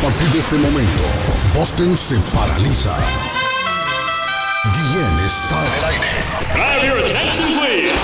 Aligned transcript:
A 0.00 0.02
partir 0.02 0.28
de 0.30 0.38
este 0.38 0.56
momento, 0.56 1.02
Boston 1.54 1.94
se 1.94 2.16
paraliza. 2.34 2.96
Guillén 4.72 5.26
está 5.26 5.66
en 5.66 5.72
el 5.76 5.84
aire. 5.84 6.08
Have 6.54 6.86
your 6.86 6.98
attention, 7.04 7.48
please. 7.60 8.00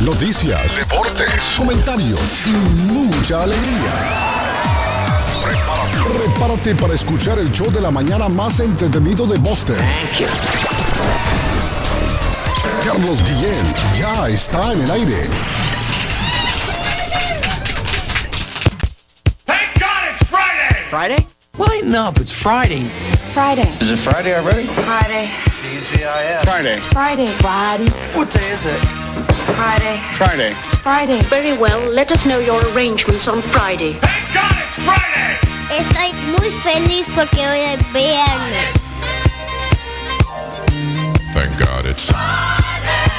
Noticias, 0.00 0.74
deportes, 0.74 1.54
comentarios 1.58 2.38
y 2.46 2.52
mucha 2.90 3.42
alegría. 3.42 3.92
Prepárate, 5.44 6.18
prepárate 6.18 6.74
para 6.76 6.94
escuchar 6.94 7.38
el 7.38 7.52
show 7.52 7.70
de 7.70 7.82
la 7.82 7.90
mañana 7.90 8.30
más 8.30 8.60
entretenido 8.60 9.26
de 9.26 9.36
Boston. 9.36 9.76
Carlos 12.86 13.22
Guillén 13.22 13.74
ya 13.98 14.28
está 14.28 14.72
en 14.72 14.80
el 14.80 14.90
aire. 14.90 15.28
Friday. 20.92 21.16
Friday? 21.16 21.72
Lighten 21.72 21.94
up, 21.94 22.18
it's 22.18 22.30
Friday. 22.30 22.84
Friday. 23.32 23.66
Is 23.80 23.90
it 23.92 23.98
Friday 23.98 24.34
already? 24.34 24.66
Friday. 24.66 25.24
CGIS. 25.48 26.44
Friday. 26.44 26.76
It's 26.76 26.86
Friday. 26.86 27.28
Friday. 27.28 27.88
What 28.14 28.30
day 28.30 28.50
is 28.50 28.66
it? 28.66 28.76
Friday. 29.56 29.96
Friday. 30.18 30.50
It's 30.50 30.76
Friday. 30.76 31.22
Very 31.30 31.56
well, 31.56 31.80
let 31.90 32.12
us 32.12 32.26
know 32.26 32.40
your 32.40 32.60
arrangements 32.74 33.26
on 33.26 33.40
Friday. 33.40 33.94
Thank 33.94 34.34
God 34.34 34.52
it's 34.52 34.84
Friday. 34.84 35.38
Estoy 35.80 36.12
muy 36.30 36.50
feliz 36.60 37.08
porque 37.14 37.40
hoy 37.40 37.60
es 37.72 37.80
viernes. 37.94 38.82
Thank 41.32 41.58
God 41.58 41.86
it's 41.86 42.12
Thank 42.12 43.11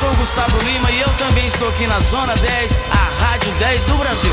sou 0.00 0.14
Gustavo 0.14 0.56
Lima 0.64 0.90
e 0.92 1.00
eu 1.02 1.08
também 1.18 1.46
estou 1.46 1.68
aqui 1.68 1.86
na 1.86 2.00
Zona 2.00 2.34
10, 2.34 2.80
a 2.90 3.22
Rádio 3.22 3.52
10 3.58 3.84
do 3.84 3.96
Brasil. 3.98 4.32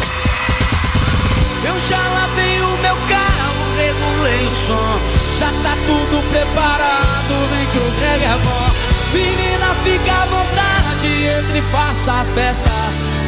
Eu 1.66 1.76
já 1.90 1.98
lavei 1.98 2.62
o 2.62 2.78
meu 2.78 2.96
carro, 3.10 3.76
regulei 3.76 4.48
o 4.48 4.52
som, 4.52 5.00
já 5.38 5.48
tá 5.64 5.76
tudo 5.86 6.23
preparado, 6.32 7.50
vem 7.52 7.66
que 7.66 7.80
o 7.80 7.92
Greg 8.00 8.23
é 8.23 8.38
bom. 8.45 8.68
Menina, 9.12 9.76
fica 9.84 10.14
à 10.14 10.26
vontade, 10.28 11.26
entre 11.38 11.60
e 11.60 11.62
faça 11.64 12.14
a 12.14 12.23
festa. 12.34 12.72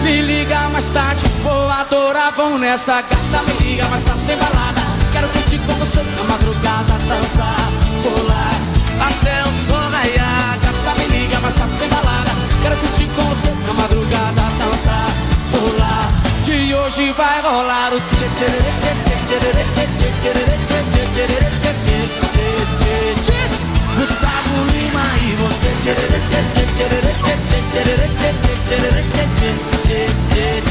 Me 0.04 0.22
liga 0.22 0.70
mais 0.70 0.88
tarde, 0.90 1.26
vou 1.44 1.70
adorar, 1.70 2.32
vamos 2.38 2.62
nessa 2.62 3.02
gata. 3.02 3.44
Me 3.48 3.66
liga 3.66 3.86
mais 3.90 4.04
tarde, 4.04 4.24
tem 4.24 4.38
balada. 4.38 4.82
Quero 5.12 5.28
curtir 5.28 5.60
com 5.60 5.74
você 5.74 6.02
na 6.02 6.24
madrugada, 6.24 6.94
dançar, 7.06 7.70
pular 8.02 8.54
até 9.10 9.44
o 9.44 9.68
sol 9.68 9.90
raiar. 9.92 10.58
Gata, 10.62 11.00
me 11.00 11.18
liga 11.18 11.40
mais 11.42 11.54
tarde. 11.54 11.79
Quero 12.62 12.76
curtir 12.78 13.08
com 13.16 13.24
você 13.24 13.50
na 13.68 13.74
madrugada, 13.74 14.42
dançar, 14.60 15.10
pular. 15.52 16.08
Que 16.46 16.74
hoje 16.74 17.12
vai 17.14 17.42
rolar 17.42 17.94
o 17.94 18.00
Gustavo 24.00 24.64
Lima 24.72 25.06
e 25.22 25.36
você 25.36 25.70
tchê 25.82 25.94
tchê 25.94 26.42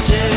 tchê 0.03 0.29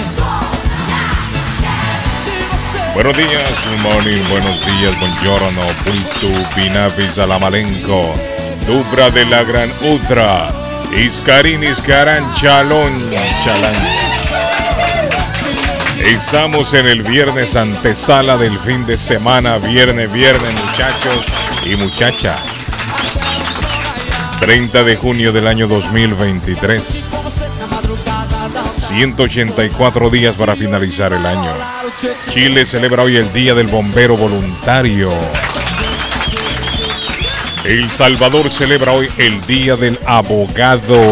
Buenos 2.94 3.16
días, 3.16 3.61
good 3.62 3.83
morning, 3.83 4.22
buenos 4.28 4.64
días, 4.64 4.94
buongiorno, 4.97 5.62
punto, 5.83 6.55
pinavis 6.55 7.19
alamalenco, 7.19 8.12
dubra 8.66 9.10
de 9.10 9.25
la 9.25 9.43
gran 9.43 9.71
ultra, 9.81 10.49
iscarín, 10.97 11.64
iscarán, 11.64 12.34
chalón, 12.34 12.92
chalán. 13.44 13.75
Estamos 15.98 16.75
en 16.75 16.86
el 16.86 17.03
viernes 17.03 17.56
antesala 17.56 18.36
del 18.36 18.58
fin 18.58 18.84
de 18.86 18.97
semana, 18.97 19.58
viernes, 19.58 20.12
viernes, 20.12 20.52
muchachos 20.54 21.26
y 21.64 21.76
muchacha. 21.76 22.36
30 24.41 24.82
de 24.82 24.97
junio 24.97 25.32
del 25.32 25.47
año 25.47 25.69
2023. 25.69 27.04
184 28.88 30.10
días 30.10 30.34
para 30.34 30.56
finalizar 30.56 31.12
el 31.12 31.25
año. 31.25 31.50
Chile 32.28 32.66
celebra 32.66 33.04
hoy 33.04 33.16
el 33.16 33.32
Día 33.32 33.54
del 33.54 33.69
Bombero 33.69 34.16
Voluntario. 34.16 35.10
El 37.65 37.93
Salvador 37.93 38.50
celebra 38.50 38.91
hoy 38.91 39.09
el 39.19 39.41
Día 39.47 39.77
del 39.77 39.97
Abogado. 40.05 41.06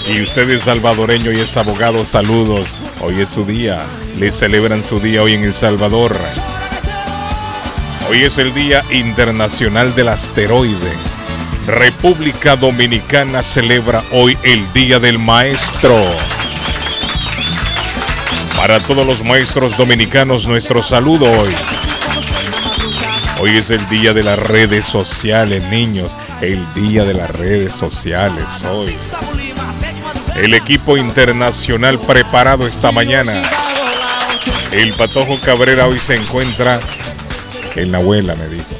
Si 0.00 0.20
usted 0.20 0.50
es 0.50 0.62
salvadoreño 0.62 1.30
y 1.30 1.40
es 1.40 1.56
abogado, 1.56 2.04
saludos. 2.04 2.66
Hoy 3.00 3.20
es 3.20 3.28
su 3.28 3.44
día. 3.44 3.78
Le 4.18 4.32
celebran 4.32 4.82
su 4.82 4.98
día 4.98 5.22
hoy 5.22 5.34
en 5.34 5.44
El 5.44 5.54
Salvador. 5.54 6.16
Hoy 8.10 8.24
es 8.24 8.38
el 8.38 8.52
Día 8.52 8.82
Internacional 8.90 9.94
del 9.94 10.08
Asteroide. 10.08 10.92
República 11.68 12.56
Dominicana 12.56 13.42
celebra 13.42 14.02
hoy 14.10 14.36
el 14.42 14.72
Día 14.72 14.98
del 14.98 15.20
Maestro. 15.20 16.02
Para 18.56 18.80
todos 18.80 19.06
los 19.06 19.22
maestros 19.24 19.76
dominicanos, 19.76 20.48
nuestro 20.48 20.82
saludo 20.82 21.26
hoy. 21.26 21.54
Hoy 23.38 23.58
es 23.58 23.70
el 23.70 23.86
día 23.90 24.14
de 24.14 24.22
las 24.22 24.38
redes 24.38 24.86
sociales, 24.86 25.62
niños. 25.68 26.10
El 26.40 26.64
día 26.74 27.04
de 27.04 27.12
las 27.12 27.30
redes 27.30 27.74
sociales 27.74 28.44
hoy. 28.70 28.96
El 30.36 30.54
equipo 30.54 30.96
internacional 30.96 31.98
preparado 31.98 32.66
esta 32.66 32.92
mañana. 32.92 33.42
El 34.72 34.94
Patojo 34.94 35.38
Cabrera 35.44 35.86
hoy 35.86 35.98
se 35.98 36.16
encuentra 36.16 36.80
en 37.74 37.92
la 37.92 37.98
abuela, 37.98 38.34
me 38.36 38.48
dijo. 38.48 38.74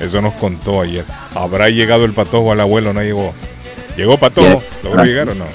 Eso 0.00 0.20
nos 0.20 0.34
contó 0.34 0.80
ayer. 0.80 1.04
¿Habrá 1.34 1.68
llegado 1.68 2.04
el 2.04 2.12
Patojo 2.12 2.50
al 2.50 2.60
abuelo 2.60 2.92
no 2.92 3.02
llegó? 3.02 3.32
¿Llegó 3.96 4.18
Patojo? 4.18 4.62
¿Logró 4.82 5.04
llegar 5.04 5.28
o 5.28 5.34
no? 5.34 5.46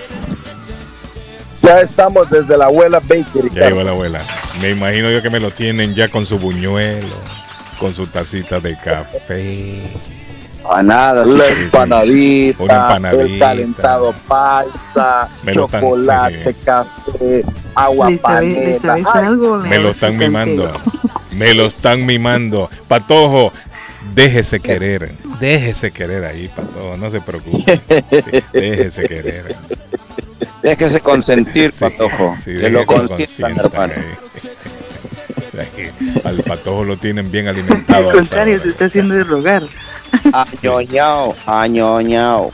Ya 1.62 1.81
estamos 1.81 2.30
desde 2.30 2.58
la 2.58 2.66
abuela 2.66 3.00
Bakery. 3.00 3.50
Ya 3.53 3.68
llegó 3.68 3.84
la 3.84 3.91
abuela. 3.91 4.20
Me 4.62 4.70
imagino 4.70 5.12
yo 5.12 5.22
que 5.22 5.30
me 5.30 5.40
lo 5.40 5.52
tienen 5.52 5.94
ya 5.94 6.08
con 6.08 6.25
su 6.25 6.40
buñuelo, 6.40 7.16
con 7.81 7.96
su 7.96 8.06
tacita 8.06 8.59
de 8.59 8.78
café. 8.78 9.81
A 10.69 10.84
nada, 10.84 11.25
la 11.25 11.44
sí, 11.46 11.53
sí. 11.56 11.62
empanadita, 11.64 12.64
Una 12.64 12.74
empanadita. 12.75 13.24
el 13.24 13.40
calentado 13.40 14.14
paisa, 14.28 15.28
Me 15.42 15.53
chocolate, 15.56 16.56
café, 16.64 17.44
agua 17.74 18.12
panela. 18.22 18.94
Ay, 18.94 19.03
Me 19.68 19.80
lo 19.80 19.90
están 19.90 20.16
mimando. 20.16 20.72
Me 21.31 21.56
lo 21.56 21.66
están 21.66 22.06
mimando. 22.06 22.70
Patojo, 22.88 23.52
déjese 24.14 24.59
querer. 24.59 25.12
Déjese 25.40 25.90
querer 25.91 26.24
ahí, 26.25 26.47
Patojo. 26.50 26.97
No 26.97 27.09
se 27.09 27.20
preocupe. 27.20 27.81
Sí, 27.90 28.44
déjese 28.53 29.03
querer. 29.08 29.56
Déjese 30.62 31.00
consentir, 31.00 31.74
patojo. 31.74 32.36
Sí, 32.44 32.53
que 32.53 32.70
lo 32.70 32.86
consientan 32.86 33.58
hermano. 33.58 33.94
ahí. 33.97 34.51
Al 36.24 36.38
patojo 36.44 36.84
lo 36.84 36.98
tienen 36.98 37.32
bien 37.32 37.48
alimentado. 37.50 38.10
Al 38.10 38.16
contrario, 38.16 38.60
se 38.60 38.70
está 38.70 38.86
haciendo 38.86 39.16
de 39.16 39.24
rogar. 39.24 39.64
Añoñao, 40.34 41.36
añoñao. 41.46 42.52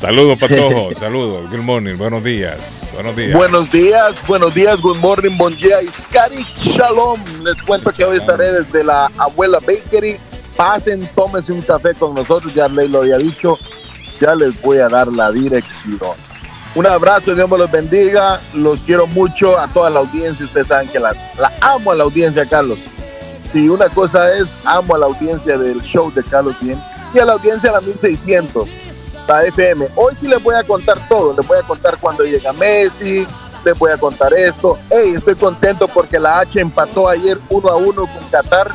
Saludos, 0.00 0.38
Patojo. 0.40 0.90
Saludos. 0.98 1.50
Good 1.50 1.60
morning. 1.60 1.96
Buenos 1.96 2.22
días. 2.24 2.90
Buenos 2.94 3.16
días. 3.16 3.34
Buenos 3.34 3.72
días, 3.72 4.26
buenos 4.28 4.54
días, 4.54 4.80
good 4.80 4.98
morning, 4.98 5.36
bon 5.36 5.56
día, 5.56 5.82
Iskari 5.82 6.46
Shalom. 6.56 7.18
Les 7.42 7.60
cuento 7.62 7.90
que 7.90 8.04
hoy 8.04 8.18
estaré 8.18 8.52
desde 8.52 8.84
la 8.84 9.10
abuela 9.18 9.58
Bakery. 9.66 10.16
Pasen, 10.56 11.04
tómense 11.16 11.52
un 11.52 11.62
café 11.62 11.92
con 11.94 12.14
nosotros, 12.14 12.54
ya 12.54 12.68
Ley 12.68 12.86
lo 12.86 13.00
había 13.00 13.18
dicho. 13.18 13.58
Ya 14.20 14.36
les 14.36 14.60
voy 14.62 14.78
a 14.78 14.88
dar 14.88 15.08
la 15.08 15.32
dirección. 15.32 16.12
Un 16.74 16.86
abrazo, 16.88 17.36
Dios 17.36 17.48
me 17.48 17.56
los 17.56 17.70
bendiga. 17.70 18.40
Los 18.52 18.80
quiero 18.80 19.06
mucho 19.06 19.56
a 19.58 19.68
toda 19.68 19.90
la 19.90 20.00
audiencia. 20.00 20.44
Ustedes 20.44 20.66
saben 20.66 20.88
que 20.88 20.98
la, 20.98 21.14
la 21.38 21.52
amo 21.60 21.92
a 21.92 21.94
la 21.94 22.02
audiencia, 22.02 22.44
Carlos. 22.44 22.80
Si 23.44 23.68
una 23.68 23.88
cosa 23.88 24.34
es, 24.34 24.56
amo 24.64 24.96
a 24.96 24.98
la 24.98 25.06
audiencia 25.06 25.56
del 25.56 25.80
show 25.82 26.12
de 26.12 26.24
Carlos 26.24 26.56
Bien 26.60 26.82
y 27.14 27.20
a 27.20 27.24
la 27.24 27.34
audiencia 27.34 27.70
de 27.70 27.76
la 27.76 27.80
1600, 27.80 28.68
la 29.28 29.44
FM. 29.44 29.86
Hoy 29.94 30.16
sí 30.18 30.26
les 30.26 30.42
voy 30.42 30.56
a 30.56 30.64
contar 30.64 30.98
todo. 31.08 31.36
Les 31.36 31.46
voy 31.46 31.58
a 31.58 31.62
contar 31.62 31.96
cuando 31.98 32.24
llega 32.24 32.52
Messi, 32.54 33.24
les 33.64 33.78
voy 33.78 33.92
a 33.92 33.96
contar 33.96 34.34
esto. 34.34 34.76
Hey, 34.90 35.14
estoy 35.16 35.36
contento 35.36 35.86
porque 35.86 36.18
la 36.18 36.40
H 36.40 36.60
empató 36.60 37.08
ayer 37.08 37.38
uno 37.50 37.68
a 37.68 37.76
uno 37.76 38.06
con 38.06 38.24
Qatar. 38.32 38.68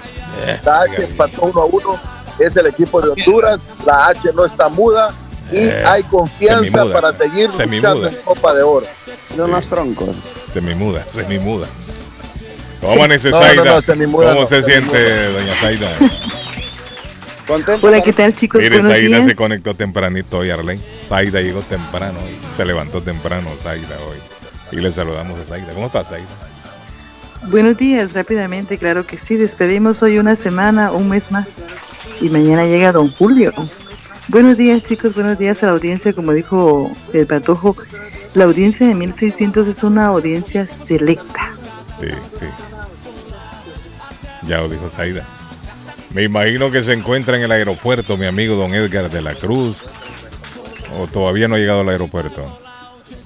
La 0.64 0.84
H 0.84 1.04
empató 1.04 1.48
uno 1.48 1.62
a 1.64 1.66
uno. 1.66 2.00
Es 2.38 2.56
el 2.56 2.68
equipo 2.68 3.02
de 3.02 3.10
Honduras. 3.10 3.72
La 3.86 4.08
H 4.08 4.32
no 4.34 4.46
está 4.46 4.70
muda 4.70 5.14
y 5.52 5.58
Eh, 5.58 5.84
hay 5.86 6.04
confianza 6.04 6.72
semimuda. 6.72 7.02
para 7.02 7.18
seguir 7.18 7.50
Semimuda. 7.50 7.94
luchando 7.96 8.18
en 8.20 8.24
Copa 8.26 8.54
de 8.54 8.64
Oro. 8.64 8.86
De 9.36 9.42
unos 9.42 9.68
troncos. 9.68 10.10
Se 10.54 10.62
me 10.62 10.76
muda, 10.76 11.06
se 11.12 11.24
me 11.26 11.40
muda. 11.40 11.68
¿Cómo 12.82 12.94
amanece, 12.94 13.30
No, 13.30 13.40
no, 13.40 13.46
Zaida? 13.46 13.64
no, 13.96 14.08
muda, 14.08 14.30
¿Cómo 14.30 14.42
no, 14.42 14.48
se 14.48 14.64
siente, 14.64 15.32
doña 15.32 15.54
Zaida? 15.56 15.92
Contento. 17.48 17.88
Hola, 17.88 18.02
¿qué 18.02 18.14
tal, 18.14 18.36
chicos? 18.36 18.62
Mire, 18.62 18.78
Buenos 18.78 18.92
Zaida 18.92 19.08
días. 19.18 19.26
se 19.26 19.36
conectó 19.36 19.74
tempranito 19.74 20.38
hoy, 20.40 20.52
Arlene. 20.52 20.82
Zaida 21.08 21.42
llegó 21.42 21.62
temprano 21.62 22.20
hoy. 22.20 22.36
Se 22.56 22.64
levantó 22.64 23.02
temprano, 23.02 23.50
Zaida, 23.62 23.96
hoy. 24.08 24.18
Y 24.72 24.82
le 24.82 24.92
saludamos 24.92 25.40
a 25.40 25.44
Zaida. 25.44 25.74
¿Cómo 25.74 25.88
está, 25.88 26.04
Zaida? 26.04 26.28
Buenos 27.48 27.76
días, 27.78 28.14
rápidamente, 28.14 28.78
claro 28.78 29.06
que 29.06 29.18
sí. 29.18 29.36
Despedimos 29.36 30.04
hoy 30.04 30.20
una 30.20 30.36
semana, 30.36 30.92
un 30.92 31.10
mes 31.10 31.24
más. 31.32 31.48
Y 32.22 32.30
mañana 32.30 32.66
llega 32.66 32.92
don 32.92 33.12
Julio. 33.14 33.52
Buenos 34.30 34.58
días, 34.58 34.84
chicos. 34.84 35.16
Buenos 35.16 35.40
días 35.40 35.64
a 35.64 35.66
la 35.66 35.72
audiencia. 35.72 36.14
Como 36.14 36.34
dijo 36.34 36.92
el 37.14 37.26
patojo, 37.26 37.76
la 38.36 38.44
audiencia 38.44 38.88
de 38.88 38.94
1600 38.94 39.68
es 39.68 39.84
una 39.84 40.06
audiencia 40.06 40.68
selecta. 40.84 41.52
Sí, 42.00 42.10
sí. 42.40 42.46
Ya 44.46 44.60
lo 44.60 44.70
dijo 44.70 44.88
Zaida. 44.88 45.26
Me 46.14 46.24
imagino 46.24 46.70
que 46.70 46.84
se 46.84 46.94
encuentra 46.94 47.38
en 47.38 47.44
el 47.44 47.52
aeropuerto 47.52 48.18
mi 48.18 48.28
amigo 48.28 48.56
don 48.56 48.76
Edgar 48.76 49.10
de 49.10 49.24
la 49.24 49.34
Cruz. 49.34 49.78
O 51.00 51.08
todavía 51.08 51.48
no 51.48 51.56
ha 51.56 51.60
llegado 51.60 51.82
al 51.82 51.90
aeropuerto. 51.90 52.69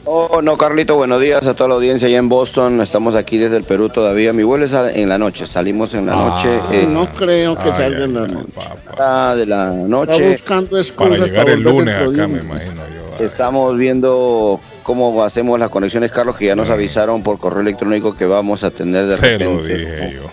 Oh, 0.06 0.42
no, 0.42 0.58
Carlito, 0.58 0.96
buenos 0.96 1.22
días 1.22 1.48
a 1.48 1.54
toda 1.54 1.70
la 1.70 1.76
audiencia 1.76 2.10
allá 2.10 2.18
en 2.18 2.28
Boston. 2.28 2.82
Estamos 2.82 3.16
aquí 3.16 3.38
desde 3.38 3.56
el 3.56 3.64
Perú 3.64 3.88
todavía. 3.88 4.34
Mi 4.34 4.44
vuelo 4.44 4.66
es 4.66 4.74
en 4.74 5.08
la 5.08 5.18
noche. 5.18 5.46
Salimos 5.46 5.94
en 5.94 6.08
la 6.08 6.16
noche. 6.16 6.60
Ah, 6.62 6.70
eh, 6.74 6.88
No 6.90 7.10
creo 7.14 7.56
que 7.56 7.70
Ay, 7.70 7.76
salga 7.78 8.04
en 8.04 8.14
la 8.14 8.22
noche. 8.22 8.36
ah, 9.00 9.34
de 9.38 9.46
la 9.46 9.70
Está 9.70 9.88
noche. 9.88 10.30
buscando 10.30 10.70
Para 10.72 10.82
excusas 10.82 11.20
llegar 11.30 11.46
para 11.46 11.56
el 11.58 11.64
volver 11.64 11.86
lunes 11.86 11.96
acá, 12.20 12.28
me 12.28 12.40
imagino 12.42 12.74
yo. 12.76 13.16
Ay, 13.18 13.26
Estamos 13.26 13.78
viendo 13.78 14.60
cómo 14.84 15.24
hacemos 15.24 15.58
las 15.58 15.70
conexiones, 15.70 16.12
Carlos, 16.12 16.36
que 16.36 16.48
ya 16.48 16.56
nos 16.58 16.70
avisaron 16.70 17.24
por 17.24 17.38
correo 17.38 17.62
electrónico 17.62 18.14
que 18.14 18.26
vamos 18.26 18.66
a 18.66 18.72
tener 18.72 19.06
de 19.06 19.16
Se 19.16 19.38
repente. 19.38 19.46
lo 19.56 19.64
dije 19.64 20.14
yo. 20.16 20.30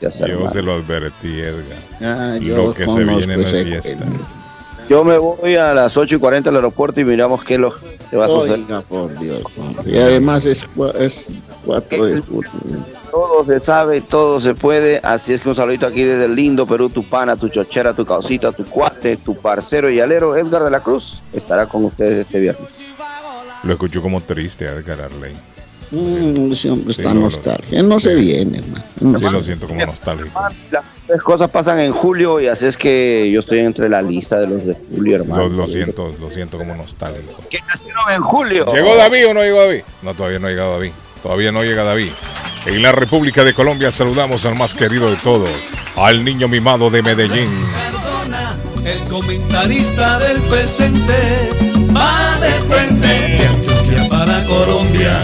Ya 0.00 0.08
Yo 0.28 0.48
se 0.48 0.62
lo 0.62 0.74
advertí, 0.74 1.40
Edgar. 1.40 1.64
Ah, 2.00 2.36
yo 2.40 2.56
Lo 2.68 2.74
que 2.74 2.84
se 2.84 3.04
viene 3.04 3.44
fiesta. 3.44 4.04
Yo 4.88 5.04
me 5.04 5.18
voy 5.18 5.56
a 5.56 5.74
las 5.74 5.96
8 5.96 6.16
y 6.16 6.18
40 6.18 6.50
al 6.50 6.56
aeropuerto 6.56 7.00
y 7.00 7.04
miramos 7.04 7.42
qué 7.44 7.54
es 7.54 7.60
lo 7.60 7.74
que 8.10 8.16
va 8.16 8.24
a 8.26 8.80
por 8.82 9.18
Dios. 9.20 9.42
Y 9.86 9.96
además 9.96 10.44
es, 10.44 10.64
es 10.98 11.28
4 11.64 12.04
de 12.06 12.20
julio. 12.20 12.50
Todo 13.10 13.46
se 13.46 13.60
sabe, 13.60 14.00
todo 14.00 14.40
se 14.40 14.54
puede. 14.54 15.00
Así 15.02 15.32
es 15.32 15.40
que 15.40 15.48
un 15.48 15.54
saludito 15.54 15.86
aquí 15.86 16.02
desde 16.02 16.24
el 16.24 16.34
lindo 16.34 16.66
Perú, 16.66 16.88
tu 16.88 17.04
pana, 17.04 17.36
tu 17.36 17.48
chochera, 17.48 17.94
tu 17.94 18.04
causita, 18.04 18.50
tu 18.52 18.64
cuate, 18.64 19.16
tu 19.16 19.36
parcero 19.36 19.90
y 19.90 20.00
alero, 20.00 20.36
Edgar 20.36 20.64
de 20.64 20.70
la 20.70 20.80
Cruz, 20.80 21.22
estará 21.32 21.66
con 21.66 21.84
ustedes 21.84 22.16
este 22.18 22.40
viernes. 22.40 22.86
Lo 23.62 23.72
escucho 23.74 24.02
como 24.02 24.20
triste, 24.22 24.64
Edgar 24.64 25.02
Arley. 25.02 25.34
Mm, 25.92 26.52
ese 26.52 26.70
hombre 26.70 26.94
Sí, 26.94 27.02
está 27.02 27.14
no, 27.14 27.20
no. 27.20 27.26
nostalgia. 27.26 27.78
Él 27.78 27.88
no 27.88 28.00
se 28.00 28.14
viene, 28.14 28.58
hermano. 28.58 28.84
No 29.00 29.18
Sí, 29.18 29.24
lo 29.30 29.42
siento 29.42 29.66
como 29.66 29.84
nostálgico. 29.86 30.40
Tres 31.10 31.22
cosas 31.22 31.50
pasan 31.50 31.80
en 31.80 31.90
julio 31.90 32.38
y 32.38 32.46
así 32.46 32.66
es 32.66 32.76
que 32.76 33.28
yo 33.32 33.40
estoy 33.40 33.58
entre 33.58 33.88
la 33.88 34.00
lista 34.00 34.38
de 34.38 34.46
los 34.46 34.64
de 34.64 34.76
julio, 34.94 35.16
hermano. 35.16 35.48
Lo, 35.48 35.66
lo 35.66 35.66
siento, 35.66 36.14
lo 36.20 36.30
siento 36.30 36.56
como 36.56 36.76
nostálgico. 36.76 37.42
Que 37.50 37.58
nacieron 37.66 38.04
en 38.14 38.22
julio. 38.22 38.72
¿Llegó 38.72 38.94
David 38.94 39.26
o 39.26 39.34
no 39.34 39.42
llegó 39.42 39.58
David? 39.58 39.82
No, 40.02 40.14
todavía 40.14 40.38
no 40.38 40.46
ha 40.46 40.50
llegado 40.50 40.72
David. 40.74 40.92
Todavía 41.20 41.50
no 41.50 41.64
llega 41.64 41.82
David. 41.82 42.12
En 42.64 42.80
la 42.80 42.92
República 42.92 43.42
de 43.42 43.54
Colombia 43.54 43.90
saludamos 43.90 44.44
al 44.46 44.54
más 44.54 44.72
querido 44.72 45.10
de 45.10 45.16
todos, 45.16 45.50
al 45.96 46.24
niño 46.24 46.46
mimado 46.46 46.90
de 46.90 47.02
Medellín. 47.02 47.50
Cardona, 47.90 48.56
el 48.84 48.98
comentarista 49.08 50.20
del 50.20 50.40
presente, 50.42 51.50
va 51.92 52.38
de 52.38 52.52
frente 52.72 53.06
de 53.08 53.46
Antioquia 53.48 54.08
para 54.08 54.44
Colombia. 54.44 55.18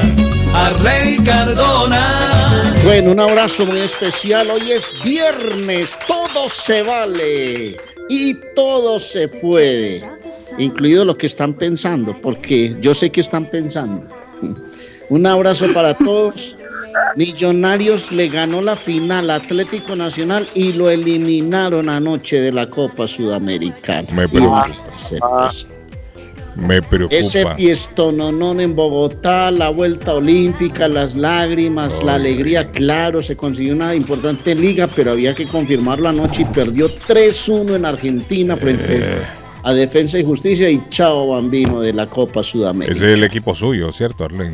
Arley 0.53 1.23
Cardona. 1.23 2.36
Bueno, 2.87 3.11
un 3.11 3.19
abrazo 3.19 3.67
muy 3.67 3.81
especial. 3.81 4.49
Hoy 4.49 4.71
es 4.71 4.95
viernes, 5.03 5.99
todo 6.07 6.49
se 6.49 6.85
vale 6.85 7.77
y 8.09 8.35
todo 8.55 9.01
se 9.01 9.27
puede, 9.27 10.09
incluido 10.57 11.05
lo 11.05 11.19
que 11.19 11.27
están 11.27 11.53
pensando, 11.53 12.17
porque 12.23 12.77
yo 12.81 12.95
sé 12.95 13.11
que 13.11 13.23
están 13.23 13.51
pensando. 13.51 14.07
Un 15.09 15.27
abrazo 15.27 15.67
para 15.75 15.95
todos. 15.95 16.57
Millonarios 17.17 18.13
le 18.13 18.29
ganó 18.29 18.63
la 18.63 18.77
final 18.77 19.31
a 19.31 19.37
Atlético 19.37 19.97
Nacional 19.97 20.49
y 20.55 20.73
lo 20.73 20.89
eliminaron 20.89 21.89
anoche 21.89 22.41
de 22.41 22.53
la 22.53 22.71
Copa 22.71 23.09
Sudamericana. 23.09 24.07
Me 24.13 24.29
preocupa. 26.57 27.15
Me 27.15 27.19
Ese 27.19 27.39
preocupa. 27.41 27.55
fiestononón 27.57 28.61
en 28.61 28.75
Bogotá, 28.75 29.51
la 29.51 29.69
vuelta 29.69 30.15
olímpica, 30.15 30.89
las 30.89 31.15
lágrimas, 31.17 32.03
la 32.03 32.15
alegría, 32.15 32.71
claro, 32.71 33.23
se 33.23 33.37
consiguió 33.37 33.75
una 33.75 33.95
importante 33.95 34.55
liga, 34.55 34.87
pero 34.87 35.13
había 35.13 35.35
que 35.35 35.47
confirmarlo 35.47 36.09
anoche 36.09 36.43
y 36.43 36.45
perdió 36.47 36.89
3-1 36.89 37.77
en 37.77 37.85
Argentina 37.85 38.57
frente 38.57 38.99
Eh. 38.99 39.23
a 39.63 39.73
Defensa 39.75 40.19
y 40.19 40.25
Justicia 40.25 40.71
y 40.71 40.81
chao 40.91 41.29
bambino 41.29 41.81
de 41.81 41.93
la 41.93 42.07
Copa 42.07 42.43
Sudamérica. 42.43 42.97
Ese 42.97 43.13
es 43.13 43.19
el 43.19 43.25
equipo 43.25 43.55
suyo, 43.55 43.93
¿cierto, 43.93 44.25
Arley? 44.25 44.51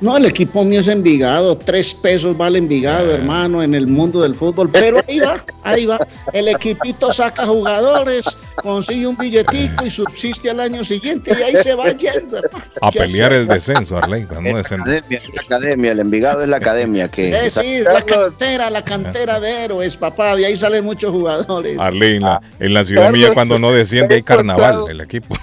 No. 0.00 0.16
El 0.16 0.26
equipo 0.26 0.64
mío 0.64 0.80
es 0.80 0.88
Envigado, 0.88 1.56
tres 1.56 1.94
pesos 1.94 2.36
vale 2.36 2.58
Envigado, 2.58 3.10
Eh. 3.10 3.14
hermano, 3.14 3.62
en 3.62 3.74
el 3.74 3.86
mundo 3.86 4.20
del 4.20 4.34
fútbol, 4.34 4.70
pero 4.70 5.00
ahí 5.08 5.18
va, 5.20 5.36
ahí 5.64 5.86
va. 5.86 5.98
El 6.32 6.48
equipito 6.48 7.12
saca 7.12 7.46
jugadores, 7.46 8.24
consigue 8.62 9.06
un 9.06 9.16
billetico 9.16 9.84
y 9.84 9.90
subsiste 9.90 10.50
al 10.50 10.60
año 10.60 10.82
siguiente 10.84 11.36
y 11.38 11.42
ahí 11.42 11.56
se 11.56 11.74
va 11.74 11.90
yendo, 11.90 12.38
hermano. 12.38 12.64
A 12.80 12.90
¿Qué 12.90 13.00
pelear 13.00 13.30
hacer? 13.32 13.40
el 13.42 13.46
descenso, 13.48 13.98
Arley, 13.98 14.26
no 14.30 14.40
La 14.40 14.56
descender. 14.58 14.98
academia, 14.98 15.20
la 15.34 15.42
academia, 15.42 15.92
el 15.92 16.00
Envigado 16.00 16.42
es 16.42 16.48
la 16.48 16.56
academia 16.58 17.08
que 17.08 17.28
Es 17.28 17.54
decir, 17.56 17.84
la 17.84 18.02
cantera, 18.02 18.70
la 18.70 18.82
cantera 18.84 19.40
de 19.40 19.64
héroes, 19.64 19.96
papá, 19.96 20.36
de 20.36 20.46
ahí 20.46 20.56
salen 20.56 20.84
muchos 20.84 21.10
jugadores. 21.10 21.78
Arley, 21.78 22.16
en 22.16 22.22
la, 22.22 22.40
en 22.60 22.74
la 22.74 22.84
ciudad 22.84 23.04
Carlos, 23.04 23.20
mía 23.20 23.34
cuando 23.34 23.58
no 23.58 23.72
desciende 23.72 24.14
hay 24.16 24.22
carnaval 24.22 24.84
el 24.90 25.00
equipo. 25.00 25.36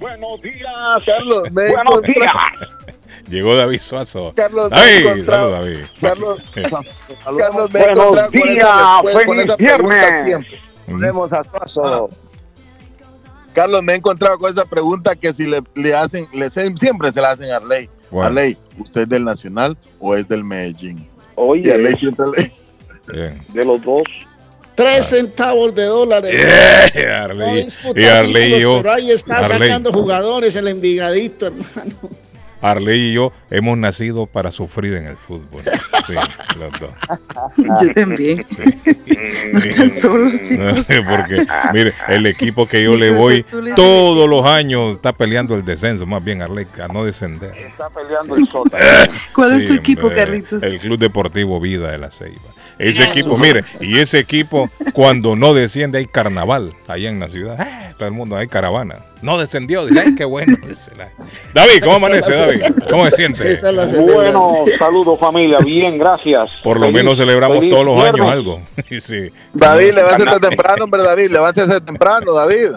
Buenos 0.00 0.42
días, 0.42 0.64
Carlos. 1.06 1.44
Buenos 1.52 1.76
encontrado- 1.76 2.79
Llegó 3.30 3.54
David 3.56 3.78
Suazo. 3.80 4.32
Carlos, 4.34 4.68
David, 4.70 5.06
encontrado- 5.06 5.50
saludos, 5.52 5.60
David. 5.60 5.86
Carlos, 6.00 6.38
Carlos, 7.38 7.70
me 7.72 7.80
he 7.80 7.82
Buenos 7.84 7.98
encontrado 7.98 8.30
con 8.32 8.42
días, 8.48 9.02
con 9.02 9.12
feliz 9.28 9.44
esa 9.44 9.56
viernes. 9.56 10.22
siempre. 10.24 10.58
Volvemos 10.88 11.32
a 11.32 11.44
Suazo. 11.44 12.10
Carlos, 13.52 13.82
me 13.82 13.92
he 13.92 13.96
encontrado 13.96 14.38
con 14.38 14.50
esa 14.50 14.64
pregunta 14.64 15.14
que 15.16 15.32
si 15.32 15.46
le, 15.46 15.62
le 15.74 15.94
hacen, 15.94 16.28
le 16.32 16.50
siempre 16.50 17.10
se 17.12 17.20
la 17.20 17.30
hacen 17.30 17.50
a 17.50 17.56
Arley. 17.56 17.88
Bueno. 18.10 18.26
Arley, 18.28 18.56
¿usted 18.78 19.02
es 19.02 19.08
del 19.08 19.24
Nacional 19.24 19.76
o 19.98 20.14
es 20.14 20.26
del 20.28 20.44
Medellín? 20.44 20.98
Y 20.98 21.08
Oye, 21.36 21.72
Arley 21.74 21.94
siempre 21.96 22.26
le... 22.36 22.52
Bien. 23.12 23.42
de 23.52 23.64
los 23.64 23.82
dos. 23.82 24.02
Tres 24.76 25.06
centavos 25.06 25.74
de 25.74 25.84
dólares. 25.84 26.40
No 26.94 27.12
Arley, 27.14 27.64
disputa 27.64 28.00
y 28.00 28.04
Arley 28.04 28.54
y 28.54 28.60
yo, 28.60 28.76
pero 28.78 28.92
ahí 28.92 29.10
está 29.10 29.38
Arley. 29.38 29.58
sacando 29.68 29.92
jugadores 29.92 30.54
el 30.56 30.68
envigadito, 30.68 31.46
hermano. 31.46 31.96
Arley 32.60 33.10
y 33.10 33.12
yo 33.14 33.32
hemos 33.50 33.78
nacido 33.78 34.26
para 34.26 34.50
sufrir 34.50 34.94
en 34.94 35.06
el 35.06 35.16
fútbol. 35.16 35.62
Sí, 36.06 36.14
los 36.58 36.72
dos. 36.80 36.90
Yo 37.56 37.88
también. 37.94 38.44
No 39.52 39.58
están 39.58 39.92
solos, 39.92 40.40
chicos. 40.42 40.86
Porque, 40.86 41.46
mire, 41.72 41.92
el 42.08 42.26
equipo 42.26 42.66
que 42.66 42.82
yo 42.82 42.96
le 42.96 43.10
voy 43.10 43.44
todos 43.76 44.28
los 44.28 44.46
años 44.46 44.96
está 44.96 45.12
peleando 45.12 45.54
el 45.54 45.64
descenso, 45.64 46.06
más 46.06 46.24
bien 46.24 46.42
Arley, 46.42 46.66
a 46.82 46.88
no 46.88 47.04
descender. 47.04 47.52
Está 47.56 47.88
peleando 47.90 48.36
el 48.36 48.48
sótano. 48.48 48.84
¿Cuál 49.34 49.56
es 49.56 49.66
tu 49.66 49.74
equipo, 49.74 50.06
hombre, 50.06 50.16
Carlitos? 50.16 50.62
El 50.62 50.78
Club 50.78 50.98
Deportivo 50.98 51.60
Vida 51.60 51.90
de 51.90 51.98
la 51.98 52.10
Ceiba. 52.10 52.40
Ese 52.80 53.04
equipo, 53.04 53.36
mire, 53.36 53.64
y 53.80 53.98
ese 53.98 54.18
equipo, 54.18 54.70
cuando 54.92 55.36
no 55.36 55.52
desciende, 55.54 55.98
hay 55.98 56.06
carnaval 56.06 56.72
allá 56.88 57.08
en 57.10 57.20
la 57.20 57.28
ciudad. 57.28 57.56
Ah, 57.58 57.92
todo 57.98 58.08
el 58.08 58.14
mundo, 58.14 58.36
hay 58.36 58.46
caravana. 58.48 58.96
No 59.22 59.36
descendió, 59.36 59.84
dice, 59.84 60.00
ay, 60.00 60.14
qué 60.14 60.24
bueno. 60.24 60.56
David, 61.52 61.82
¿cómo 61.84 61.96
amanece, 61.96 62.32
David? 62.32 62.62
¿Cómo 62.88 63.04
se 63.06 63.16
siente? 63.16 63.54
Bueno, 64.00 64.54
saludos 64.78 65.20
familia, 65.20 65.58
bien, 65.58 65.98
gracias. 65.98 66.50
Por 66.62 66.78
lo 66.80 66.86
Feliz- 66.86 66.94
menos 66.94 67.18
celebramos 67.18 67.58
feliz 67.58 67.70
todos 67.70 67.84
los 67.84 68.02
años 68.02 68.28
algo. 68.30 68.60
Sí. 68.98 69.30
David, 69.52 69.92
levántese 69.94 70.40
temprano, 70.40 70.84
hombre, 70.84 71.02
David, 71.02 71.30
levántese 71.30 71.80
temprano, 71.82 72.32
David. 72.32 72.70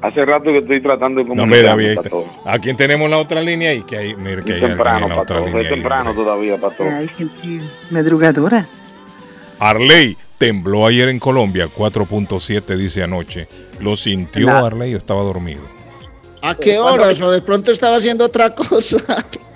Hace 0.00 0.24
rato 0.24 0.44
que 0.44 0.58
estoy 0.58 0.80
tratando 0.80 1.18
de 1.18 1.24
No, 1.24 1.30
comunicarme, 1.30 1.68
David, 1.68 1.88
ahí 1.88 1.96
Pastor. 1.96 2.22
está. 2.36 2.52
¿a 2.52 2.58
quién 2.60 2.76
tenemos 2.76 3.04
en 3.06 3.10
la 3.10 3.18
otra 3.18 3.42
línea 3.42 3.70
ahí? 3.70 3.82
Que 3.82 3.96
hay, 3.96 4.14
mire, 4.14 4.44
que 4.44 4.52
hay 4.52 4.58
alguien 4.60 4.70
temprano, 4.76 5.06
en 5.06 5.12
la 5.16 5.20
otra 5.22 5.40
línea. 5.40 5.60
Es 5.60 5.66
ahí, 5.66 5.74
temprano 5.74 6.10
mire. 6.12 6.22
todavía, 6.24 6.56
Pastor. 6.56 6.86
Hay 6.88 7.08
gente 7.08 7.60
madrugadora. 7.90 8.64
Arley 9.58 10.16
tembló 10.38 10.86
ayer 10.86 11.08
en 11.08 11.18
Colombia, 11.18 11.68
4.7 11.74 12.76
dice 12.76 13.02
anoche. 13.02 13.48
¿Lo 13.80 13.96
sintió 13.96 14.46
Nada. 14.46 14.66
Arley 14.66 14.94
o 14.94 14.98
estaba 14.98 15.22
dormido? 15.22 15.62
¿A 16.40 16.54
qué 16.54 16.78
horas? 16.78 17.20
O 17.20 17.30
de 17.32 17.42
pronto 17.42 17.72
estaba 17.72 17.96
haciendo 17.96 18.24
otra 18.24 18.54
cosa. 18.54 18.98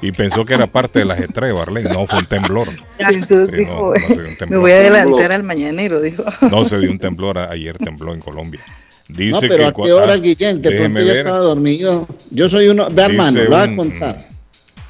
Y 0.01 0.11
pensó 0.11 0.45
que 0.45 0.55
era 0.55 0.67
parte 0.67 0.99
del 0.99 1.13
ajetreo, 1.13 1.61
Arley. 1.63 1.85
No, 1.85 2.07
fue 2.09 2.19
un 2.19 2.27
temblor. 2.27 2.67
Entonces 2.99 3.51
Sí, 3.51 3.57
dijo, 3.59 3.93
no, 3.95 4.01
no 4.01 4.09
se 4.09 4.15
dio 4.15 4.23
un 4.25 4.29
me 4.31 4.37
temblor. 4.37 4.61
voy 4.61 4.73
a 4.73 4.77
adelantar 4.77 5.33
al 5.33 5.43
mañanero, 5.45 6.01
dijo. 6.01 6.25
No 6.51 6.69
se 6.69 6.81
dio 6.81 6.91
un 6.91 6.99
temblor, 6.99 7.39
ayer 7.39 7.79
tembló 7.79 8.13
en 8.13 8.21
Colombia. 8.21 8.61
Dice 9.09 9.33
No, 9.33 9.41
pero 9.43 9.57
que 9.57 9.65
¿a 9.65 9.73
qué 9.85 9.93
horas, 9.93 10.17
ah, 10.17 10.21
Guillén? 10.21 10.63
De 10.63 10.73
pronto 10.73 11.01
ya 11.03 11.13
estaba 11.13 11.39
dormido. 11.39 12.09
Yo 12.31 12.49
soy 12.49 12.67
uno. 12.69 12.89
Ve, 12.91 13.03
hermano, 13.03 13.43
lo 13.45 13.51
voy 13.51 13.59
a 13.61 13.77
contar. 13.77 14.17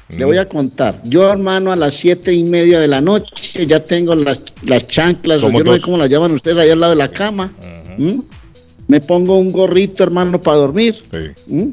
Le 0.09 0.25
voy 0.25 0.37
a 0.37 0.47
contar. 0.47 1.01
Yo, 1.05 1.29
hermano, 1.29 1.71
a 1.71 1.75
las 1.75 1.93
siete 1.95 2.33
y 2.33 2.43
media 2.43 2.79
de 2.79 2.87
la 2.87 3.01
noche 3.01 3.65
ya 3.65 3.83
tengo 3.83 4.13
las, 4.15 4.41
las 4.63 4.87
chanclas, 4.87 5.41
o 5.43 5.49
yo 5.49 5.63
no 5.63 5.73
sé 5.73 5.81
cómo 5.81 5.97
las 5.97 6.09
llaman 6.09 6.31
ustedes 6.31 6.57
ahí 6.57 6.69
al 6.69 6.79
lado 6.79 6.91
de 6.91 6.97
la 6.97 7.07
cama. 7.09 7.51
¿Mm? 7.97 8.19
Me 8.87 8.99
pongo 8.99 9.37
un 9.39 9.51
gorrito, 9.51 10.03
hermano, 10.03 10.39
para 10.41 10.57
dormir. 10.57 11.01
¿Mm? 11.47 11.69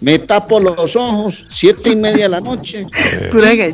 Me 0.00 0.18
tapo 0.18 0.58
los 0.58 0.96
ojos, 0.96 1.46
siete 1.50 1.90
y 1.90 1.96
media 1.96 2.24
de 2.24 2.28
la 2.30 2.40
noche. 2.40 2.86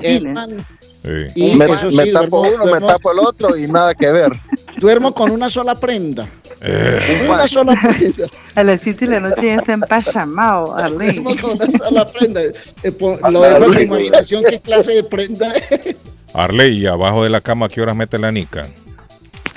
Hermano, 0.02 0.56
Sí. 1.04 1.10
y 1.36 1.54
me, 1.54 1.66
eso 1.66 1.88
me 1.92 2.10
tapo 2.10 2.42
duermo- 2.44 2.64
uno, 2.64 2.74
me 2.74 2.80
tapo 2.84 3.12
el 3.12 3.18
otro 3.20 3.56
y 3.56 3.68
nada 3.68 3.94
que 3.94 4.10
ver. 4.10 4.32
Duermo 4.80 5.14
con 5.14 5.30
una 5.30 5.48
sola 5.48 5.76
prenda. 5.76 6.28
Eh, 6.60 7.26
Una 7.28 7.46
sola 7.46 7.74
prenda. 7.80 8.26
A 8.54 8.62
las 8.64 8.80
7 8.80 9.06
de 9.06 9.10
la 9.12 9.20
noche 9.28 9.46
ya 9.46 9.54
está 9.56 9.74
empachamado, 9.74 10.74
Arlene. 10.76 11.20
Duermo 11.20 11.36
con 11.42 11.50
una 11.52 11.78
sola 11.78 12.06
prenda. 12.06 12.40
Eh, 12.82 12.92
po- 12.92 13.18
Lo 13.30 13.42
dejo 13.42 13.64
a 13.70 13.74
su 13.74 13.80
imaginación 13.80 14.44
qué 14.48 14.60
clase 14.60 14.92
de 14.94 15.04
prenda 15.04 15.52
es. 15.70 15.96
Arley, 16.32 16.78
¿y 16.78 16.86
abajo 16.86 17.22
de 17.24 17.30
la 17.30 17.40
cama 17.40 17.66
a 17.66 17.68
qué 17.68 17.80
horas 17.80 17.96
mete 17.96 18.18
la 18.18 18.30
nica? 18.32 18.66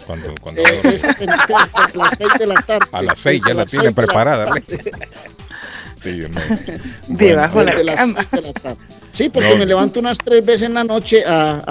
Cuando, 0.06 0.34
cuando- 0.41 0.62
Eh, 0.62 0.82
es 0.84 1.03
a 1.03 1.89
las 1.96 2.18
seis 2.18 2.32
de 2.39 2.48
la 2.48 2.56
tarde. 2.56 2.86
a 2.91 3.01
las 3.01 3.20
6 3.20 3.41
ya 3.48 3.53
la 3.53 3.65
tienen 3.65 3.86
la 3.88 3.91
preparada. 3.94 4.44
Arley. 4.46 4.63
Sí, 6.01 6.22
me- 6.29 6.77
Debajo 7.08 7.60
de 7.60 7.74
la 7.74 7.84
las 7.84 7.96
cama. 7.96 8.25
de 8.32 8.41
la 8.41 8.53
tarde. 8.53 8.77
Sí, 9.12 9.28
porque 9.30 9.50
No. 9.50 9.58
me 9.58 9.66
levanto 9.66 10.00
unas 10.00 10.18
tres 10.18 10.46
veces 10.46 10.63
en 10.63 10.74
la 10.75 10.84
noche 10.84 11.24
a- 11.25 11.62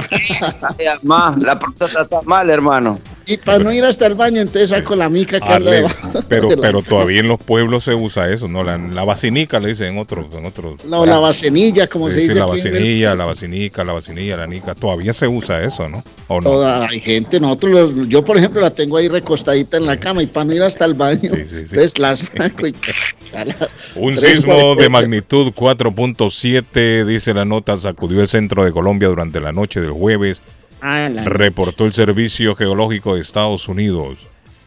Más, 1.02 1.36
la 1.42 1.58
próstata 1.58 2.02
está 2.02 2.20
mal, 2.22 2.50
hermano. 2.50 2.98
y 3.26 3.36
para 3.36 3.58
no 3.58 3.72
ir 3.72 3.84
hasta 3.84 4.06
el 4.06 4.14
baño, 4.14 4.40
entonces 4.40 4.70
saco 4.70 4.96
la 4.96 5.08
mica 5.10 5.38
que 5.38 5.52
anda 5.52 5.70
debajo. 5.70 6.08
pero, 6.28 6.48
de 6.48 6.56
la- 6.56 6.62
pero 6.62 6.82
todavía 6.88 7.20
en 7.20 7.28
los 7.28 7.40
pueblos 7.42 7.84
se 7.84 7.94
usa 7.94 8.30
eso, 8.32 8.48
¿no? 8.48 8.64
La, 8.64 8.76
la 8.78 9.04
vacinica 9.04 9.60
le 9.60 9.68
dicen 9.68 9.88
en 9.88 9.98
otros. 9.98 10.26
En 10.34 10.46
otros 10.46 10.84
No, 10.86 11.04
la 11.06 11.18
vacenilla, 11.18 11.86
como 11.86 12.08
Sí, 12.08 12.14
se 12.14 12.20
sí, 12.20 12.26
dice 12.28 12.38
la 12.38 12.44
el- 12.46 12.50
vacinilla, 12.50 13.14
la 13.14 13.24
vacinica, 13.26 13.84
la 13.84 13.92
vacinilla, 13.92 14.36
la 14.38 14.46
nica. 14.46 14.74
Todavía 14.74 15.12
se 15.12 15.28
usa 15.28 15.62
eso, 15.62 15.88
¿no? 15.88 16.02
¿O 16.28 16.40
no? 16.40 16.50
Toda, 16.50 16.86
hay 16.86 17.00
gente, 17.00 17.38
nosotros, 17.38 17.70
los- 17.94 18.08
yo 18.08 18.24
por 18.24 18.36
ejemplo 18.36 18.60
la 18.60 18.70
tengo 18.70 18.96
ahí 18.96 19.08
recostadita 19.08 19.76
en 19.76 19.86
la 19.86 19.98
cama 19.98 20.22
y 20.22 20.26
para 20.26 20.44
no 20.44 20.54
ir 20.54 20.62
hasta 20.62 20.84
el 20.86 20.94
baño, 20.94 21.30
entonces 21.32 21.98
la 21.98 22.16
saco 22.16 22.66
y 22.66 22.74
a 23.36 23.44
la- 23.44 23.68
Un 23.96 24.18
sismo 24.18 24.74
de 24.74 24.88
magnitud 24.88 25.52
4.7, 25.54 27.04
dice 27.04 27.27
la 27.34 27.44
nota, 27.44 27.78
sacudió 27.78 28.20
el 28.20 28.28
centro 28.28 28.64
de 28.64 28.72
Colombia 28.72 29.08
durante 29.08 29.40
la 29.40 29.52
noche 29.52 29.80
del 29.80 29.90
jueves. 29.90 30.42
Ah, 30.80 31.08
Reportó 31.24 31.86
el 31.86 31.92
Servicio 31.92 32.54
Geológico 32.54 33.14
de 33.14 33.20
Estados 33.20 33.68
Unidos. 33.68 34.18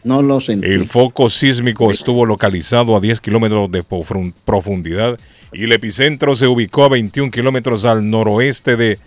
No 0.04 0.20
lo 0.20 0.40
sentí. 0.40 0.66
El 0.66 0.86
foco 0.86 1.30
sísmico 1.30 1.90
estuvo 1.90 2.26
localizado 2.26 2.96
a 2.96 3.00
10 3.00 3.20
kilómetros 3.20 3.70
de 3.70 3.84
profundidad 4.44 5.18
y 5.52 5.64
el 5.64 5.72
epicentro 5.72 6.34
se 6.34 6.48
ubicó 6.48 6.84
a 6.84 6.88
21 6.88 7.30
kilómetros 7.30 7.84
al 7.84 8.08
noroeste 8.10 8.76
de 8.76 8.98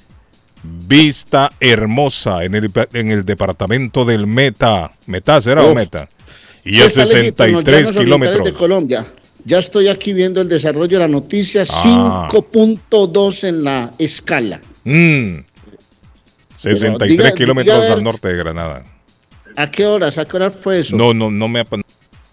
Vista 0.63 1.51
Hermosa, 1.59 2.43
en 2.43 2.55
el, 2.55 2.71
en 2.93 3.11
el 3.11 3.25
departamento 3.25 4.05
del 4.05 4.25
Meta. 4.25 4.91
¿Meta 5.05 5.41
será 5.41 5.63
o. 5.63 5.75
Meta? 5.75 6.07
Y 6.63 6.81
a 6.81 6.85
está 6.85 7.05
legítimo, 7.05 7.61
63 7.61 7.65
llanos 7.65 7.65
orientales 7.65 7.97
kilómetros. 7.97 8.45
de 8.45 8.53
Colombia. 8.53 9.05
Ya 9.45 9.59
estoy 9.59 9.87
aquí 9.89 10.11
viendo 10.13 10.41
el 10.41 10.49
desarrollo 10.49 10.97
de 10.97 11.03
la 11.03 11.07
noticia, 11.07 11.61
Ah. 11.69 12.27
5.2 12.29 13.43
en 13.43 13.63
la 13.63 13.91
escala. 13.99 14.59
Mm. 14.83 15.35
63 16.57 17.09
diga- 17.11 17.33
kilómetros 17.35 17.75
diga 17.75 17.77
a 17.77 17.89
ver- 17.89 17.91
al 17.99 18.03
norte 18.03 18.27
de 18.29 18.37
Granada. 18.37 18.83
¿A 19.55 19.69
qué 19.69 19.85
horas? 19.85 20.17
¿A 20.17 20.25
qué 20.25 20.35
hora 20.37 20.49
fue 20.49 20.79
eso? 20.79 20.95
No, 20.95 21.13
no, 21.13 21.29
no 21.29 21.47
me, 21.47 21.63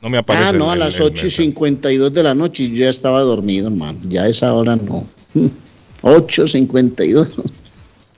no 0.00 0.08
me 0.08 0.18
aparece. 0.18 0.44
ah, 0.48 0.52
no, 0.52 0.70
a 0.70 0.74
el- 0.74 0.80
las 0.80 0.96
el- 0.96 1.02
8 1.02 1.26
y 1.26 1.30
52 1.30 2.12
de 2.12 2.22
la 2.22 2.34
noche 2.34 2.64
y 2.64 2.70
yo 2.70 2.84
ya 2.84 2.90
estaba 2.90 3.20
dormido, 3.20 3.68
hermano. 3.68 3.98
Ya 4.08 4.22
a 4.22 4.28
esa 4.28 4.52
hora 4.54 4.76
no. 4.76 5.06
8.52. 6.02 7.28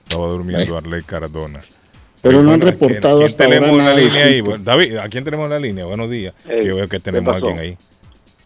Estaba 0.07 0.27
durmiendo 0.29 0.77
Arley 0.77 1.01
Cardona. 1.03 1.61
Pero 2.21 2.41
no 2.41 2.51
han 2.53 2.59
bueno, 2.59 2.71
¿a 2.75 2.75
quién- 2.77 2.89
reportado 2.89 3.15
a 3.15 3.17
quién 3.19 3.25
hasta 3.29 3.43
ahora 3.43 3.55
tenemos 3.59 3.77
nada 3.77 3.93
la 3.93 4.01
línea 4.01 4.25
ahí? 4.25 4.41
David, 4.63 4.95
¿a 4.97 5.09
quién 5.09 5.23
tenemos 5.23 5.49
la 5.49 5.59
línea? 5.59 5.85
Buenos 5.85 6.09
días. 6.09 6.33
Yo 6.47 6.75
veo 6.75 6.87
que 6.87 6.97
¿qué 6.97 6.99
tenemos 6.99 7.33
a 7.33 7.37
alguien 7.37 7.59
ahí. 7.59 7.77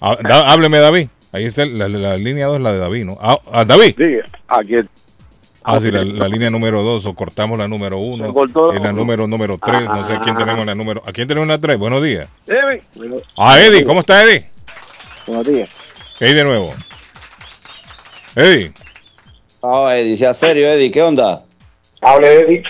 Ah, 0.01 0.17
da- 0.21 0.47
hábleme, 0.51 0.79
David. 0.79 1.07
Ahí 1.31 1.45
está 1.45 1.65
la, 1.65 1.87
la 1.87 2.15
línea 2.17 2.47
2, 2.47 2.61
la 2.61 2.71
de 2.73 2.79
David, 2.79 3.05
¿no? 3.05 3.17
Ah, 3.21 3.39
ah, 3.51 3.65
David. 3.65 3.95
Sí, 3.97 4.15
aquí 4.47 4.75
Ah, 5.63 5.79
sí, 5.79 5.91
la, 5.91 6.03
la 6.03 6.27
línea 6.27 6.49
número 6.49 6.81
2, 6.81 7.05
o 7.05 7.13
cortamos 7.13 7.59
la 7.59 7.67
número 7.67 7.97
1. 7.99 8.25
Se 8.25 8.33
cortó. 8.33 8.71
Es 8.73 8.81
la 8.81 8.91
número 8.93 9.27
número 9.27 9.59
3, 9.63 9.83
no 9.83 10.07
sé 10.07 10.17
quién 10.23 10.35
tenemos 10.35 10.65
la 10.65 10.73
número. 10.73 11.03
¿A 11.05 11.11
quién 11.11 11.27
tenemos 11.27 11.47
la 11.47 11.57
3? 11.59 11.77
Buenos 11.77 12.01
días. 12.01 12.27
Eddie. 12.47 12.81
Ah, 13.37 13.59
Eddie, 13.59 13.83
¿cómo 13.83 13.99
está 13.99 14.23
Eddie? 14.23 14.45
Buenos 15.27 15.45
días. 15.45 15.69
¿Qué 16.17 16.25
hay 16.25 16.33
de 16.33 16.43
nuevo? 16.43 16.73
Eddie. 18.35 18.71
Oh, 19.59 19.89
Eddie, 19.89 20.17
sea 20.17 20.33
serio, 20.33 20.67
Eddie, 20.69 20.91
¿qué 20.91 21.03
onda? 21.03 21.43
Hable, 22.01 22.33
Eddie. 22.39 22.63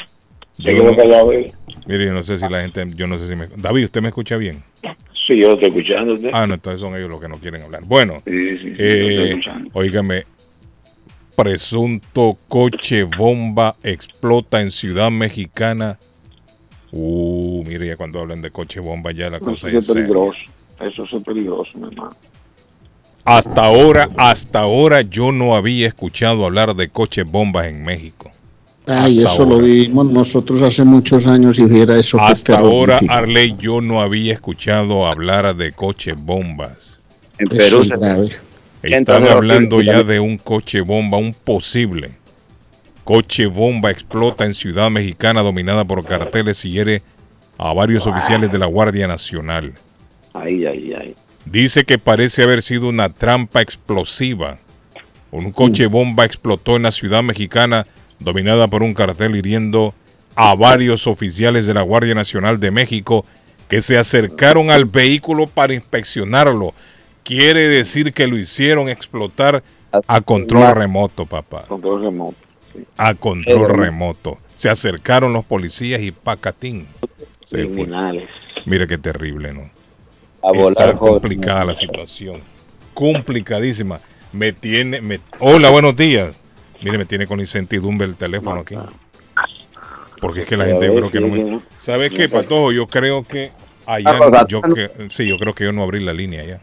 Se 0.57 0.63
Yo 0.63 0.69
quedó 0.81 0.91
no- 0.91 0.97
callado, 0.97 1.31
Eddie. 1.31 1.53
Mire, 1.85 2.05
yo 2.07 2.13
no 2.13 2.23
sé 2.23 2.37
si 2.37 2.49
la 2.49 2.61
gente, 2.61 2.85
yo 2.95 3.07
no 3.07 3.17
sé 3.19 3.27
si 3.27 3.35
me... 3.35 3.47
David, 3.55 3.85
¿usted 3.85 4.01
me 4.01 4.09
escucha 4.09 4.35
bien? 4.37 4.63
Sí, 5.29 5.37
yo 5.37 5.53
estoy 5.53 5.69
escuchando. 5.69 6.15
usted. 6.15 6.31
Ah, 6.33 6.47
no, 6.47 6.55
entonces 6.55 6.81
son 6.81 6.95
ellos 6.95 7.07
los 7.07 7.21
que 7.21 7.27
no 7.27 7.37
quieren 7.37 7.61
hablar. 7.61 7.83
Bueno, 7.85 8.23
Sí, 8.25 8.57
sí, 8.57 8.73
eh, 8.79 9.39
óigame, 9.73 10.25
presunto 11.35 12.35
coche 12.47 13.03
bomba 13.03 13.75
explota 13.83 14.59
en 14.59 14.71
Ciudad 14.71 15.11
Mexicana. 15.11 15.99
Uh, 16.91 17.63
mire, 17.63 17.85
ya 17.85 17.95
cuando 17.95 18.19
hablan 18.19 18.41
de 18.41 18.49
coche 18.49 18.79
bomba 18.79 19.11
ya 19.11 19.29
la 19.29 19.39
cosa 19.39 19.69
Eso 19.69 19.77
es 19.77 19.87
peligroso. 19.87 20.39
Eso 20.79 21.03
es 21.03 21.23
peligroso, 21.23 21.77
mi 21.77 21.89
hermano. 21.89 22.15
Hasta 23.23 23.65
ahora, 23.65 24.09
hasta 24.17 24.61
ahora 24.61 25.01
yo 25.01 25.31
no 25.31 25.55
había 25.55 25.87
escuchado 25.87 26.43
hablar 26.43 26.75
de 26.75 26.89
coches 26.89 27.29
bombas 27.29 27.67
en 27.67 27.83
México. 27.83 28.31
Ay, 28.89 29.23
Hasta 29.23 29.33
eso 29.33 29.45
lo 29.45 29.59
vivimos 29.59 30.11
nosotros 30.11 30.61
hace 30.61 30.83
muchos 30.83 31.27
años 31.27 31.59
y 31.59 31.65
viera 31.65 31.97
eso. 31.97 32.19
Hasta 32.19 32.57
ahora. 32.57 32.99
Arley, 33.07 33.55
yo 33.59 33.81
no 33.81 34.01
había 34.01 34.33
escuchado 34.33 35.05
hablar 35.05 35.55
de 35.55 35.71
coches 35.71 36.15
bombas. 36.17 36.99
En 37.37 37.47
Eso 37.47 37.57
Perú 37.57 37.81
es 37.81 37.87
se 37.87 37.97
grave. 37.97 38.29
Están 38.81 39.27
hablando 39.27 39.81
ya 39.81 40.03
de 40.03 40.19
un 40.19 40.37
coche 40.37 40.81
bomba, 40.81 41.17
un 41.17 41.33
posible 41.33 42.19
coche 43.09 43.47
bomba 43.47 43.89
explota 43.89 44.45
en 44.45 44.53
Ciudad 44.53 44.91
Mexicana 44.91 45.41
dominada 45.41 45.83
por 45.83 46.05
carteles 46.05 46.63
y 46.63 46.73
hiere 46.73 47.01
a 47.57 47.73
varios 47.73 48.05
oficiales 48.05 48.51
de 48.51 48.59
la 48.59 48.67
Guardia 48.67 49.07
Nacional. 49.07 49.73
Ahí, 50.35 50.63
ahí, 50.63 50.93
ahí. 50.93 51.15
Dice 51.43 51.85
que 51.85 51.97
parece 51.97 52.43
haber 52.43 52.61
sido 52.61 52.87
una 52.87 53.09
trampa 53.09 53.63
explosiva. 53.63 54.59
Un 55.31 55.51
coche 55.51 55.87
bomba 55.87 56.23
explotó 56.23 56.75
en 56.75 56.83
la 56.83 56.91
Ciudad 56.91 57.23
Mexicana 57.23 57.87
dominada 58.19 58.67
por 58.67 58.83
un 58.83 58.93
cartel 58.93 59.35
hiriendo 59.35 59.93
a 60.35 60.55
varios 60.55 61.07
oficiales 61.07 61.65
de 61.65 61.73
la 61.73 61.81
Guardia 61.81 62.15
Nacional 62.15 62.59
de 62.59 62.71
México 62.71 63.25
que 63.67 63.81
se 63.81 63.97
acercaron 63.97 64.71
al 64.71 64.85
vehículo 64.85 65.47
para 65.47 65.73
inspeccionarlo. 65.73 66.73
Quiere 67.23 67.67
decir 67.67 68.13
que 68.13 68.27
lo 68.27 68.37
hicieron 68.37 68.89
explotar 68.89 69.63
a 70.07 70.21
control 70.21 70.75
remoto, 70.75 71.25
papá. 71.25 71.63
Control 71.67 72.03
remoto. 72.03 72.37
sí. 72.73 72.83
A 72.97 73.13
control 73.13 73.69
remoto. 73.69 74.37
Se 74.57 74.69
acercaron 74.69 75.33
los 75.33 75.45
policías 75.45 76.01
y 76.01 76.11
pacatín. 76.11 76.87
Criminales. 77.49 78.27
Mire 78.65 78.87
qué 78.87 78.97
terrible, 78.97 79.53
¿no? 79.53 79.69
a 80.41 80.51
volar, 80.51 80.89
Está 80.89 80.93
complicada 80.93 81.65
la 81.65 81.75
situación. 81.75 82.37
Complicadísima. 82.93 83.99
Me 84.31 84.53
tiene. 84.53 85.01
Me... 85.01 85.19
Hola, 85.39 85.69
buenos 85.69 85.95
días. 85.95 86.39
Mire, 86.81 86.97
me 86.97 87.05
tiene 87.05 87.27
con 87.27 87.39
incertidumbre 87.39 88.07
el 88.07 88.15
teléfono 88.15 88.61
aquí. 88.61 88.75
Porque 90.19 90.41
es 90.41 90.47
que 90.47 90.57
la 90.57 90.65
gente 90.65 90.87
yo 90.87 90.95
creo 90.95 91.11
que 91.11 91.19
no 91.19 91.27
me. 91.27 91.59
¿Sabes 91.79 92.11
qué, 92.11 92.27
Patojo? 92.29 92.71
Yo 92.71 92.87
creo 92.87 93.23
que 93.23 93.51
allá. 93.85 94.45
Yo 94.47 94.61
que... 94.61 94.89
Sí, 95.09 95.27
yo 95.27 95.37
creo 95.37 95.53
que 95.53 95.63
yo 95.63 95.71
no 95.71 95.83
abrí 95.83 95.99
la 95.99 96.13
línea 96.13 96.43
ya. 96.43 96.59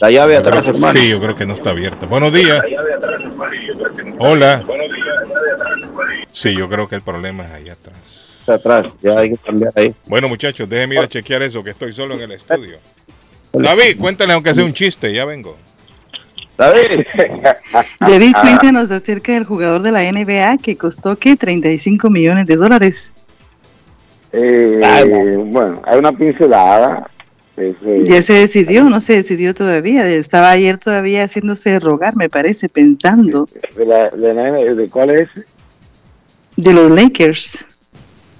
La 0.00 0.10
llave 0.10 0.36
atrás, 0.36 0.66
hermano. 0.66 0.98
Sí, 0.98 1.08
yo 1.08 1.20
creo 1.20 1.34
que 1.34 1.46
no 1.46 1.54
está 1.54 1.70
abierta. 1.70 2.06
Buenos 2.06 2.32
días. 2.32 2.62
Hola. 4.18 4.64
Sí, 6.30 6.54
yo 6.56 6.68
creo 6.68 6.88
que 6.88 6.96
el 6.96 7.02
problema 7.02 7.44
es 7.44 7.52
allá 7.52 7.72
atrás. 7.74 7.96
Está 8.40 8.54
atrás, 8.54 8.98
ya 9.00 9.18
hay 9.18 9.30
que 9.30 9.36
cambiar 9.36 9.72
ahí. 9.76 9.94
Bueno, 10.06 10.28
muchachos, 10.28 10.68
déjenme 10.68 10.96
ir 10.96 11.00
a 11.02 11.06
chequear 11.06 11.42
eso, 11.42 11.62
que 11.62 11.70
estoy 11.70 11.92
solo 11.92 12.14
en 12.14 12.22
el 12.22 12.32
estudio. 12.32 12.78
David, 13.52 13.98
cuéntale 13.98 14.32
aunque 14.32 14.52
sea 14.52 14.64
un 14.64 14.72
chiste, 14.72 15.12
ya 15.12 15.24
vengo. 15.24 15.56
David, 16.70 17.06
David, 18.00 18.32
cuéntanos 18.40 18.90
acerca 18.90 19.32
del 19.32 19.44
jugador 19.44 19.82
de 19.82 19.92
la 19.92 20.02
NBA 20.10 20.58
que 20.58 20.76
costó, 20.76 21.16
¿qué? 21.16 21.36
35 21.36 22.08
millones 22.10 22.46
de 22.46 22.56
dólares. 22.56 23.12
Eh, 24.32 24.80
Ah, 24.82 25.02
bueno, 25.04 25.82
hay 25.84 25.98
una 25.98 26.12
pincelada. 26.12 27.08
Eh, 27.56 27.74
Ya 28.04 28.22
se 28.22 28.32
decidió, 28.32 28.84
no 28.84 29.00
se 29.00 29.14
decidió 29.16 29.52
todavía. 29.54 30.06
Estaba 30.08 30.50
ayer 30.50 30.78
todavía 30.78 31.24
haciéndose 31.24 31.78
rogar, 31.80 32.16
me 32.16 32.30
parece, 32.30 32.68
pensando. 32.68 33.46
de, 33.76 33.84
la, 33.84 34.08
de, 34.10 34.32
la- 34.34 34.50
¿de 34.74 34.88
cuál 34.88 35.10
es? 35.10 35.28
De 36.56 36.72
los 36.72 36.90
Lakers. 36.90 37.64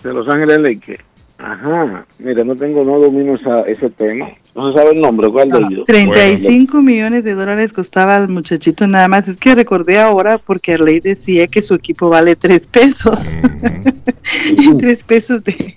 De 0.02 0.12
Los 0.12 0.28
Ángeles 0.28 0.58
Lakers. 0.60 1.04
Ajá. 1.38 2.06
Mira, 2.18 2.42
no 2.44 2.56
tengo, 2.56 2.84
no 2.84 2.98
domino 2.98 3.34
esa, 3.36 3.60
ese 3.62 3.90
tema. 3.90 4.30
No 4.54 4.68
se 4.68 4.78
sabe 4.78 4.92
el 4.92 5.00
nombre, 5.00 5.28
¿cuál 5.30 5.48
de 5.48 5.58
ellos? 5.58 5.86
35 5.86 6.82
millones 6.82 7.24
de 7.24 7.34
dólares 7.34 7.72
costaba 7.72 8.16
al 8.16 8.28
muchachito 8.28 8.86
nada 8.86 9.08
más. 9.08 9.26
Es 9.26 9.38
que 9.38 9.54
recordé 9.54 9.98
ahora 9.98 10.36
porque 10.38 10.74
Arley 10.74 11.00
decía 11.00 11.46
que 11.46 11.62
su 11.62 11.74
equipo 11.74 12.10
vale 12.10 12.36
3 12.36 12.66
pesos. 12.66 13.26
y 14.58 14.76
3 14.76 15.02
pesos 15.04 15.42
de, 15.42 15.74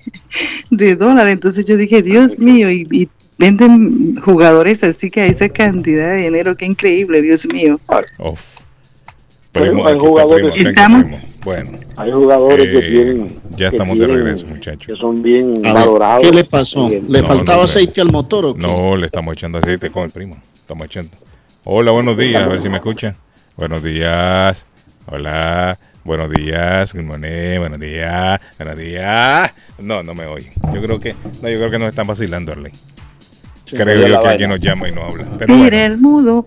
de 0.72 0.96
dólar. 0.96 1.30
Entonces 1.30 1.64
yo 1.64 1.78
dije, 1.78 2.02
Dios 2.02 2.38
mío, 2.40 2.70
y, 2.70 2.86
y 2.92 3.10
venden 3.38 4.18
jugadores 4.18 4.84
así 4.84 5.10
que 5.10 5.22
a 5.22 5.26
esa 5.28 5.48
cantidad 5.50 6.12
de 6.12 6.24
dinero, 6.24 6.56
qué 6.56 6.66
increíble, 6.66 7.22
Dios 7.22 7.46
mío. 7.48 7.80
Uf. 8.20 8.65
Primo, 9.62 9.88
hay 9.88 9.98
jugadores- 9.98 10.52
primo, 10.54 10.70
Estamos-. 10.70 11.08
Bueno, 11.44 11.72
Hay 11.98 12.12
jugadores 12.12 12.66
que 12.66 12.78
Eh, 12.80 12.90
tienen. 12.92 13.40
ya 13.52 13.70
que 13.70 13.76
estamos 13.76 14.00
de 14.00 14.08
regreso, 14.08 14.48
muchachos. 14.48 14.86
Que 14.88 14.94
son 14.96 15.22
bien 15.22 15.62
ver, 15.62 15.74
valorados. 15.74 16.24
¿Qué 16.24 16.32
le 16.32 16.44
pasó? 16.44 16.90
Bien. 16.90 17.06
¿Le 17.08 17.22
No, 17.22 17.28
faltaba 17.28 17.60
no, 17.60 17.64
aceite 17.66 18.02
al 18.02 18.12
motor 18.12 18.46
o 18.46 18.54
qué? 18.56 18.62
no 18.62 18.96
le 18.98 19.06
estamos 19.06 19.34
echando 19.34 19.60
aceite 19.60 19.90
con 19.92 20.04
el 20.04 20.10
primo. 20.12 20.38
Estamos 20.56 20.86
echando. 20.88 21.12
Hola, 21.64 21.92
buenos 21.92 22.18
días. 22.18 22.44
A 22.44 22.48
ver 22.48 22.60
si 22.62 22.68
me 22.70 22.78
escuchan. 22.78 23.16
Buenos 23.56 23.84
días. 23.84 24.66
Hola. 25.08 25.78
Buenos 26.04 26.32
días. 26.32 26.94
Good 26.94 27.04
morning, 27.04 27.60
Buenos 27.60 27.80
días. 27.80 28.40
Buenos 28.60 28.78
días. 28.80 29.54
No, 29.80 30.04
no 30.04 30.14
me 30.16 30.26
oyen. 30.26 30.52
Yo 30.74 30.82
creo 30.82 31.00
que, 31.00 31.14
no, 31.42 31.50
yo 31.50 31.58
creo 31.58 31.70
que 31.72 31.80
nos 31.80 31.90
están 31.90 32.08
vacilando, 32.08 32.52
Arley. 32.52 32.72
Creo 33.70 34.08
yo 34.08 34.22
que 34.22 34.28
alguien 34.28 34.50
nos 34.50 34.60
llama 34.62 34.88
y 34.88 34.92
no 34.92 35.04
habla. 35.04 35.26
Pero 35.40 35.54
Mira 35.56 35.70
bueno, 35.70 35.94
el 35.94 35.98
mudo. 36.00 36.46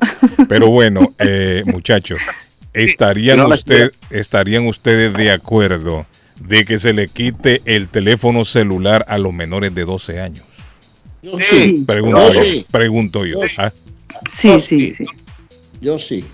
pero 0.49 0.69
bueno 0.69 1.13
eh, 1.19 1.63
muchachos, 1.67 2.21
¿estarían, 2.85 3.39
no 3.39 3.49
la 3.49 3.55
usted, 3.57 3.93
¿estarían 4.11 4.67
ustedes 4.67 5.13
de 5.15 5.31
acuerdo 5.33 6.07
de 6.41 6.65
que 6.65 6.79
se 6.79 6.93
le 6.93 7.09
quite 7.09 7.63
el 7.65 7.89
teléfono 7.89 8.45
celular 8.45 9.05
a 9.09 9.19
los 9.19 9.33
menores 9.33 9.75
de 9.75 9.85
12 9.85 10.21
años? 10.21 10.45
Yo 11.23 11.39
sí, 11.41 11.85
Pregunto 11.87 12.29
yo 12.29 12.33
yo. 12.33 12.43
sí, 12.43 12.67
Pregunto 12.71 13.27
yo. 13.27 13.41
¿ah? 13.59 13.73
Sí, 14.31 14.61
sí, 14.61 14.91
sí. 14.91 15.05
yo 15.81 15.99
sí. 15.99 16.25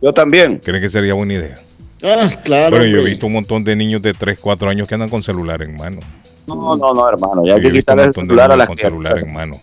Yo 0.00 0.12
también. 0.12 0.58
¿Creen 0.58 0.82
que 0.82 0.88
sería 0.88 1.14
buena 1.14 1.34
idea? 1.34 1.54
Ah, 2.02 2.28
claro. 2.42 2.70
Bueno, 2.76 2.84
yo 2.86 2.96
he 2.96 2.98
hombre. 2.98 3.10
visto 3.10 3.26
un 3.28 3.32
montón 3.34 3.62
de 3.62 3.76
niños 3.76 4.02
de 4.02 4.12
3, 4.14 4.38
4 4.40 4.68
años 4.70 4.88
que 4.88 4.94
andan 4.94 5.08
con 5.08 5.22
celular 5.22 5.62
en 5.62 5.76
mano. 5.76 6.00
No, 6.48 6.76
no, 6.76 6.92
no, 6.92 7.08
hermano. 7.08 7.44
Ya 7.46 7.54
hay 7.54 7.62
Yo 7.62 7.68
he 7.68 7.72
que 7.72 7.78
quitarle 7.78 8.02
el 8.04 8.12
celular 8.12 8.50
a 8.50 8.56
niños 8.56 8.58
las 8.58 8.66
con 8.66 8.78
celular 8.78 9.18
en 9.18 9.32
mano. 9.32 9.60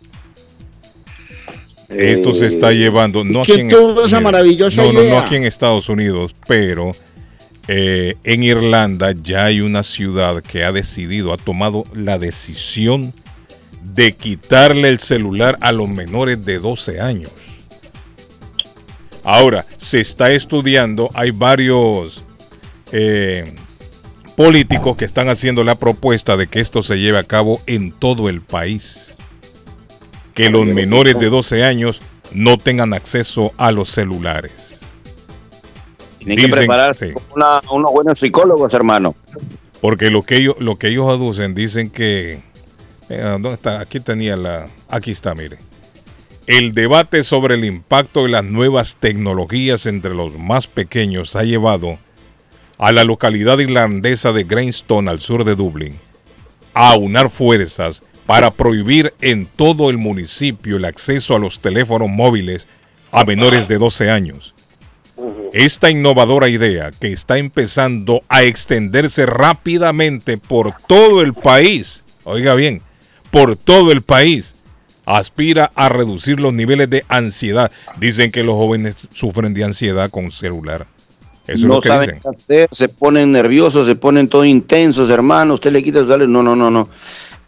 Eh, 1.89 2.13
Esto 2.13 2.33
se 2.33 2.45
está 2.47 2.71
llevando, 2.71 3.23
no 3.23 3.41
aquí 3.41 3.53
¿Quién 3.53 3.71
en 3.71 3.77
tuvo 3.77 4.05
esa 4.05 4.17
mire, 4.19 4.31
maravillosa 4.31 4.83
no, 4.83 4.93
no, 4.93 5.03
no 5.03 5.19
aquí 5.19 5.35
en 5.35 5.43
Estados 5.43 5.89
Unidos, 5.89 6.35
pero 6.47 6.91
eh, 7.67 8.15
en 8.23 8.43
Irlanda 8.43 9.11
ya 9.11 9.45
hay 9.45 9.61
una 9.61 9.83
ciudad 9.83 10.41
que 10.43 10.63
ha 10.63 10.71
decidido, 10.71 11.33
ha 11.33 11.37
tomado 11.37 11.85
la 11.93 12.17
decisión 12.17 13.13
de 13.83 14.11
quitarle 14.11 14.89
el 14.89 14.99
celular 14.99 15.57
a 15.61 15.71
los 15.71 15.89
menores 15.89 16.45
de 16.45 16.59
12 16.59 16.99
años. 17.01 17.31
Ahora, 19.23 19.65
se 19.77 19.99
está 19.99 20.31
estudiando, 20.31 21.09
hay 21.13 21.31
varios 21.31 22.23
eh, 22.91 23.53
políticos 24.35 24.95
que 24.95 25.05
están 25.05 25.29
haciendo 25.29 25.63
la 25.63 25.75
propuesta 25.75 26.37
de 26.37 26.47
que 26.47 26.59
esto 26.59 26.81
se 26.81 26.97
lleve 26.97 27.17
a 27.19 27.23
cabo 27.23 27.61
en 27.67 27.91
todo 27.91 28.29
el 28.29 28.41
país. 28.41 29.15
Que 30.43 30.49
los 30.49 30.65
menores 30.65 31.19
de 31.19 31.27
12 31.29 31.63
años 31.63 32.01
no 32.31 32.57
tengan 32.57 32.93
acceso 32.93 33.51
a 33.57 33.71
los 33.71 33.89
celulares. 33.89 34.79
Tienen 36.19 36.37
que 36.45 36.47
prepararse 36.51 37.07
sí. 37.09 37.13
una- 37.35 37.61
unos 37.71 37.91
buenos 37.91 38.19
psicólogos, 38.19 38.73
hermano. 38.73 39.15
Porque 39.81 40.09
lo 40.11 40.23
que 40.23 40.37
ellos, 40.37 40.55
lo 40.59 40.77
que 40.77 40.87
ellos 40.89 41.07
aducen, 41.09 41.55
dicen 41.55 41.89
que. 41.89 42.41
eh, 43.09 43.21
¿Dónde 43.21 43.53
está? 43.53 43.79
Aquí 43.79 43.99
tenía 43.99 44.35
la. 44.35 44.65
Aquí 44.89 45.11
está, 45.11 45.33
mire. 45.35 45.57
El 46.47 46.73
debate 46.73 47.23
sobre 47.23 47.55
el 47.55 47.63
impacto 47.65 48.23
de 48.23 48.29
las 48.29 48.43
nuevas 48.43 48.95
tecnologías 48.99 49.85
entre 49.85 50.13
los 50.15 50.37
más 50.37 50.67
pequeños 50.67 51.35
ha 51.35 51.43
llevado 51.43 51.99
a 52.77 52.91
la 52.91 53.03
localidad 53.03 53.59
irlandesa 53.59 54.31
de 54.31 54.45
Greystones, 54.45 55.11
al 55.11 55.19
sur 55.21 55.43
de 55.43 55.55
Dublín, 55.55 55.95
a 56.73 56.95
unar 56.97 57.29
fuerzas 57.29 58.01
para 58.29 58.51
prohibir 58.51 59.11
en 59.21 59.47
todo 59.47 59.89
el 59.89 59.97
municipio 59.97 60.77
el 60.77 60.85
acceso 60.85 61.33
a 61.33 61.39
los 61.39 61.61
teléfonos 61.61 62.09
móviles 62.09 62.67
a 63.11 63.23
menores 63.23 63.67
de 63.67 63.79
12 63.79 64.11
años. 64.11 64.53
Esta 65.51 65.89
innovadora 65.89 66.47
idea 66.47 66.91
que 66.91 67.11
está 67.11 67.39
empezando 67.39 68.21
a 68.29 68.43
extenderse 68.43 69.25
rápidamente 69.25 70.37
por 70.37 70.73
todo 70.87 71.21
el 71.21 71.33
país, 71.33 72.03
oiga 72.23 72.53
bien, 72.53 72.83
por 73.31 73.55
todo 73.55 73.91
el 73.91 74.03
país, 74.03 74.55
aspira 75.07 75.71
a 75.73 75.89
reducir 75.89 76.39
los 76.39 76.53
niveles 76.53 76.87
de 76.87 77.05
ansiedad. 77.07 77.71
Dicen 77.97 78.31
que 78.31 78.43
los 78.43 78.53
jóvenes 78.53 79.07
sufren 79.11 79.55
de 79.55 79.63
ansiedad 79.63 80.11
con 80.11 80.29
celular. 80.29 80.85
Eso 81.47 81.53
es 81.57 81.61
no 81.61 81.73
lo 81.75 81.81
que 81.81 81.87
saben 81.87 82.09
dicen. 82.09 82.21
qué 82.21 82.29
hacer, 82.29 82.69
se 82.71 82.89
ponen 82.89 83.31
nerviosos, 83.31 83.87
se 83.87 83.95
ponen 83.95 84.27
todo 84.27 84.45
intensos, 84.45 85.09
hermano. 85.09 85.55
Usted 85.55 85.71
le 85.71 85.81
quita 85.81 86.01
el 86.01 86.05
celular. 86.05 86.29
No, 86.29 86.43
no, 86.43 86.55
no, 86.55 86.69
no. 86.69 86.87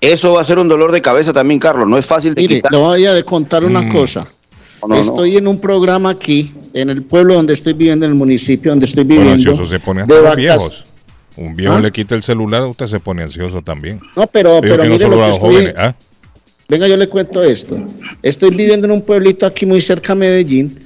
Eso 0.02 0.34
va 0.34 0.42
a 0.42 0.44
ser 0.44 0.58
un 0.60 0.68
dolor 0.68 0.92
de 0.92 1.02
cabeza 1.02 1.32
también, 1.32 1.60
Carlos. 1.60 1.88
No 1.88 1.98
es 1.98 2.06
fácil 2.06 2.34
de 2.34 2.42
Mire, 2.42 2.56
quitar. 2.56 2.72
le 2.72 2.78
voy 2.80 3.06
a 3.06 3.24
contar 3.24 3.64
una 3.64 3.82
Mm. 3.84 3.92
cosa. 3.92 4.28
No, 4.82 4.88
no, 4.88 4.96
no. 4.96 5.00
estoy 5.02 5.38
en 5.38 5.48
un 5.48 5.60
programa 5.60 6.10
aquí, 6.10 6.52
en 6.74 6.90
el 6.90 7.04
pueblo 7.04 7.36
donde 7.36 7.54
estoy 7.54 7.74
viviendo, 7.74 8.06
en 8.06 8.12
el 8.14 8.18
municipio 8.18 8.72
donde 8.72 8.88
estoy 8.88 9.04
viviendo. 9.04 9.32
ansioso 9.34 9.68
se 9.68 9.80
pone 9.80 10.06
de 10.06 10.22
los 10.22 10.36
viejos. 10.36 10.86
Un 11.38 11.56
viejo 11.56 11.76
¿Ah? 11.76 11.80
le 11.80 11.92
quita 11.92 12.16
el 12.16 12.24
celular, 12.24 12.64
usted 12.64 12.88
se 12.88 13.00
pone 13.00 13.22
ansioso 13.24 13.62
también. 13.62 14.02
No, 14.18 14.26
pero, 14.28 14.60
Digo 14.60 14.62
pero 14.62 14.78
que 14.84 14.90
no 14.90 14.94
mire 14.96 15.06
solo 15.06 15.16
lo 15.18 15.22
a 15.22 15.26
que 15.26 15.28
los 15.30 15.36
estoy... 15.38 15.54
jóvenes. 15.54 15.74
¿ah? 15.78 15.96
Venga, 16.68 16.88
yo 16.88 16.98
le 16.98 17.08
cuento 17.08 17.44
esto. 17.44 17.78
Estoy 18.24 18.50
viviendo 18.50 18.88
en 18.88 18.94
un 18.94 19.02
pueblito 19.04 19.46
aquí 19.46 19.66
muy 19.68 19.82
cerca 19.82 20.14
a 20.14 20.16
Medellín 20.16 20.80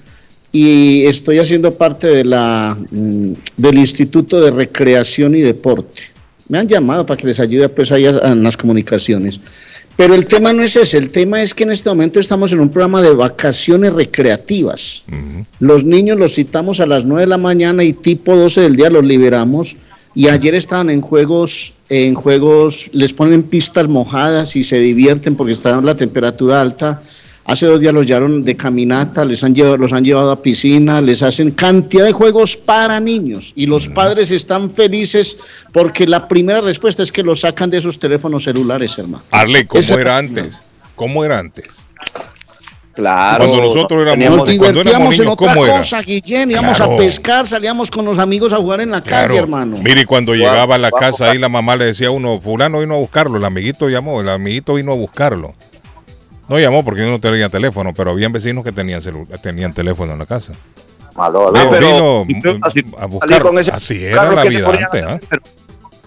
y 0.52 1.06
estoy 1.06 1.40
haciendo 1.40 1.72
parte 1.72 2.08
de 2.08 2.26
la, 2.26 2.76
mm, 2.92 3.32
del 3.58 3.78
Instituto 3.78 4.42
de 4.42 4.52
Recreación 4.52 5.36
y 5.36 5.42
Deporte. 5.42 6.02
Me 6.50 6.58
han 6.60 6.68
llamado 6.68 7.06
para 7.06 7.18
que 7.18 7.28
les 7.28 7.40
ayude 7.40 7.68
pues 7.70 7.92
ahí 7.92 8.06
a- 8.06 8.12
en 8.32 8.44
las 8.44 8.56
comunicaciones. 8.58 9.40
Pero 9.98 10.14
el 10.14 10.26
tema 10.26 10.52
no 10.52 10.62
es 10.64 10.76
ese, 10.76 10.98
el 10.98 11.10
tema 11.10 11.42
es 11.42 11.54
que 11.54 11.64
en 11.64 11.72
este 11.72 11.88
momento 11.90 12.20
estamos 12.20 12.52
en 12.52 12.60
un 12.60 12.70
programa 12.70 13.02
de 13.02 13.12
vacaciones 13.12 13.94
recreativas. 13.94 15.04
Los 15.60 15.84
niños 15.86 16.18
los 16.20 16.34
citamos 16.36 16.80
a 16.82 16.86
las 16.86 17.06
9 17.06 17.22
de 17.22 17.28
la 17.28 17.38
mañana 17.38 17.84
y 17.84 17.94
tipo 17.94 18.36
12 18.36 18.62
del 18.62 18.76
día 18.76 18.90
los 18.90 19.06
liberamos. 19.06 19.76
Y 20.14 20.28
ayer 20.30 20.56
estaban 20.56 20.90
en 20.90 21.02
juegos, 21.02 21.74
en 21.90 22.14
juegos, 22.14 22.90
les 22.94 23.14
ponen 23.14 23.44
pistas 23.44 23.88
mojadas 23.88 24.56
y 24.56 24.64
se 24.64 24.80
divierten 24.80 25.36
porque 25.36 25.54
está 25.54 25.80
la 25.82 25.96
temperatura 25.96 26.62
alta. 26.62 27.02
Hace 27.48 27.68
dos 27.68 27.80
días 27.80 27.94
los 27.94 28.08
llevaron 28.08 28.44
de 28.44 28.58
caminata, 28.58 29.24
les 29.24 29.44
han 29.44 29.54
llevado, 29.54 29.78
los 29.78 29.94
han 29.94 30.04
llevado 30.04 30.32
a 30.32 30.42
piscina, 30.42 31.00
les 31.00 31.22
hacen 31.22 31.52
cantidad 31.52 32.04
de 32.04 32.12
juegos 32.12 32.58
para 32.58 33.00
niños. 33.00 33.54
Y 33.56 33.68
los 33.68 33.88
padres 33.88 34.32
están 34.32 34.72
felices 34.72 35.38
porque 35.72 36.08
la 36.08 36.28
primera 36.28 36.60
respuesta 36.62 37.04
es 37.04 37.12
que 37.12 37.22
los 37.22 37.42
sacan 37.42 37.70
de 37.70 37.78
esos 37.78 38.00
teléfonos 38.00 38.46
celulares, 38.46 38.98
hermano. 38.98 39.24
Arley, 39.30 39.66
¿cómo 39.66 39.80
Esa- 39.80 40.02
era 40.02 40.18
antes? 40.18 40.56
¿Cómo 40.96 41.24
era 41.24 41.38
antes? 41.38 41.66
Claro. 42.94 43.46
Cuando 43.46 43.64
nosotros 43.66 44.02
éramos- 44.02 44.14
teníamos- 44.14 44.38
Nos 44.40 44.50
divertíamos 44.50 45.20
en 45.20 45.28
otra 45.28 45.54
¿cómo 45.54 45.66
era? 45.66 45.78
cosa, 45.80 46.02
Guillén. 46.02 46.50
Íbamos 46.50 46.78
Claro. 46.78 46.94
a 46.94 46.98
pescar, 46.98 47.46
salíamos 47.46 47.92
con 47.92 48.06
los 48.06 48.18
amigos 48.18 48.54
a 48.54 48.56
jugar 48.58 48.80
en 48.82 48.90
la 48.92 49.04
Claro. 49.04 49.28
calle, 49.28 49.40
hermano. 49.40 49.78
Mire, 49.84 50.02
y 50.02 50.06
cuando 50.06 50.34
llegaba 50.34 50.76
a 50.76 50.78
la 50.78 50.90
casa 50.92 51.18
guau. 51.26 51.32
ahí 51.32 51.38
la 51.38 51.50
mamá 51.50 51.76
le 51.76 51.86
decía 51.86 52.08
a 52.08 52.12
uno, 52.12 52.40
fulano 52.40 52.80
vino 52.80 52.96
a 52.96 52.98
buscarlo, 52.98 53.38
el 53.38 53.44
amiguito 53.46 53.90
llamó, 53.90 54.22
el 54.22 54.30
amiguito 54.30 54.76
vino 54.76 54.94
a 54.94 54.96
buscarlo. 54.96 55.54
No 56.48 56.60
llamó 56.60 56.84
porque 56.84 57.02
no 57.02 57.20
tenía 57.20 57.50
teléfono, 57.50 57.94
pero 57.94 58.12
habían 58.12 58.32
vecinos 58.32 58.64
que 58.64 58.72
tenían 58.72 59.02
tenían 59.42 59.74
teléfono 59.74 60.14
en 60.14 60.20
la 60.20 60.26
casa. 60.26 60.54
Aló. 61.16 61.52
Ah, 61.56 61.68
pero- 61.70 62.26
vino 62.26 62.40
y 62.40 62.42
tú- 62.42 62.60
así- 62.62 62.86
a 63.00 63.40
con 63.40 63.58
ese 63.58 63.72
Así 63.72 64.06
era 64.06 64.30
la 64.32 64.42
¿qué 64.42 64.50
te 64.50 64.56
vida 64.58 64.68
antes, 64.68 64.90
primero? 64.90 65.20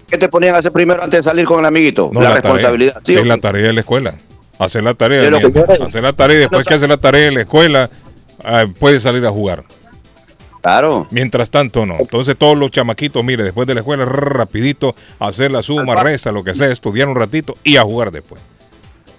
¿Qué 0.08 0.18
te 0.18 0.28
ponían 0.28 0.54
a 0.54 0.58
hacer 0.58 0.72
primero 0.72 1.02
antes 1.02 1.18
de 1.20 1.22
salir 1.22 1.44
con 1.44 1.60
el 1.60 1.66
amiguito? 1.66 2.10
No, 2.12 2.20
la, 2.20 2.28
tarea. 2.28 2.42
responsabilidad. 2.42 3.00
¿sí 3.04 3.14
es 3.14 3.26
la 3.26 3.38
tarea 3.38 3.66
de 3.66 3.72
la 3.72 3.80
escuela. 3.80 4.14
Hacer 4.58 4.82
la 4.82 4.94
tarea. 4.94 5.22
Mira, 5.22 5.40
señores, 5.40 5.80
hacer 5.80 6.02
la 6.02 6.12
tarea 6.12 6.36
y 6.36 6.40
después 6.40 6.64
no 6.64 6.68
que 6.68 6.74
hace 6.74 6.88
la 6.88 6.96
tarea 6.96 7.28
en 7.28 7.34
la 7.34 7.40
escuela, 7.42 7.90
ah, 8.44 8.64
puede 8.78 8.98
salir 9.00 9.24
a 9.26 9.30
jugar. 9.30 9.64
Claro. 10.60 11.06
Mientras 11.10 11.50
tanto, 11.50 11.86
no. 11.86 11.96
Entonces, 12.00 12.36
todos 12.36 12.58
los 12.58 12.70
chamaquitos, 12.70 13.24
mire, 13.24 13.44
después 13.44 13.66
de 13.68 13.74
la 13.74 13.80
escuela, 13.80 14.04
rapidito, 14.04 14.94
hacer 15.20 15.50
la 15.50 15.62
suma, 15.62 16.02
resta, 16.02 16.32
lo 16.32 16.42
que 16.42 16.54
sea, 16.54 16.68
estudiar 16.68 17.08
un 17.08 17.14
ratito 17.16 17.54
y 17.62 17.76
a 17.76 17.82
jugar 17.82 18.10
después. 18.10 18.42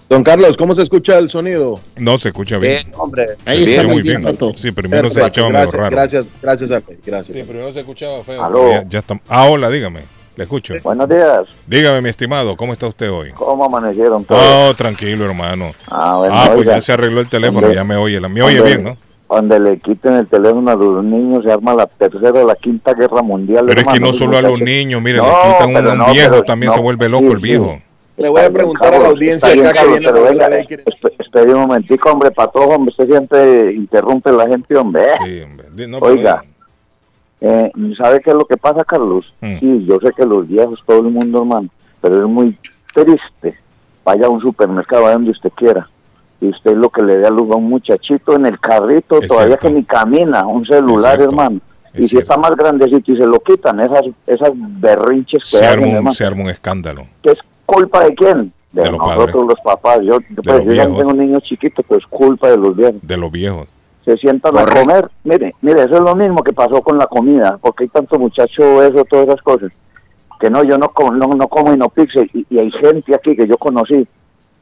Don 0.10 0.24
Carlos, 0.24 0.58
¿cómo 0.58 0.74
se 0.74 0.82
escucha 0.82 1.20
el 1.20 1.30
sonido? 1.30 1.80
No 1.98 2.18
se 2.18 2.30
escucha 2.30 2.58
bien. 2.58 2.80
Bien, 2.84 2.96
hombre. 2.98 3.28
Ahí 3.46 3.64
está 3.64 3.84
muy 3.84 4.02
bien, 4.02 4.24
Pato. 4.24 4.54
Sí, 4.56 4.72
primero 4.72 5.08
se 5.12 5.20
escuchaba 5.20 5.50
medio 5.50 5.60
gracias, 5.62 5.80
raro. 5.80 5.92
gracias, 5.92 6.30
gracias, 6.42 6.70
gracias. 7.06 7.38
Sí, 7.38 7.44
primero 7.44 7.72
se 7.72 7.80
escuchaba 7.82 8.24
feo. 8.24 8.44
Aló. 8.44 8.72
Ya, 8.72 8.84
ya 8.88 9.00
está. 9.00 9.22
Ah, 9.30 9.46
hola, 9.48 9.70
dígame. 9.70 10.00
Le 10.36 10.44
escucho. 10.46 10.74
Buenos 10.84 11.08
días. 11.10 11.44
Dígame, 11.68 12.02
mi 12.02 12.10
estimado, 12.10 12.56
¿cómo 12.58 12.74
está 12.74 12.88
usted 12.88 13.12
hoy? 13.12 13.32
¿Cómo 13.34 13.66
amanecieron 13.66 14.24
todos? 14.26 14.42
Oh, 14.44 14.74
tranquilo, 14.74 15.26
hermano. 15.26 15.74
ah, 15.88 16.16
bueno, 16.18 16.34
Ah, 16.36 16.46
pues 16.48 16.60
oiga, 16.62 16.76
ya 16.76 16.82
se 16.82 16.94
arregló 16.94 17.20
el 17.20 17.28
teléfono, 17.30 17.72
ya 17.72 17.84
me 17.84 17.96
oye. 17.96 18.20
Me 18.20 18.42
oye 18.42 18.62
bien, 18.62 18.84
¿no? 18.84 18.98
Donde 19.30 19.60
le 19.60 19.78
quiten 19.78 20.16
el 20.16 20.28
teléfono 20.28 20.72
a 20.72 20.76
los 20.76 21.04
niños 21.04 21.44
se 21.44 21.52
arma 21.52 21.76
la 21.76 21.86
tercera 21.86 22.32
o 22.32 22.48
la 22.48 22.56
quinta 22.56 22.96
guerra 22.96 23.22
mundial. 23.22 23.66
Pero 23.68 23.82
es 23.82 23.86
que 23.88 24.00
no 24.00 24.12
solo 24.14 24.38
a 24.40 24.42
los 24.42 24.60
niños, 24.60 25.04
mire, 25.04 25.18
No, 25.20 25.26
le 25.28 25.54
quitan 25.54 25.88
un, 25.92 25.98
no, 26.00 26.12
viejo, 26.14 26.30
pero 26.32 26.44
también 26.44 26.72
no, 26.72 26.76
se 26.78 26.82
vuelve 26.82 27.10
loco 27.10 27.26
sí, 27.26 27.32
el 27.34 27.42
sí. 27.42 27.84
Le 28.20 28.28
voy 28.30 28.42
a 28.42 28.50
preguntar 28.52 28.94
a 28.94 29.00
la 29.00 29.08
audiencia 29.08 29.50
bien, 29.54 29.66
acá 29.66 29.82
que 29.82 30.02
pero 30.02 30.24
venga, 30.24 31.54
un 31.56 31.62
momentico, 31.62 32.12
hombre, 32.12 32.32
Patojo, 32.32 32.76
hombre, 32.76 32.92
usted 32.92 33.08
siempre 33.08 33.74
interrumpe 33.74 34.30
a 34.30 34.34
la 34.34 34.48
gente, 34.48 34.76
hombre. 34.76 35.04
Sí, 35.26 35.42
hombre. 35.42 35.88
No, 35.88 35.98
Oiga, 36.00 36.44
eh, 37.40 37.72
¿sabe 37.98 38.20
qué 38.20 38.32
es 38.32 38.36
lo 38.36 38.46
que 38.46 38.58
pasa, 38.58 38.84
Carlos? 38.84 39.34
Mm. 39.40 39.60
Sí, 39.60 39.86
yo 39.88 40.00
sé 40.02 40.12
que 40.16 40.26
los 40.26 40.48
viejos, 40.48 40.82
todo 40.86 41.00
el 41.00 41.12
mundo, 41.14 41.40
hermano, 41.40 41.70
pero 42.02 42.20
es 42.20 42.28
muy 42.30 42.58
triste. 42.94 43.58
Vaya 44.04 44.26
a 44.26 44.30
un 44.30 44.42
supermercado, 44.42 45.04
vaya 45.04 45.14
donde 45.14 45.32
usted 45.32 45.52
quiera. 45.56 45.88
Y 46.42 46.50
usted 46.50 46.76
lo 46.76 46.90
que 46.90 47.04
le 47.04 47.18
dé 47.18 47.28
a 47.28 47.30
luz 47.30 47.50
a 47.52 47.56
un 47.56 47.70
muchachito 47.70 48.36
en 48.36 48.46
el 48.46 48.60
carrito, 48.60 49.22
Es 49.22 49.28
todavía 49.28 49.58
cierto. 49.58 49.68
que 49.68 49.74
ni 49.74 49.84
camina, 49.84 50.46
un 50.46 50.66
celular, 50.66 51.22
hermano. 51.22 51.60
Es 51.94 52.00
Y 52.00 52.02
si 52.04 52.08
cierto. 52.10 52.32
está 52.32 52.38
más 52.42 52.58
grandecito 52.58 53.12
y 53.14 53.18
se 53.18 53.26
lo 53.26 53.40
quitan, 53.40 53.80
esas, 53.80 54.04
esas 54.28 54.52
berrinches 54.54 55.44
que 55.44 55.58
se, 55.58 55.66
hacen, 55.66 55.84
arma 55.96 56.10
un, 56.10 56.12
se 56.14 56.26
arma 56.26 56.44
un 56.44 56.50
escándalo. 56.50 57.08
¿Qué 57.22 57.32
es 57.32 57.40
culpa 57.74 58.04
de 58.06 58.16
quién? 58.16 58.54
De, 58.72 58.84
De 58.84 58.92
los 58.92 59.00
nosotros 59.00 59.26
padres. 59.28 59.46
los 59.48 59.60
papás. 59.64 60.00
Yo, 60.04 60.18
pues, 60.36 60.46
los 60.46 60.66
yo 60.66 60.74
ya 60.74 60.86
viejos. 60.86 60.98
tengo 61.00 61.14
niños 61.14 61.44
chiquitos, 61.44 61.86
pues 61.88 62.06
culpa 62.08 62.50
de 62.50 62.58
los 62.58 62.76
viejos. 62.76 62.96
De 63.02 63.18
los 63.18 63.32
viejos. 63.32 63.68
Se 64.06 64.16
sientan 64.18 64.58
a 64.58 64.66
comer. 64.66 65.10
Mire, 65.24 65.54
mire, 65.62 65.82
eso 65.84 65.96
es 65.96 66.02
lo 66.02 66.16
mismo 66.16 66.42
que 66.44 66.54
pasó 66.54 66.82
con 66.82 66.98
la 66.98 67.08
comida, 67.08 67.58
porque 67.62 67.84
hay 67.86 67.90
tanto 67.90 68.18
muchacho 68.20 68.82
eso, 68.84 69.04
todas 69.06 69.28
esas 69.28 69.42
cosas. 69.42 69.72
Que 70.40 70.50
no, 70.50 70.64
yo 70.64 70.78
no 70.78 70.90
como, 70.90 71.12
no, 71.12 71.28
no 71.28 71.48
como 71.48 71.74
y 71.74 71.78
no 71.78 71.90
pizza. 71.90 72.22
Y, 72.34 72.46
y 72.50 72.60
hay 72.60 72.72
gente 72.72 73.14
aquí 73.14 73.36
que 73.36 73.48
yo 73.48 73.58
conocí 73.58 74.08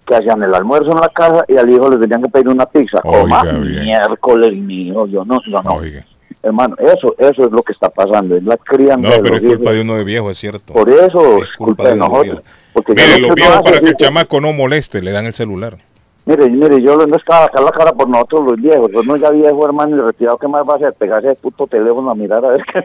que 0.05 0.15
hacían 0.15 0.41
el 0.41 0.55
almuerzo 0.55 0.89
en 0.91 0.99
la 1.01 1.09
casa 1.09 1.43
y 1.49 1.57
al 1.57 1.69
hijo 1.69 1.89
les 1.89 1.99
tenían 1.99 2.23
que 2.23 2.29
pedir 2.29 2.47
una 2.49 2.65
pizza. 2.65 2.99
Oiga, 3.03 3.19
Coma 3.41 3.43
bien. 3.59 3.83
miércoles 3.83 4.53
mío, 4.55 5.05
yo 5.05 5.25
no, 5.25 5.39
yo 5.45 5.61
no. 5.61 5.71
Oiga. 5.75 6.05
Hermano, 6.41 6.75
eso, 6.79 7.13
eso 7.17 7.45
es 7.45 7.51
lo 7.51 7.61
que 7.61 7.73
está 7.73 7.89
pasando, 7.89 8.35
es 8.37 8.43
la 8.43 8.55
crianza 8.57 8.97
No, 9.09 9.09
de 9.15 9.21
pero 9.21 9.35
los 9.35 9.43
es 9.43 9.47
culpa 9.49 9.63
hijos. 9.63 9.73
de 9.75 9.81
uno 9.81 9.95
de 9.95 10.03
viejo, 10.05 10.29
es 10.31 10.37
cierto. 10.37 10.71
Por 10.73 10.89
eso 10.89 11.37
Es 11.43 11.49
culpa 11.57 11.57
culpa 11.57 11.83
de 11.83 11.89
de 11.89 11.95
nosotros. 11.97 12.41
Porque 12.85 12.93
Mire, 12.93 13.19
lo 13.19 13.27
los 13.27 13.35
que 13.35 13.41
viejos 13.41 13.55
uno 13.55 13.63
para 13.63 13.79
que 13.79 13.89
el 13.89 13.95
chamaco 13.95 14.39
no 14.41 14.53
moleste, 14.53 15.01
le 15.01 15.11
dan 15.11 15.25
el 15.25 15.33
celular. 15.33 15.77
Mire, 16.25 16.49
mire, 16.49 16.81
yo 16.81 16.97
no 16.97 17.15
estaba 17.15 17.45
acá 17.45 17.61
la 17.61 17.71
cara 17.71 17.93
por 17.93 18.09
nosotros 18.09 18.45
los 18.51 18.57
viejos. 18.61 18.91
Uno 18.93 19.15
ya 19.15 19.29
viejo, 19.31 19.65
hermano, 19.65 19.95
y 19.95 20.01
retirado, 20.01 20.37
¿qué 20.37 20.47
más 20.47 20.61
va 20.67 20.73
a 20.73 20.75
hacer? 20.75 20.93
Pegarse 20.93 21.29
el 21.29 21.35
puto 21.37 21.65
teléfono 21.67 22.11
a 22.11 22.15
mirar 22.15 22.43
a 22.45 22.49
ver 22.49 22.63
qué 22.71 22.83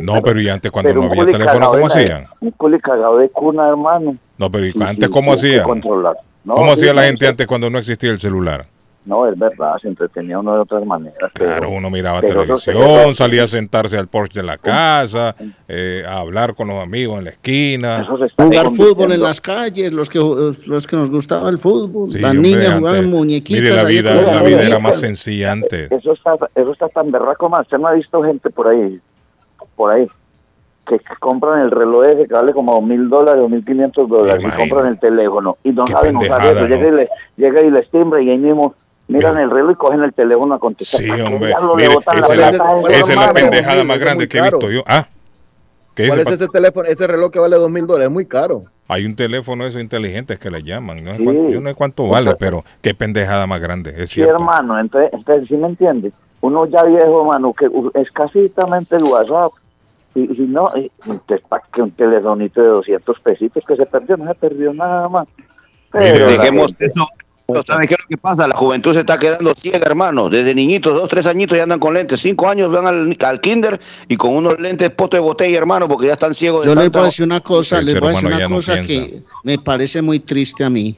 No, 0.00 0.22
pero 0.22 0.40
y 0.40 0.48
antes 0.48 0.70
cuando 0.70 0.90
Pero 0.90 1.02
no 1.02 1.10
había 1.10 1.26
teléfono, 1.26 1.70
¿cómo 1.72 1.86
hacían? 1.86 2.24
Un 2.40 2.50
culi 2.52 2.78
cagado 2.78 3.18
de 3.18 3.28
cuna, 3.30 3.68
hermano. 3.68 4.16
No, 4.38 4.50
pero 4.50 4.66
¿y 4.66 4.72
Sí, 4.72 4.78
antes 4.82 5.06
sí, 5.06 5.12
cómo 5.12 5.32
hacían? 5.32 5.64
controlar. 5.64 6.16
No, 6.44 6.54
¿Cómo 6.54 6.68
sí, 6.68 6.80
hacía 6.82 6.94
la 6.94 7.02
no, 7.02 7.08
gente 7.08 7.26
antes 7.26 7.46
cuando 7.46 7.68
no 7.68 7.78
existía 7.78 8.10
el 8.10 8.20
celular? 8.20 8.66
No, 9.06 9.26
es 9.28 9.38
verdad, 9.38 9.74
se 9.82 9.88
entretenía 9.88 10.38
uno 10.38 10.54
de 10.54 10.60
otras 10.60 10.86
maneras. 10.86 11.30
pero- 11.34 11.50
Claro, 11.50 11.70
uno 11.70 11.90
miraba 11.90 12.20
se- 12.22 12.26
televisión, 12.28 13.14
salía 13.14 13.42
a 13.42 13.46
sentarse 13.46 13.98
al 13.98 14.08
porche 14.08 14.40
de 14.40 14.46
la 14.46 14.56
casa, 14.56 15.34
eh, 15.68 16.02
a 16.08 16.20
hablar 16.20 16.54
con 16.54 16.68
los 16.68 16.82
amigos 16.82 17.18
en 17.18 17.24
la 17.24 17.30
esquina. 17.30 18.06
Jugar 18.38 18.70
fútbol 18.70 19.12
en 19.12 19.20
las 19.20 19.42
calles, 19.42 19.92
los 19.92 20.08
que 20.08 20.18
los 20.18 20.86
que 20.86 20.96
nos 20.96 21.10
gustaba 21.10 21.50
el 21.50 21.58
fútbol, 21.58 22.10
Sí, 22.12 22.18
las 22.18 22.30
hombre, 22.30 22.48
niñas 22.48 22.64
antes- 22.66 22.78
jugaban 22.78 23.10
muñequitas. 23.10 23.62
Mire, 23.62 23.74
la 23.76 23.84
vida, 23.84 24.14
la 24.14 24.62
era 24.62 24.78
más 24.78 24.98
sencilla 24.98 25.52
antes. 25.52 25.92
Eso 25.92 26.12
está, 26.12 26.36
eso 26.54 26.72
está 26.72 26.88
tan 26.88 27.10
berraco 27.10 27.50
más. 27.50 27.60
Usted 27.60 27.76
no 27.78 27.88
ha 27.88 27.92
visto 27.92 28.22
gente 28.22 28.48
por 28.48 28.68
ahí, 28.68 28.98
por 29.76 29.94
ahí, 29.94 30.08
que 30.86 30.98
compran 31.20 31.60
el 31.60 31.70
reloj 31.70 32.04
ese 32.06 32.26
que 32.26 32.34
vale 32.34 32.52
como 32.52 32.80
mil 32.82 33.08
dólares 33.08 33.42
o 33.42 33.48
mil 33.48 33.64
quinientos 33.64 34.06
dólares 34.08 34.42
y 34.46 34.50
compran 34.56 34.86
el 34.88 34.98
teléfono 34.98 35.56
y 35.64 35.70
no 35.72 35.84
Qué 35.86 35.92
saben 35.92 36.16
usar 36.18 36.40
pendejada, 36.42 36.52
eso. 36.52 36.68
¿no? 36.68 36.76
Llega, 36.76 36.88
y 36.88 36.92
le, 36.96 37.08
llega 37.36 37.60
y 37.62 37.70
les 37.70 37.90
timbra 37.90 38.20
y 38.22 38.28
ahí 38.30 38.36
mismo 38.38 38.74
miran 39.08 39.38
el 39.38 39.50
reloj 39.50 39.72
y 39.72 39.74
cogen 39.76 40.02
el 40.02 40.12
teléfono 40.14 40.54
a 40.54 40.58
contestar. 40.58 41.00
Sí, 41.00 41.08
¿Para 41.08 41.16
qué 41.16 41.22
hombre. 41.34 41.54
Mire, 41.76 41.94
esa 41.94 42.32
es 42.32 42.36
la 42.38 42.48
esa 42.90 43.12
es 43.12 43.16
la 43.18 43.32
pendejada 43.32 43.84
más 43.84 43.98
grande 43.98 44.28
que 44.28 44.38
he 44.38 44.42
visto 44.42 44.70
yo. 44.70 44.82
Ah, 44.86 45.06
¿qué 45.94 46.08
¿Cuál 46.08 46.20
es 46.20 46.28
ese 46.28 46.48
teléfono, 46.48 46.88
ese 46.88 47.06
reloj 47.06 47.30
que 47.30 47.38
vale 47.38 47.56
dos 47.56 47.70
mil 47.70 47.86
dólares? 47.86 48.06
Es 48.08 48.12
muy 48.12 48.26
caro. 48.26 48.62
Hay 48.88 49.06
un 49.06 49.16
teléfono 49.16 49.66
esos 49.66 49.80
inteligentes 49.80 50.38
que 50.38 50.50
le 50.50 50.62
llaman. 50.62 51.02
No 51.02 51.12
sé 51.12 51.18
Sí. 51.18 51.24
cuánto, 51.24 51.48
yo 51.50 51.60
no 51.60 51.68
sé 51.70 51.74
cuánto 51.74 52.08
vale, 52.08 52.34
pero 52.38 52.64
qué 52.82 52.94
pendejada 52.94 53.46
más 53.46 53.60
grande. 53.60 53.90
Es 53.96 54.10
Sí, 54.10 54.16
cierto. 54.16 54.34
hermano, 54.34 54.78
entonces, 54.78 55.10
entonces 55.12 55.48
sí 55.48 55.56
me 55.56 55.68
entiende. 55.68 56.12
Uno 56.42 56.66
ya 56.66 56.82
viejo, 56.82 57.22
hermano, 57.22 57.54
que 57.54 57.70
escasitamente 57.98 58.96
el 58.96 59.04
WhatsApp. 59.04 59.52
Y, 60.14 60.42
y 60.42 60.46
no, 60.46 60.70
y, 60.76 60.92
entonces, 61.06 61.40
¿para 61.48 61.62
qué 61.72 61.80
un 61.82 61.90
telefonito 61.90 62.60
de 62.60 62.68
200 62.68 63.18
pesitos 63.20 63.64
que 63.66 63.74
se 63.76 63.86
perdió? 63.86 64.16
No 64.18 64.28
se 64.28 64.34
perdió 64.34 64.72
nada 64.74 65.08
más. 65.08 65.26
Pero 65.90 66.26
Dejemos 66.26 66.76
eso. 66.80 67.06
¿No 67.46 67.60
¿Saben 67.60 67.86
qué 67.86 67.94
es 67.94 68.00
lo 68.00 68.06
que 68.08 68.16
pasa? 68.16 68.48
La 68.48 68.56
juventud 68.56 68.94
se 68.94 69.00
está 69.00 69.18
quedando 69.18 69.52
ciega, 69.54 69.80
hermano. 69.84 70.30
Desde 70.30 70.54
niñitos, 70.54 70.94
dos, 70.94 71.08
tres 71.08 71.26
añitos 71.26 71.56
ya 71.56 71.64
andan 71.64 71.78
con 71.78 71.92
lentes. 71.92 72.20
Cinco 72.20 72.48
años 72.48 72.72
van 72.72 72.86
al, 72.86 73.16
al 73.20 73.40
kinder 73.40 73.78
y 74.08 74.16
con 74.16 74.34
unos 74.34 74.58
lentes 74.58 74.90
pote 74.90 75.18
de 75.18 75.20
botella, 75.20 75.58
hermano, 75.58 75.86
porque 75.86 76.06
ya 76.06 76.14
están 76.14 76.32
ciegos 76.32 76.64
de 76.64 76.74
Yo 76.74 76.74
les 76.80 76.90
voy 76.90 77.02
a 77.02 77.04
decir 77.04 77.24
una 77.24 77.40
cosa, 77.40 77.80
El 77.80 77.86
les 77.86 78.00
voy 78.00 78.08
a 78.08 78.12
decir 78.12 78.26
una 78.26 78.48
no 78.48 78.56
cosa 78.56 78.72
piensa. 78.74 78.88
que 78.88 79.22
me 79.42 79.58
parece 79.58 80.00
muy 80.00 80.20
triste 80.20 80.64
a 80.64 80.70
mí. 80.70 80.96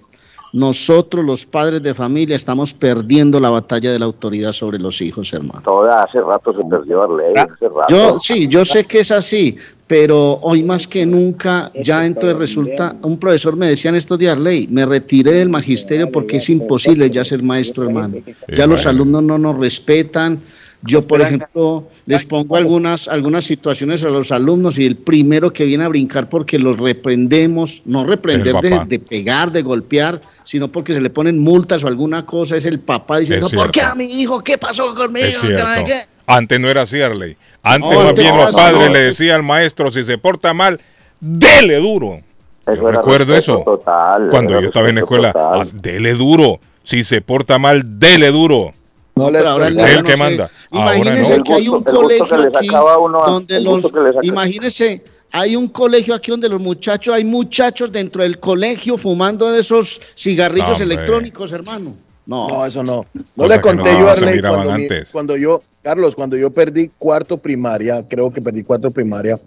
Nosotros, 0.56 1.22
los 1.22 1.44
padres 1.44 1.82
de 1.82 1.92
familia, 1.92 2.34
estamos 2.34 2.72
perdiendo 2.72 3.38
la 3.38 3.50
batalla 3.50 3.92
de 3.92 3.98
la 3.98 4.06
autoridad 4.06 4.52
sobre 4.52 4.78
los 4.78 5.02
hijos, 5.02 5.30
hermano. 5.34 5.60
Toda 5.62 6.02
hace 6.02 6.18
rato 6.18 6.54
se 6.54 6.62
perdió 6.66 7.02
Arley, 7.02 7.34
hace 7.36 7.68
rato. 7.68 7.84
Yo 7.90 8.18
sí, 8.18 8.48
yo 8.48 8.64
sé 8.64 8.84
que 8.84 9.00
es 9.00 9.10
así, 9.10 9.54
pero 9.86 10.38
hoy 10.40 10.62
más 10.62 10.88
que 10.88 11.04
nunca, 11.04 11.70
ya 11.84 12.06
entonces 12.06 12.38
resulta, 12.38 12.96
un 13.02 13.18
profesor 13.18 13.54
me 13.54 13.68
decía 13.68 13.90
en 13.90 13.96
estos 13.96 14.18
días, 14.18 14.38
Ley, 14.38 14.66
me 14.70 14.86
retiré 14.86 15.32
del 15.32 15.50
magisterio 15.50 16.10
porque 16.10 16.38
es 16.38 16.48
imposible 16.48 17.10
ya 17.10 17.22
ser 17.22 17.42
maestro, 17.42 17.84
hermano. 17.84 18.14
Ya 18.48 18.66
los 18.66 18.86
alumnos 18.86 19.24
no 19.24 19.36
nos 19.36 19.58
respetan. 19.58 20.40
Yo, 20.82 21.02
por 21.02 21.20
ejemplo, 21.20 21.88
les 22.06 22.24
pongo 22.24 22.56
algunas, 22.56 23.08
algunas 23.08 23.44
situaciones 23.44 24.04
a 24.04 24.08
los 24.08 24.30
alumnos 24.30 24.78
y 24.78 24.86
el 24.86 24.96
primero 24.96 25.52
que 25.52 25.64
viene 25.64 25.84
a 25.84 25.88
brincar 25.88 26.28
porque 26.28 26.58
los 26.58 26.76
reprendemos, 26.78 27.82
no 27.86 28.04
reprender 28.04 28.54
de, 28.86 28.98
pegar, 28.98 29.50
de 29.50 29.62
golpear, 29.62 30.20
sino 30.44 30.68
porque 30.68 30.94
se 30.94 31.00
le 31.00 31.10
ponen 31.10 31.38
multas 31.40 31.82
o 31.82 31.88
alguna 31.88 32.24
cosa, 32.24 32.56
es 32.56 32.64
el 32.66 32.78
papá 32.78 33.18
diciendo, 33.18 33.48
¿por 33.50 33.70
qué 33.70 33.80
a 33.80 33.94
mi 33.94 34.04
hijo? 34.04 34.42
¿Qué 34.44 34.58
pasó 34.58 34.94
conmigo? 34.94 35.26
Es 35.26 35.38
Que 35.40 35.48
no 35.54 35.58
sé 35.58 35.64
cierto. 35.64 35.84
qué". 35.86 36.00
Antes 36.26 36.60
no 36.60 36.68
era 36.68 36.82
así, 36.82 37.00
Arley. 37.00 37.36
Antes 37.62 37.90
No, 37.90 37.96
más 37.98 38.08
antes 38.10 38.22
bien 38.24 38.36
no 38.36 38.40
los 38.46 38.48
así, 38.50 38.58
padres 38.58 38.86
no. 38.88 38.92
le 38.92 38.98
decían 39.00 39.36
al 39.36 39.42
maestro, 39.42 39.90
si 39.90 40.04
se 40.04 40.18
porta 40.18 40.52
mal, 40.54 40.80
dele 41.20 41.76
duro. 41.76 42.20
Eso 42.66 42.86
recuerdo 42.90 43.34
eso. 43.36 43.62
total, 43.64 44.28
Cuando 44.30 44.60
yo 44.60 44.66
estaba 44.68 44.88
en 44.88 44.96
la 44.96 45.00
escuela, 45.02 45.32
total. 45.32 45.60
ah, 45.62 45.66
dele 45.72 46.14
duro. 46.14 46.60
Si 46.84 47.02
se 47.02 47.20
porta 47.20 47.58
mal, 47.58 47.98
dele 47.98 48.30
duro. 48.30 48.72
No 49.16 49.24
ahora 49.24 49.68
el 49.68 49.78
Es 49.78 49.86
niño 49.86 49.86
el 49.88 49.96
no 49.96 50.04
que 50.04 50.12
sé. 50.12 50.18
manda. 50.18 50.50
Imagínese 50.70 51.38
no. 51.38 51.44
que 51.44 51.54
hay 51.54 51.68
un 51.68 51.76
gusto- 51.82 52.00
colegio 52.00 52.24
aquí 52.54 52.68
uno 52.68 53.22
donde 53.26 53.60
los 53.60 53.92
imagínese 54.22 55.02
hay 55.32 55.56
un 55.56 55.68
colegio 55.68 56.14
aquí 56.14 56.30
donde 56.30 56.50
los 56.50 56.60
muchachos 56.60 57.14
hay 57.14 57.24
muchachos 57.24 57.90
dentro 57.90 58.22
del 58.22 58.38
colegio 58.38 58.98
fumando 58.98 59.50
de 59.50 59.60
esos 59.60 60.00
cigarrillos 60.14 60.80
electrónicos, 60.80 61.50
hermano. 61.52 61.94
No, 62.26 62.48
No, 62.48 62.66
eso 62.66 62.82
no. 62.82 63.06
No 63.36 63.46
le 63.48 63.58
conté 63.60 63.90
no 63.94 64.00
yo 64.00 64.08
a 64.08 64.12
Arley 64.12 64.40
cuando, 64.40 64.72
mi- 64.72 64.88
cuando 65.10 65.36
yo, 65.38 65.62
Carlos, 65.82 66.14
cuando 66.14 66.36
yo 66.36 66.50
perdí 66.50 66.90
cuarto 66.98 67.38
primaria, 67.38 68.04
creo 68.06 68.30
que 68.30 68.42
perdí 68.42 68.64
cuarto 68.64 68.90
primaria, 68.90 69.38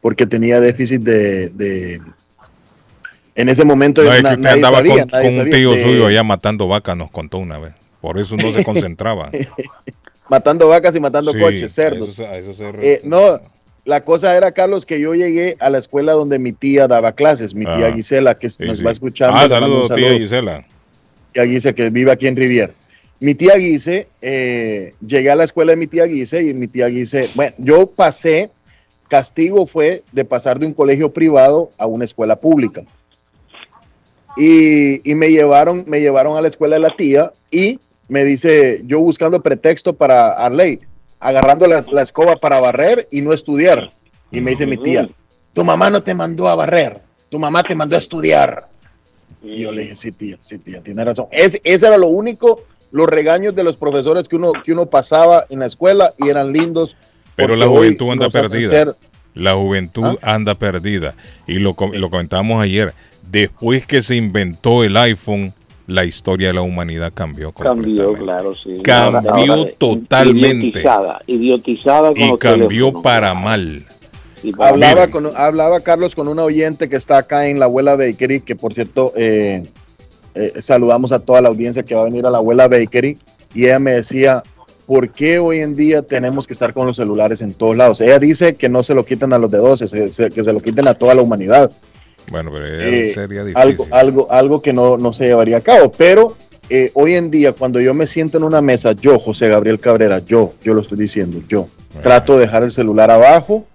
porque 0.00 0.26
tenía 0.26 0.60
déficit 0.60 1.02
de... 1.02 1.48
de- 1.50 2.00
en 3.34 3.48
ese 3.48 3.64
momento 3.64 4.02
No, 4.02 4.10
es 4.12 4.16
que 4.18 4.22
na- 4.22 4.28
usted 4.30 4.42
nadie 4.42 4.54
andaba 4.56 4.76
sabía, 4.76 5.00
con, 5.02 5.08
nadie 5.10 5.30
con 5.30 5.40
un 5.40 5.50
tío 5.50 5.70
de- 5.72 5.82
suyo 5.82 6.06
allá 6.06 6.22
matando 6.22 6.68
vacas, 6.68 6.96
nos 6.96 7.10
contó 7.10 7.38
una 7.38 7.58
vez. 7.58 7.72
Por 8.00 8.18
eso 8.18 8.36
no 8.36 8.52
se 8.52 8.62
concentraba. 8.64 9.30
matando 10.28 10.68
vacas 10.68 10.94
y 10.94 11.00
matando 11.00 11.32
Sí, 11.32 11.38
coches, 11.40 11.72
cerdos. 11.72 12.10
eso- 12.10 12.24
eso 12.32 12.54
se- 12.54 12.92
Eh, 12.94 13.00
no, 13.04 13.40
la 13.84 14.02
cosa 14.02 14.36
era, 14.36 14.52
Carlos, 14.52 14.84
que 14.86 15.00
yo 15.00 15.14
llegué 15.14 15.56
a 15.60 15.70
la 15.70 15.78
escuela 15.78 16.12
donde 16.12 16.38
mi 16.38 16.52
tía 16.52 16.86
daba 16.86 17.12
clases, 17.12 17.54
mi 17.54 17.64
tía 17.64 17.86
Ah, 17.88 17.92
Gisela, 17.92 18.38
que 18.38 18.50
sí, 18.50 18.64
nos 18.66 18.78
sí. 18.78 18.84
va 18.84 18.90
escuchando. 18.90 19.36
Ah, 19.38 19.48
saludos, 19.48 19.88
tía 19.88 20.04
saludo. 20.04 20.18
Gisela. 20.18 20.66
tía 21.32 21.44
Guise 21.44 21.74
que 21.74 21.90
vive 21.90 22.12
aquí 22.12 22.26
en 22.26 22.36
Rivier. 22.36 22.74
Mi 23.20 23.34
tía 23.34 23.54
Guise, 23.56 24.06
eh, 24.22 24.94
llegué 25.04 25.30
a 25.30 25.36
la 25.36 25.44
escuela 25.44 25.72
de 25.72 25.76
mi 25.76 25.86
tía 25.88 26.04
Guise 26.04 26.42
y 26.42 26.54
mi 26.54 26.68
tía 26.68 26.86
Guise, 26.86 27.30
bueno, 27.34 27.54
yo 27.58 27.86
pasé, 27.88 28.50
castigo 29.08 29.66
fue 29.66 30.04
de 30.12 30.24
pasar 30.24 30.58
de 30.58 30.66
un 30.66 30.72
colegio 30.74 31.12
privado 31.12 31.70
a 31.78 31.86
una 31.86 32.04
escuela 32.04 32.36
pública. 32.38 32.82
Y, 34.36 35.10
y 35.10 35.14
me 35.14 35.30
llevaron, 35.30 35.84
me 35.88 36.00
llevaron 36.00 36.36
a 36.36 36.40
la 36.40 36.48
escuela 36.48 36.76
de 36.76 36.80
la 36.82 36.94
tía 36.94 37.32
y 37.50 37.80
me 38.08 38.24
dice, 38.24 38.82
yo 38.86 39.00
buscando 39.00 39.42
pretexto 39.42 39.94
para 39.94 40.32
Arley, 40.32 40.80
agarrando 41.20 41.66
la, 41.66 41.84
la 41.92 42.02
escoba 42.02 42.36
para 42.36 42.58
barrer 42.60 43.06
y 43.10 43.20
no 43.20 43.32
estudiar. 43.32 43.90
Y 44.30 44.40
me 44.40 44.50
dice 44.52 44.66
mi 44.66 44.76
tía, 44.76 45.08
tu 45.52 45.64
mamá 45.64 45.90
no 45.90 46.02
te 46.02 46.14
mandó 46.14 46.48
a 46.48 46.54
barrer, 46.54 47.00
tu 47.30 47.38
mamá 47.38 47.62
te 47.62 47.74
mandó 47.74 47.96
a 47.96 47.98
estudiar. 47.98 48.68
Y 49.42 49.60
yo 49.62 49.72
le 49.72 49.82
dije, 49.82 49.96
sí, 49.96 50.12
tía, 50.12 50.36
sí, 50.40 50.58
tía, 50.58 50.82
tiene 50.82 51.04
razón. 51.04 51.26
Es, 51.30 51.60
ese 51.64 51.86
era 51.86 51.96
lo 51.96 52.08
único, 52.08 52.62
los 52.90 53.06
regaños 53.06 53.54
de 53.54 53.64
los 53.64 53.76
profesores 53.76 54.28
que 54.28 54.36
uno, 54.36 54.52
que 54.64 54.72
uno 54.72 54.86
pasaba 54.86 55.44
en 55.48 55.60
la 55.60 55.66
escuela 55.66 56.12
y 56.18 56.28
eran 56.28 56.52
lindos. 56.52 56.96
Pero 57.36 57.54
la 57.56 57.66
juventud 57.66 58.10
anda 58.10 58.26
hacen 58.26 58.42
perdida. 58.42 58.68
ser- 58.68 58.94
La 59.34 59.54
juventud 59.54 60.18
¿Ah? 60.22 60.34
anda 60.34 60.54
perdida. 60.54 61.14
Y 61.46 61.54
lo, 61.60 61.76
lo 61.94 62.10
comentamos 62.10 62.62
ayer. 62.62 62.92
Después 63.30 63.86
que 63.86 64.02
se 64.02 64.16
inventó 64.16 64.82
el 64.84 64.96
iPhone, 64.96 65.52
la 65.88 66.04
historia 66.04 66.48
de 66.48 66.54
la 66.54 66.60
humanidad 66.60 67.12
cambió. 67.12 67.50
Cambió, 67.52 68.12
completamente. 68.12 68.22
claro, 68.24 68.54
sí. 68.54 68.82
Cambió 68.82 69.54
Ahora- 69.54 69.70
totalmente. 69.78 70.66
Idiotizada, 70.68 71.20
idiotizada 71.26 72.08
con 72.12 72.20
Y 72.22 72.36
cambió 72.38 72.68
teléfonos. 72.68 73.02
para 73.02 73.34
mal. 73.34 73.82
Y 74.42 74.52
para- 74.52 74.70
Hablaba, 74.70 75.06
Miren. 75.06 75.10
con, 75.10 75.36
hablaba 75.36 75.80
Carlos 75.80 76.14
con 76.14 76.28
una 76.28 76.44
oyente 76.44 76.88
que 76.88 76.94
está 76.96 77.18
acá 77.18 77.48
en 77.48 77.58
la 77.58 77.64
abuela 77.64 77.96
Bakery, 77.96 78.40
que 78.40 78.54
por 78.54 78.72
cierto, 78.74 79.12
eh, 79.16 79.64
eh, 80.34 80.52
saludamos 80.60 81.10
a 81.10 81.18
toda 81.18 81.40
la 81.40 81.48
audiencia 81.48 81.82
que 81.82 81.94
va 81.96 82.02
a 82.02 82.04
venir 82.04 82.24
a 82.26 82.30
la 82.30 82.38
abuela 82.38 82.68
Bakery 82.68 83.18
y 83.54 83.64
ella 83.64 83.78
me 83.80 83.92
decía, 83.92 84.42
¿por 84.86 85.10
qué 85.10 85.38
hoy 85.38 85.58
en 85.60 85.74
día 85.74 86.02
tenemos 86.02 86.46
que 86.46 86.52
estar 86.52 86.72
con 86.74 86.86
los 86.86 86.96
celulares 86.96 87.40
en 87.40 87.54
todos 87.54 87.76
lados? 87.76 88.00
Ella 88.00 88.18
dice 88.18 88.54
que 88.54 88.68
no 88.68 88.82
se 88.82 88.94
lo 88.94 89.04
quiten 89.04 89.32
a 89.32 89.38
los 89.38 89.50
de 89.50 89.58
12, 89.58 89.88
se- 89.88 90.12
se- 90.12 90.30
que 90.30 90.44
se 90.44 90.52
lo 90.52 90.60
quiten 90.60 90.86
a 90.86 90.94
toda 90.94 91.14
la 91.14 91.22
humanidad. 91.22 91.72
Bueno, 92.30 92.50
pero 92.52 92.66
Eh, 92.66 93.12
sería 93.14 93.44
difícil. 93.44 93.56
algo, 93.62 93.86
algo, 93.90 94.30
algo 94.30 94.62
que 94.62 94.72
no, 94.72 94.96
no 94.96 95.12
se 95.12 95.26
llevaría 95.26 95.58
a 95.58 95.60
cabo. 95.60 95.90
Pero 95.92 96.36
eh, 96.70 96.90
hoy 96.94 97.14
en 97.14 97.30
día, 97.30 97.52
cuando 97.52 97.80
yo 97.80 97.94
me 97.94 98.06
siento 98.06 98.36
en 98.38 98.44
una 98.44 98.60
mesa, 98.60 98.92
yo, 98.92 99.18
José 99.18 99.48
Gabriel 99.48 99.78
Cabrera, 99.80 100.18
yo, 100.24 100.52
yo 100.62 100.74
lo 100.74 100.82
estoy 100.82 100.98
diciendo, 100.98 101.38
yo, 101.48 101.66
trato 102.02 102.34
de 102.34 102.40
dejar 102.40 102.62
el 102.62 102.70
celular 102.70 103.10
abajo 103.10 103.66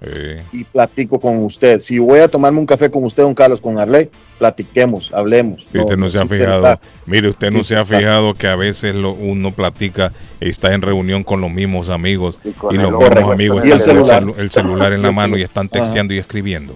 y 0.51 0.63
platico 0.65 1.19
con 1.19 1.43
usted. 1.43 1.79
Si 1.81 1.97
voy 1.99 2.19
a 2.19 2.27
tomarme 2.27 2.59
un 2.59 2.65
café 2.67 2.89
con 2.91 3.03
usted, 3.03 3.23
don 3.23 3.33
Carlos, 3.33 3.59
con 3.59 3.79
Arley, 3.79 4.09
platiquemos, 4.37 5.11
hablemos. 5.13 5.65
Usted 5.73 5.97
no 5.97 6.09
se 6.11 6.19
ha 6.19 6.25
fijado, 6.27 6.79
mire, 7.07 7.29
usted 7.29 7.51
no 7.51 7.63
se 7.63 7.75
ha 7.75 7.83
fijado 7.83 8.33
que 8.35 8.47
a 8.47 8.55
veces 8.55 8.93
lo- 8.95 9.11
uno 9.13 9.51
platica, 9.51 10.13
está 10.39 10.73
en 10.73 10.81
reunión 10.83 11.23
con 11.23 11.41
los 11.41 11.51
mismos 11.51 11.89
amigos 11.89 12.37
y 12.45 12.75
los 12.75 12.91
mismos 12.91 13.31
amigos 13.31 13.65
Y 13.65 13.71
el 13.71 13.77
están 13.77 13.95
con 13.97 14.05
celular. 14.05 14.23
celu- 14.23 14.35
el 14.39 14.51
celular 14.51 14.93
en 14.93 15.01
la 15.01 15.11
mano 15.11 15.35
y 15.37 15.41
están 15.41 15.65
Ajá. 15.71 15.81
texteando 15.81 16.13
y 16.13 16.19
escribiendo. 16.19 16.75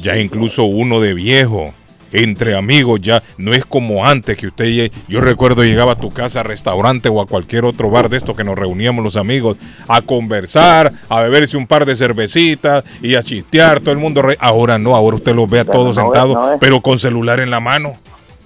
Ya 0.00 0.16
incluso 0.18 0.64
uno 0.64 1.00
de 1.00 1.14
viejo, 1.14 1.72
entre 2.10 2.56
amigos, 2.56 3.00
ya 3.02 3.22
no 3.36 3.52
es 3.52 3.64
como 3.66 4.06
antes 4.06 4.36
que 4.38 4.46
usted, 4.46 4.90
yo 5.08 5.20
recuerdo 5.20 5.62
llegaba 5.62 5.92
a 5.92 5.98
tu 5.98 6.08
casa, 6.08 6.42
restaurante 6.42 7.08
o 7.10 7.20
a 7.20 7.26
cualquier 7.26 7.64
otro 7.66 7.90
bar 7.90 8.08
de 8.08 8.16
esto 8.16 8.34
que 8.34 8.44
nos 8.44 8.58
reuníamos 8.58 9.04
los 9.04 9.16
amigos 9.16 9.58
a 9.88 10.00
conversar, 10.00 10.90
a 11.10 11.20
beberse 11.20 11.56
un 11.58 11.66
par 11.66 11.84
de 11.84 11.94
cervecitas 11.96 12.82
y 13.02 13.14
a 13.14 13.22
chistear, 13.22 13.80
todo 13.80 13.92
el 13.92 13.98
mundo. 13.98 14.22
re- 14.22 14.38
ahora 14.40 14.78
no, 14.78 14.96
ahora 14.96 15.16
usted 15.16 15.34
los 15.34 15.48
ve 15.50 15.60
a 15.60 15.64
todos 15.66 15.96
no 15.96 16.02
sentados, 16.04 16.34
no 16.34 16.52
es. 16.54 16.58
pero 16.60 16.80
con 16.80 16.98
celular 16.98 17.40
en 17.40 17.50
la 17.50 17.60
mano. 17.60 17.92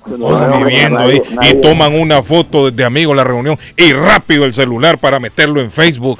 No, 0.06 0.26
hombre, 0.26 0.64
viendo 0.74 0.98
nadie- 0.98 1.22
ahí, 1.24 1.34
nadie- 1.36 1.50
y 1.58 1.60
toman 1.60 1.94
una 1.94 2.20
foto 2.24 2.72
de 2.72 2.84
amigos 2.84 3.16
la 3.16 3.22
reunión 3.22 3.56
y 3.76 3.92
rápido 3.92 4.44
el 4.44 4.52
celular 4.54 4.98
para 4.98 5.20
meterlo 5.20 5.60
en 5.60 5.70
Facebook. 5.70 6.18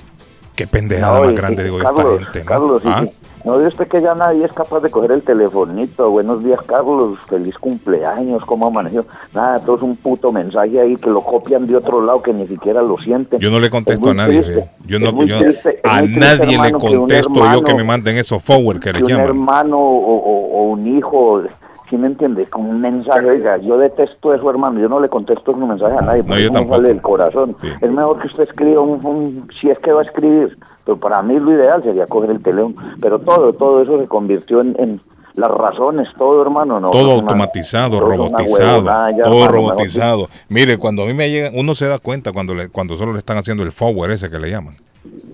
Qué 0.55 0.69
pendejada 0.69 1.19
más 1.21 1.35
grande 1.35 1.65
digo 1.65 1.79
Carlos, 1.79 2.21
esta 2.21 2.33
gente. 2.33 2.47
¿Ah? 2.87 3.05
¿No 3.45 3.57
ve 3.57 3.67
usted 3.67 3.89
que 3.89 4.01
ya 4.01 4.15
nadie 4.15 4.45
es 4.45 4.53
capaz 4.53 4.81
de 4.81 4.91
coger 4.91 5.13
el 5.13 5.23
telefonito? 5.23 6.11
Buenos 6.11 6.43
días, 6.45 6.61
Carlos, 6.63 7.19
feliz 7.29 7.57
cumpleaños, 7.59 8.45
¿cómo 8.45 8.67
amaneció? 8.67 9.05
Nada, 9.35 9.59
todo 9.61 9.77
es 9.77 9.83
un 9.83 9.97
puto 9.97 10.31
mensaje 10.33 10.81
ahí 10.81 10.97
que 10.97 11.11
lo 11.11 11.21
copian 11.21 11.67
de 11.67 11.77
otro 11.77 12.01
lado 12.03 12.23
que 12.23 12.33
ni 12.33 12.47
siquiera 12.47 12.83
lo 12.83 12.97
sienten. 12.99 13.41
Yo 13.41 13.51
no 13.51 13.59
le 13.61 13.71
contesto 13.71 14.07
Es 14.07 14.11
a 14.13 14.15
nadie. 14.15 14.43
triste. 14.43 14.71
Yo 14.87 14.99
no, 14.99 15.25
yo 15.25 15.39
triste, 15.41 15.81
a 15.85 16.03
nadie 16.03 16.47
le 16.47 16.53
hermano, 16.55 16.79
un 16.79 16.97
contesto 16.99 17.35
yo 17.35 17.41
hermano- 17.43 17.63
que 17.65 17.75
me 17.75 17.85
manden 17.85 18.17
esos 18.17 18.43
forward 18.43 18.81
que 18.81 18.93
le 18.93 18.99
que 18.99 19.05
un 19.05 19.11
llaman. 19.11 19.27
hermano 19.27 19.79
o, 19.79 20.17
o- 20.17 20.59
o 20.59 20.63
un 20.71 20.87
hijo, 20.87 21.43
¿sí 21.93 21.99
me 21.99 22.07
entiendes? 22.07 22.49
Con 22.49 22.67
un 22.71 22.81
mensaje, 22.81 23.27
oiga, 23.29 23.59
yo 23.59 23.77
detesto 23.77 24.33
eso, 24.33 24.49
hermano, 24.49 24.81
yo 24.81 24.89
no 24.89 24.99
le 24.99 25.11
contesto 25.11 25.53
un 25.53 25.69
mensaje 25.69 25.95
a 25.99 26.01
nadie, 26.01 26.23
No, 26.23 26.29
porque 26.29 26.43
yo 26.45 26.49
me 26.51 26.55
tampoco. 26.55 26.77
sale 26.77 26.89
del 26.89 27.03
corazón. 27.03 27.57
Es 27.83 27.91
mejor 27.93 28.19
que 28.19 28.29
usted 28.29 28.45
escriba 28.45 28.81
un, 28.81 29.05
un- 29.05 29.49
si 29.61 29.69
es 29.69 29.79
que 29.79 29.93
va 29.93 30.01
a 30.01 30.05
escribir, 30.05 30.57
pero 30.87 30.97
para 30.97 31.21
mí 31.23 31.39
lo 31.39 31.53
ideal 31.53 31.83
sería 31.83 32.07
coger 32.07 32.31
el 32.31 32.43
teléfono, 32.43 32.75
pero 33.01 33.19
todo, 33.19 33.53
todo 33.53 33.83
eso 33.83 33.99
se 34.01 34.07
convirtió 34.09 34.63
en, 34.63 34.75
en 34.79 35.01
las 35.35 35.51
razones, 35.51 36.09
todo, 36.17 36.41
hermano, 36.41 36.81
no. 36.81 36.91
todo 36.93 37.13
automatizado, 37.13 37.99
una 37.99 38.07
robotizado, 38.17 38.85
ya, 38.85 39.23
todo 39.25 39.45
hermano, 39.45 39.53
mejor 39.53 39.53
robotizado. 39.53 40.29
Mire, 40.49 40.79
cuando 40.79 41.03
a 41.03 41.07
mí 41.07 41.13
me 41.15 41.31
llega, 41.31 41.51
uno 41.55 41.75
se 41.75 41.87
da 41.89 41.99
cuenta 41.99 42.33
cuando 42.33 42.55
le, 42.55 42.69
cuando 42.71 42.97
solo 42.97 43.13
le 43.13 43.19
están 43.19 43.37
haciendo 43.37 43.63
el 43.63 43.73
forward 43.73 44.13
ese 44.13 44.31
que 44.31 44.39
le 44.39 44.51
llaman, 44.51 44.75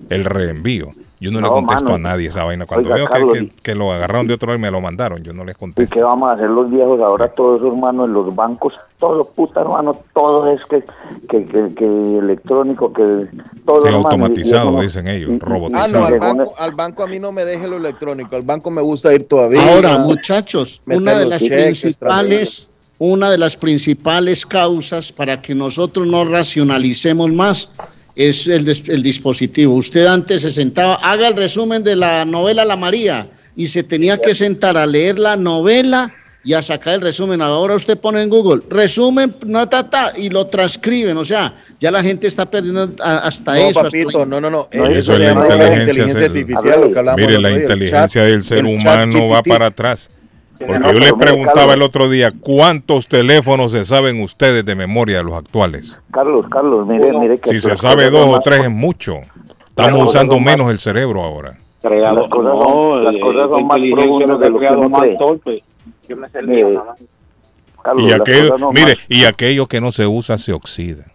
el 0.09 0.25
reenvío. 0.25 0.89
Yo 1.21 1.31
no, 1.31 1.41
le 1.41 1.49
contesto 1.49 1.83
mano. 1.83 1.95
a 1.95 1.97
nadie 2.11 2.29
esa 2.29 2.45
vaina. 2.45 2.65
Cuando 2.65 2.85
Oiga, 2.87 2.95
veo 2.95 3.05
que- 3.07 3.11
Carlos, 3.11 3.33
que, 3.37 3.49
que 3.61 3.75
lo 3.75 3.91
agarraron 3.91 4.25
de 4.25 4.35
otro 4.35 4.47
lado 4.47 4.57
y 4.57 4.61
me 4.61 4.71
lo 4.71 4.79
mandaron, 4.79 5.21
yo 5.21 5.33
no 5.33 5.43
les 5.43 5.55
¿Y 5.57 5.59
contesto. 5.59 5.93
qué 5.93 6.01
vamos 6.01 6.31
a 6.31 6.35
hacer 6.35 6.49
los 6.49 6.71
viejos 6.71 6.97
ahora? 7.01 7.27
Todos 7.27 7.59
esos 7.59 7.73
hermanos 7.73 8.07
en 8.07 8.13
los 8.13 8.33
bancos, 8.33 8.73
todo 8.97 9.25
puta 9.25 9.59
hermano, 9.59 9.97
todo 10.13 10.49
es 10.49 10.61
que, 10.69 10.81
que, 11.27 11.43
que, 11.43 11.75
que 11.75 12.17
electrónico, 12.19 12.93
que 12.93 13.27
todo 13.65 13.81
Sí, 13.81 13.87
y- 13.89 13.91
y 13.91 13.95
automatizado, 13.95 14.79
dicen 14.79 15.07
ellos, 15.09 15.29
y- 15.31 15.33
y- 15.33 15.39
Ah, 15.73 15.87
no, 15.91 16.05
al 16.05 16.19
banco, 16.19 16.53
al 16.57 16.71
banco 16.71 17.03
a 17.03 17.07
mí 17.07 17.19
no 17.19 17.33
me 17.33 17.43
deje 17.43 17.67
lo 17.67 17.75
electrónico, 17.75 18.37
al 18.37 18.43
banco 18.43 18.71
me 18.71 18.81
gusta 18.81 19.13
ir 19.13 19.25
todavía. 19.27 19.61
Ahora, 19.73 19.97
muchachos, 19.97 20.81
una 20.87 21.19
de 21.19 21.25
los 21.25 21.41
las 21.41 21.43
principales, 21.43 22.69
una 22.97 23.29
de 23.29 23.37
las 23.37 23.57
principales 23.57 24.45
causas 24.45 25.11
para 25.11 25.41
que 25.41 25.53
nosotros 25.53 26.07
no 26.07 26.23
racionalicemos 26.23 27.29
más 27.31 27.69
es 28.19 28.47
el, 28.47 28.65
des- 28.65 28.89
el 28.89 29.01
dispositivo. 29.01 29.75
Usted 29.75 30.05
antes 30.05 30.41
se 30.41 30.51
sentaba, 30.51 30.95
haga 30.95 31.29
el 31.29 31.35
resumen 31.37 31.83
de 31.83 31.95
la 31.95 32.25
novela 32.25 32.65
La 32.65 32.75
María 32.75 33.27
y 33.55 33.65
se 33.67 33.81
tenía 33.83 34.17
que 34.17 34.33
sentar 34.33 34.77
a 34.77 34.85
leer 34.85 35.17
la 35.17 35.37
novela 35.37 36.13
y 36.43 36.53
a 36.53 36.61
sacar 36.61 36.95
el 36.95 37.01
resumen. 37.01 37.41
Ahora 37.41 37.75
usted 37.75 37.97
pone 37.97 38.21
en 38.21 38.29
Google, 38.29 38.61
resumen, 38.69 39.33
no, 39.45 39.67
ta, 39.69 39.89
ta, 39.89 40.11
y 40.17 40.29
lo 40.29 40.47
transcriben. 40.47 41.15
O 41.17 41.23
sea, 41.23 41.53
ya 41.79 41.91
la 41.91 42.03
gente 42.03 42.27
está 42.27 42.45
perdiendo 42.49 42.93
hasta 43.01 43.53
No, 43.55 43.57
eso. 43.59 43.79
hasta 43.79 43.83
papito, 43.83 44.19
la- 44.19 44.25
no, 44.25 44.41
no, 44.41 44.49
no. 44.49 44.67
No, 44.73 44.85
Eso 44.85 44.91
eso 44.99 45.13
es 45.13 45.17
se 45.19 45.57
la 45.57 45.79
inteligencia 45.79 46.25
artificial, 46.25 46.81
lo 46.81 46.91
que 46.91 46.99
hablamos 46.99 47.21
Mire, 47.21 47.39
la 47.39 47.51
inteligencia 47.51 48.07
chat- 48.21 48.29
del 48.29 48.43
ser 48.43 48.57
el 48.59 48.65
humano 48.65 49.29
va 49.29 49.43
para 49.43 49.67
atrás. 49.67 50.09
Porque 50.59 50.79
No, 50.79 50.91
yo 50.93 50.99
les 50.99 51.13
preguntaba 51.13 51.55
Carlos. 51.67 51.75
el 51.75 51.81
otro 51.83 52.09
día, 52.09 52.31
¿cuántos 52.39 53.07
teléfonos 53.07 53.71
se 53.71 53.85
saben 53.85 54.21
ustedes 54.21 54.65
de 54.65 54.75
memoria 54.75 55.17
de 55.17 55.23
los 55.23 55.33
actuales? 55.33 56.01
Carlos, 56.11 56.45
Carlos, 56.49 56.85
mire, 56.85 57.17
mire 57.17 57.37
que 57.39 57.49
Si 57.51 57.59
se 57.61 57.75
sabe 57.77 58.09
dos 58.09 58.27
o 58.29 58.39
tres 58.41 58.63
es 58.63 58.69
mucho. 58.71 59.15
Estamos 59.69 60.09
usando 60.09 60.35
más- 60.35 60.45
menos 60.57 60.69
el 60.71 60.79
cerebro 60.79 61.23
ahora. 61.23 61.55
Las 61.81 62.29
cosas 62.29 62.53
son, 62.61 63.03
las 63.05 63.15
cosas 63.21 63.43
son 63.49 63.67
más 63.67 63.79
profundas 63.93 64.39
de 64.39 64.49
lo 64.49 64.59
que 64.59 64.67
uno 64.67 64.99
cree. 64.99 65.17
Mire, 66.45 66.79
Carlos, 67.81 68.03
Y 68.09 68.13
aquello, 68.13 68.57
mire, 68.73 68.95
más- 68.95 69.05
y 69.07 69.23
aquello 69.25 69.67
que 69.67 69.79
no 69.79 69.91
se 69.93 70.05
usa 70.05 70.37
se 70.37 70.51
oxida. 70.51 71.05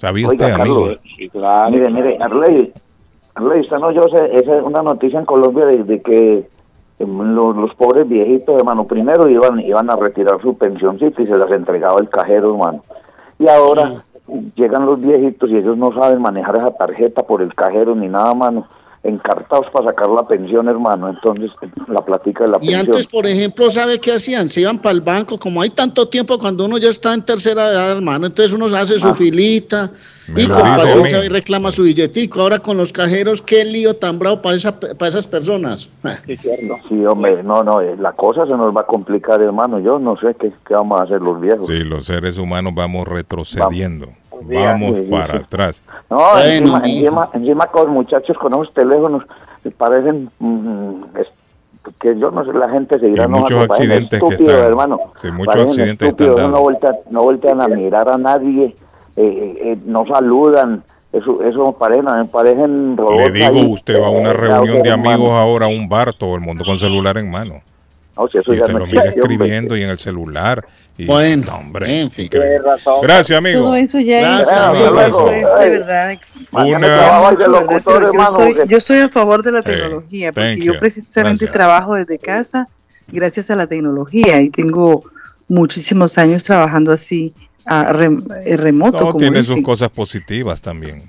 ¿Sabía 0.00 0.28
Oiga, 0.28 0.46
usted, 0.46 0.60
amigo? 0.60 0.86
Carlos, 1.32 1.70
mire, 1.70 1.90
mire, 1.90 2.18
Arley, 2.20 2.72
Arley, 3.34 3.60
usted 3.60 3.76
no, 3.78 3.90
yo 3.92 4.04
sé, 4.08 4.38
esa 4.38 4.56
es 4.58 4.62
una 4.64 4.82
noticia 4.82 5.18
en 5.18 5.26
Colombia 5.26 5.66
de, 5.66 5.84
de 5.84 6.00
que 6.00 6.48
los, 6.98 7.56
los 7.56 7.74
pobres 7.74 8.08
viejitos, 8.08 8.54
hermano, 8.56 8.84
primero 8.84 9.28
iban, 9.28 9.60
iban 9.60 9.90
a 9.90 9.96
retirar 9.96 10.40
su 10.40 10.56
pensioncita 10.56 11.22
y 11.22 11.26
se 11.26 11.36
las 11.36 11.50
entregaba 11.50 12.00
el 12.00 12.08
cajero, 12.08 12.52
hermano. 12.52 12.82
Y 13.38 13.48
ahora 13.48 14.02
llegan 14.54 14.86
los 14.86 15.00
viejitos 15.00 15.48
y 15.50 15.56
ellos 15.56 15.76
no 15.76 15.92
saben 15.92 16.20
manejar 16.20 16.56
esa 16.56 16.72
tarjeta 16.72 17.22
por 17.22 17.40
el 17.42 17.54
cajero 17.54 17.94
ni 17.94 18.08
nada, 18.08 18.34
mano. 18.34 18.66
Encartados 19.04 19.66
para 19.72 19.86
sacar 19.86 20.08
la 20.10 20.26
pensión, 20.26 20.68
hermano. 20.68 21.08
Entonces, 21.08 21.50
la 21.86 22.04
platica 22.04 22.44
de 22.44 22.50
la 22.50 22.56
Y 22.56 22.66
pensión. 22.66 22.80
antes, 22.86 23.06
por 23.06 23.26
ejemplo, 23.26 23.70
¿sabe 23.70 24.00
qué 24.00 24.12
hacían? 24.14 24.48
Se 24.48 24.60
iban 24.62 24.78
para 24.80 24.92
el 24.94 25.00
banco, 25.00 25.38
como 25.38 25.62
hay 25.62 25.70
tanto 25.70 26.08
tiempo 26.08 26.36
cuando 26.38 26.64
uno 26.64 26.78
ya 26.78 26.88
está 26.88 27.14
en 27.14 27.22
tercera 27.22 27.68
edad, 27.70 27.92
hermano, 27.92 28.26
entonces 28.26 28.52
uno 28.52 28.66
hace 28.76 28.98
su 28.98 29.08
Ah. 29.08 29.14
filita 29.14 29.90
Me 30.26 30.42
y 30.42 30.46
con 30.48 30.60
paciencia 30.60 31.24
y 31.24 31.28
reclama 31.28 31.70
su 31.70 31.84
billetico. 31.84 32.40
Ahora 32.42 32.58
con 32.58 32.76
los 32.76 32.92
cajeros, 32.92 33.40
qué 33.40 33.64
lío 33.64 33.94
tan 33.96 34.18
bravo 34.18 34.42
para 34.42 34.56
esa, 34.56 34.78
para 34.78 35.08
esas 35.08 35.26
personas. 35.28 35.88
Sí, 36.88 37.04
hombre, 37.06 37.42
no, 37.44 37.62
no, 37.62 37.80
eh, 37.80 37.96
la 37.98 38.12
cosa 38.12 38.44
se 38.46 38.50
nos 38.52 38.76
va 38.76 38.80
a 38.82 38.86
complicar, 38.86 39.40
hermano. 39.40 39.78
Yo 39.80 39.98
no 39.98 40.16
sé 40.18 40.34
qué, 40.38 40.52
qué 40.66 40.74
vamos 40.74 41.00
a 41.00 41.04
hacer 41.04 41.22
los 41.22 41.40
viejos. 41.40 41.66
Sí, 41.66 41.84
los 41.84 42.04
seres 42.04 42.36
humanos 42.36 42.74
vamos 42.74 43.06
retrocediendo. 43.08 44.08
Días. 44.46 44.64
Vamos 44.80 44.98
para 45.10 45.32
sí. 45.38 45.42
atrás. 45.44 45.82
No, 46.10 46.16
Bueno, 46.18 46.40
encima, 46.40 46.78
encima, 46.84 47.28
encima 47.32 47.66
con 47.66 47.82
los 47.86 47.92
muchachos 47.92 48.36
con 48.38 48.52
esos 48.54 48.72
teléfonos 48.74 49.24
que 49.62 49.70
parecen 49.70 50.30
mm, 50.38 51.02
es- 51.18 51.28
que 52.00 52.18
yo 52.18 52.30
no 52.30 52.44
sé, 52.44 52.52
la 52.52 52.68
gente 52.68 52.98
se 52.98 53.08
irá 53.08 53.24
Y 53.24 53.28
muchos 53.28 53.64
accidentes 53.64 54.22
que 54.22 54.34
están- 54.34 54.54
hermano. 54.56 54.98
sí, 55.16 55.30
muchos 55.30 55.46
Parecen 55.54 55.68
accidentes 55.70 56.08
estúpidos, 56.08 56.36
están 56.36 56.50
no 56.52 56.60
voltean, 56.60 56.94
no 57.10 57.22
voltean 57.22 57.60
a 57.62 57.68
mirar 57.68 58.08
a 58.12 58.18
nadie, 58.18 58.64
eh, 58.66 58.74
eh, 59.16 59.58
eh, 59.72 59.78
no 59.86 60.04
saludan, 60.06 60.82
eso, 61.12 61.42
eso 61.42 61.72
parecen, 61.72 62.28
parecen 62.30 62.96
robots. 62.96 63.16
Le 63.16 63.30
digo, 63.30 63.46
ahí, 63.46 63.72
usted 63.72 64.00
va 64.02 64.08
a 64.08 64.10
una 64.10 64.30
eh, 64.30 64.34
reunión 64.34 64.82
de 64.82 64.90
amigos 64.90 65.30
ahora, 65.30 65.64
a 65.66 65.68
un 65.70 65.88
bar, 65.88 66.12
todo 66.12 66.34
el 66.34 66.42
mundo 66.42 66.62
con 66.64 66.78
celular 66.78 67.16
en 67.16 67.30
mano. 67.30 67.54
No, 68.18 68.26
si 68.28 68.38
eso 68.38 68.52
Y 68.52 68.56
ya 68.56 68.62
usted 68.62 68.72
no 68.72 68.78
lo 68.80 68.86
mira 68.86 69.02
existe, 69.02 69.20
hombre. 69.22 69.34
escribiendo 69.36 69.76
y 69.76 69.82
en 69.82 69.90
el 69.90 69.98
celular. 69.98 70.66
Y, 70.96 71.06
Bueno, 71.06 71.44
no, 71.46 71.56
hombre, 71.58 72.00
en 72.00 72.10
fin. 72.10 72.24
increíble. 72.24 72.58
Gracias, 73.02 73.38
amigo. 73.38 73.60
Todo 73.60 73.76
eso 73.76 74.00
ya 74.00 74.20
Gracias, 74.20 74.48
es, 74.50 74.58
amigo. 74.58 75.00
eso 75.00 75.30
es 75.30 75.46
de 75.60 75.70
verdad. 75.70 76.18
Yo, 76.52 77.76
estoy, 77.76 78.02
porque- 78.36 78.64
yo 78.68 78.76
estoy 78.78 78.98
a 79.00 79.08
favor 79.08 79.42
de 79.42 79.52
la 79.52 79.58
Hey, 79.64 79.72
tecnología, 79.74 80.32
porque 80.32 80.48
thank 80.54 80.58
yo 80.64 80.72
you. 80.72 80.78
precisamente 80.78 81.44
Gracias. 81.44 81.52
trabajo 81.52 81.94
desde 81.94 82.18
casa 82.18 82.68
gracias 83.08 83.50
a 83.50 83.56
la 83.56 83.66
tecnología 83.66 84.40
y 84.42 84.50
tengo 84.50 85.04
muchísimos 85.48 86.18
años 86.18 86.44
trabajando 86.44 86.92
así 86.92 87.32
a 87.64 87.92
rem- 87.92 88.24
eh, 88.44 88.56
remoto. 88.56 88.98
No, 88.98 89.06
como 89.12 89.18
tiene 89.20 89.42
sus 89.44 89.62
cosas 89.62 89.90
positivas 89.90 90.60
también. 90.60 91.02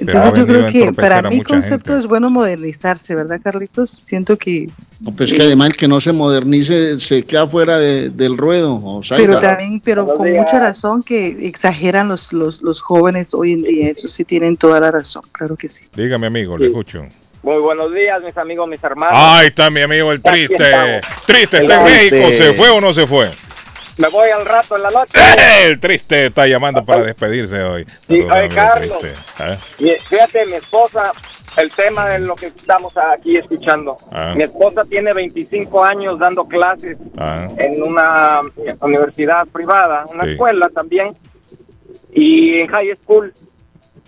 Pero 0.00 0.12
Entonces 0.12 0.38
yo 0.38 0.46
creo 0.46 0.66
que 0.72 0.92
para 0.94 1.22
mucha 1.30 1.44
concepto 1.44 1.92
gente. 1.92 1.98
es 2.00 2.06
bueno 2.06 2.30
modernizarse, 2.30 3.14
¿verdad, 3.14 3.38
Carlitos? 3.42 4.00
Siento 4.02 4.36
que... 4.38 4.66
No, 5.00 5.12
Pues 5.12 5.32
que 5.32 5.42
además 5.42 5.68
el 5.68 5.74
que 5.74 5.88
no 5.88 6.00
se 6.00 6.12
modernice 6.12 6.98
se 6.98 7.22
queda 7.22 7.46
fuera 7.46 7.78
de- 7.78 8.08
del 8.10 8.36
ruedo. 8.38 8.80
O 8.82 9.02
sea, 9.02 9.18
Pero 9.18 9.34
ya- 9.34 9.40
también, 9.56 9.80
pero 9.84 10.06
con 10.06 10.30
mucha 10.32 10.58
razón 10.58 11.02
que 11.02 11.46
exageran 11.46 12.08
los, 12.08 12.32
los, 12.32 12.62
los 12.62 12.80
jóvenes 12.80 13.34
hoy 13.34 13.52
en 13.52 13.62
día, 13.62 13.90
eso 13.90 14.08
sí 14.08 14.24
tienen 14.24 14.56
toda 14.56 14.80
la 14.80 14.90
razón, 14.90 15.22
claro 15.32 15.54
que 15.56 15.68
sí. 15.68 15.84
Dígame, 15.94 16.26
amigo, 16.28 16.56
le 16.56 16.66
escucho. 16.68 17.04
Muy 17.42 17.60
buenos 17.60 17.92
días, 17.94 18.22
mis 18.22 18.36
amigos, 18.36 18.68
mis 18.68 18.82
hermanos. 18.84 19.14
Ahí 19.18 19.46
está 19.48 19.70
mi 19.70 19.80
amigo 19.80 20.12
el 20.12 20.20
triste. 20.22 20.56
Triste, 21.26 21.58
está 21.58 21.80
en 21.80 21.84
Triste. 21.86 22.10
México. 22.20 22.42
¿Se 22.44 22.52
fue 22.54 22.68
o 22.70 22.80
no 22.80 22.92
se 22.92 23.06
fue? 23.06 23.30
Me 23.98 24.08
voy 24.08 24.30
al 24.30 24.44
rato 24.44 24.76
en 24.76 24.82
la 24.82 24.90
noche. 24.90 25.12
El 25.64 25.78
triste 25.80 26.26
está 26.26 26.46
llamando 26.46 26.84
para 26.84 27.02
despedirse 27.02 27.62
hoy. 27.62 27.84
Sí, 28.06 28.20
oye, 28.22 28.48
Carlos. 28.54 28.98
¿Ah? 29.38 29.56
Y 29.78 29.90
fíjate, 30.08 30.46
mi 30.46 30.54
esposa, 30.54 31.12
el 31.56 31.70
tema 31.72 32.08
de 32.08 32.20
lo 32.20 32.34
que 32.34 32.46
estamos 32.46 32.92
aquí 32.96 33.36
escuchando. 33.36 33.96
Ah. 34.12 34.32
Mi 34.36 34.44
esposa 34.44 34.82
tiene 34.88 35.12
25 35.12 35.84
años 35.84 36.18
dando 36.18 36.44
clases 36.44 36.96
Ah, 37.18 37.48
en 37.58 37.82
una 37.82 38.40
universidad 38.80 39.46
privada, 39.48 40.06
una 40.12 40.24
Sí. 40.24 40.30
escuela 40.32 40.68
también, 40.74 41.12
y 42.12 42.60
en 42.60 42.66
high 42.68 42.96
school. 43.02 43.32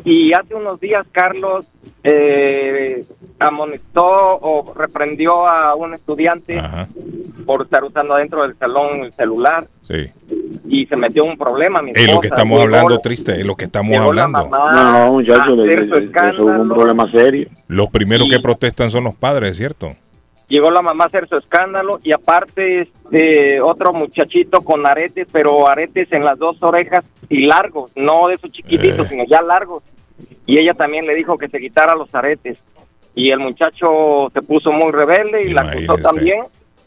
Y 0.05 0.33
hace 0.33 0.55
unos 0.55 0.81
días 0.81 1.07
Carlos 1.12 1.66
eh, 2.05 3.05
amonestó 3.38 4.05
o 4.05 4.72
reprendió 4.74 5.48
a 5.48 5.74
un 5.74 5.94
estudiante 5.94 6.59
ajá, 6.59 6.88
por 7.46 7.62
estar 7.62 7.85
usando 7.85 8.14
dentro 8.14 8.42
del 8.42 8.57
salón 8.57 9.05
el 9.05 9.12
celular 9.12 9.64
sí. 9.87 10.05
y 10.68 10.87
se 10.87 10.96
metió 10.96 11.24
en 11.24 11.31
un 11.31 11.37
problema. 11.38 11.81
Mi 11.83 11.92
Es 11.94 12.12
lo 12.12 12.20
que 12.20 12.26
estamos 12.28 12.59
Llegó 12.59 12.62
hablando, 12.64 12.94
la- 12.96 13.00
triste, 13.00 13.33
es 13.40 13.46
lo 13.46 13.55
que 13.57 13.64
estamos 13.66 13.96
hablando. 13.96 14.48
mamá 14.48 14.72
No, 15.07 15.12
muchachos, 15.12 15.59
eso 15.68 15.96
es 15.96 16.38
un 16.38 16.68
problema 16.68 17.09
serio. 17.11 17.48
Los 17.68 17.88
primeros 17.90 18.26
Y- 18.26 18.31
que 18.31 18.40
protestan 18.40 18.90
son 18.90 19.05
los 19.05 19.14
padres, 19.14 19.57
¿cierto? 19.57 19.90
Llegó 20.52 20.70
la 20.70 20.82
mamá 20.82 21.04
a 21.04 21.06
hacer 21.06 21.26
su 21.28 21.36
escándalo 21.38 21.98
y 22.02 22.12
aparte 22.12 22.80
este 22.80 23.60
otro 23.62 23.94
muchachito 23.94 24.60
con 24.60 24.86
aretes, 24.86 25.26
pero 25.32 25.66
aretes 25.66 26.12
en 26.12 26.24
las 26.24 26.38
dos 26.38 26.62
orejas 26.62 27.04
y 27.30 27.46
largos, 27.46 27.90
no 27.96 28.28
de 28.28 28.34
esos 28.34 28.52
chiquititos, 28.52 29.06
Eh. 29.06 29.08
sino 29.08 29.24
ya 29.24 29.40
largos. 29.40 29.82
Y 30.46 30.60
ella 30.60 30.74
también 30.74 31.06
le 31.06 31.14
dijo 31.14 31.38
que 31.38 31.48
se 31.48 31.58
quitara 31.58 31.94
los 31.94 32.14
aretes. 32.14 32.62
Y 33.14 33.30
el 33.30 33.38
muchacho 33.38 34.28
se 34.32 34.42
puso 34.42 34.72
muy 34.72 34.90
rebelde 34.92 35.44
y 35.44 35.52
la 35.54 35.62
acusó 35.62 35.94
también 35.94 36.42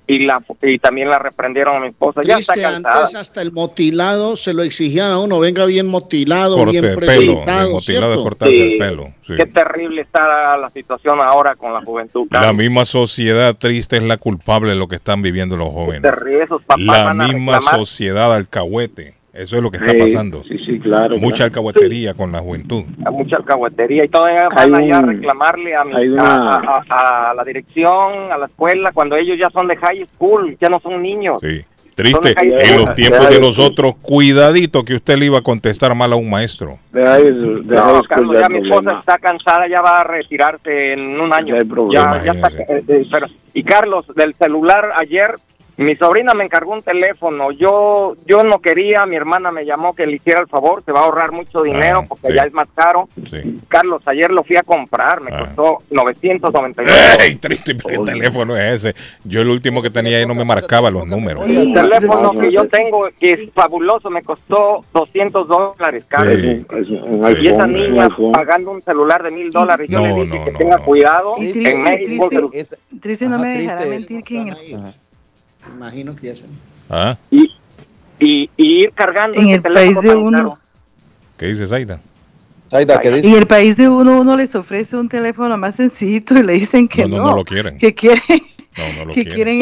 y 0.07 0.25
la 0.25 0.43
y 0.61 0.77
también 0.77 1.09
la 1.09 1.17
reprendieron 1.17 1.77
a 1.77 1.79
mi 1.79 1.87
esposa. 1.87 2.21
Ya 2.23 2.37
está 2.37 2.53
cansada. 2.53 2.99
antes 3.01 3.15
hasta 3.15 3.41
el 3.41 3.51
motilado 3.51 4.35
se 4.35 4.53
lo 4.53 4.63
exigían 4.63 5.11
a 5.11 5.19
uno, 5.19 5.39
venga 5.39 5.65
bien 5.65 5.87
motilado, 5.87 6.57
Corte 6.57 6.79
bien 6.79 6.95
presentado, 6.95 7.71
motilado 7.71 8.21
cortarse 8.23 8.55
Sí. 8.55 8.61
el 8.61 8.77
pelo. 8.77 9.13
sí. 9.25 9.33
Qué 9.37 9.45
terrible 9.47 10.01
está 10.01 10.55
la 10.57 10.69
situación 10.69 11.19
ahora 11.23 11.55
con 11.55 11.73
la 11.73 11.81
juventud. 11.81 12.27
La 12.29 12.53
misma 12.53 12.85
sociedad 12.85 13.55
triste 13.57 13.97
es 13.97 14.03
la 14.03 14.17
culpable 14.17 14.69
de 14.69 14.75
lo 14.75 14.87
que 14.87 14.95
están 14.95 15.21
viviendo 15.23 15.57
los 15.57 15.69
jóvenes. 15.69 16.03
Terrible, 16.03 16.43
esos 16.43 16.61
papás 16.63 16.85
La 16.85 17.13
misma 17.13 17.59
sociedad 17.59 18.33
alcahuete. 18.33 19.14
Eso 19.35 19.57
es 19.57 19.61
lo 19.63 19.69
que 19.69 19.77
está 19.77 19.91
Sí, 19.91 19.97
pasando. 19.99 20.43
Sí, 20.47 20.57
sí, 20.65 20.79
claro. 20.79 21.17
Mucha 21.17 21.43
alcahuetería 21.45 22.13
con 22.13 22.31
la 22.31 22.39
juventud. 22.39 22.83
mucha 23.11 23.35
alcahuetería 23.37 24.05
y 24.05 24.07
todavía 24.07 24.47
van 24.49 24.73
allá 24.75 24.97
a 24.97 24.99
un- 25.01 25.07
reclamarle 25.09 25.75
a, 25.75 25.83
mi- 25.83 25.93
a- 25.93 26.11
una- 26.13 26.55
a- 26.55 26.83
a- 26.89 27.31
a 27.31 27.33
la 27.33 27.43
dirección, 27.43 28.31
a 28.31 28.37
la 28.37 28.45
escuela, 28.45 28.91
cuando 28.93 29.15
ellos 29.17 29.37
ya 29.37 29.49
son 29.49 29.67
de 29.67 29.75
high 29.75 30.05
school, 30.15 30.55
ya 30.59 30.69
no 30.69 30.79
son 30.79 31.01
niños. 31.01 31.39
Sí. 31.41 31.65
Triste, 31.95 32.33
de 32.33 32.59
en 32.59 32.85
los 32.85 32.93
tiempos 32.93 33.29
de 33.29 33.39
nosotros, 33.39 33.95
cuidadito 34.01 34.83
que 34.83 34.95
usted 34.95 35.17
le 35.17 35.27
iba 35.27 35.37
a 35.39 35.41
contestar 35.41 35.95
mal 35.95 36.11
a 36.11 36.17
un 36.17 36.29
maestro. 36.29 36.77
Eso, 36.93 37.61
deja 37.63 37.85
No, 37.93 38.03
Carlos, 38.03 38.37
ya 38.37 38.49
mi 38.49 38.59
esposa 38.67 38.99
está 38.99 39.17
cansada, 39.17 39.65
ya 39.69 39.81
va 39.81 40.01
a 40.01 40.03
retirarse 40.03 40.91
en 40.91 41.19
un 41.21 41.31
año. 41.33 41.55
Problema, 41.69 42.17
Ya- 42.21 42.33
ya 42.33 42.47
está- 42.47 42.63
eh, 42.63 42.83
eh, 42.85 43.05
pero- 43.09 43.27
y 43.53 43.63
Carlos, 43.63 44.05
del 44.13 44.33
celular 44.33 44.89
ayer, 44.97 45.35
mi 45.77 45.95
sobrina 45.95 46.33
me 46.33 46.45
encargó 46.45 46.71
un 46.73 46.81
teléfono. 46.81 47.51
Yo 47.51 48.15
yo 48.25 48.43
no 48.43 48.59
quería, 48.59 49.05
mi 49.05 49.15
hermana 49.15 49.51
me 49.51 49.65
llamó 49.65 49.93
que 49.93 50.05
le 50.05 50.15
hiciera 50.15 50.39
el 50.41 50.47
favor, 50.47 50.83
se 50.85 50.91
va 50.91 51.01
a 51.01 51.03
ahorrar 51.03 51.31
mucho 51.31 51.61
dinero 51.63 52.01
Ah, 52.03 52.05
porque 52.07 52.27
sí. 52.27 52.33
ya 52.33 52.43
es 52.43 52.53
más 52.53 52.67
caro. 52.73 53.07
Sí. 53.29 53.59
Carlos, 53.67 54.01
ayer 54.07 54.31
lo 54.31 54.43
fui 54.43 54.55
a 54.57 54.63
comprar, 54.63 55.21
me 55.21 55.31
Ah. 55.33 55.39
costó 55.39 55.77
999. 55.91 56.97
¡Ey, 57.19 57.35
triste! 57.35 57.75
¿Qué 57.77 57.97
teléfono 57.99 58.55
es 58.57 58.85
ese? 58.85 58.95
Yo 59.23 59.41
el 59.41 59.49
último 59.49 59.81
que 59.81 59.89
tenía 59.89 60.17
ahí 60.17 60.25
no 60.25 60.35
me 60.35 60.45
marcaba 60.45 60.89
los 60.89 61.05
números. 61.05 61.45
El 61.47 61.73
teléfono 61.73 62.31
que 62.31 62.51
yo 62.51 62.67
tengo, 62.67 63.07
que 63.19 63.31
es 63.31 63.49
fabuloso, 63.53 64.09
me 64.09 64.21
costó 64.21 64.81
200 64.93 65.47
dólares, 65.47 66.05
Carlos. 66.07 66.37
Sí. 66.39 66.65
Y 67.41 67.47
esa 67.47 67.67
niña 67.67 68.07
pagando 68.33 68.71
un 68.71 68.81
celular 68.81 69.23
de 69.23 69.31
mil 69.31 69.49
dólares, 69.51 69.89
yo 69.89 69.99
No, 69.99 70.07
le 70.07 70.13
dije 70.25 70.39
no, 70.39 70.45
que 70.45 70.51
no, 70.51 70.57
tenga 70.57 70.77
no. 70.77 70.83
cuidado 70.85 71.33
en 71.37 71.83
México. 71.83 72.29
triste. 72.29 72.49
que- 72.51 72.59
Es- 72.59 72.77
Triste, 73.01 73.27
no 73.27 73.35
Ajá, 73.35 73.43
me 73.43 73.57
dejará 73.57 73.85
mentir 73.85 74.23
que 74.23 74.37
en 74.37 74.47
el, 74.49 74.75
Ajá. 74.75 74.93
Imagino 75.73 76.15
que 76.15 76.27
ya 76.27 76.35
se... 76.35 76.45
¿Ah? 76.89 77.17
y, 77.31 77.51
y, 78.19 78.49
y 78.57 78.83
ir 78.83 78.91
cargando 78.93 79.37
En 79.39 79.45
ese 79.47 79.55
el 79.55 79.63
teléfono 79.63 79.99
país 80.01 80.11
de 80.11 80.15
uno. 80.17 80.37
caro. 80.37 80.57
¿Qué 81.37 81.45
dice 81.47 81.67
Zaida? 81.67 81.99
Zaida, 82.69 82.99
¿qué 82.99 83.11
dice? 83.11 83.27
en 83.27 83.35
el 83.35 83.47
país 83.47 83.75
de 83.77 83.89
uno, 83.89 84.19
uno 84.21 84.37
les 84.37 84.55
ofrece 84.55 84.95
un 84.97 85.09
teléfono 85.09 85.57
más 85.57 85.75
sencillito 85.75 86.37
y 86.37 86.43
le 86.43 86.53
dicen 86.53 86.87
que 86.87 87.03
No, 87.07 87.17
no, 87.17 87.23
no, 87.23 87.29
no 87.31 87.35
lo 87.37 87.43
quieren. 87.45 87.77
que 87.77 87.93
quieren, 87.93 88.21
No, 88.77 88.83
no 88.99 89.05
lo 89.05 89.13
que 89.13 89.23
quieren. 89.25 89.59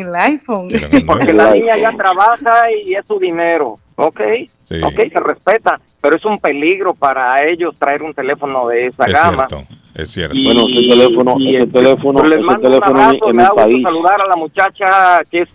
el, 0.00 0.06
el 0.08 0.14
iPhone. 0.16 0.68
El 0.92 1.04
Porque 1.06 1.32
la 1.32 1.52
niña 1.52 1.76
ya 1.76 1.92
trabaja 1.92 2.70
y 2.70 2.94
es 2.94 3.06
su 3.06 3.18
dinero, 3.18 3.76
¿ok? 3.96 4.20
Sí. 4.68 4.80
Ok, 4.82 4.94
se 5.12 5.20
respeta, 5.20 5.78
pero 6.00 6.16
es 6.16 6.24
un 6.24 6.38
peligro 6.38 6.94
para 6.94 7.44
ellos 7.48 7.76
traer 7.78 8.02
un 8.02 8.14
teléfono 8.14 8.66
de 8.68 8.86
esa 8.86 9.04
Es 9.04 9.12
gama. 9.12 9.46
cierto, 9.48 9.68
es 9.94 10.08
cierto. 10.10 10.34
Y- 10.36 10.44
Bueno, 10.44 10.64
ese 10.68 10.88
teléfono- 10.88 11.34
y, 11.38 11.56
ese 11.56 11.66
teléfono- 11.66 12.18
pues 12.20 12.30
les 12.30 12.38
ese 12.38 12.46
mando 12.46 12.62
teléfono 12.62 12.92
un 12.92 13.00
abrazo, 13.00 13.30
en 13.30 13.36
me 13.36 13.42
mi 13.42 13.42
da 13.42 13.48
gusto 13.50 13.64
país. 13.70 13.82
saludar 13.82 14.20
a 14.22 14.26
la 14.26 14.36
muchacha 14.36 15.20
que 15.30 15.40
es 15.42 15.48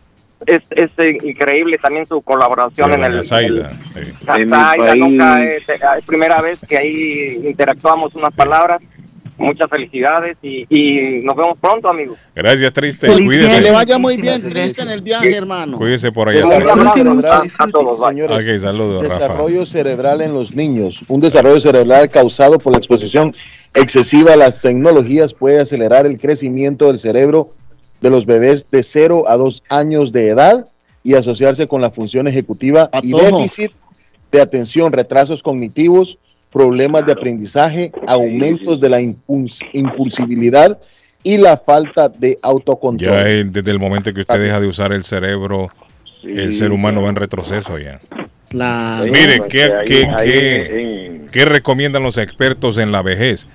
es, 0.45 0.63
es 0.71 0.89
eh, 0.99 1.17
increíble 1.23 1.77
también 1.77 2.05
su 2.05 2.21
colaboración 2.21 2.93
en 2.93 3.03
el, 3.03 3.25
Zaida, 3.25 3.71
sí. 3.93 3.99
el- 4.25 4.41
En 4.41 4.99
nunca 4.99 5.43
es, 5.43 5.67
es 5.67 6.05
primera 6.05 6.41
vez 6.41 6.57
que 6.65 6.77
ahí 6.77 7.41
interactuamos 7.43 8.15
unas 8.15 8.33
palabras. 8.33 8.81
Muchas 9.39 9.69
felicidades 9.69 10.37
y, 10.41 10.65
y 10.69 11.23
nos 11.23 11.35
vemos 11.35 11.57
pronto, 11.59 11.89
amigos. 11.89 12.17
Gracias, 12.35 12.73
triste. 12.73 13.07
Feliz 13.07 13.29
Que 13.29 13.37
le 13.37 13.47
Cuídese. 13.47 13.71
vaya 13.71 13.97
muy 13.97 14.17
bien, 14.17 14.41
triste 14.49 14.81
en 14.81 14.89
el 14.89 15.01
viaje, 15.01 15.33
hermano. 15.35 15.77
Cuídese 15.77 16.11
por 16.11 16.29
allá. 16.29 16.39
Desarrollo 16.45 17.27
a- 17.31 17.43
a 17.57 17.67
todos, 17.67 17.99
señores. 17.99 18.61
Saludos, 18.61 19.03
Rafa. 19.03 19.13
Desarrollo 19.15 19.65
cerebral 19.65 20.21
en 20.21 20.33
los 20.33 20.53
niños. 20.53 21.01
Un 21.07 21.21
desarrollo 21.21 21.59
cerebral 21.59 22.09
causado 22.09 22.59
por 22.59 22.73
la 22.73 22.79
exposición 22.79 23.33
excesiva 23.73 24.33
a 24.33 24.35
las 24.35 24.61
tecnologías 24.61 25.33
puede 25.33 25.59
acelerar 25.59 26.05
el 26.05 26.19
crecimiento 26.19 26.87
del 26.87 26.99
cerebro 26.99 27.51
de 28.01 28.09
los 28.09 28.25
bebés 28.25 28.69
de 28.71 28.83
0 28.83 29.25
a 29.27 29.37
2 29.37 29.63
años 29.69 30.11
de 30.11 30.27
edad 30.27 30.65
y 31.03 31.15
asociarse 31.15 31.67
con 31.67 31.81
la 31.81 31.89
función 31.91 32.27
ejecutiva 32.27 32.89
y 33.01 33.13
déficit 33.13 33.71
de 34.31 34.41
atención, 34.41 34.91
retrasos 34.93 35.41
cognitivos, 35.41 36.17
problemas 36.51 37.05
de 37.05 37.11
aprendizaje, 37.11 37.91
aumentos 38.07 38.79
de 38.79 38.89
la 38.89 38.99
impuls- 39.01 39.65
impulsibilidad 39.73 40.79
y 41.23 41.37
la 41.37 41.57
falta 41.57 42.09
de 42.09 42.37
autocontrol. 42.41 43.09
Ya 43.11 43.29
el- 43.29 43.51
desde 43.51 43.71
el 43.71 43.79
momento 43.79 44.13
que 44.13 44.21
usted 44.21 44.39
deja 44.41 44.59
de 44.59 44.67
usar 44.67 44.91
el 44.93 45.03
cerebro, 45.03 45.69
el 46.23 46.53
ser 46.53 46.71
humano 46.71 47.01
va 47.01 47.09
en 47.09 47.15
retroceso 47.15 47.77
ya. 47.77 47.99
La- 48.51 49.01
Mire, 49.03 49.41
¿qué, 49.47 49.63
Ahí- 49.63 49.85
qué- 49.85 50.05
ahí 50.05 50.31
qué- 50.31 51.05
en- 51.05 51.27
qué 51.27 51.45
recomiendan 51.45 52.03
los 52.03 52.17
expertos 52.17 52.77
en 52.77 52.91
la 52.91 53.01
vejez? 53.01 53.47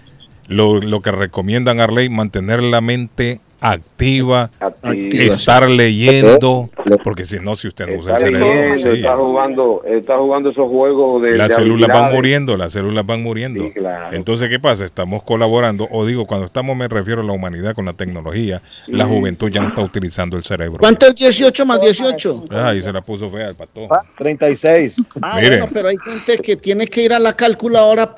Lo, 0.46 0.78
lo 0.78 1.00
que 1.00 1.10
recomiendan, 1.10 1.80
Arley, 1.80 2.08
mantener 2.08 2.62
la 2.62 2.80
mente 2.80 3.40
activa, 3.64 4.50
activa. 4.60 5.24
estar 5.24 5.68
leyendo, 5.68 6.68
porque 7.02 7.24
si 7.24 7.40
no, 7.40 7.56
si 7.56 7.68
usted 7.68 7.86
no 7.86 7.98
usa 7.98 8.16
Está 8.16 8.26
el 8.26 8.34
cerebro, 8.34 8.54
leyendo, 8.54 8.90
sí. 8.92 8.96
está 8.98 9.16
jugando, 9.16 9.82
está 9.86 10.16
jugando 10.18 10.50
esos 10.50 10.68
juegos 10.68 11.22
de 11.22 11.36
las 11.38 11.48
de 11.48 11.54
células 11.54 11.88
van 11.88 12.12
muriendo, 12.12 12.56
las 12.58 12.72
células 12.72 13.06
van 13.06 13.22
muriendo. 13.22 13.64
Sí, 13.64 13.72
claro. 13.72 14.14
Entonces, 14.14 14.50
¿qué 14.50 14.60
pasa? 14.60 14.84
Estamos 14.84 15.22
colaborando, 15.22 15.88
o 15.90 16.04
digo, 16.04 16.26
cuando 16.26 16.46
estamos 16.46 16.76
me 16.76 16.88
refiero 16.88 17.22
a 17.22 17.24
la 17.24 17.32
humanidad 17.32 17.74
con 17.74 17.86
la 17.86 17.94
tecnología, 17.94 18.60
la 18.86 19.06
juventud 19.06 19.50
ya 19.50 19.62
no 19.62 19.68
está 19.68 19.80
utilizando 19.80 20.36
el 20.36 20.44
cerebro. 20.44 20.78
¿Cuánto 20.78 21.06
es 21.06 21.14
18 21.14 21.64
más 21.64 21.80
18? 21.80 22.44
Ay, 22.50 22.82
se 22.82 22.92
la 22.92 23.00
puso 23.00 23.30
fea 23.30 23.48
el 23.48 23.54
pato. 23.54 23.88
36. 24.18 25.02
Ah, 25.22 25.36
Mire. 25.36 25.48
bueno, 25.56 25.68
pero 25.72 25.88
hay 25.88 25.96
gente 26.04 26.36
que 26.38 26.56
tiene 26.56 26.86
que 26.86 27.02
ir 27.02 27.14
a 27.14 27.18
la 27.18 27.34
calculadora. 27.34 28.14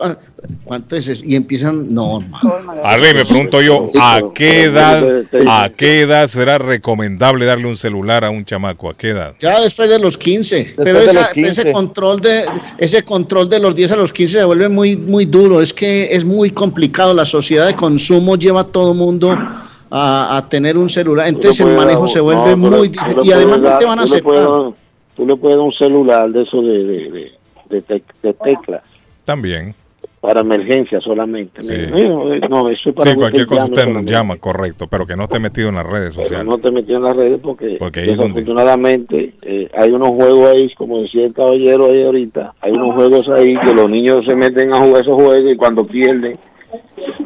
¿Cuánto 0.64 0.96
es 0.96 1.08
eso? 1.08 1.24
Y 1.26 1.34
empiezan, 1.34 1.92
no, 1.94 2.20
hermano. 2.20 2.60
Arley, 2.84 3.14
me 3.14 3.24
pregunto 3.24 3.60
yo, 3.62 3.84
¿a 4.00 4.20
qué 4.34 4.64
edad, 4.64 5.24
a 5.48 5.70
qué 5.70 6.02
edad 6.02 6.28
será 6.28 6.58
recomendable 6.58 7.46
darle 7.46 7.66
un 7.66 7.76
celular 7.76 8.24
a 8.24 8.30
un 8.30 8.44
chamaco? 8.44 8.90
¿A 8.90 8.94
qué 8.94 9.10
edad? 9.10 9.34
Ya 9.40 9.60
después 9.60 9.88
de 9.88 9.98
los 9.98 10.18
15. 10.18 10.74
pero 10.76 10.98
esa- 10.98 11.12
los 11.14 11.28
15. 11.30 11.48
ese 11.62 11.72
control 11.72 12.20
de 12.20 12.44
ese 12.78 13.02
control 13.02 13.48
de 13.48 13.58
los 13.60 13.74
10 13.74 13.92
a 13.92 13.96
los 13.96 14.12
15 14.12 14.38
se 14.40 14.44
vuelve 14.44 14.68
muy 14.68 14.96
muy 14.96 15.24
duro. 15.24 15.60
Es 15.62 15.72
que 15.72 16.14
es 16.14 16.24
muy 16.24 16.50
complicado. 16.50 17.14
La 17.14 17.24
sociedad 17.26 17.66
de 17.66 17.74
consumo 17.74 18.36
lleva 18.36 18.60
a 18.60 18.64
todo 18.64 18.92
mundo 18.94 19.36
a, 19.90 20.36
a 20.36 20.48
tener 20.48 20.76
un 20.76 20.90
celular. 20.90 21.28
Entonces 21.28 21.60
el 21.60 21.74
manejo 21.76 22.00
dar- 22.00 22.08
se 22.10 22.20
vuelve 22.20 22.50
no, 22.50 22.56
muy 22.56 22.88
difícil. 22.88 23.16
Y 23.24 23.32
además 23.32 23.58
no 23.60 23.78
te 23.78 23.84
van 23.86 23.98
a 24.00 24.04
tú 24.04 24.14
le 24.14 24.22
puedes 24.22 24.40
aceptar. 24.42 24.62
dar- 24.64 24.72
Tú 25.16 25.26
le 25.26 25.36
puedes 25.36 25.56
dar 25.56 25.64
un 25.64 25.72
celular 25.72 26.28
de 26.30 26.42
eso 26.42 26.60
de, 26.60 26.84
de, 26.84 27.10
de, 27.10 27.32
de, 27.70 27.82
tec- 27.86 28.02
de 28.22 28.34
teclas 28.34 28.82
También. 29.24 29.74
Para 30.26 30.40
emergencia 30.40 31.00
solamente. 31.00 31.62
Sí. 31.62 31.86
No, 31.88 32.24
no, 32.48 32.68
eso 32.68 32.90
es 32.90 32.96
para 32.96 33.12
Sí, 33.12 33.16
cualquier 33.16 33.46
cosa 33.46 33.64
usted 33.66 33.86
llama, 34.06 34.36
correcto, 34.38 34.88
pero 34.88 35.06
que 35.06 35.14
no 35.14 35.22
esté 35.24 35.38
metido 35.38 35.68
en 35.68 35.76
las 35.76 35.86
redes 35.86 36.14
Pero 36.16 36.24
sociales. 36.24 36.46
no 36.46 36.58
te 36.58 36.72
metió 36.72 36.96
en 36.96 37.02
las 37.04 37.14
redes 37.16 37.38
porque, 37.40 37.76
Porque 37.78 38.00
donde- 38.06 38.16
desafortunadamente 38.42 39.34
eh, 39.42 39.68
hay 39.78 39.90
unos 39.92 40.08
juegos 40.08 40.52
ahí, 40.56 40.74
como 40.74 41.00
decía 41.00 41.26
el 41.26 41.32
caballero 41.32 41.86
ahí 41.86 42.02
ahorita, 42.02 42.54
hay 42.60 42.72
unos 42.72 42.94
juegos 42.96 43.28
ahí 43.28 43.56
que 43.56 43.72
los 43.72 43.88
niños 43.88 44.24
se 44.28 44.34
meten 44.34 44.74
a 44.74 44.80
jugar 44.80 45.02
esos 45.02 45.14
juegos 45.14 45.42
y 45.48 45.54
cuando 45.56 45.84
pierden 45.86 46.36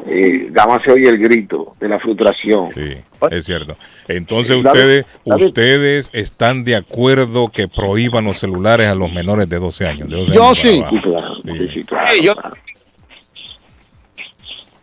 eh, 0.06 0.50
se 0.84 0.92
oye 0.92 1.08
el 1.08 1.18
grito 1.18 1.72
de 1.80 1.88
la 1.88 1.98
frustración. 1.98 2.68
Sí, 2.74 2.98
es 3.30 3.46
cierto. 3.46 3.76
Entonces 4.08 4.56
ustedes, 4.56 5.06
David. 5.24 5.46
ustedes 5.46 6.10
están 6.12 6.64
de 6.64 6.76
acuerdo 6.76 7.48
que 7.48 7.66
prohíban 7.66 8.24
los 8.24 8.38
celulares 8.38 8.88
a 8.88 8.94
los 8.94 9.10
menores 9.10 9.48
de 9.48 9.58
12 9.58 9.86
años. 9.86 10.10
de 10.10 10.16
12 10.16 10.32
Yo 10.34 10.42
años 10.44 10.58
sí. 10.58 10.82
Sí. 10.90 11.82
Sí, 12.04 12.24
yo, 12.24 12.34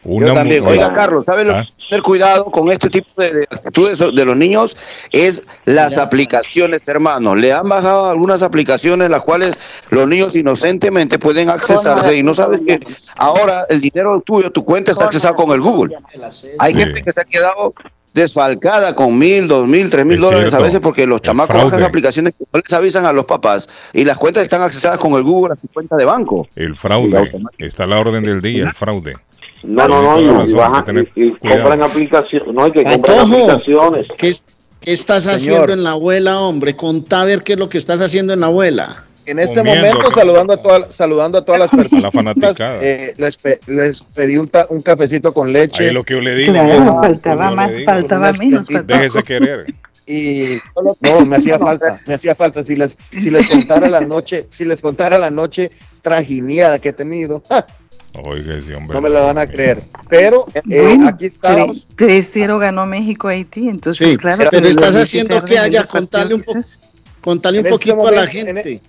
Una 0.07 0.27
yo 0.27 0.33
también. 0.33 0.65
Oiga, 0.65 0.91
Carlos, 0.93 1.25
¿sabes 1.25 1.45
lo 1.45 1.53
que 1.53 1.57
Ah. 1.59 1.61
hay 1.61 1.65
que 1.67 1.89
tener 1.89 2.01
cuidado 2.01 2.45
con 2.45 2.71
este 2.71 2.89
tipo 2.89 3.09
de, 3.21 3.33
de 3.33 3.43
actitudes 3.51 3.99
de 3.99 4.25
los 4.25 4.35
niños? 4.37 4.75
Es 5.11 5.43
las 5.65 5.97
aplicaciones, 5.97 6.87
hermano. 6.87 7.35
Le 7.35 7.53
han 7.53 7.67
bajado 7.69 8.09
algunas 8.09 8.41
aplicaciones 8.41 9.09
las 9.09 9.21
cuales 9.21 9.55
los 9.89 10.07
niños 10.07 10.35
inocentemente 10.35 11.19
pueden 11.19 11.49
accesarse 11.49 12.15
y 12.17 12.23
no 12.23 12.33
sabes 12.33 12.61
que 12.65 12.79
ahora 13.17 13.65
el 13.69 13.81
dinero 13.81 14.19
tuyo, 14.25 14.51
tu 14.51 14.63
cuenta 14.65 14.91
está 14.93 15.05
accesada 15.05 15.35
con 15.35 15.51
el 15.51 15.61
Google. 15.61 15.95
Hay 16.59 16.73
Sí. 16.73 16.79
gente 16.79 17.03
que 17.03 17.11
se 17.11 17.21
ha 17.21 17.25
quedado 17.25 17.73
desfalcada 18.13 18.95
con 18.95 19.17
mil, 19.17 19.47
dos 19.47 19.67
mil, 19.67 19.89
tres 19.89 20.03
mil 20.05 20.15
Es 20.15 20.21
dólares 20.21 20.53
a 20.53 20.59
veces 20.59 20.79
porque 20.79 21.05
los 21.05 21.21
chamacos 21.21 21.55
bajan 21.55 21.83
aplicaciones 21.83 22.33
que 22.35 22.45
no 22.51 22.59
les 22.59 22.73
avisan 22.73 23.05
a 23.05 23.13
los 23.13 23.25
papás 23.25 23.69
y 23.93 24.05
las 24.05 24.17
cuentas 24.17 24.41
están 24.43 24.61
accesadas 24.63 24.97
con 24.97 25.13
el 25.13 25.23
Google 25.23 25.53
a 25.53 25.55
su 25.55 25.67
cuenta 25.67 25.95
de 25.95 26.05
banco. 26.05 26.47
El 26.55 26.75
fraude. 26.75 27.31
Está 27.59 27.83
a 27.83 27.87
la 27.87 27.99
orden 27.99 28.23
del 28.23 28.41
día, 28.41 28.63
el 28.63 28.73
fraude. 28.73 29.17
No, 29.63 29.87
no, 29.87 30.01
no, 30.01 30.19
y, 30.21 30.27
razón, 30.27 30.53
bajan- 30.55 30.85
tener 30.85 31.09
y- 31.15 31.25
y 31.27 31.31
compran 31.31 31.81
aplicaciones, 31.83 32.53
no, 32.53 32.63
hay 32.65 32.71
que 32.71 32.83
comprar 32.83 33.19
aplicaciones. 33.19 34.05
¿qué, 34.17 34.33
qué 34.81 34.93
estás 34.93 35.23
Señor. 35.23 35.35
haciendo 35.37 35.73
en 35.73 35.83
la 35.83 35.91
abuela, 35.91 36.39
hombre? 36.39 36.75
Contá 36.75 37.21
a 37.21 37.25
ver 37.25 37.43
qué 37.43 37.53
es 37.53 37.59
lo 37.59 37.69
que 37.69 37.77
estás 37.77 38.01
haciendo 38.01 38.33
en 38.33 38.41
la 38.41 38.47
abuela. 38.47 39.03
En 39.25 39.39
este 39.39 39.55
Comiendo, 39.59 39.87
momento, 39.87 40.09
¿no? 40.09 40.11
saludando 40.15 40.53
a, 40.53 40.57
toda- 40.57 40.89
saludando 40.91 41.37
a 41.39 41.43
todas 41.43 41.59
las 41.59 41.69
personas, 41.81 42.03
la 42.03 42.11
fanaticada. 42.11 42.79
eh, 42.81 43.13
les, 43.17 43.35
pe- 43.35 43.59
les 43.67 44.01
pedí 44.01 44.37
un, 44.37 44.47
ta- 44.47 44.67
un 44.69 44.81
cafecito 44.81 45.33
con 45.33 45.47
Ahí 45.47 45.53
leche 45.53 45.87
es 45.87 45.93
lo 45.93 46.03
que 46.03 46.13
yo 46.13 46.21
le 46.21 46.33
digo. 46.35 46.53
Claro, 46.53 46.79
que 46.85 46.85
faltaba 47.07 47.49
yo 47.49 47.55
más, 47.57 47.71
digo. 47.75 47.85
faltaba 47.91 48.31
menos. 48.33 48.65
Déjese 48.85 49.23
querer. 49.23 49.65
y 50.05 50.59
no, 51.01 51.25
me 51.25 51.35
hacía 51.35 51.59
falta, 51.59 51.99
me 52.07 52.13
hacía 52.13 52.35
falta. 52.35 52.63
Si 52.63 52.77
les, 52.77 52.97
si 53.17 53.29
les 53.29 53.45
contara 53.47 53.89
la 53.89 53.99
noche, 53.99 54.45
si 54.49 54.63
les 54.63 54.79
contara 54.79 55.17
la 55.17 55.29
noche 55.29 55.71
trajiniada 56.01 56.79
que 56.79 56.89
he 56.89 56.93
tenido, 56.93 57.43
¡ja! 57.49 57.67
Oiga, 58.25 58.55
ese 58.55 58.75
hombre. 58.75 58.93
no 58.95 59.01
me 59.01 59.09
lo 59.09 59.23
van 59.23 59.37
a 59.37 59.47
creer. 59.47 59.81
Pero 60.09 60.45
eh, 60.69 60.97
aquí 61.07 61.25
estamos. 61.25 61.87
3-0 61.95 62.59
ganó 62.59 62.85
México 62.85 63.27
a 63.27 63.31
Haití, 63.31 63.69
entonces 63.69 64.09
Sí, 64.11 64.17
claro. 64.17 64.47
pero 64.49 64.67
estás 64.67 64.95
haciendo 64.95 65.43
que 65.43 65.57
haya, 65.59 65.85
contale 65.85 66.33
un 66.33 66.41
poco. 66.43 66.59
Contale 67.21 67.59
un 67.59 67.65
este 67.65 67.77
poquito 67.77 68.07
a 68.07 68.11
la 68.11 68.21
momento, 68.25 68.49
en 68.49 68.55
gente. 68.57 68.81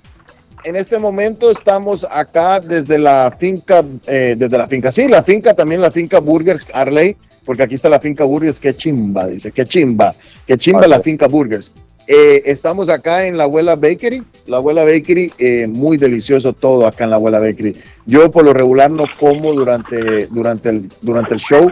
En 0.65 0.77
este 0.77 0.99
momento 0.99 1.51
estamos 1.51 2.07
acá 2.11 2.61
desde 2.61 2.99
la 2.99 3.35
finca, 3.39 3.85
eh, 4.07 4.35
desde 4.37 4.59
la 4.59 4.67
finca, 4.67 4.91
sí, 4.91 5.09
la 5.09 5.23
finca, 5.23 5.55
también 5.55 5.81
la 5.81 5.91
finca 5.91 6.19
Burgers 6.19 6.67
Arley, 6.73 7.17
porque 7.45 7.63
aquí 7.63 7.75
está 7.75 7.89
la 7.89 8.01
finca 8.01 8.25
Burgers, 8.25 8.59
qué 8.59 8.75
chimba, 8.77 9.27
dice, 9.27 9.53
qué 9.53 9.65
chimba, 9.65 10.15
qué 10.47 10.57
chimba 10.57 10.87
la 10.87 11.01
finca 11.01 11.29
Burgers. 11.29 11.73
Eh, 12.11 12.51
estamos 12.51 12.89
acá 12.89 13.27
en 13.27 13.37
la 13.37 13.45
abuela 13.45 13.77
Bakery, 13.77 14.23
la 14.47 14.57
abuela 14.57 14.83
Bakery, 14.83 15.31
eh, 15.37 15.67
muy 15.67 15.99
delicioso 15.99 16.55
todo 16.55 16.87
acá 16.87 17.05
en 17.05 17.11
la 17.11 17.17
abuela 17.17 17.39
Bakery. 17.39 17.77
Yo 18.07 18.31
por 18.31 18.47
lo 18.47 18.55
regular 18.55 18.91
no 18.91 19.05
como 19.21 19.53
durante, 19.53 20.27
durante, 20.29 20.71
el, 20.71 20.89
durante 21.03 21.35
el 21.35 21.41
show, 21.41 21.71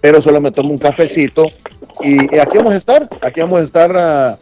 pero 0.00 0.22
solo 0.22 0.40
me 0.40 0.52
tomo 0.52 0.70
un 0.70 0.78
cafecito. 0.78 1.44
Y, 2.00 2.34
eh, 2.34 2.40
aquí 2.40 2.56
vamos 2.56 2.72
a 2.72 2.78
estar, 2.78 3.06
aquí 3.20 3.42
vamos 3.42 3.60
a 3.60 3.62
estar 3.62 3.94
ah, 3.94 4.38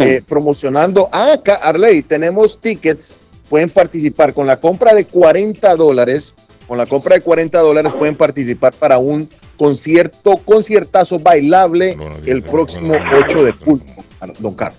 eh, 0.00 0.22
promocionando. 0.28 1.08
Ah, 1.12 1.34
acá, 1.34 1.54
Arley, 1.54 2.02
tenemos 2.02 2.60
tickets, 2.60 3.14
pueden 3.48 3.70
participar 3.70 4.34
con 4.34 4.48
la 4.48 4.58
compra 4.58 4.92
de 4.92 5.04
40 5.04 5.76
dólares, 5.76 6.34
con 6.66 6.78
la 6.78 6.86
compra 6.86 7.14
de 7.14 7.20
40 7.20 7.60
dólares 7.60 7.92
pueden 7.96 8.16
participar 8.16 8.72
para 8.72 8.98
un 8.98 9.28
concierto, 9.56 10.36
conciertazo 10.36 11.20
bailable 11.20 11.96
el 12.26 12.42
próximo 12.42 12.94
8 13.26 13.44
de 13.44 13.52
julio, 13.52 13.84
don 14.38 14.54
Carlos. 14.54 14.78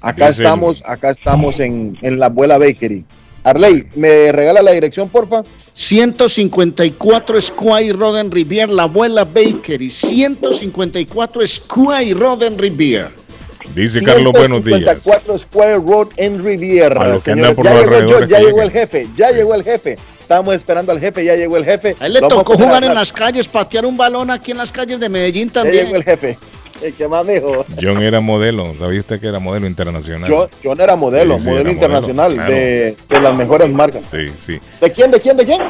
Acá 0.00 0.28
Dice 0.28 0.42
estamos, 0.42 0.82
acá 0.86 1.10
estamos 1.10 1.60
en, 1.60 1.96
en 2.02 2.18
la 2.18 2.26
abuela 2.26 2.58
Bakery. 2.58 3.04
Arley, 3.42 3.86
¿me 3.96 4.32
regala 4.32 4.62
la 4.62 4.72
dirección, 4.72 5.08
porfa? 5.08 5.42
154 5.72 7.40
Square 7.40 7.92
Road 7.94 8.20
en 8.20 8.30
Riviera, 8.30 8.72
la 8.72 8.82
abuela 8.84 9.24
Bakery. 9.24 9.88
154 9.88 11.46
Square 11.46 12.14
Road 12.14 12.42
en 12.42 12.58
Riviera. 12.58 13.10
Dice 13.74 14.02
Carlos, 14.02 14.32
buenos 14.32 14.64
días. 14.64 14.80
154 14.80 15.38
Square 15.38 15.76
Road 15.76 16.08
en 16.16 16.44
Riviera. 16.44 17.00
A 17.02 17.08
los 17.08 17.24
que 17.24 17.30
señores. 17.30 17.50
andan 17.50 17.56
por 17.56 17.64
ya 17.64 17.70
los 17.72 17.80
llegó 17.80 17.94
alrededores 17.94 18.28
ya 18.30 18.40
llegó 18.40 18.62
el 18.62 18.70
jefe, 18.70 19.08
ya 19.16 19.30
llegó 19.30 19.54
el 19.54 19.64
jefe. 19.64 19.96
Estábamos 20.20 20.54
esperando 20.54 20.92
al 20.92 21.00
jefe, 21.00 21.24
ya 21.24 21.34
llegó 21.34 21.56
el 21.56 21.64
jefe. 21.64 21.96
A 21.98 22.06
él 22.06 22.12
le 22.12 22.20
Lo 22.20 22.28
tocó 22.28 22.56
jugar 22.56 22.84
en 22.84 22.94
las 22.94 23.12
calles, 23.12 23.48
patear 23.48 23.86
un 23.86 23.96
balón 23.96 24.30
aquí 24.30 24.50
en 24.50 24.58
las 24.58 24.70
calles 24.70 25.00
de 25.00 25.08
Medellín 25.08 25.48
Ya 25.48 25.54
también. 25.54 25.84
llegó 25.86 25.96
el 25.96 26.04
jefe. 26.04 26.38
El 26.82 26.94
que 26.94 27.08
más 27.08 27.26
dijo. 27.26 27.64
John 27.80 28.02
era 28.02 28.20
modelo. 28.20 28.74
¿Sabía 28.78 29.00
usted 29.00 29.20
que 29.20 29.26
era 29.28 29.38
modelo 29.38 29.66
internacional? 29.66 30.30
Yo, 30.30 30.74
no 30.74 30.82
era 30.82 30.96
modelo, 30.96 31.36
Sí, 31.36 31.44
sí, 31.44 31.50
modelo 31.50 31.68
era 31.68 31.72
internacional 31.72 32.36
modelo, 32.36 32.52
de, 32.52 32.96
de 33.08 33.20
las 33.20 33.36
mejores 33.36 33.70
marcas. 33.70 34.02
Sí, 34.10 34.26
sí. 34.44 34.58
¿De 34.80 34.90
quién, 34.92 35.10
de 35.10 35.20
quién, 35.20 35.36
de 35.36 35.44
quién? 35.44 35.62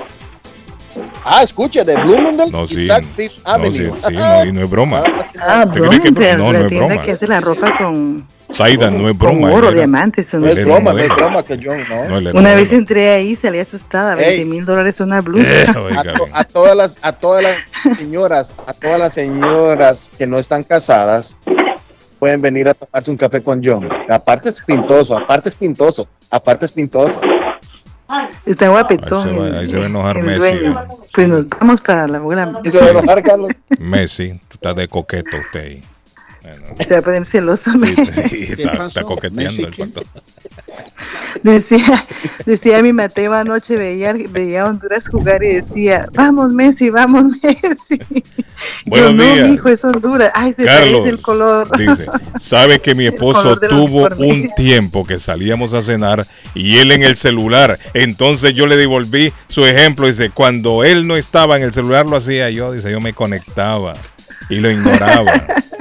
Ah, 1.24 1.42
escuche, 1.42 1.84
de 1.84 1.94
Bloomingdale's 1.96 2.52
No, 2.52 2.64
y 2.64 2.68
sí. 2.68 2.86
Saks 2.86 3.12
Fifth 3.12 3.44
No, 3.46 3.52
Avenue. 3.52 3.72
sí, 3.96 4.02
sí, 4.08 4.14
no, 4.14 4.44
y 4.44 4.52
no 4.52 4.62
es 4.64 4.70
broma. 4.70 5.02
Ah, 5.40 5.64
¿Usted 5.66 5.80
cree 5.80 6.00
que 6.00 6.08
es 6.08 6.14
Bloomingdale's, 6.14 6.38
no, 6.38 6.52
la 6.52 6.58
no 6.58 6.64
es 6.64 6.68
tienda 6.68 6.86
broma. 6.88 7.02
que 7.04 7.12
hace 7.12 7.26
la 7.28 7.40
ropa 7.40 7.78
con, 7.78 8.26
Saida, 8.50 8.90
no 8.90 9.08
es 9.08 9.16
con 9.16 9.18
broma. 9.18 9.48
oro, 9.54 9.68
él 9.68 9.74
era- 9.74 9.86
diamantes. 9.86 10.34
No 10.34 10.40
no 10.40 10.46
es 10.48 10.64
broma, 10.64 10.92
no 10.92 10.98
es 10.98 11.08
broma 11.08 11.42
que 11.44 11.56
yo 11.58 11.76
no. 11.76 12.00
Una 12.02 12.20
modelo. 12.32 12.42
vez 12.56 12.72
entré 12.72 13.10
ahí, 13.12 13.36
salí 13.36 13.58
asustada, 13.60 14.14
20 14.16 14.34
Ey. 14.34 14.44
mil 14.44 14.64
dólares 14.64 14.98
una 15.00 15.20
blusa. 15.20 15.62
Eh, 15.62 15.66
a, 15.96 16.02
to- 16.02 16.28
a 16.32 16.44
todas 16.44 16.76
las 16.76 16.98
a 17.02 17.12
todas 17.12 17.44
las 17.44 17.96
señoras 17.98 18.54
a 18.66 18.72
todas 18.72 18.98
las 18.98 19.12
señoras 19.14 20.10
que 20.18 20.26
no 20.26 20.38
están 20.38 20.64
casadas 20.64 21.36
pueden 22.18 22.42
venir 22.42 22.68
a 22.68 22.74
tomarse 22.74 23.10
un 23.10 23.16
café 23.16 23.42
con 23.42 23.62
John 23.64 23.88
aparte 24.08 24.48
es 24.50 24.60
pintoso 24.60 25.16
aparte 25.16 25.48
es 25.48 25.54
pintoso 25.54 26.06
aparte 26.30 26.66
es 26.66 26.72
pintoso 26.72 27.18
Está 28.46 28.68
guapetón. 28.68 29.28
Ahí 29.28 29.34
se 29.34 29.38
va- 29.38 29.58
ahí 29.60 29.70
se 29.70 29.76
va 29.78 29.84
a 29.84 29.88
enojar 29.88 30.16
el 30.18 30.24
Messi, 30.24 30.38
dueño. 30.38 30.88
Pues 31.12 31.28
nos 31.28 31.48
vamos 31.48 31.80
para 31.80 32.06
la 32.08 32.18
y 32.64 32.70
se 32.70 32.78
va 32.78 32.86
a 32.86 32.90
enojar 32.90 33.22
Carlos 33.22 33.50
Messi, 33.78 34.32
tú 34.48 34.54
estás 34.54 34.76
de 34.76 34.88
coqueto 34.88 35.36
usted 35.36 35.60
ahí. 35.60 35.82
Se 36.86 36.94
va 36.94 36.98
a 36.98 37.02
poner 37.02 37.24
celoso. 37.26 37.70
Sí, 37.72 37.94
sí, 37.94 38.46
¿Qué 38.54 38.62
está, 38.62 38.86
está 38.86 39.02
coqueteando 39.02 39.42
¿Messi 39.44 39.62
el 39.62 39.70
qué? 39.70 39.88
Decía, 41.42 42.06
decía 42.44 42.82
mi 42.82 42.92
Mateo 42.92 43.32
anoche, 43.32 43.76
veía, 43.76 44.14
veía 44.30 44.62
a 44.62 44.66
Honduras 44.66 45.08
jugar 45.08 45.42
y 45.42 45.54
decía, 45.54 46.06
vamos 46.12 46.52
Messi, 46.52 46.90
vamos 46.90 47.24
Messi. 47.42 47.98
Yo 48.10 48.22
Buenos 48.86 49.14
no, 49.14 49.22
días. 49.34 49.48
mi 49.48 49.54
hijo, 49.54 49.68
es 49.68 49.84
Honduras. 49.84 50.30
Ay, 50.34 50.52
se 50.54 50.64
Carlos, 50.64 51.00
parece 51.00 51.08
el 51.08 51.22
color. 51.22 51.78
Dice, 51.78 52.06
sabe 52.38 52.80
que 52.80 52.94
mi 52.94 53.06
esposo 53.08 53.56
tuvo 53.56 54.08
un 54.18 54.50
tiempo 54.56 55.04
que 55.04 55.18
salíamos 55.18 55.72
a 55.72 55.82
cenar 55.82 56.26
y 56.54 56.78
él 56.78 56.92
en 56.92 57.04
el 57.04 57.16
celular. 57.16 57.78
Entonces 57.94 58.52
yo 58.52 58.66
le 58.66 58.76
devolví 58.76 59.32
su 59.48 59.64
ejemplo. 59.64 60.08
Dice, 60.08 60.30
cuando 60.30 60.84
él 60.84 61.06
no 61.06 61.16
estaba 61.16 61.56
en 61.56 61.62
el 61.62 61.72
celular 61.72 62.06
lo 62.06 62.16
hacía 62.16 62.50
yo. 62.50 62.72
Dice, 62.72 62.90
yo 62.90 63.00
me 63.00 63.12
conectaba 63.14 63.94
y 64.48 64.56
lo 64.56 64.70
ignoraba. 64.70 65.32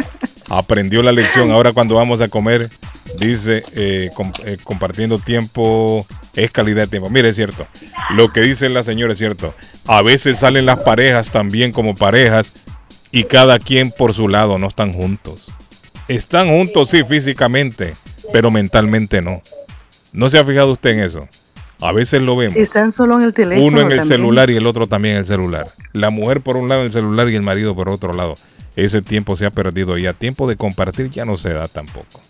Aprendió 0.49 1.03
la 1.03 1.11
lección. 1.11 1.51
Ahora 1.51 1.74
cuando 1.74 1.95
vamos 1.95 2.22
a 2.22 2.28
comer, 2.28 2.70
dice, 3.18 3.64
eh, 3.74 4.10
eh, 4.45 4.57
compartiendo 4.64 5.18
tiempo 5.20 6.05
es 6.36 6.51
calidad 6.51 6.84
de 6.84 6.88
tiempo. 6.88 7.10
Mire, 7.10 7.30
es 7.30 7.36
cierto. 7.36 7.66
Lo 8.16 8.32
que 8.32 8.41
dice 8.41 8.70
la 8.70 8.84
señora 8.84 9.14
es 9.14 9.20
cierto. 9.20 9.53
A 9.88 10.01
veces 10.01 10.39
salen 10.39 10.66
las 10.66 10.80
parejas 10.80 11.32
también 11.32 11.72
como 11.72 11.95
parejas 11.95 12.53
y 13.12 13.24
cada 13.24 13.60
quien 13.60 13.91
por 13.91 14.14
su 14.14 14.28
lado 14.28 14.60
no 14.60 14.68
están 14.68 14.93
juntos. 14.93 15.47
Están 16.07 16.49
juntos, 16.49 16.89
sí, 16.89 17.03
físicamente, 17.03 17.93
pero 18.34 18.51
mentalmente 18.51 19.22
no. 19.22 19.41
¿No 20.12 20.30
se 20.30 20.39
ha 20.39 20.45
fijado 20.45 20.72
usted 20.74 20.91
en 20.91 20.99
eso? 21.01 21.28
A 21.82 21.91
veces 21.91 22.22
lo 22.22 22.36
vemos. 22.36 22.57
Están 22.57 22.91
solo 22.91 23.16
en 23.18 23.22
el 23.24 23.34
teléfono. 23.34 23.68
Uno 23.68 23.82
en 23.82 23.91
el 23.91 23.99
también. 23.99 24.18
celular 24.18 24.49
y 24.49 24.57
el 24.57 24.68
otro 24.68 24.88
también 24.88 25.16
en 25.16 25.20
el 25.22 25.26
celular. 25.26 25.68
La 25.93 26.10
mujer 26.10 26.41
por 26.41 26.57
un 26.57 26.68
lado 26.68 26.82
en 26.82 26.88
el 26.88 26.93
celular 26.93 27.30
y 27.30 27.36
el 27.36 27.43
marido 27.43 27.76
por 27.76 27.89
otro 27.89 28.14
lado. 28.14 28.36
Ese 28.76 29.01
tiempo 29.01 29.38
se 29.38 29.45
ha 29.45 29.51
perdido 29.51 29.97
ya. 29.97 30.14
Tiempo 30.14 30.47
de 30.47 30.55
compartir 30.55 31.10
ya 31.10 31.26
no 31.26 31.38
se 31.38 31.53
da 31.53 31.68
tampoco. 31.68 32.22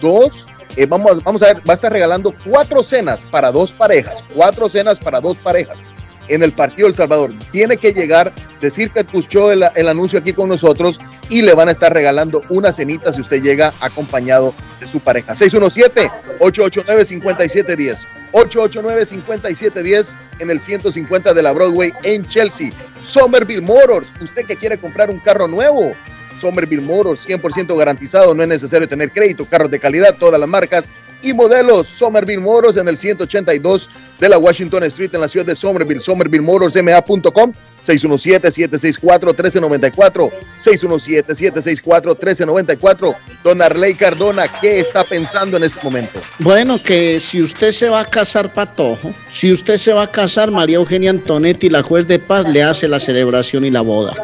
dos, 0.01 0.47
eh, 0.77 0.87
vamos, 0.87 1.23
vamos 1.23 1.43
a 1.43 1.47
ver, 1.47 1.59
va 1.59 1.73
a 1.73 1.75
estar 1.75 1.93
regalando 1.93 2.35
cuatro 2.45 2.83
cenas 2.83 3.21
para 3.31 3.53
dos 3.53 3.73
parejas, 3.73 4.25
cuatro 4.35 4.69
cenas 4.69 4.99
para 4.99 5.21
dos 5.21 5.39
parejas 5.39 5.91
en 6.29 6.43
el 6.43 6.53
partido 6.53 6.89
del 6.89 6.97
Salvador. 6.97 7.33
Tiene 7.51 7.77
que 7.77 7.93
llegar, 7.93 8.33
decir 8.61 8.91
que 8.91 9.01
escuchó 9.01 9.53
el, 9.53 9.65
el 9.75 9.89
anuncio 9.89 10.19
aquí 10.19 10.33
con 10.33 10.49
nosotros 10.49 10.99
y 11.29 11.43
le 11.43 11.53
van 11.55 11.69
a 11.69 11.73
estar 11.73 11.93
regalando 11.93 12.43
una 12.49 12.73
cenita 12.73 13.13
si 13.13 13.21
usted 13.21 13.43
llega 13.43 13.75
acompañado 13.81 14.55
de 14.81 14.87
su 14.87 15.01
pareja. 15.01 15.35
617-889-5710. 15.35 18.07
889-5710 18.33 20.15
en 20.39 20.51
el 20.51 20.59
150 20.59 21.35
de 21.35 21.43
la 21.43 21.53
Broadway 21.53 21.93
en 22.03 22.25
Chelsea. 22.25 22.71
Somerville 23.03 23.61
Motors, 23.61 24.11
usted 24.21 24.47
que 24.47 24.57
quiere 24.57 24.79
comprar 24.79 25.11
un 25.11 25.19
carro 25.19 25.47
nuevo. 25.49 25.93
Somerville 26.41 26.83
Motors, 26.83 27.29
100% 27.29 27.77
garantizado, 27.77 28.35
no 28.35 28.43
es 28.43 28.49
necesario 28.49 28.89
tener 28.89 29.13
crédito, 29.13 29.47
carros 29.47 29.71
de 29.71 29.79
calidad, 29.79 30.17
todas 30.19 30.41
las 30.41 30.49
marcas 30.49 30.91
y 31.23 31.33
modelos. 31.33 31.89
Somerville 31.89 32.41
Motors 32.41 32.77
en 32.77 32.87
el 32.89 32.97
182 32.97 33.89
de 34.21 34.29
la 34.29 34.39
Washington 34.39 34.85
Street 34.85 35.11
en 35.15 35.21
la 35.21 35.29
ciudad 35.29 35.47
de 35.47 35.55
Somerville. 35.55 36.01
Somerville 36.01 36.45
Motors, 36.45 36.75
ma.com, 36.83 37.53
617-764-1394, 37.87 40.31
617-764-1394. 40.59 43.15
Don 43.45 43.63
Arley 43.63 43.95
Cardona, 43.95 44.49
¿qué 44.61 44.81
está 44.81 45.05
pensando 45.05 45.57
en 45.57 45.63
este 45.65 45.83
momento? 45.83 46.21
Bueno, 46.39 46.83
que 46.83 47.19
si 47.21 47.41
usted 47.43 47.73
se 47.73 47.89
va 47.89 48.01
a 48.01 48.05
casar 48.05 48.53
patojo, 48.53 49.15
si 49.31 49.51
usted 49.53 49.77
se 49.77 49.93
va 49.93 50.03
a 50.03 50.11
casar, 50.11 50.51
María 50.51 50.77
Eugenia 50.77 51.11
Antonetti, 51.11 51.69
la 51.69 51.83
juez 51.83 52.09
de 52.09 52.19
paz, 52.19 52.49
le 52.49 52.63
hace 52.63 52.89
la 52.89 53.01
celebración 53.01 53.65
y 53.65 53.71
la 53.71 53.81
boda. 53.81 54.15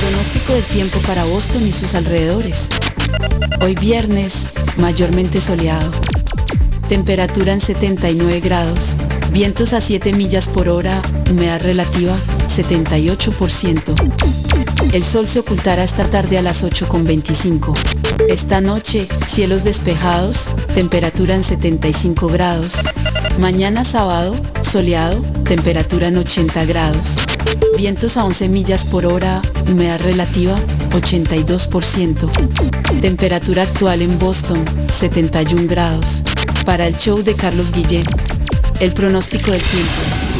Pronóstico 0.00 0.54
del 0.54 0.64
tiempo 0.64 0.98
para 1.00 1.24
Boston 1.24 1.66
y 1.66 1.72
sus 1.72 1.94
alrededores. 1.94 2.70
Hoy 3.60 3.74
viernes, 3.74 4.48
mayormente 4.78 5.42
soleado. 5.42 5.90
Temperatura 6.88 7.52
en 7.52 7.60
79 7.60 8.40
grados. 8.40 8.96
Vientos 9.30 9.74
a 9.74 9.82
7 9.82 10.14
millas 10.14 10.48
por 10.48 10.70
hora. 10.70 11.02
Humedad 11.30 11.60
relativa 11.60 12.16
78%. 12.48 14.94
El 14.94 15.04
sol 15.04 15.28
se 15.28 15.40
ocultará 15.40 15.84
esta 15.84 16.06
tarde 16.06 16.38
a 16.38 16.42
las 16.42 16.64
8.25. 16.64 17.74
Esta 18.26 18.62
noche, 18.62 19.06
cielos 19.26 19.64
despejados, 19.64 20.48
temperatura 20.74 21.34
en 21.34 21.42
75 21.42 22.28
grados. 22.28 22.76
Mañana 23.38 23.84
sábado, 23.84 24.34
soleado, 24.62 25.20
temperatura 25.44 26.08
en 26.08 26.16
80 26.16 26.64
grados. 26.64 27.16
Vientos 27.76 28.16
a 28.16 28.24
11 28.24 28.48
millas 28.48 28.84
por 28.84 29.06
hora, 29.06 29.40
humedad 29.70 30.00
relativa 30.02 30.54
82%. 30.90 32.30
Temperatura 33.00 33.62
actual 33.62 34.02
en 34.02 34.18
Boston 34.18 34.64
71 34.90 35.66
grados. 35.66 36.22
Para 36.64 36.86
el 36.86 36.96
show 36.96 37.22
de 37.22 37.34
Carlos 37.34 37.72
Guillén, 37.72 38.04
el 38.80 38.92
pronóstico 38.92 39.50
del 39.50 39.62
tiempo. 39.62 40.39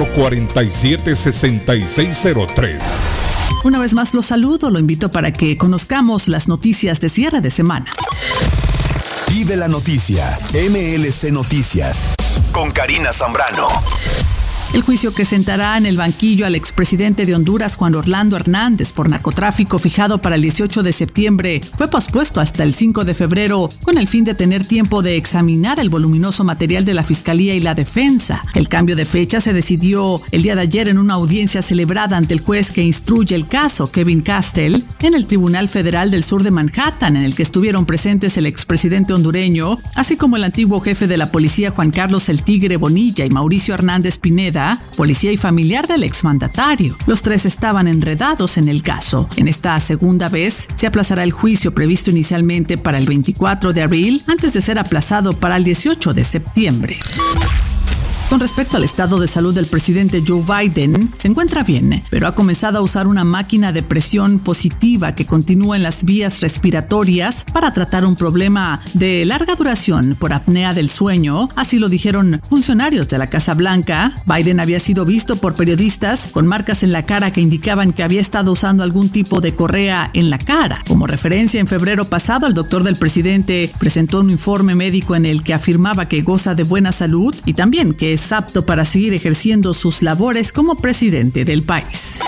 6603 1.15 2.83
Una 3.63 3.79
vez 3.79 3.93
más 3.93 4.13
los 4.13 4.27
saludo, 4.27 4.69
lo 4.69 4.79
invito 4.79 5.09
para 5.09 5.31
que 5.31 5.57
conozcamos 5.57 6.27
las 6.27 6.47
noticias 6.47 6.99
de 6.99 7.09
cierre 7.09 7.41
de 7.41 7.51
semana. 7.51 7.91
Vive 9.29 9.55
la 9.55 9.67
noticia, 9.67 10.37
MLC 10.53 11.31
Noticias, 11.31 12.09
con 12.51 12.71
Karina 12.71 13.13
Zambrano. 13.13 13.67
El 14.73 14.83
juicio 14.83 15.13
que 15.13 15.25
sentará 15.25 15.77
en 15.77 15.85
el 15.85 15.97
banquillo 15.97 16.45
al 16.45 16.55
expresidente 16.55 17.25
de 17.25 17.35
Honduras, 17.35 17.75
Juan 17.75 17.93
Orlando 17.93 18.37
Hernández, 18.37 18.93
por 18.93 19.09
narcotráfico 19.09 19.77
fijado 19.79 20.21
para 20.21 20.35
el 20.35 20.41
18 20.43 20.81
de 20.81 20.93
septiembre, 20.93 21.59
fue 21.73 21.89
pospuesto 21.89 22.39
hasta 22.39 22.63
el 22.63 22.73
5 22.73 23.03
de 23.03 23.13
febrero, 23.13 23.69
con 23.83 23.97
el 23.97 24.07
fin 24.07 24.23
de 24.23 24.33
tener 24.33 24.65
tiempo 24.65 25.01
de 25.01 25.17
examinar 25.17 25.81
el 25.81 25.89
voluminoso 25.89 26.45
material 26.45 26.85
de 26.85 26.93
la 26.93 27.03
Fiscalía 27.03 27.53
y 27.53 27.59
la 27.59 27.75
defensa. 27.75 28.41
El 28.53 28.69
cambio 28.69 28.95
de 28.95 29.03
fecha 29.03 29.41
se 29.41 29.51
decidió 29.51 30.21
el 30.31 30.41
día 30.41 30.55
de 30.55 30.61
ayer 30.61 30.87
en 30.87 30.99
una 30.99 31.15
audiencia 31.15 31.61
celebrada 31.61 32.15
ante 32.15 32.33
el 32.33 32.39
juez 32.39 32.71
que 32.71 32.81
instruye 32.81 33.35
el 33.35 33.49
caso, 33.49 33.91
Kevin 33.91 34.21
Castell, 34.21 34.85
en 35.01 35.15
el 35.15 35.27
Tribunal 35.27 35.67
Federal 35.67 36.11
del 36.11 36.23
Sur 36.23 36.43
de 36.43 36.51
Manhattan, 36.51 37.17
en 37.17 37.25
el 37.25 37.35
que 37.35 37.43
estuvieron 37.43 37.85
presentes 37.85 38.37
el 38.37 38.45
expresidente 38.45 39.11
hondureño, 39.11 39.79
así 39.95 40.15
como 40.15 40.37
el 40.37 40.45
antiguo 40.45 40.79
jefe 40.79 41.07
de 41.07 41.17
la 41.17 41.29
policía 41.29 41.71
Juan 41.71 41.91
Carlos 41.91 42.29
El 42.29 42.45
Tigre 42.45 42.77
Bonilla 42.77 43.25
y 43.25 43.29
Mauricio 43.29 43.73
Hernández 43.73 44.17
Pineda, 44.17 44.60
policía 44.97 45.31
y 45.31 45.37
familiar 45.37 45.87
del 45.87 46.03
exmandatario. 46.03 46.95
Los 47.07 47.21
tres 47.21 47.45
estaban 47.45 47.87
enredados 47.87 48.57
en 48.57 48.67
el 48.67 48.83
caso. 48.83 49.27
En 49.35 49.47
esta 49.47 49.79
segunda 49.79 50.29
vez 50.29 50.67
se 50.75 50.87
aplazará 50.87 51.23
el 51.23 51.31
juicio 51.31 51.73
previsto 51.73 52.09
inicialmente 52.09 52.77
para 52.77 52.97
el 52.97 53.05
24 53.05 53.73
de 53.73 53.81
abril 53.81 54.23
antes 54.27 54.53
de 54.53 54.61
ser 54.61 54.79
aplazado 54.79 55.33
para 55.33 55.57
el 55.57 55.63
18 55.63 56.13
de 56.13 56.23
septiembre. 56.23 56.99
Respecto 58.41 58.75
al 58.75 58.83
estado 58.83 59.19
de 59.19 59.27
salud 59.27 59.53
del 59.53 59.67
presidente 59.67 60.23
Joe 60.27 60.41
Biden, 60.41 61.11
se 61.15 61.27
encuentra 61.27 61.61
bien, 61.63 62.03
pero 62.09 62.27
ha 62.27 62.33
comenzado 62.33 62.79
a 62.79 62.81
usar 62.81 63.05
una 63.05 63.23
máquina 63.23 63.71
de 63.71 63.83
presión 63.83 64.39
positiva 64.39 65.13
que 65.13 65.27
continúa 65.27 65.75
en 65.75 65.83
las 65.83 66.03
vías 66.03 66.41
respiratorias 66.41 67.45
para 67.53 67.71
tratar 67.71 68.03
un 68.03 68.15
problema 68.15 68.81
de 68.95 69.25
larga 69.25 69.53
duración 69.53 70.15
por 70.19 70.33
apnea 70.33 70.73
del 70.73 70.89
sueño, 70.89 71.49
así 71.55 71.77
lo 71.77 71.87
dijeron 71.87 72.41
funcionarios 72.49 73.07
de 73.09 73.19
la 73.19 73.27
Casa 73.27 73.53
Blanca. 73.53 74.15
Biden 74.25 74.59
había 74.59 74.79
sido 74.79 75.05
visto 75.05 75.35
por 75.35 75.53
periodistas 75.53 76.27
con 76.31 76.47
marcas 76.47 76.81
en 76.81 76.91
la 76.91 77.05
cara 77.05 77.31
que 77.31 77.41
indicaban 77.41 77.93
que 77.93 78.01
había 78.01 78.21
estado 78.21 78.53
usando 78.53 78.81
algún 78.81 79.09
tipo 79.09 79.39
de 79.39 79.53
correa 79.53 80.09
en 80.15 80.31
la 80.31 80.39
cara. 80.39 80.81
Como 80.87 81.05
referencia, 81.05 81.61
en 81.61 81.67
febrero 81.67 82.05
pasado, 82.05 82.47
el 82.47 82.55
doctor 82.55 82.83
del 82.83 82.95
presidente 82.95 83.71
presentó 83.77 84.21
un 84.21 84.31
informe 84.31 84.73
médico 84.73 85.15
en 85.15 85.27
el 85.27 85.43
que 85.43 85.53
afirmaba 85.53 86.07
que 86.07 86.23
goza 86.23 86.55
de 86.55 86.63
buena 86.63 86.91
salud 86.91 87.35
y 87.45 87.53
también 87.53 87.93
que 87.93 88.13
es 88.13 88.30
apto 88.33 88.65
para 88.65 88.85
seguir 88.85 89.13
ejerciendo 89.13 89.73
sus 89.73 90.01
labores 90.01 90.51
como 90.51 90.75
presidente 90.75 91.45
del 91.45 91.63
país. 91.63 92.19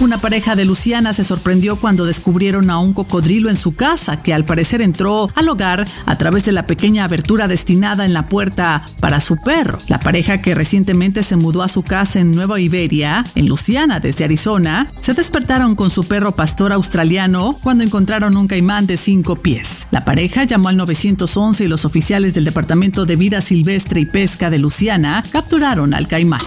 Una 0.00 0.18
pareja 0.18 0.54
de 0.54 0.64
Luciana 0.64 1.12
se 1.12 1.24
sorprendió 1.24 1.74
cuando 1.74 2.06
descubrieron 2.06 2.70
a 2.70 2.78
un 2.78 2.92
cocodrilo 2.92 3.50
en 3.50 3.56
su 3.56 3.74
casa 3.74 4.22
que 4.22 4.32
al 4.32 4.44
parecer 4.44 4.80
entró 4.80 5.28
al 5.34 5.48
hogar 5.48 5.88
a 6.06 6.16
través 6.16 6.44
de 6.44 6.52
la 6.52 6.66
pequeña 6.66 7.02
abertura 7.02 7.48
destinada 7.48 8.04
en 8.04 8.12
la 8.12 8.26
puerta 8.26 8.84
para 9.00 9.18
su 9.18 9.36
perro. 9.38 9.78
La 9.88 9.98
pareja 9.98 10.38
que 10.38 10.54
recientemente 10.54 11.24
se 11.24 11.34
mudó 11.34 11.64
a 11.64 11.68
su 11.68 11.82
casa 11.82 12.20
en 12.20 12.30
Nueva 12.30 12.60
Iberia, 12.60 13.24
en 13.34 13.48
Luciana 13.48 13.98
desde 13.98 14.22
Arizona, 14.22 14.86
se 15.00 15.14
despertaron 15.14 15.74
con 15.74 15.90
su 15.90 16.04
perro 16.04 16.30
pastor 16.32 16.72
australiano 16.72 17.58
cuando 17.60 17.82
encontraron 17.82 18.36
un 18.36 18.46
caimán 18.46 18.86
de 18.86 18.96
cinco 18.96 19.34
pies. 19.34 19.88
La 19.90 20.04
pareja 20.04 20.44
llamó 20.44 20.68
al 20.68 20.76
911 20.76 21.64
y 21.64 21.68
los 21.68 21.84
oficiales 21.84 22.34
del 22.34 22.44
Departamento 22.44 23.04
de 23.04 23.16
Vida 23.16 23.40
Silvestre 23.40 24.02
y 24.02 24.06
Pesca 24.06 24.48
de 24.48 24.60
Luciana 24.60 25.24
capturaron 25.32 25.92
al 25.92 26.06
caimán. 26.06 26.42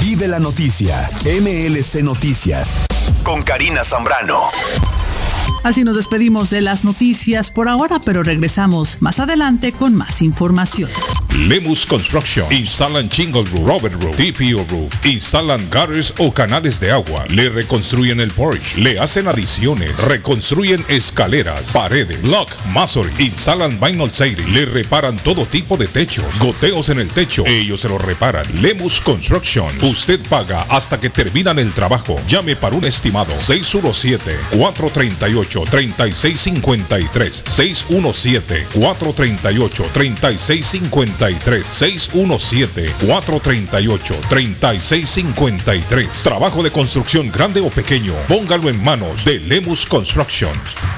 Vive 0.00 0.26
la 0.28 0.38
noticia, 0.38 1.10
MLC 1.24 1.96
Noticias, 1.96 2.80
con 3.22 3.42
Karina 3.42 3.84
Zambrano. 3.84 4.50
Así 5.62 5.84
nos 5.84 5.96
despedimos 5.96 6.48
de 6.48 6.62
las 6.62 6.84
noticias 6.84 7.50
por 7.50 7.68
ahora, 7.68 8.00
pero 8.02 8.22
regresamos 8.22 9.02
más 9.02 9.20
adelante 9.20 9.72
con 9.72 9.94
más 9.94 10.22
información. 10.22 10.88
Lemus 11.36 11.84
Construction. 11.84 12.50
Instalan 12.50 13.10
Chingle 13.10 13.44
Roof, 13.44 13.66
Robert 13.66 14.02
Roof, 14.02 14.16
TPO 14.16 14.64
Roof. 14.70 14.92
Instalan 15.04 15.60
gutters 15.70 16.14
o 16.18 16.32
canales 16.32 16.80
de 16.80 16.90
agua. 16.90 17.24
Le 17.28 17.50
reconstruyen 17.50 18.20
el 18.20 18.30
porch. 18.30 18.76
Le 18.76 18.98
hacen 18.98 19.28
adiciones. 19.28 19.96
Reconstruyen 19.98 20.82
escaleras, 20.88 21.72
paredes, 21.72 22.20
block, 22.22 22.48
masonry. 22.72 23.12
Instalan 23.18 23.78
vinyl 23.78 24.10
siding. 24.12 24.52
Le 24.54 24.64
reparan 24.64 25.18
todo 25.18 25.44
tipo 25.44 25.76
de 25.76 25.88
techo. 25.88 26.22
Goteos 26.40 26.88
en 26.88 27.00
el 27.00 27.08
techo. 27.08 27.44
Ellos 27.46 27.82
se 27.82 27.88
lo 27.88 27.98
reparan. 27.98 28.46
Lemus 28.62 29.00
Construction. 29.00 29.68
Usted 29.82 30.20
paga 30.28 30.62
hasta 30.70 30.98
que 30.98 31.10
terminan 31.10 31.58
el 31.58 31.72
trabajo. 31.72 32.18
Llame 32.26 32.56
para 32.56 32.76
un 32.76 32.84
estimado. 32.84 33.36
617 33.36 34.36
438 34.52 35.49
3653 35.68 37.44
617 37.46 38.66
438 38.74 39.84
3653 39.92 41.66
617 41.66 42.94
438 43.06 44.14
3653 44.28 46.08
Trabajo 46.22 46.62
de 46.62 46.70
construcción 46.70 47.30
grande 47.30 47.60
o 47.60 47.68
pequeño, 47.70 48.12
póngalo 48.28 48.68
en 48.68 48.82
manos 48.82 49.24
de 49.24 49.40
Lemus 49.40 49.86
Construction. 49.86 50.50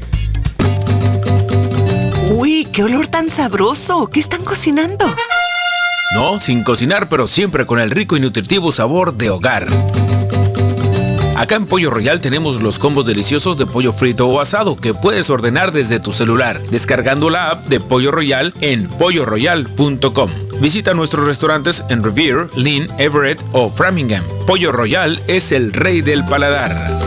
Uy, 2.30 2.68
qué 2.72 2.84
olor 2.84 3.08
tan 3.08 3.30
sabroso. 3.30 4.08
¿Qué 4.08 4.20
están 4.20 4.44
cocinando? 4.44 5.06
No, 6.16 6.40
sin 6.40 6.64
cocinar, 6.64 7.10
pero 7.10 7.28
siempre 7.28 7.66
con 7.66 7.80
el 7.80 7.92
rico 7.92 8.16
y 8.16 8.20
nutritivo 8.20 8.72
sabor 8.72 9.16
de 9.16 9.30
hogar. 9.30 9.68
Acá 11.38 11.56
en 11.56 11.68
Pollo 11.68 11.92
Royal 11.92 12.20
tenemos 12.20 12.64
los 12.64 12.80
combos 12.80 13.06
deliciosos 13.06 13.60
de 13.60 13.68
pollo 13.68 13.94
frito 13.94 14.28
o 14.28 14.42
asado 14.42 14.76
que 14.76 14.96
puedes 14.96 15.30
ordenar 15.30 15.72
desde 15.72 16.00
tu 16.00 16.12
celular, 16.12 16.60
descargando 16.72 17.30
la 17.30 17.52
app 17.52 17.68
de 17.68 17.80
Pollo 17.80 18.10
Royal 18.10 18.56
en 18.62 18.88
polloroyal.com. 18.88 20.32
Visita 20.60 20.96
nuestros 20.96 21.28
restaurantes 21.28 21.84
en 21.90 22.04
Revere, 22.04 22.48
Lynn, 22.56 22.88
Everett 22.98 23.40
o 23.52 23.70
Framingham. 23.72 24.24
Pollo 24.48 24.72
Royal 24.72 25.22
es 25.28 25.52
el 25.52 25.74
rey 25.74 26.02
del 26.02 26.26
paladar. 26.26 27.07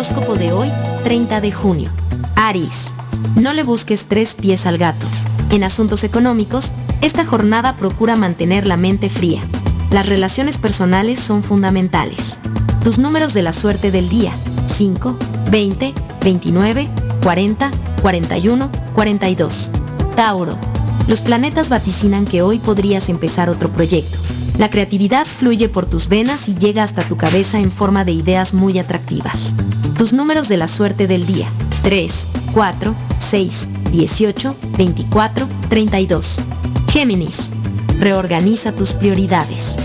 Horóscopo 0.02 0.34
de 0.34 0.52
hoy, 0.52 0.68
30 1.04 1.42
de 1.42 1.52
junio. 1.52 1.92
Aries. 2.36 2.88
No 3.36 3.54
le 3.54 3.62
busques 3.62 4.06
tres 4.06 4.34
pies 4.34 4.66
al 4.66 4.80
gato. 4.80 5.06
En 5.52 5.64
asuntos 5.64 6.04
económicos, 6.04 6.72
esta 7.02 7.24
jornada 7.24 7.76
procura 7.76 8.16
mantener 8.16 8.66
la 8.66 8.78
mente 8.78 9.12
fría. 9.12 9.42
Las 9.92 10.10
relaciones 10.10 10.58
personales 10.58 11.20
son 11.20 11.44
fundamentales. 11.44 12.40
Tus 12.84 12.98
números 12.98 13.36
de 13.36 13.44
la 13.44 13.54
suerte 13.54 13.92
del 13.92 14.10
día. 14.10 14.32
5, 14.76 15.20
20, 15.52 15.94
29, 16.24 16.88
40, 17.22 17.72
41, 18.02 18.72
42. 18.96 19.72
Tauro. 20.16 20.58
Los 21.08 21.22
planetas 21.22 21.70
vaticinan 21.70 22.26
que 22.26 22.42
hoy 22.42 22.58
podrías 22.58 23.08
empezar 23.08 23.52
otro 23.52 23.70
proyecto. 23.70 24.18
La 24.58 24.72
creatividad 24.72 25.28
fluye 25.28 25.70
por 25.70 25.86
tus 25.86 26.08
venas 26.08 26.50
y 26.50 26.56
llega 26.56 26.82
hasta 26.82 27.08
tu 27.08 27.18
cabeza 27.18 27.60
en 27.60 27.72
forma 27.72 28.04
de 28.04 28.14
ideas 28.14 28.56
muy 28.56 28.80
atractivas. 28.80 29.54
Tus 30.02 30.14
números 30.14 30.48
de 30.50 30.58
la 30.58 30.68
suerte 30.68 31.06
del 31.06 31.28
día. 31.28 31.48
3, 31.84 32.26
4, 32.56 32.96
6, 33.20 33.68
18, 33.92 34.56
24, 34.76 35.48
32. 35.70 36.40
Géminis. 36.92 37.52
Reorganiza 38.00 38.72
tus 38.72 38.94
prioridades. 38.94 39.76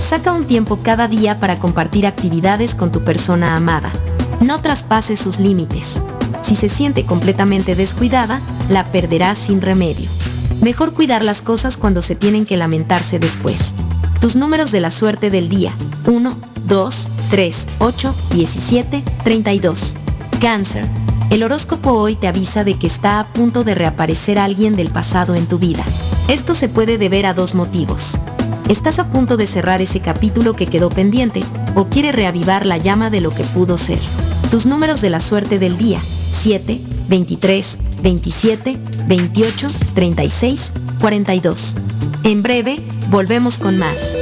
Saca 0.00 0.32
un 0.32 0.46
tiempo 0.46 0.78
cada 0.82 1.08
día 1.08 1.40
para 1.40 1.58
compartir 1.58 2.06
actividades 2.06 2.74
con 2.74 2.90
tu 2.90 3.04
persona 3.04 3.54
amada. 3.54 3.92
No 4.40 4.62
traspases 4.62 5.20
sus 5.20 5.40
límites. 5.40 6.00
Si 6.40 6.56
se 6.56 6.70
siente 6.70 7.04
completamente 7.04 7.74
descuidada, 7.74 8.40
la 8.70 8.82
perderás 8.82 9.36
sin 9.36 9.60
remedio. 9.60 10.08
Mejor 10.62 10.94
cuidar 10.94 11.22
las 11.22 11.42
cosas 11.42 11.76
cuando 11.76 12.00
se 12.00 12.14
tienen 12.14 12.46
que 12.46 12.56
lamentarse 12.56 13.18
después. 13.18 13.74
Tus 14.22 14.36
números 14.36 14.72
de 14.72 14.80
la 14.80 14.90
suerte 14.90 15.28
del 15.28 15.50
día. 15.50 15.74
1, 16.06 16.34
2, 16.64 17.08
3, 17.30 17.66
8, 17.78 18.14
17, 18.32 19.02
32. 19.24 19.96
Cáncer. 20.40 20.86
El 21.30 21.42
horóscopo 21.42 21.90
hoy 21.92 22.14
te 22.14 22.28
avisa 22.28 22.62
de 22.62 22.78
que 22.78 22.86
está 22.86 23.18
a 23.18 23.26
punto 23.32 23.64
de 23.64 23.74
reaparecer 23.74 24.38
alguien 24.38 24.76
del 24.76 24.90
pasado 24.90 25.34
en 25.34 25.46
tu 25.46 25.58
vida. 25.58 25.84
Esto 26.28 26.54
se 26.54 26.68
puede 26.68 26.98
deber 26.98 27.26
a 27.26 27.34
dos 27.34 27.54
motivos. 27.54 28.16
Estás 28.68 28.98
a 28.98 29.08
punto 29.08 29.36
de 29.36 29.46
cerrar 29.46 29.80
ese 29.80 30.00
capítulo 30.00 30.54
que 30.54 30.66
quedó 30.66 30.88
pendiente 30.88 31.42
o 31.74 31.86
quiere 31.86 32.12
reavivar 32.12 32.64
la 32.64 32.78
llama 32.78 33.10
de 33.10 33.20
lo 33.20 33.30
que 33.30 33.44
pudo 33.44 33.76
ser. 33.76 33.98
Tus 34.50 34.66
números 34.66 35.00
de 35.00 35.10
la 35.10 35.20
suerte 35.20 35.58
del 35.58 35.76
día. 35.78 36.00
7, 36.00 36.80
23, 37.08 37.78
27, 38.02 38.78
28, 39.06 39.66
36, 39.94 40.72
42. 41.00 41.76
En 42.22 42.42
breve, 42.42 42.84
volvemos 43.10 43.58
con 43.58 43.78
más. 43.78 44.16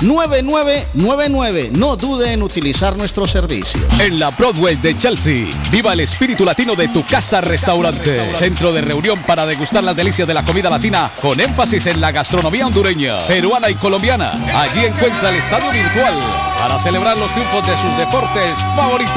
617-569-9999. 0.01 1.71
No 1.73 1.97
dude 1.97 2.33
en 2.33 2.43
utilizar 2.43 2.97
nuestro 2.97 3.27
servicio. 3.27 3.81
En 3.99 4.19
la 4.19 4.31
Broadway 4.31 4.77
de 4.77 4.97
Chelsea, 4.97 5.47
viva 5.71 5.93
el 5.93 6.01
espíritu 6.01 6.45
latino 6.45 6.75
de 6.75 6.89
tu 6.89 7.05
casa 7.05 7.41
restaurante. 7.41 8.35
Centro 8.37 8.73
de 8.73 8.81
reunión 8.81 9.21
para 9.27 9.47
degustar 9.47 9.85
las 9.85 9.97
delicias 9.97 10.27
de 10.27 10.35
la 10.35 10.45
comida 10.45 10.71
latina 10.71 11.11
con 11.21 11.39
énfasis 11.41 11.87
en 11.87 12.01
la 12.01 12.13
gastronomía 12.13 12.67
hondureña, 12.67 13.19
peruana 13.27 13.71
y 13.71 13.75
colombiana. 13.75 14.33
Allí 14.55 14.85
encuentra 14.85 15.31
el 15.31 15.37
estadio 15.37 15.71
virtual 15.71 16.15
para 16.59 16.81
celebrar 16.81 17.19
los 17.19 17.33
triunfos 17.33 17.67
de 17.67 17.77
sus 17.77 17.99
deportes 17.99 18.59
favoritos. 18.77 19.11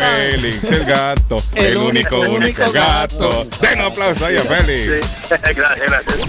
Félix, 0.00 0.64
el 0.64 0.84
gato, 0.84 1.40
el, 1.54 1.76
único, 1.76 2.18
único, 2.20 2.72
gato. 2.72 3.46
Den 3.60 3.80
un 3.80 3.86
aplauso 3.86 4.26
ahí 4.26 4.36
a 4.36 4.42
Félix. 4.42 4.86
gracias, 5.30 5.86
gracias. 5.86 6.26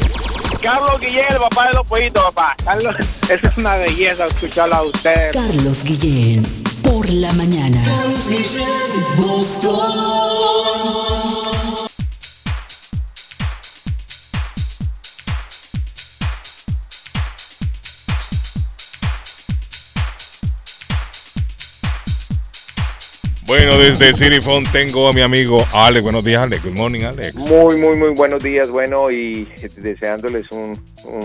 Carlos 0.62 1.02
Guillén, 1.02 1.26
el 1.30 1.38
papá 1.38 1.68
de 1.68 1.74
los 1.74 1.88
pollitos, 1.88 2.24
papá. 2.26 2.56
Carlos, 2.64 2.96
eso 3.30 3.48
es 3.48 3.58
una 3.58 3.76
belleza 3.78 4.28
escucharlo 4.28 4.76
a 4.76 4.84
usted. 4.84 5.32
Carlos 5.34 5.84
Guillén, 5.84 6.46
la 7.14 7.34
mañana. 7.34 7.82
Boston. 9.18 10.22
Bueno, 23.52 23.78
desde 23.78 24.14
Cirifón 24.14 24.64
tengo 24.72 25.10
a 25.10 25.12
mi 25.12 25.20
amigo 25.20 25.62
Alex. 25.74 26.02
Buenos 26.02 26.24
días, 26.24 26.42
Alex. 26.42 26.64
Good 26.64 26.78
morning, 26.78 27.02
Alex. 27.02 27.36
Muy, 27.36 27.76
muy, 27.76 27.98
muy 27.98 28.14
buenos 28.14 28.42
días. 28.42 28.70
Bueno, 28.70 29.12
y 29.12 29.46
deseándoles 29.76 30.50
un, 30.52 30.78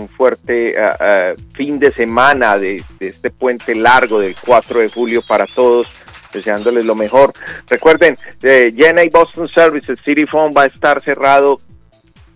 fuerte 0.09 0.75
ah, 0.77 0.97
ah, 0.99 1.33
fin 1.53 1.79
de 1.79 1.89
semana 1.89 2.57
de, 2.57 2.83
este 2.99 3.29
puente 3.29 3.73
largo 3.75 4.19
del 4.19 4.35
4 4.45 4.81
de 4.81 4.89
julio 4.89 5.21
para 5.25 5.45
todos. 5.45 5.87
Deseándoles 6.33 6.83
lo 6.83 6.95
mejor. 6.95 7.31
Recuerden, 7.69 8.17
eh, 8.43 8.73
y 8.75 9.09
Boston 9.09 9.47
Services, 9.47 9.97
City 10.03 10.25
Phone 10.25 10.51
va 10.51 10.63
a 10.63 10.65
estar 10.65 11.01
cerrado 11.01 11.61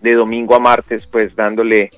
de 0.00 0.14
domingo 0.14 0.54
a 0.54 0.58
martes, 0.58 1.06
pues 1.06 1.36
dándole 1.36 1.90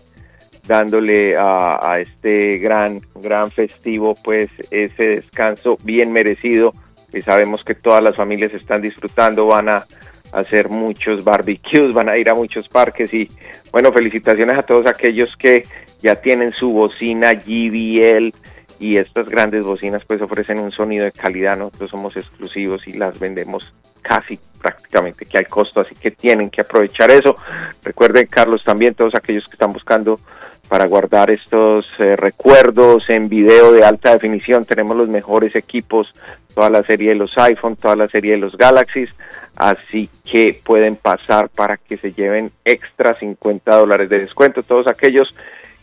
dándole 0.67 1.37
a, 1.37 1.93
a 1.93 2.01
este 2.01 2.59
gran 2.59 3.03
gran 3.15 3.51
festivo 3.53 4.15
pues 4.25 4.49
ese 4.71 5.05
descanso 5.05 5.79
bien 5.85 6.11
merecido 6.11 6.73
y 7.15 7.23
sabemos 7.23 7.65
que 7.65 7.75
todas 7.75 8.03
las 8.03 8.17
familias 8.17 8.55
están 8.55 8.83
disfrutando, 8.83 9.47
van 9.47 9.69
a 9.69 9.85
hacer 10.33 10.69
muchos 10.69 11.23
barbecues, 11.23 11.93
van 11.93 12.09
a 12.09 12.17
ir 12.17 12.29
a 12.29 12.35
muchos 12.35 12.69
parques 12.69 13.15
y 13.15 13.29
bueno, 13.73 13.93
felicitaciones 13.93 14.59
a 14.59 14.63
todos 14.63 14.87
aquellos 14.87 15.37
que 15.37 15.65
ya 16.03 16.17
tienen 16.17 16.53
su 16.53 16.73
bocina 16.73 17.33
JBL 17.33 18.33
y 18.81 18.97
estas 18.97 19.29
grandes 19.29 19.65
bocinas 19.65 20.05
pues 20.05 20.21
ofrecen 20.21 20.59
un 20.59 20.71
sonido 20.71 21.05
de 21.05 21.13
calidad, 21.13 21.57
nosotros 21.57 21.91
somos 21.91 22.17
exclusivos 22.17 22.87
y 22.89 22.93
las 22.93 23.19
vendemos 23.19 23.73
casi 24.03 24.39
prácticamente 24.61 25.25
que 25.25 25.39
al 25.39 25.47
costo, 25.47 25.81
así 25.81 25.95
que 25.95 26.11
tienen 26.11 26.51
que 26.51 26.61
aprovechar 26.61 27.11
eso. 27.11 27.35
Recuerden 27.83 28.27
Carlos 28.27 28.63
también 28.63 28.95
todos 28.95 29.15
aquellos 29.15 29.45
que 29.45 29.53
están 29.53 29.73
buscando 29.73 30.21
para 30.69 30.87
guardar 30.87 31.31
estos 31.31 31.89
eh, 31.99 32.17
recuerdos 32.17 33.09
en 33.11 33.29
video 33.29 33.73
de 33.73 33.85
alta 33.85 34.13
definición. 34.13 34.65
Tenemos 34.65 34.97
los 34.97 35.09
mejores 35.09 35.55
equipos, 35.57 36.15
toda 36.55 36.71
la 36.71 36.83
serie 36.83 37.11
de 37.11 37.15
los 37.17 37.37
iPhone, 37.39 37.77
toda 37.77 37.97
la 37.97 38.07
serie 38.07 38.33
de 38.33 38.39
los 38.39 38.57
Galaxies, 38.57 39.15
así 39.57 40.09
que 40.25 40.59
pueden 40.65 40.97
pasar 40.97 41.49
para 41.49 41.77
que 41.77 41.97
se 41.97 42.13
lleven 42.13 42.51
extra 42.65 43.15
50 43.19 43.77
dólares 43.77 44.09
de 44.09 44.21
descuento. 44.21 44.63
Todos 44.63 44.87
aquellos, 44.87 45.37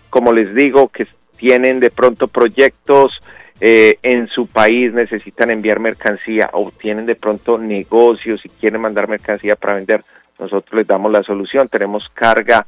como 0.09 0.33
les 0.33 0.53
digo, 0.55 0.87
que 0.87 1.07
tienen 1.37 1.79
de 1.79 1.89
pronto 1.89 2.27
proyectos 2.27 3.19
eh, 3.59 3.97
en 4.01 4.27
su 4.27 4.47
país, 4.47 4.91
necesitan 4.93 5.51
enviar 5.51 5.79
mercancía 5.79 6.49
o 6.53 6.71
tienen 6.71 7.05
de 7.05 7.15
pronto 7.15 7.57
negocios 7.57 8.43
y 8.43 8.49
quieren 8.49 8.81
mandar 8.81 9.07
mercancía 9.07 9.55
para 9.55 9.75
vender, 9.75 10.03
nosotros 10.39 10.79
les 10.79 10.87
damos 10.87 11.11
la 11.11 11.21
solución. 11.21 11.67
Tenemos 11.69 12.09
carga 12.09 12.65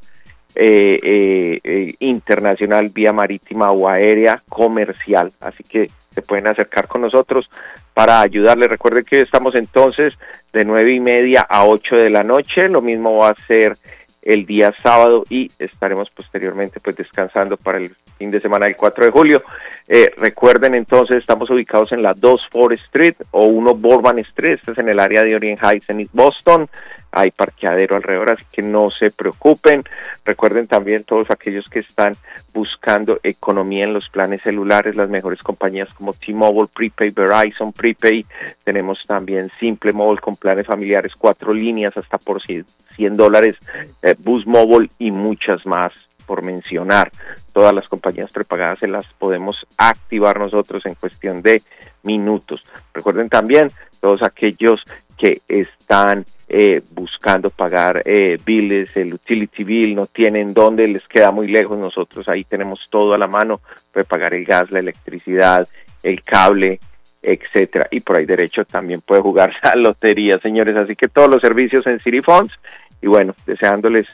eh, 0.56 1.00
eh, 1.02 1.60
eh, 1.64 1.94
internacional, 1.98 2.90
vía 2.90 3.12
marítima 3.12 3.70
o 3.70 3.88
aérea 3.88 4.40
comercial. 4.48 5.32
Así 5.40 5.64
que 5.64 5.90
se 6.10 6.22
pueden 6.22 6.46
acercar 6.46 6.86
con 6.86 7.00
nosotros 7.00 7.50
para 7.92 8.20
ayudarles. 8.20 8.68
Recuerden 8.68 9.04
que 9.04 9.20
estamos 9.20 9.54
entonces 9.54 10.14
de 10.52 10.64
nueve 10.64 10.94
y 10.94 11.00
media 11.00 11.42
a 11.42 11.66
8 11.66 11.96
de 11.96 12.10
la 12.10 12.22
noche. 12.22 12.68
Lo 12.68 12.80
mismo 12.80 13.18
va 13.18 13.30
a 13.30 13.46
ser 13.46 13.76
el 14.24 14.46
día 14.46 14.72
sábado 14.82 15.24
y 15.28 15.50
estaremos 15.58 16.08
posteriormente 16.10 16.80
pues 16.80 16.96
descansando 16.96 17.56
para 17.56 17.78
el 17.78 17.94
fin 18.18 18.30
de 18.30 18.40
semana 18.40 18.66
del 18.66 18.76
4 18.76 19.04
de 19.04 19.10
julio. 19.10 19.42
Eh, 19.86 20.10
recuerden 20.16 20.74
entonces, 20.74 21.18
estamos 21.18 21.50
ubicados 21.50 21.92
en 21.92 22.02
la 22.02 22.14
2 22.14 22.48
Forest 22.50 22.84
Street 22.84 23.14
o 23.32 23.44
1 23.46 23.74
Bourbon 23.74 24.18
Street, 24.20 24.54
este 24.54 24.72
es 24.72 24.78
en 24.78 24.88
el 24.88 24.98
área 24.98 25.22
de 25.22 25.36
Orient 25.36 25.62
Heights 25.62 25.90
en 25.90 26.08
Boston. 26.12 26.68
Hay 27.14 27.30
parqueadero 27.30 27.96
alrededor, 27.96 28.30
así 28.30 28.44
que 28.52 28.62
no 28.62 28.90
se 28.90 29.10
preocupen. 29.10 29.82
Recuerden 30.24 30.66
también 30.66 31.04
todos 31.04 31.30
aquellos 31.30 31.66
que 31.68 31.80
están 31.80 32.14
buscando 32.52 33.20
economía 33.22 33.84
en 33.84 33.94
los 33.94 34.08
planes 34.08 34.42
celulares, 34.42 34.96
las 34.96 35.08
mejores 35.08 35.40
compañías 35.40 35.92
como 35.94 36.12
T-Mobile, 36.12 36.68
Prepaid, 36.74 37.14
Verizon, 37.14 37.72
Prepaid. 37.72 38.26
Tenemos 38.64 39.02
también 39.06 39.50
Simple 39.58 39.92
Mobile 39.92 40.20
con 40.20 40.36
planes 40.36 40.66
familiares, 40.66 41.12
cuatro 41.16 41.54
líneas 41.54 41.96
hasta 41.96 42.18
por 42.18 42.42
100 42.44 43.16
dólares, 43.16 43.56
eh, 44.02 44.14
Boost 44.18 44.46
Mobile 44.46 44.90
y 44.98 45.10
muchas 45.10 45.64
más 45.66 45.92
por 46.26 46.42
mencionar. 46.42 47.10
Todas 47.52 47.72
las 47.72 47.88
compañías 47.88 48.32
prepagadas 48.32 48.80
se 48.80 48.88
las 48.88 49.06
podemos 49.14 49.56
activar 49.76 50.38
nosotros 50.38 50.84
en 50.86 50.94
cuestión 50.94 51.42
de 51.42 51.62
minutos. 52.02 52.62
Recuerden 52.92 53.28
también 53.28 53.70
todos 54.00 54.22
aquellos 54.22 54.82
que 55.16 55.40
están 55.48 56.24
eh, 56.48 56.82
buscando 56.92 57.50
pagar 57.50 58.02
eh, 58.04 58.38
billes, 58.44 58.96
el 58.96 59.14
utility 59.14 59.64
bill, 59.64 59.94
no 59.94 60.06
tienen 60.06 60.52
dónde, 60.52 60.86
les 60.86 61.06
queda 61.08 61.30
muy 61.30 61.48
lejos, 61.48 61.78
nosotros 61.78 62.28
ahí 62.28 62.44
tenemos 62.44 62.88
todo 62.90 63.14
a 63.14 63.18
la 63.18 63.26
mano, 63.26 63.60
puede 63.92 64.04
pagar 64.04 64.34
el 64.34 64.44
gas, 64.44 64.70
la 64.70 64.80
electricidad, 64.80 65.66
el 66.02 66.22
cable, 66.22 66.80
etcétera, 67.22 67.88
y 67.90 68.00
por 68.00 68.18
ahí 68.18 68.26
derecho 68.26 68.64
también 68.64 69.00
puede 69.00 69.22
jugar 69.22 69.54
la 69.62 69.74
lotería, 69.74 70.38
señores, 70.38 70.76
así 70.76 70.94
que 70.94 71.08
todos 71.08 71.30
los 71.30 71.40
servicios 71.40 71.86
en 71.86 72.00
City 72.00 72.20
Funds, 72.20 72.52
y 73.00 73.06
bueno, 73.06 73.34
deseándoles 73.46 74.06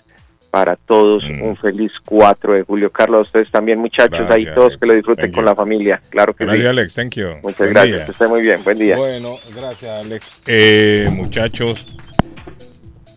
para 0.51 0.77
todos 0.77 1.23
un 1.25 1.57
feliz 1.57 1.93
4 2.05 2.55
de 2.55 2.63
julio. 2.63 2.91
Carlos, 2.91 3.19
a 3.19 3.21
ustedes 3.23 3.51
también, 3.51 3.79
muchachos, 3.79 4.11
Gracias, 4.27 4.31
ahí 4.33 4.45
todos 4.55 4.69
Alex. 4.69 4.81
que 4.81 4.87
lo 4.87 4.95
disfruten 4.95 5.25
Thank 5.27 5.35
con 5.35 5.45
you. 5.45 5.49
la 5.49 5.55
familia, 5.55 6.01
claro 6.11 6.35
que 6.35 6.45
Gracias, 6.45 6.63
sí. 6.63 6.69
Alex. 6.69 6.95
Thank 6.95 7.15
you. 7.17 7.29
Muchas 7.43 7.59
Buen 7.59 7.71
gracias, 7.73 7.97
día. 7.97 8.05
que 8.07 8.13
esté 8.13 8.29
muy 8.29 8.43
bien, 8.43 8.61
buen 8.65 8.79
día. 8.79 8.97
Bueno, 8.97 9.37
gracias, 9.55 10.05
Alex. 10.05 10.33
Eh, 10.47 11.09
muchachos, 11.13 11.87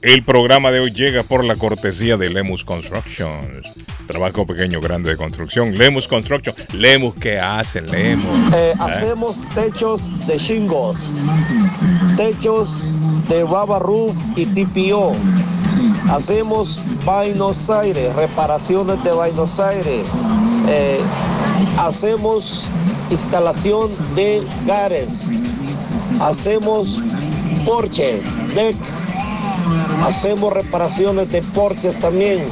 el 0.02 0.22
programa 0.24 0.72
de 0.72 0.80
hoy 0.82 0.92
llega 0.92 1.24
por 1.24 1.44
la 1.46 1.56
cortesía 1.56 2.18
de 2.18 2.30
Lemus 2.30 2.64
Construction. 2.64 3.62
Trabajo 4.08 4.46
pequeño, 4.46 4.82
grande 4.82 5.12
de 5.12 5.18
construcción. 5.18 5.76
Lemus 5.78 6.10
Construction. 6.10 6.54
Lemus, 6.74 7.16
¿qué 7.16 7.40
hace 7.40 7.82
Lemus? 7.82 8.54
Eh, 8.54 8.72
¿Eh? 8.72 8.74
hacemos 8.80 9.40
techos 9.56 10.28
de 10.28 10.38
shingles, 10.38 11.10
techos 12.18 12.88
de 13.30 13.42
rubber 13.44 13.82
roof 13.82 14.16
y 14.36 14.46
TPO. 14.46 15.14
Hacemos 16.10 16.80
Buenos 17.06 17.70
Aires, 17.70 18.14
reparaciones 18.16 19.04
de 19.04 19.12
Buenos 19.12 19.60
Aires. 19.60 20.06
Eh, 20.68 21.00
hacemos 21.78 22.70
instalación 23.10 23.92
de 24.16 24.46
gares. 24.66 25.32
Hacemos 26.20 27.02
porches, 27.66 28.38
deck. 28.54 28.76
Hacemos 30.04 30.54
reparaciones 30.54 31.30
de 31.30 31.42
porches 31.42 32.00
también. 32.00 32.46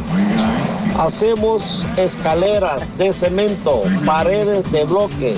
Hacemos 0.97 1.87
escaleras 1.97 2.97
de 2.97 3.13
cemento, 3.13 3.83
paredes 4.05 4.69
de 4.71 4.85
bloque. 4.85 5.35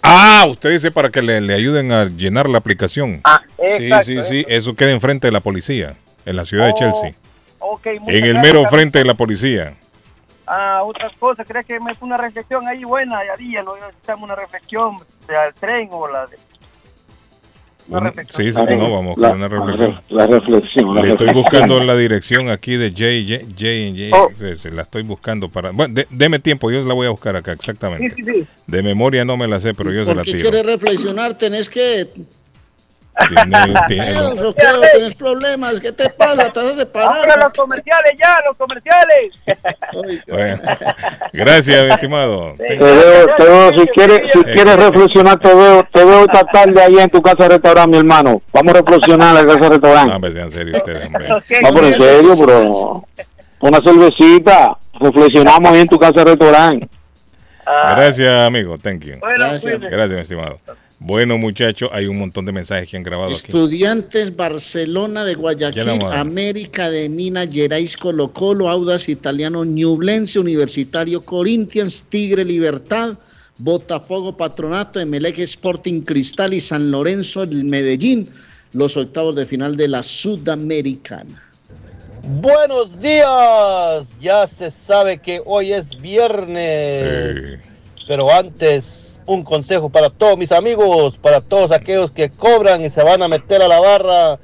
Ah, 0.03 0.45
usted 0.49 0.71
dice 0.71 0.91
para 0.91 1.09
que 1.11 1.23
le, 1.23 1.41
le 1.41 1.55
ayuden 1.55 1.93
a 1.93 2.05
llenar 2.05 2.47
la 2.49 2.59
aplicación. 2.59 3.21
Ah, 3.25 3.41
sí, 3.57 3.63
exacto, 3.65 4.05
sí, 4.05 4.21
sí. 4.29 4.45
Eso 4.47 4.77
queda 4.77 4.91
enfrente 4.91 5.27
de 5.29 5.33
la 5.33 5.41
policía, 5.41 5.97
en 6.27 6.37
la 6.37 6.45
ciudad 6.45 6.67
de 6.67 6.73
Oh, 6.73 6.77
Chelsea. 6.77 7.13
Ok, 7.61 7.87
muchas 8.01 8.09
En 8.09 8.25
el 8.25 8.33
gracias, 8.35 8.43
mero 8.55 8.69
frente 8.69 8.99
de 8.99 9.05
la 9.07 9.15
policía. 9.15 9.75
Ah, 10.47 10.83
otra 10.85 11.11
cosa, 11.19 11.45
¿crees 11.45 11.67
que 11.67 11.81
me 11.81 11.95
fue 11.95 12.07
una 12.07 12.17
reflexión 12.17 12.67
ahí 12.69 12.85
buena? 12.85 13.19
Ya 13.25 13.37
día, 13.37 13.63
no 13.63 13.77
necesitamos 13.77 14.25
una 14.25 14.35
reflexión 14.35 14.97
del 15.27 15.55
tren 15.59 15.89
o 15.91 16.07
la 16.09 16.27
de... 16.27 16.37
Una- 17.89 18.13
sí, 18.29 18.53
sí, 18.53 18.59
no, 18.77 18.93
vamos 18.93 19.17
La- 19.17 19.29
con 19.31 19.39
una 19.39 19.49
reflexión. 19.49 19.99
La 20.11 20.27
reflexión. 20.27 20.95
la 20.95 21.03
Le 21.03 21.11
estoy 21.13 21.33
buscando 21.33 21.83
la 21.83 21.97
dirección 21.97 22.51
aquí 22.51 22.77
de 22.77 22.91
J, 22.91 23.05
J, 23.27 23.47
J, 23.59 24.11
J, 24.11 24.17
Oh. 24.17 24.57
se 24.59 24.71
la 24.71 24.83
estoy 24.83 25.03
buscando 25.05 25.49
para... 25.49 25.71
Bueno, 25.71 25.95
de- 25.95 26.07
deme 26.11 26.39
tiempo, 26.39 26.71
yo 26.71 26.83
la 26.83 26.93
voy 26.95 27.07
a 27.07 27.11
buscar 27.11 27.35
acá, 27.37 27.53
exactamente. 27.53 28.15
Sí, 28.15 28.23
sí, 28.23 28.33
sí. 28.33 28.47
De 28.67 28.83
memoria 28.83 29.25
no 29.25 29.37
me 29.37 29.49
la 29.49 29.59
sé, 29.59 29.73
pero 29.75 29.91
yo 29.91 30.01
se 30.01 30.07
¿Por 30.07 30.17
la 30.19 30.23
tiro. 30.23 30.39
quieres 30.39 30.67
reflexionar? 30.67 31.39
¿Tenés 31.39 31.69
que 31.71 32.07
Tiene- 33.27 33.75
tiene- 33.89 34.89
¿Tenés 34.93 35.15
problemas? 35.15 35.81
¿Qué 35.81 35.91
te 35.93 36.09
pasa? 36.11 36.51
¿Te 36.51 36.61
vas 36.63 36.73
a 36.73 36.75
reparar? 36.77 37.17
¡Ahora 37.17 37.37
los 37.45 37.53
comerciales 37.53 38.13
ya, 38.19 38.37
los 38.47 38.57
comerciales! 38.57 39.33
Bueno, 40.29 40.63
gracias, 41.33 41.85
mi 41.85 41.91
estimado. 41.91 42.55
Te 42.59 42.77
veo, 42.77 43.27
te 43.37 43.45
veo, 43.45 43.71
si 43.77 43.87
quieres, 43.89 44.21
si 44.33 44.43
quieres 44.45 44.77
reflexionar, 44.77 45.39
te 45.41 45.53
veo, 45.55 45.85
te 45.91 46.05
veo 46.05 46.25
esta 46.25 46.45
tarde 46.45 46.81
ahí 46.83 46.99
en 46.99 47.11
tu 47.11 47.21
casa 47.21 47.45
de 47.45 47.49
restaurante, 47.51 47.91
mi 47.91 47.99
hermano. 47.99 48.41
Vamos 48.53 48.75
a 48.75 48.77
reflexionar 48.79 49.37
en 49.37 49.47
la 49.47 49.55
casa 49.55 49.65
de 49.65 49.71
restaurante. 49.71 50.09
No, 50.11 50.17
hombre, 50.17 50.33
sean 50.33 50.51
serios 50.51 50.77
ustedes, 50.77 51.07
hombre. 51.07 51.25
Pero 51.49 51.87
en 51.87 51.95
serio, 51.95 52.37
bro. 52.37 53.05
Una 53.61 53.79
cervecita, 53.85 54.77
reflexionamos 55.01 55.73
ahí 55.73 55.81
en 55.81 55.89
tu 55.89 55.99
casa 55.99 56.13
de 56.21 56.25
restaurante. 56.25 56.89
Gracias, 57.67 58.47
amigo. 58.47 58.79
Thank 58.79 59.05
you. 59.05 59.19
Bueno, 59.21 59.49
Gracias. 59.51 59.81
Gracias, 59.81 60.11
mi 60.11 60.21
estimado. 60.21 60.59
Bueno, 61.01 61.39
muchachos, 61.39 61.91
hay 61.93 62.07
un 62.07 62.19
montón 62.19 62.45
de 62.45 62.53
mensajes 62.53 62.89
que 62.89 62.97
han 62.97 63.05
grabado 63.05 63.31
aquí. 63.31 63.37
Estudiantes 63.47 64.35
Barcelona 64.35 65.25
de 65.25 65.35
Ya 65.35 65.39
Guayaquil. 65.39 66.03
América 66.13 66.91
de 66.91 67.09
Minas 67.09 67.51
Gerais, 67.53 67.97
Colo 67.97 68.33
Colo, 68.33 68.69
Audas 68.69 69.09
Italiano, 69.09 69.65
Ñublense, 69.65 70.41
Universitario 70.41 71.21
Corinthians, 71.21 72.05
Tigre 72.09 72.45
Libertad, 72.45 73.17
Botafogo 73.59 74.37
Patronato, 74.37 74.99
Emelec 74.99 75.39
Sporting 75.39 76.03
Cristal 76.03 76.53
y 76.53 76.61
San 76.61 76.91
Lorenzo, 76.91 77.45
el 77.45 77.65
Medellín, 77.65 78.29
los 78.73 78.97
octavos 78.97 79.37
de 79.37 79.47
final 79.47 79.77
de 79.77 79.89
la 79.89 80.03
Sudamericana. 80.03 81.45
Buenos 82.23 83.01
días. 83.01 84.07
Ya 84.21 84.47
se 84.47 84.71
sabe 84.71 85.19
que 85.19 85.41
hoy 85.45 85.73
es 85.73 86.01
viernes. 86.01 87.61
Pero 88.07 88.33
antes, 88.33 89.08
un 89.29 89.45
consejo 89.45 89.91
para 89.91 90.11
todos 90.11 90.37
mis 90.37 90.51
amigos, 90.53 91.19
para 91.19 91.41
todos 91.41 91.71
aquellos 91.71 92.11
que 92.11 92.31
cobran 92.31 92.85
y 92.85 92.91
se 92.91 93.03
van 93.03 93.23
a 93.23 93.29
meter 93.29 93.63
a 93.63 93.69
la 93.69 93.79
barra. 93.79 94.39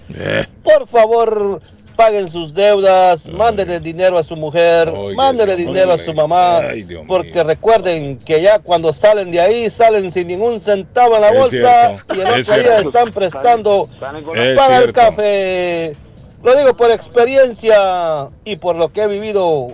Por 0.63 0.87
favor, 0.87 1.63
paguen 1.97 2.31
sus 2.31 2.53
deudas, 2.53 3.27
mándenle 3.27 3.81
dinero 3.81 4.19
a 4.19 4.23
su 4.23 4.37
mujer, 4.37 4.93
mándenle 5.17 5.57
dinero 5.57 5.93
a 5.93 5.99
su 5.99 6.13
mamá, 6.13 6.61
porque 7.09 7.43
recuerden 7.43 8.19
que 8.19 8.43
ya 8.43 8.59
cuando 8.59 8.93
salen 8.93 9.31
de 9.31 9.41
ahí 9.41 9.71
salen 9.71 10.13
sin 10.13 10.29
ningún 10.29 10.61
centavo 10.61 11.17
en 11.17 11.23
la 11.23 11.29
Es 11.31 11.39
bolsa 11.39 11.89
cierto, 11.89 12.15
y 12.15 12.21
el 12.21 12.41
es 12.41 12.49
otro 12.49 12.63
día 12.63 12.79
están 12.79 13.13
prestando 13.13 13.89
Es 14.35 14.57
para 14.57 14.79
el 14.79 14.93
café. 14.93 15.97
Lo 16.43 16.55
digo 16.57 16.77
por 16.77 16.91
experiencia 16.91 18.29
y 18.45 18.57
por 18.57 18.77
lo 18.77 18.91
que 18.91 19.03
he 19.03 19.07
vivido 19.07 19.69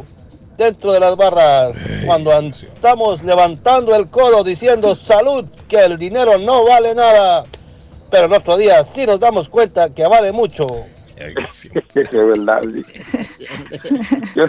dentro 0.60 0.92
de 0.92 1.00
las 1.00 1.16
barras 1.16 1.74
cuando 2.04 2.36
an- 2.36 2.48
estamos 2.50 3.22
levantando 3.24 3.96
el 3.96 4.08
codo 4.08 4.44
diciendo 4.44 4.94
salud, 4.94 5.46
que 5.68 5.78
el 5.78 5.98
dinero 5.98 6.36
no 6.38 6.64
vale 6.64 6.94
nada. 6.94 7.44
Pero 8.10 8.26
el 8.26 8.32
otro 8.34 8.56
día 8.58 8.84
sí 8.94 9.06
nos 9.06 9.18
damos 9.20 9.48
cuenta 9.48 9.88
que 9.90 10.06
vale 10.06 10.32
mucho. 10.32 10.66
Es 11.20 12.10
verdad. 12.12 12.62
Yo, 14.34 14.46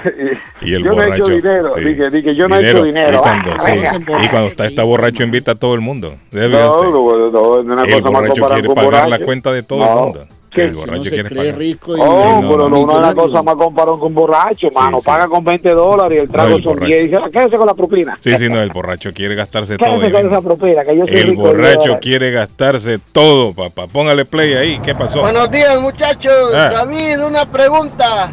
Y 0.62 0.74
el 0.74 0.84
yo 0.84 0.92
no 0.94 1.02
he 1.02 1.06
borracho. 1.06 1.24
hecho 1.26 1.28
dinero. 1.36 1.76
sí. 1.76 1.84
Dije, 1.84 2.10
dije, 2.10 2.36
yo 2.36 2.48
no 2.48 2.56
he 2.58 2.70
hecho 2.70 2.84
dinero. 2.84 3.20
echando, 3.20 3.52
Ah, 3.60 3.66
sí. 3.66 3.80
Y 4.24 4.28
cuando 4.30 4.48
está, 4.48 4.68
está 4.68 4.84
borracho, 4.84 5.24
invita 5.24 5.52
a 5.52 5.56
todo 5.56 5.74
el 5.74 5.82
mundo. 5.82 6.14
Debe 6.32 6.50
No, 6.62 6.82
no, 6.84 6.92
no, 7.30 7.52
una 7.60 7.82
el 7.84 8.02
cosa 8.02 8.10
borracho 8.10 8.34
quiere 8.48 8.68
pagar 8.70 8.94
la 8.94 9.02
borracho. 9.04 9.26
cuenta 9.26 9.52
de 9.52 9.64
todo 9.64 9.80
No. 9.80 9.86
el 9.92 10.00
mundo. 10.00 10.28
¿Qué? 10.52 10.66
El 10.66 10.74
Si 10.76 10.80
borracho 10.82 10.98
no 10.98 11.04
se 11.06 11.10
quiere 11.12 11.30
cree 11.30 11.38
pagar. 11.44 11.58
rico 11.60 11.92
Oh, 11.98 12.40
pero 12.42 12.58
no, 12.58 12.70
no 12.70 12.78
es 12.78 12.98
una 12.98 13.16
cosa 13.16 13.42
más 13.42 13.56
comparado 13.56 13.98
con 14.00 14.14
borracho, 14.14 14.68
mano. 14.76 15.00
sí. 15.00 15.06
Paga 15.06 15.28
con 15.30 15.44
20 15.46 15.70
dólares 15.70 16.18
y 16.18 16.22
el 16.22 16.30
trago 16.30 16.50
No, 16.50 16.56
el 16.58 16.64
son 16.64 16.74
borracho. 16.74 16.88
10. 16.94 17.02
Y 17.02 17.08
dice, 17.08 17.20
quédese 17.32 17.56
con 17.56 17.68
la 17.68 17.74
propina. 17.74 18.18
Sí, 18.20 18.38
sí, 18.38 18.50
no, 18.50 18.62
el 18.62 18.70
borracho 18.70 19.12
quiere 19.14 19.36
gastarse 19.36 19.78
todo. 19.78 20.00
Quédese 20.00 20.12
con 20.12 20.28
esa 20.28 20.42
propina, 20.42 20.84
que 20.84 20.98
yo 20.98 21.06
soy 21.08 21.16
El 21.16 21.28
rico. 21.30 21.42
borracho 21.44 21.98
quiere 22.02 22.32
gastarse 22.32 23.00
todo, 23.14 23.54
papá. 23.54 23.88
Póngale 23.88 24.26
play 24.26 24.54
ahí. 24.54 24.80
¿Qué 24.84 24.94
pasó? 24.94 25.22
Buenos 25.22 25.50
días, 25.50 25.80
muchachos. 25.80 26.34
Ah. 26.54 26.70
David, 26.74 27.24
una 27.26 27.46
pregunta. 27.46 28.30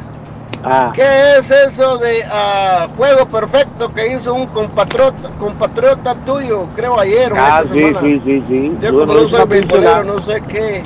Ah. 0.64 0.91
¿Qué 0.93 1.37
es 1.39 1.49
eso 1.53 1.99
de 1.99 2.25
ah, 2.29 2.89
juego 2.97 3.29
perfecto 3.29 3.95
que 3.95 4.09
hizo 4.14 4.35
un 4.35 4.47
compatriota, 4.49 5.29
compatriota 5.39 6.16
tuyo, 6.27 6.66
creo 6.75 6.99
ayer 6.99 7.33
Ah, 7.37 7.61
esta 7.62 7.75
sí, 7.75 7.79
semana? 7.81 8.01
sí, 8.01 8.21
sí, 8.25 8.43
sí. 8.49 8.77
Yo 8.83 8.91
como 8.91 9.07
no 9.14 9.29
soy 9.29 9.47
beisbolero, 9.47 10.03
no 10.03 10.19
sé 10.19 10.43
qué, 10.49 10.83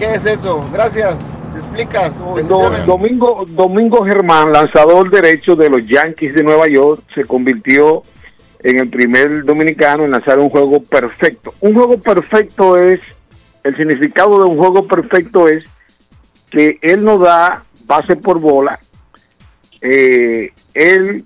qué 0.00 0.14
es 0.14 0.24
eso. 0.24 0.64
Gracias. 0.72 1.14
Si 1.44 1.58
explicas. 1.58 2.18
Do-. 2.18 2.70
Domingo, 2.86 3.44
Domingo 3.46 4.04
Germán, 4.04 4.50
lanzador 4.50 5.10
derecho 5.10 5.54
de 5.54 5.68
los 5.68 5.86
Yankees 5.86 6.34
de 6.34 6.42
Nueva 6.42 6.66
York, 6.68 7.02
se 7.14 7.24
convirtió 7.24 8.02
en 8.60 8.78
el 8.78 8.88
primer 8.88 9.44
dominicano 9.44 10.04
en 10.04 10.10
lanzar 10.10 10.38
un 10.38 10.48
juego 10.48 10.82
perfecto. 10.82 11.52
Un 11.60 11.74
juego 11.74 11.98
perfecto 11.98 12.76
es, 12.78 13.00
el 13.62 13.76
significado 13.76 14.38
de 14.38 14.44
un 14.44 14.58
juego 14.58 14.86
perfecto 14.86 15.48
es 15.48 15.64
que 16.50 16.78
él 16.80 17.04
no 17.04 17.18
da 17.18 17.62
base 17.84 18.16
por 18.16 18.40
bola, 18.40 18.80
eh, 19.82 20.50
él 20.74 21.24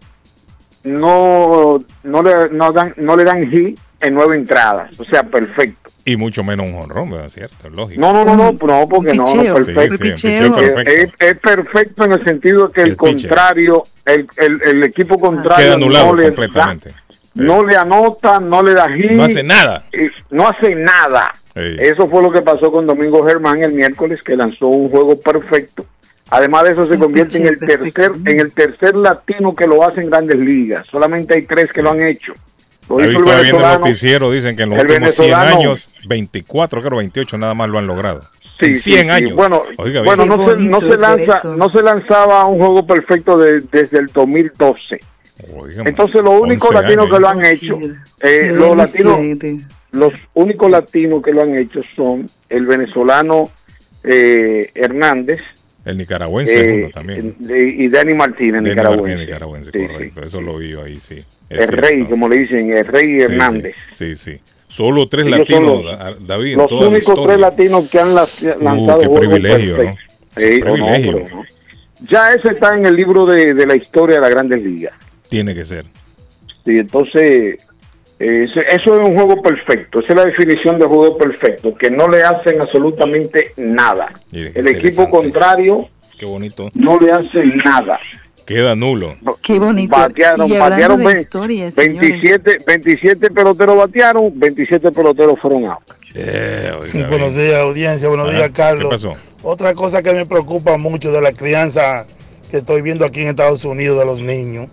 no, 0.82 1.82
no, 2.02 2.22
le, 2.22 2.48
no, 2.50 2.72
dan, 2.72 2.94
no 2.96 3.16
le 3.16 3.24
dan 3.24 3.50
hit 3.50 3.78
en 4.04 4.14
nueve 4.14 4.36
entradas, 4.36 4.98
o 5.00 5.04
sea, 5.04 5.22
perfecto. 5.24 5.90
Y 6.04 6.16
mucho 6.16 6.44
menos 6.44 6.66
un 6.66 6.74
jonrón, 6.74 7.10
¿verdad? 7.10 7.28
¿Cierto? 7.30 7.66
Es 7.66 7.72
lógico. 7.72 8.00
No, 8.00 8.12
no, 8.12 8.24
no, 8.24 8.36
no, 8.36 8.52
no, 8.52 8.88
porque 8.88 9.14
no, 9.14 9.24
no, 9.24 9.32
picheo. 9.32 9.54
perfecto. 9.54 9.96
Sí, 9.96 10.12
sí, 10.18 10.28
un 10.44 10.54
picheo 10.54 10.74
perfecto. 10.74 10.92
Es, 10.92 11.30
es 11.30 11.38
perfecto 11.38 12.04
en 12.04 12.12
el 12.12 12.24
sentido 12.24 12.70
que 12.70 12.82
el, 12.82 12.96
contrario, 12.96 13.82
el, 14.04 14.26
el, 14.36 14.60
el 14.66 14.82
equipo 14.82 15.18
contrario 15.18 15.64
Queda 15.66 15.74
anulado 15.74 16.06
no 16.08 16.14
le, 16.16 16.24
completamente. 16.24 16.90
da- 16.90 16.96
no 17.36 17.64
le 17.66 17.76
anota, 17.76 18.38
no 18.38 18.62
le 18.62 18.74
da 18.74 18.88
hit. 18.90 19.10
No 19.12 19.24
hace 19.24 19.42
nada. 19.42 19.84
No 20.30 20.46
hace 20.46 20.74
nada. 20.74 21.32
Sí. 21.54 21.76
Eso 21.80 22.06
fue 22.06 22.22
lo 22.22 22.30
que 22.30 22.42
pasó 22.42 22.70
con 22.70 22.86
Domingo 22.86 23.24
Germán 23.26 23.62
el 23.62 23.72
miércoles, 23.72 24.22
que 24.22 24.36
lanzó 24.36 24.68
un 24.68 24.88
juego 24.90 25.18
perfecto. 25.20 25.84
Además 26.30 26.64
de 26.64 26.70
eso, 26.72 26.86
se 26.86 26.98
convierte 26.98 27.38
en 27.38 27.46
el 27.46 27.58
tercer 27.58 28.12
en 28.26 28.40
el 28.40 28.52
tercer 28.52 28.94
latino 28.94 29.54
que 29.54 29.66
lo 29.66 29.86
hace 29.86 30.00
en 30.00 30.10
Grandes 30.10 30.38
Ligas. 30.38 30.86
Solamente 30.86 31.34
hay 31.34 31.42
tres 31.46 31.72
que 31.72 31.82
lo 31.82 31.90
han 31.90 32.02
hecho. 32.02 32.34
Lo 32.88 32.98
Ahí 32.98 33.10
hizo 33.10 33.18
el 33.18 33.42
viendo 33.42 33.58
el 33.72 33.80
noticiero, 33.80 34.30
dicen 34.30 34.56
que 34.56 34.62
en 34.64 34.70
los 34.70 34.78
el 34.78 34.86
últimos 34.90 35.14
100 35.14 35.30
venezolano- 35.30 35.56
años, 35.58 35.88
24, 36.06 36.82
creo 36.82 36.98
28 36.98 37.38
nada 37.38 37.54
más 37.54 37.68
lo 37.70 37.78
han 37.78 37.86
logrado. 37.86 38.20
Sí, 38.58 38.66
en 38.66 38.76
sí, 38.76 38.82
100 38.92 39.02
sí. 39.04 39.08
años. 39.10 39.34
Bueno, 39.34 39.62
Oiga, 39.78 40.02
bueno 40.02 40.26
no, 40.26 40.48
se, 40.48 40.56
no, 40.62 40.80
se 40.80 40.96
lanza, 40.96 41.42
no 41.56 41.70
se 41.70 41.82
lanzaba 41.82 42.44
un 42.46 42.58
juego 42.58 42.86
perfecto 42.86 43.36
de- 43.36 43.60
desde 43.72 43.98
el 43.98 44.06
2012. 44.06 45.00
Entonces, 45.84 46.22
los 46.22 46.40
únicos 46.40 46.70
11 46.70 46.82
latinos 46.82 47.06
años. 47.06 47.16
que 47.16 47.20
lo 47.20 47.28
han 47.28 47.44
hecho, 47.46 47.78
eh, 48.22 48.52
los 48.54 48.76
latinos, 48.76 49.18
los 49.90 50.12
únicos 50.34 50.70
latinos 50.70 51.22
que 51.24 51.32
lo 51.32 51.42
han 51.42 51.58
hecho 51.58 51.80
son 51.96 52.28
el 52.48 52.66
venezolano 52.66 53.50
eh, 54.04 54.70
Hernández 54.74 55.40
El 55.84 55.98
nicaragüense 55.98 56.60
eh, 56.64 56.82
uno 56.84 56.90
también. 56.90 57.34
y 57.40 57.88
Dani 57.88 58.14
Martínez, 58.14 58.54
Denny 58.54 58.70
nicaragüense. 58.70 59.02
Martínez, 59.06 59.26
nicaragüense, 59.28 59.70
correcto. 59.70 60.22
Eso 60.22 60.40
lo 60.40 60.56
vi 60.58 60.74
ahí, 60.74 60.96
sí. 60.98 61.16
Es 61.18 61.26
El 61.50 61.58
cierto. 61.68 61.76
rey, 61.76 62.04
como 62.04 62.28
le 62.28 62.38
dicen, 62.38 62.72
el 62.72 62.86
rey 62.86 63.06
Sí, 63.06 63.22
Hernández. 63.22 63.74
Sí, 63.92 64.16
sí. 64.16 64.36
Solo 64.66 65.06
tres 65.08 65.26
Ellos 65.26 65.40
latinos, 65.40 65.84
los- 65.84 65.98
Da- 65.98 66.16
David, 66.20 66.56
Los 66.56 66.68
toda 66.68 66.82
la 66.82 66.88
únicos 66.88 67.08
historia. 67.08 67.26
tres 67.26 67.38
latinos 67.40 67.90
que 67.90 67.98
han 68.00 68.14
la- 68.14 68.28
lanzado 68.60 69.00
qué 69.00 69.06
juegos 69.06 69.20
privilegio. 69.20 69.76
¿no? 69.84 69.96
Sí, 70.36 70.42
Qué 70.42 70.58
no, 70.60 70.64
no, 70.64 70.72
privilegio. 70.86 71.12
pero 71.24 71.36
no. 71.36 71.44
Ya 72.10 72.32
ese 72.32 72.48
está 72.48 72.76
en 72.76 72.86
el 72.86 72.96
libro 72.96 73.24
de, 73.26 73.54
de 73.54 73.66
la 73.66 73.76
historia 73.76 74.16
de 74.16 74.22
las 74.22 74.30
grandes 74.30 74.62
ligas. 74.62 74.94
Tiene 75.28 75.54
que 75.54 75.64
ser. 75.64 75.84
Sí, 76.64 76.78
entonces, 76.78 77.56
eso 78.18 78.60
es 78.60 78.86
un 78.86 79.12
juego 79.12 79.42
perfecto. 79.42 80.00
Esa 80.00 80.12
es 80.12 80.16
la 80.16 80.24
definición 80.26 80.78
de 80.78 80.86
juego 80.86 81.16
perfecto, 81.18 81.74
que 81.74 81.90
no 81.90 82.08
le 82.08 82.22
hacen 82.22 82.60
absolutamente 82.60 83.52
nada. 83.56 84.08
Mire, 84.30 84.52
El 84.54 84.68
equipo 84.68 85.08
contrario 85.08 85.88
Qué 86.18 86.26
bonito. 86.26 86.70
no 86.74 86.98
le 87.00 87.12
hace 87.12 87.42
nada. 87.64 87.98
Queda 88.46 88.74
nulo. 88.74 89.16
Qué 89.42 89.58
bonito. 89.58 89.96
Batearon, 89.96 90.50
batearon 90.58 91.18
historia, 91.18 91.70
señores. 91.70 92.00
27, 92.10 92.56
27 92.66 93.30
peloteros 93.30 93.76
batearon, 93.78 94.30
27 94.38 94.92
peloteros 94.92 95.38
fueron 95.40 95.64
out. 95.64 95.82
Buenos 97.08 97.34
días, 97.34 97.54
audiencia. 97.56 98.08
Buenos 98.08 98.28
Ajá. 98.28 98.36
días, 98.36 98.50
Carlos. 98.54 98.84
¿Qué 98.90 98.96
pasó? 99.08 99.14
Otra 99.42 99.74
cosa 99.74 100.02
que 100.02 100.12
me 100.12 100.26
preocupa 100.26 100.76
mucho 100.76 101.10
de 101.10 101.20
la 101.20 101.32
crianza 101.32 102.06
que 102.50 102.58
estoy 102.58 102.82
viendo 102.82 103.04
aquí 103.04 103.22
en 103.22 103.28
Estados 103.28 103.64
Unidos 103.64 103.98
de 103.98 104.04
los 104.04 104.20
niños. 104.20 104.68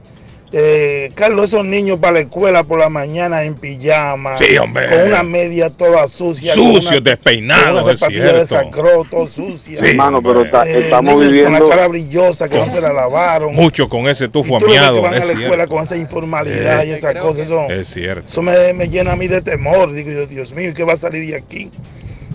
Eh, 0.54 1.12
Carlos, 1.16 1.46
esos 1.46 1.64
niños 1.66 1.98
para 2.00 2.14
la 2.14 2.20
escuela 2.22 2.64
por 2.64 2.78
la 2.78 2.90
mañana 2.90 3.44
en 3.44 3.54
pijama, 3.56 4.38
Sí, 4.38 4.58
hombre. 4.58 4.90
con 4.90 5.08
una 5.08 5.24
media 5.24 5.70
toda 5.70 6.06
sucia, 6.10 6.54
Sucios, 6.54 7.02
despeinados, 7.02 7.64
con 7.76 7.84
una 7.84 7.92
es 7.94 8.00
zapatilla 8.00 8.24
de 8.34 8.46
cierto. 8.46 8.66
sacro, 8.66 9.04
todo 9.10 9.28
sucia. 9.28 9.80
Sí, 9.80 9.86
Hermano, 9.92 10.22
pero 10.22 10.44
está- 10.44 10.68
Eh, 10.68 10.80
estamos 10.80 11.26
viviendo- 11.26 11.58
con 11.58 11.70
la 11.70 11.76
cara 11.76 11.88
brillosa 11.88 12.50
que 12.50 12.58
no 12.58 12.68
se 12.70 12.82
la 12.82 12.92
lavaron. 12.92 13.56
Mucho 13.56 13.88
con 13.88 14.10
ese 14.10 14.28
tufo 14.28 14.58
Y 14.58 14.60
que 14.60 14.66
amiado, 14.66 15.02
van 15.02 15.14
a 15.14 15.18
es 15.20 15.28
la 15.28 15.32
escuela 15.34 15.56
cierto. 15.56 15.74
con 15.74 15.84
esa 15.84 15.96
informalidad 15.96 16.84
Eh, 16.84 16.88
y 16.88 16.92
esas 16.92 17.16
cosas. 17.16 17.46
Eso, 17.46 17.70
Es 17.70 17.88
cierto. 17.88 18.26
eso 18.26 18.42
me, 18.42 18.74
me 18.74 18.90
llena 18.90 19.14
a 19.14 19.16
mí 19.16 19.30
de 19.30 19.42
temor. 19.42 19.94
Digo 19.94 20.12
yo, 20.12 20.26
Dios 20.28 20.54
mío, 20.54 20.74
¿qué 20.76 20.84
va 20.84 20.94
a 20.94 20.98
salir 20.98 21.26
de 21.30 21.38
aquí? 21.38 21.72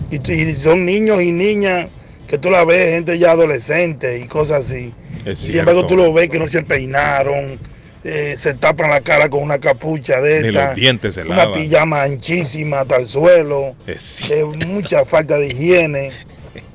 Y, 0.09 0.31
y 0.31 0.53
son 0.55 0.85
niños 0.87 1.21
y 1.21 1.31
niñas 1.31 1.87
que 2.27 2.39
tú 2.39 2.49
la 2.49 2.65
ves, 2.65 2.95
gente 2.95 3.19
ya 3.19 3.31
adolescente 3.31 4.17
y 4.17 4.23
cosas 4.25 4.65
así. 4.65 4.91
Es 5.23 5.37
Sin 5.37 5.59
embargo, 5.59 5.81
cierto. 5.81 5.95
tú 5.95 6.01
lo 6.01 6.13
ves 6.13 6.29
que 6.29 6.39
no 6.39 6.47
se 6.47 6.63
peinaron, 6.63 7.59
eh, 8.09 8.35
se 8.37 8.53
tapan 8.53 8.89
la 8.89 9.01
cara 9.01 9.29
con 9.29 9.43
una 9.43 9.59
capucha 9.59 10.21
de 10.21 10.41
Ni 10.41 10.47
esta, 10.47 10.67
los 10.67 10.75
dientes 10.75 11.15
se 11.15 11.23
una 11.23 11.35
lavan. 11.35 11.53
pijama 11.59 12.03
anchísima 12.03 12.79
hasta 12.79 12.95
el 12.95 13.05
suelo, 13.05 13.75
Es 13.87 14.31
eh, 14.31 14.45
mucha 14.45 15.03
falta 15.03 15.37
de 15.37 15.47
higiene. 15.47 16.13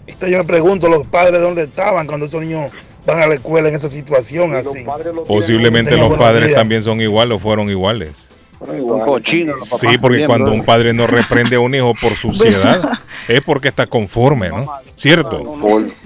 Entonces 0.06 0.30
yo 0.30 0.38
me 0.38 0.44
pregunto, 0.44 0.88
los 0.88 1.06
padres 1.06 1.40
dónde 1.40 1.62
estaban 1.62 2.06
cuando 2.06 2.26
esos 2.26 2.42
niños 2.42 2.70
van 3.06 3.22
a 3.22 3.26
la 3.26 3.34
escuela 3.34 3.70
en 3.70 3.74
esa 3.74 3.88
situación 3.88 4.54
así. 4.54 4.84
Posiblemente 5.26 5.96
los 5.96 6.18
padres 6.18 6.48
días. 6.48 6.58
también 6.58 6.84
son 6.84 7.00
iguales 7.00 7.36
o 7.36 7.38
fueron 7.38 7.70
iguales. 7.70 8.28
Un 8.60 9.00
cochino. 9.00 9.54
Sí, 9.58 9.98
porque 10.00 10.26
cuando 10.26 10.52
un 10.52 10.64
padre 10.64 10.92
no 10.92 11.06
reprende 11.06 11.56
a 11.56 11.60
un 11.60 11.74
hijo 11.74 11.94
por 12.00 12.12
suciedad, 12.16 12.98
es 13.26 13.40
porque 13.40 13.68
está 13.68 13.86
conforme, 13.86 14.50
¿no? 14.50 14.70
¿Cierto? 14.96 15.42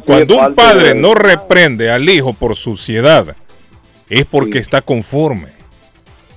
Cuando 0.07 0.39
un 0.39 0.55
padre 0.55 0.94
no 0.94 1.15
reprende 1.15 1.90
al 1.90 2.09
hijo 2.09 2.32
por 2.32 2.55
suciedad, 2.57 3.35
es 4.09 4.24
porque 4.24 4.59
está 4.59 4.83
conforme. 4.83 5.49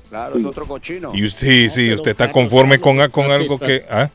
Claro, 0.09 0.37
es 0.37 0.45
otro 0.45 0.65
cochino. 0.67 1.11
Y 1.13 1.25
usted, 1.25 1.47
sí, 1.47 1.69
sí, 1.69 1.93
usted 1.93 2.11
está 2.11 2.31
conforme 2.31 2.79
con, 2.79 2.97
con 3.09 3.31
algo 3.31 3.59
que... 3.59 3.83
¿ah? 3.89 4.09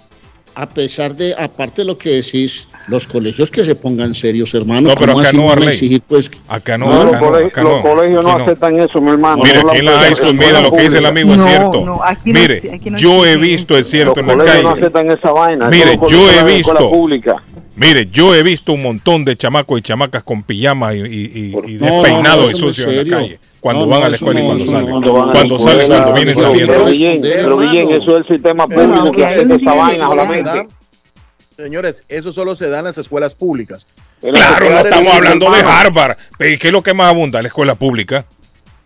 A 0.56 0.68
pesar 0.68 1.14
de, 1.14 1.34
aparte 1.36 1.82
de 1.82 1.86
lo 1.86 1.98
que 1.98 2.10
decís, 2.10 2.68
los 2.88 3.06
colegios 3.06 3.50
que 3.50 3.64
se 3.64 3.74
pongan 3.74 4.14
serios, 4.14 4.52
hermano. 4.54 4.88
No, 4.90 4.94
pero 4.94 5.12
¿cómo 5.12 5.20
acá 5.20 5.28
así 5.28 5.36
no, 5.36 5.42
van 5.44 5.50
a 5.50 5.52
Arley. 5.54 5.68
exigir, 5.70 6.02
pues, 6.06 6.30
Acá 6.48 6.76
no, 6.78 6.86
No, 6.88 7.04
los 7.04 7.06
acá 7.14 7.20
no, 7.20 7.26
colegios- 7.26 7.52
acá 7.52 7.62
los 7.62 7.72
no, 7.72 7.82
colegios 7.82 8.22
no 8.22 8.28
aquí 8.30 8.38
no. 8.38 8.44
aceptan 8.44 8.80
eso, 8.80 9.00
mi 9.00 9.10
hermano. 9.10 9.42
Mire, 9.42 9.58
aquí 9.60 9.78
en 9.78 9.84
la 9.86 9.92
high 9.98 10.14
school, 10.14 10.30
escuela 10.34 10.60
lo 10.60 10.72
que 10.72 10.82
dice 10.82 10.98
el 10.98 11.06
amigo 11.06 11.34
es 11.34 11.42
cierto. 11.44 11.84
no, 11.86 12.00
aquí 12.04 12.32
no 12.32 12.40
Mire, 12.40 12.70
aquí 12.74 12.90
no 12.90 12.98
yo 12.98 13.24
he 13.26 13.36
visto, 13.36 13.76
es 13.78 13.88
cierto, 13.90 14.14
Los 14.16 14.18
en 14.18 14.26
la 14.26 14.32
colegios 14.34 14.62
no 14.62 14.68
calle. 14.70 14.80
aceptan 14.82 15.10
esa 15.10 15.32
vaina. 15.32 15.68
Mire, 15.68 15.98
yo 16.08 16.30
he 16.30 16.44
visto, 16.44 16.92
mire, 17.76 18.08
yo 18.12 18.34
he 18.34 18.42
visto 18.42 18.72
un 18.72 18.82
montón 18.82 19.24
de 19.24 19.36
chamacos 19.36 19.78
y 19.78 19.82
chamacas 19.82 20.22
con 20.22 20.42
pijamas 20.42 20.94
y, 20.94 20.98
y, 20.98 21.54
y- 21.66 21.74
despeinados 21.76 22.50
no, 22.52 22.56
y 22.56 22.60
sucios 22.60 22.86
en 22.86 23.08
la 23.10 23.16
calle. 23.16 23.38
Cuando 23.60 23.86
No, 23.86 23.92
van 23.92 24.00
no, 24.00 24.06
a 24.06 24.08
la 24.10 24.14
escuela 24.16 24.40
y 24.40 24.44
cuando 24.44 24.64
salen. 24.64 24.90
no, 24.90 25.30
cuando 25.32 25.58
salen, 25.58 25.86
cuando 25.88 26.12
vienen 26.12 26.36
saliendo. 26.36 26.72
pero 27.22 27.58
Guillén, 27.58 27.90
eso 27.90 28.10
es 28.18 28.26
el 28.28 28.34
sistema 28.36 28.66
público 28.68 29.10
que 29.10 29.24
hace 29.24 29.40
esa 29.54 29.72
vaina 29.74 30.06
solamente. 30.06 30.66
Señores, 31.56 32.04
eso 32.08 32.32
solo 32.32 32.56
se 32.56 32.68
da 32.68 32.78
en 32.80 32.84
las 32.84 32.98
escuelas 32.98 33.34
públicas. 33.34 33.86
Claro, 34.20 34.70
no 34.70 34.78
estamos 34.78 35.14
hablando 35.14 35.50
de 35.50 35.60
Harvard. 35.60 36.16
¿Y 36.40 36.56
¿Qué 36.58 36.68
es 36.68 36.72
lo 36.72 36.82
que 36.82 36.94
más 36.94 37.08
abunda? 37.08 37.42
La 37.42 37.48
escuela 37.48 37.74
pública. 37.74 38.24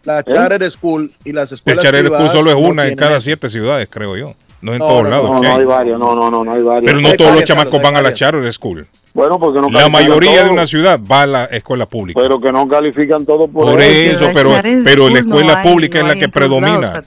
La 0.05 0.23
Charter 0.23 0.71
School 0.71 1.13
y 1.25 1.33
las 1.33 1.51
El 1.53 1.57
escuelas 1.57 1.85
Charter 1.85 2.07
School 2.07 2.31
solo 2.31 2.51
es 2.51 2.57
no 2.57 2.63
una 2.63 2.87
en 2.87 2.97
cada 2.97 3.21
siete 3.21 3.49
ciudades, 3.49 3.89
creo 3.91 4.17
yo. 4.17 4.35
No 4.61 4.73
en 4.73 4.79
No, 4.81 4.89
todos 4.89 5.05
no, 5.05 5.11
lados. 5.11 5.31
No, 5.31 5.41
¿qué 5.41 5.49
no 5.49 5.57
hay? 5.57 5.65
varios, 5.65 5.99
no, 6.01 6.15
no, 6.15 6.31
no, 6.31 6.45
no 6.45 6.53
hay 6.53 6.63
varios. 6.63 6.87
Pero 6.87 7.01
no 7.01 7.09
Hay 7.11 7.17
todos 7.17 7.35
los 7.37 7.45
chamacos 7.45 7.71
Carlos, 7.73 7.93
van 7.93 7.97
a 7.97 8.03
la. 8.03 8.15
Charter 8.15 8.53
School. 8.53 8.87
Bueno, 9.19 9.37
porque 9.41 9.61
no 9.61 9.69
La 9.69 9.89
mayoría 9.89 10.45
de 10.45 10.51
una 10.51 10.65
ciudad 10.65 11.01
va 11.01 11.23
a 11.23 11.27
la 11.27 11.45
escuela 11.47 11.87
pública. 11.87 12.21
Pero 12.21 12.41
que 12.41 12.53
no 12.53 12.69
califican 12.69 13.27
todo 13.27 13.49
por, 13.49 13.73
Por 13.73 13.83
eso, 13.83 14.31
pero, 14.33 14.51
pero 14.85 15.09
la 15.09 15.19
escuela 15.19 15.55
no 15.55 15.59
hay- 15.59 15.69
pública 15.69 15.99
no 15.99 16.05
es 16.05 16.09
la 16.09 16.15
que 16.15 16.21
lados, 16.21 16.33
predomina. 16.35 17.03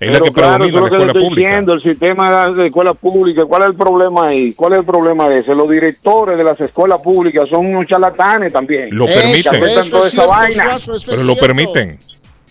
Es 0.00 0.12
la 0.12 0.20
que 0.20 0.32
claro, 0.32 0.32
predomina 0.32 0.58
la 0.58 0.66
es 0.66 0.72
lo 0.72 0.72
que 0.72 0.80
le 0.80 0.86
escuela 0.86 1.06
estoy 1.12 1.22
pública. 1.22 1.48
diciendo, 1.48 1.72
el 1.74 1.82
sistema 1.84 2.46
de 2.50 2.66
escuela 2.66 2.94
pública, 2.94 3.44
¿cuál 3.44 3.62
es 3.62 3.68
el 3.68 3.74
problema 3.76 4.26
ahí? 4.26 4.52
¿Cuál 4.54 4.72
es 4.72 4.78
el 4.80 4.84
problema 4.84 5.28
de 5.28 5.38
eso? 5.38 5.54
Los 5.54 5.70
directores 5.70 6.36
de 6.36 6.42
las 6.42 6.58
escuelas 6.58 7.00
públicas 7.00 7.48
son 7.48 7.66
unos 7.66 7.86
charlatanes 7.86 8.52
también. 8.52 8.88
Lo 8.90 9.06
permiten. 9.06 9.88
toda 9.88 10.08
esa 10.08 10.26
vaina. 10.26 10.76
Pero 11.06 11.22
lo 11.22 11.36
permiten. 11.36 11.96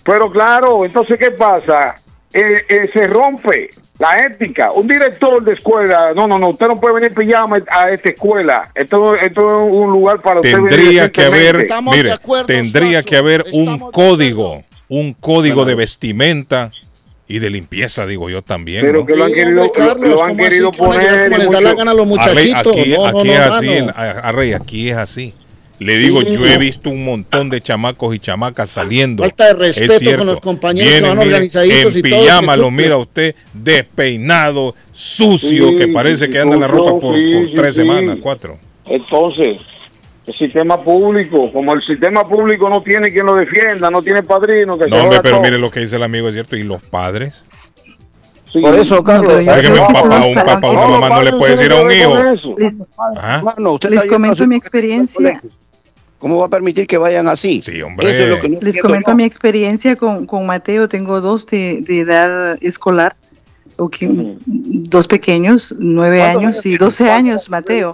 Pero 0.06 0.32
claro, 0.32 0.86
entonces, 0.86 1.20
¿qué 1.20 1.32
pasa? 1.32 1.96
Eh, 2.34 2.66
eh, 2.70 2.90
se 2.94 3.08
rompe 3.08 3.70
la 4.00 4.16
ética. 4.16 4.72
Un 4.72 4.88
director 4.88 5.44
de 5.44 5.54
escuela, 5.54 6.14
no, 6.16 6.28
no, 6.28 6.40
no, 6.40 6.50
usted 6.50 6.68
no 6.68 6.80
puede 6.80 6.96
venir 6.96 7.10
en 7.10 7.16
pijama 7.16 7.58
a 7.70 7.90
esta 7.90 8.10
escuela. 8.10 8.70
Esto, 8.74 9.16
esto 9.16 9.42
es 9.68 9.72
un 9.74 9.92
lugar 9.92 10.22
para 10.22 10.38
usted 10.40 10.56
venir 10.56 10.70
Tendría 10.70 11.10
que 11.10 11.24
haber, 11.26 11.68
mire, 11.92 12.14
tendría 12.48 13.04
que 13.04 13.18
haber 13.18 13.44
un 13.54 13.80
código, 13.92 14.64
un 14.88 15.14
código 15.14 15.66
de 15.66 15.76
vestimenta 15.76 16.72
y 17.28 17.40
de 17.40 17.50
limpieza, 17.50 18.06
digo 18.06 18.30
yo 18.30 18.42
también. 18.42 18.82
Pero 18.86 19.00
¿no? 19.02 19.06
que 19.06 19.16
lo 19.16 19.26
han 19.26 19.34
querido, 19.34 19.72
lo- 19.74 19.96
lo, 19.96 20.24
han 20.24 20.38
querido 20.38 20.72
poner. 20.72 21.30
como 21.30 21.38
les 21.38 21.50
da 21.50 21.62
la 21.62 21.74
gana 21.74 21.92
a 21.92 21.94
los 21.94 22.08
muchachitos? 22.08 22.74
aquí, 22.74 22.92
No, 22.92 23.12
no, 23.12 23.20
aquí 23.20 23.28
no, 23.28 23.34
es 23.34 23.40
así, 23.40 23.78
a- 23.94 24.10
Arley, 24.24 24.54
aquí 24.54 24.90
es 24.90 24.98
así. 24.98 25.34
Le 25.82 25.98
digo, 25.98 26.22
Sí, 26.22 26.28
yo 26.32 26.46
he 26.46 26.60
visto 26.60 26.92
un 26.92 27.04
montón 27.04 27.50
de 27.50 27.60
chamacos 27.60 28.14
y 28.14 28.20
chamacas 28.20 28.70
saliendo. 28.70 29.24
Falta 29.24 29.46
de 29.46 29.52
Es 29.52 29.58
respeto 29.58 29.94
cierto. 29.98 30.18
con 30.20 30.28
los 30.28 30.40
compañeros 30.40 30.88
que 30.92 31.00
Vienen, 31.00 31.10
van 31.10 31.18
mire, 31.18 31.30
organizaditos 31.32 31.96
En 31.96 32.06
y 32.06 32.10
todo, 32.10 32.22
pijama 32.22 32.54
que 32.54 32.62
lo 32.62 32.70
mira 32.72 32.98
usted 32.98 33.36
despeinado, 33.52 34.76
sucio, 34.92 35.70
Sí, 35.70 35.76
que 35.78 35.88
parece 35.88 36.26
sí, 36.26 36.32
que 36.32 36.40
anda 36.40 36.54
en 36.54 36.62
la 36.62 36.68
sí, 36.68 36.74
ropa 36.74 36.98
por, 37.00 37.18
sí, 37.18 37.32
por 37.34 37.48
sí, 37.48 37.54
tres 37.56 37.76
sí. 37.76 37.82
semanas, 37.82 38.20
cuatro. 38.22 38.60
Entonces, 38.86 39.60
el 40.28 40.34
sistema 40.36 40.80
público, 40.84 41.52
como 41.52 41.74
el 41.74 41.82
sistema 41.82 42.28
público 42.28 42.70
no 42.70 42.84
tiene 42.84 43.12
quien 43.12 43.26
lo 43.26 43.34
defienda, 43.34 43.90
no 43.90 44.02
tiene 44.04 44.22
padrino, 44.22 44.78
que 44.78 44.86
No, 44.86 44.98
hombre, 44.98 45.20
pero 45.24 45.38
todo. 45.38 45.44
mire 45.46 45.58
lo 45.58 45.72
que 45.72 45.80
dice 45.80 45.96
el 45.96 46.04
amigo, 46.04 46.28
es 46.28 46.36
cierto. 46.36 46.56
¿Y 46.56 46.64
los 46.64 46.84
padres? 46.84 47.44
Por 48.54 48.76
eso, 48.76 49.04
Carlos, 49.04 49.34
que 49.34 49.68
un 49.72 49.78
papá, 49.78 50.26
un 50.26 50.36
papá, 50.36 50.70
una 50.70 50.88
mamá 50.88 51.10
no 51.10 51.22
le 51.24 51.32
puede 51.32 51.56
decir 51.56 51.72
a 51.72 51.82
un 51.82 51.92
hijo. 51.92 52.14
Ajá. 53.18 53.42
Les 53.58 53.80
yendo 53.80 54.08
comento 54.08 54.44
a 54.44 54.48
mi 54.48 54.58
experiencia. 54.58 55.42
¿Cómo 56.22 56.38
va 56.40 56.46
a 56.46 56.50
permitir 56.50 56.86
que 56.88 56.98
vayan 57.00 57.28
así? 57.28 57.62
Sí, 57.64 57.82
hombre. 57.82 58.10
Eso 58.10 58.24
es 58.24 58.30
lo 58.30 58.40
que 58.40 58.48
no 58.50 58.60
Les 58.62 58.78
comento 58.78 59.14
mi 59.16 59.24
experiencia 59.24 59.96
con, 59.96 60.26
con 60.28 60.46
Mateo. 60.46 60.88
Tengo 60.88 61.20
dos 61.20 61.48
de, 61.48 61.82
de 61.82 62.00
edad 62.02 62.58
escolar, 62.62 63.16
o 63.78 63.90
que- 63.90 64.38
dos 64.46 65.08
pequeños, 65.08 65.74
nueve 65.80 66.22
años 66.22 66.64
y 66.66 66.78
doce 66.78 67.10
años, 67.10 67.50
Mateo. 67.50 67.92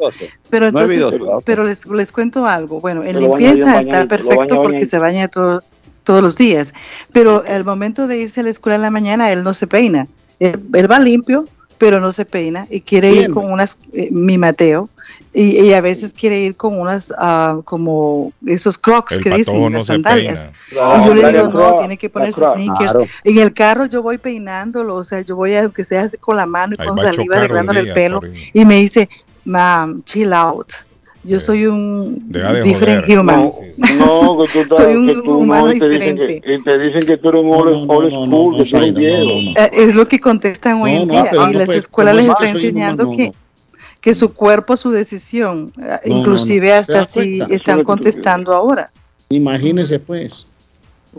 Pero 0.50 0.68
entonces, 0.68 1.02
ok. 1.04 1.42
pero 1.46 1.64
les, 1.64 1.86
les 1.86 2.12
cuento 2.12 2.46
algo. 2.46 2.82
Bueno, 2.82 3.04
en 3.04 3.18
limpieza 3.22 3.80
está 3.80 4.06
perfecto 4.08 4.62
porque 4.62 4.86
se 4.86 5.00
baña 5.00 5.30
todo- 5.30 5.64
todos 6.04 6.22
los 6.22 6.36
días. 6.36 6.74
Pero 7.14 7.46
al 7.48 7.64
momento 7.64 8.08
de 8.08 8.18
irse 8.18 8.42
a 8.42 8.44
la 8.44 8.50
escuela 8.50 8.76
en 8.76 8.82
la 8.82 8.92
mañana, 8.92 9.32
él 9.32 9.44
no 9.44 9.54
se 9.54 9.68
peina. 9.68 10.06
Él, 10.40 10.60
él 10.74 10.92
va 10.92 11.00
limpio, 11.00 11.46
pero 11.78 12.00
no 12.02 12.12
se 12.12 12.26
peina 12.26 12.68
y 12.70 12.82
quiere 12.82 13.12
ir 13.12 13.30
con 13.32 13.50
unas, 13.52 13.80
eh, 13.94 14.10
mi 14.12 14.38
Mateo, 14.38 14.90
y, 15.34 15.62
y 15.62 15.74
a 15.74 15.82
veces 15.82 16.14
quiere 16.14 16.40
ir 16.40 16.56
con 16.56 16.80
unas, 16.80 17.14
ah, 17.18 17.60
como 17.66 18.32
esos 18.46 18.78
crocs 18.78 19.14
El 19.14 19.24
que 19.24 19.30
dicen, 19.36 19.62
no 19.62 19.70
las 19.70 19.86
sandalias. 19.88 20.48
y 20.72 20.76
yo 21.06 21.14
le 21.14 21.32
digo, 21.32 21.50
no, 21.50 21.76
tiene 21.76 21.98
que 21.98 22.10
ponerse 22.10 22.42
sneakers. 22.42 22.92
Claro. 22.94 23.08
En 23.24 23.38
el 23.38 23.54
carro 23.54 23.86
yo 23.86 24.02
voy 24.02 24.18
peinándolo, 24.18 24.96
o 24.96 25.04
sea, 25.04 25.22
yo 25.22 25.36
voy, 25.36 25.54
a, 25.56 25.64
aunque 25.64 25.84
sea 25.84 26.04
así 26.04 26.18
con 26.18 26.36
la 26.38 26.46
mano 26.46 26.76
y 26.78 26.82
Ahí 26.82 26.88
con 26.88 26.98
saliva 26.98 27.38
arreglándole 27.38 27.82
el 27.82 27.94
pelo. 27.94 28.22
Y 28.54 28.66
me 28.66 28.76
dice, 28.78 29.10
mam, 29.46 30.04
chill 30.04 30.34
out. 30.34 30.68
Yo 31.24 31.42
soy 31.42 31.66
un 31.66 32.32
de 32.32 32.62
different 32.64 33.02
joder. 33.02 33.20
human. 33.20 33.52
No, 34.00 34.38
que 34.40 34.48
tú 34.54 34.60
estás, 34.62 34.78
Soy 34.78 34.96
un 34.96 35.08
que 35.08 35.14
tú 35.16 35.38
humano 35.40 35.68
no, 35.68 35.74
y 35.74 35.80
te 35.80 35.90
dicen 35.90 36.16
diferente. 36.16 36.42
que, 36.42 36.54
y 36.56 36.64
te 36.64 36.80
dicen 36.80 37.02
que 37.02 37.18
tú 37.18 37.30
eres 37.30 37.44
un 37.44 37.50
old, 37.50 37.92
old 37.92 38.12
school, 38.14 38.58
que 38.58 38.64
tú 38.70 38.78
eres 38.78 38.94
viejo. 38.96 39.60
Es 39.74 39.94
lo 39.94 40.08
que 40.08 40.20
contestan 40.20 40.82
hoy 40.82 40.94
No, 40.96 41.02
en 41.02 41.08
día. 41.10 41.30
y 41.34 41.36
no 41.36 41.48
las 41.52 41.66
puede- 41.66 41.80
escuelas 41.80 42.14
¿cómo 42.16 42.22
les 42.22 42.26
es 42.30 42.32
están 42.46 42.56
enseñando 42.62 43.04
humano, 43.10 43.18
que, 43.18 43.28
no. 43.28 43.34
Que 44.08 44.16
su 44.16 44.34
cuerpo, 44.34 44.78
su 44.78 44.90
decisión. 44.92 45.74
eh, 45.82 46.00
No, 46.06 46.20
Inclusive 46.20 46.68
no. 46.68 46.72
¿Se 46.86 46.98
hasta 46.98 47.06
si 47.06 47.42
están 47.50 47.84
contestando 47.84 48.54
ahora. 48.54 48.90
Imagínese 49.28 50.00
pues. 50.00 50.47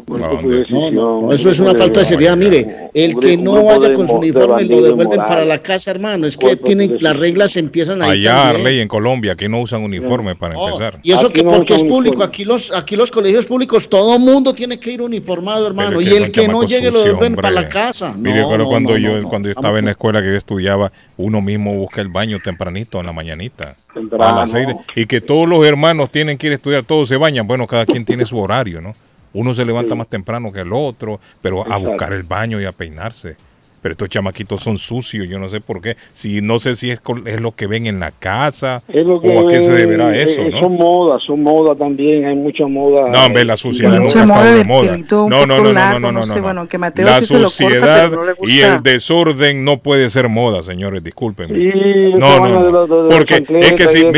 Pues, 0.04 0.20
No, 0.20 0.90
no, 0.90 1.20
no, 1.22 1.32
eso 1.32 1.50
es 1.50 1.60
una 1.60 1.74
falta 1.74 2.00
de 2.00 2.04
seriedad. 2.06 2.36
Mire, 2.36 2.90
el 2.94 3.14
que 3.18 3.36
no 3.36 3.64
vaya 3.64 3.92
con 3.92 4.08
su 4.08 4.14
uniforme 4.14 4.64
lo 4.64 4.80
devuelven 4.82 5.18
para 5.18 5.44
la 5.44 5.58
casa, 5.58 5.90
hermano. 5.90 6.26
Es 6.26 6.36
que 6.36 6.56
tienen 6.56 6.98
las 7.00 7.16
reglas 7.16 7.56
empiezan 7.56 8.02
ahí 8.02 8.10
Allá. 8.26 8.50
Arley, 8.50 8.80
en 8.80 8.88
Colombia, 8.88 9.32
aquí 9.32 9.48
no 9.48 9.60
usan 9.60 9.82
uniforme 9.82 10.34
para 10.36 10.56
empezar. 10.58 11.00
Y 11.02 11.12
eso 11.12 11.30
que 11.32 11.42
porque 11.44 11.74
es 11.74 11.84
público, 11.84 12.22
aquí 12.22 12.44
los 12.44 12.72
aquí 12.72 12.96
los 12.96 13.10
colegios 13.10 13.46
públicos, 13.46 13.88
todo 13.88 14.18
mundo 14.18 14.54
tiene 14.54 14.78
que 14.78 14.92
ir 14.92 15.02
uniformado, 15.02 15.66
hermano. 15.66 16.00
Y 16.00 16.06
que 16.06 16.16
el 16.16 16.32
que 16.32 16.48
no 16.48 16.62
llegue 16.64 16.90
lo 16.90 17.02
devuelven 17.02 17.36
para 17.36 17.50
la 17.50 17.68
casa. 17.68 18.12
Mire, 18.16 18.42
No, 18.42 18.48
pero 18.50 18.64
no, 18.64 18.68
cuando 18.70 18.96
yo 18.96 19.22
cuando 19.28 19.50
estaba 19.50 19.78
en 19.78 19.86
la 19.86 19.92
escuela 19.92 20.20
que 20.22 20.28
yo 20.28 20.36
estudiaba, 20.36 20.92
uno 21.16 21.40
mismo 21.40 21.74
busca 21.74 22.00
el 22.00 22.08
baño 22.08 22.38
tempranito 22.42 23.00
en 23.00 23.06
la 23.06 23.12
mañanita. 23.12 23.74
A 24.20 24.32
las 24.32 24.50
seis 24.50 24.66
de- 24.68 24.76
y 25.02 25.06
que 25.06 25.20
todos 25.20 25.48
los 25.48 25.64
hermanos 25.66 26.10
tienen 26.10 26.38
que 26.38 26.46
ir 26.48 26.52
a 26.52 26.56
estudiar, 26.56 26.84
todos 26.84 27.08
se 27.08 27.16
bañan. 27.16 27.46
Bueno, 27.46 27.66
cada 27.66 27.84
quien 27.86 28.04
tiene 28.04 28.24
su 28.24 28.38
horario, 28.38 28.80
¿no? 28.80 28.92
Uno 29.32 29.54
se 29.54 29.64
levanta 29.64 29.94
más 29.94 30.08
temprano 30.08 30.52
que 30.52 30.60
el 30.60 30.72
otro, 30.72 31.20
pero 31.42 31.70
a 31.70 31.76
buscar 31.76 32.12
el 32.12 32.22
baño 32.22 32.60
y 32.60 32.64
a 32.64 32.72
peinarse. 32.72 33.36
Pero 33.80 33.92
estos 33.92 34.08
chamaquitos 34.08 34.60
son 34.60 34.76
sucios, 34.76 35.28
yo 35.28 35.38
no 35.38 35.48
sé 35.48 35.60
por 35.60 35.80
qué. 35.80 35.96
Si 36.12 36.40
no 36.40 36.58
sé 36.58 36.74
si 36.74 36.90
es, 36.90 37.00
es 37.26 37.40
lo 37.40 37.52
que 37.52 37.66
ven 37.66 37.86
en 37.86 38.00
la 38.00 38.10
casa 38.10 38.82
Es 38.88 39.06
lo 39.06 39.20
que, 39.20 39.28
o 39.28 39.46
a 39.46 39.50
qué 39.50 39.60
se 39.60 39.72
deberá 39.72 40.14
eh, 40.16 40.22
eso, 40.24 40.42
eh, 40.42 40.50
¿no? 40.50 40.60
Son 40.60 40.76
modas, 40.76 41.22
son 41.24 41.42
modas 41.42 41.78
también, 41.78 42.26
hay 42.26 42.34
mucha 42.34 42.66
moda. 42.66 43.08
No, 43.08 43.26
hombre, 43.26 43.44
la 43.44 43.56
suciedad 43.56 43.98
Mucha 44.00 44.20
nunca 44.22 44.34
ha 44.34 44.36
moda 44.36 44.54
de 44.54 44.64
moda. 44.64 44.96
No, 44.96 45.28
no, 45.28 45.46
no, 45.46 45.62
no, 45.62 45.72
largo, 45.72 46.00
no, 46.00 46.12
no, 46.12 46.12
no 46.12 46.20
no, 46.20 46.26
sé, 46.26 46.36
no. 46.36 46.42
bueno, 46.42 46.68
que 46.68 46.78
Mateo 46.78 47.06
La 47.06 47.20
sí 47.20 47.28
corta, 47.28 47.48
suciedad 47.48 48.12
y 48.42 48.60
el 48.60 48.82
desorden 48.82 49.64
no 49.64 49.78
puede 49.78 50.10
ser 50.10 50.28
moda, 50.28 50.62
señores, 50.62 51.04
discúlpenme. 51.04 51.54
Sí, 51.54 52.12
no, 52.18 52.48
no, 52.48 53.08
Porque 53.08 53.44
es 53.60 53.72
que 53.74 53.88
si, 53.88 54.00
y 54.00 54.12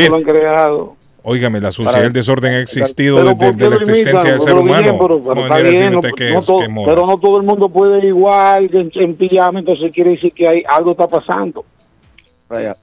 óigame, 1.23 1.59
la 1.61 1.71
suciedad 1.71 2.01
y 2.03 2.05
el 2.07 2.13
desorden 2.13 2.53
ha 2.53 2.59
existido 2.61 3.17
Pero 3.17 3.29
desde 3.29 3.45
¿por 3.45 3.55
qué 3.57 3.63
de 3.63 3.69
la 3.69 3.75
existencia 3.77 4.31
del 4.31 4.41
ser 4.41 4.55
humano. 4.55 4.97
pero- 4.99 5.21
pero 5.21 5.21
¿Cómo 5.23 5.41
está 5.43 5.55
venir 5.55 5.67
a 5.67 5.71
decirme 5.71 5.89
bien, 5.89 6.37
usted 6.37 6.67
no- 6.69 7.17
todo- 7.19 7.37
el 7.37 7.43
mundo 7.43 7.69
puede 7.69 7.97
ir 7.99 8.05
igual 8.05 8.69
en, 8.73 8.91
en 8.93 9.15
pijama, 9.15 9.59
entonces 9.59 9.91
quiere 9.93 10.11
decir 10.11 10.31
que 10.33 10.47
hay 10.47 10.63
algo 10.67 10.91
está 10.91 11.07
pasando. 11.07 11.63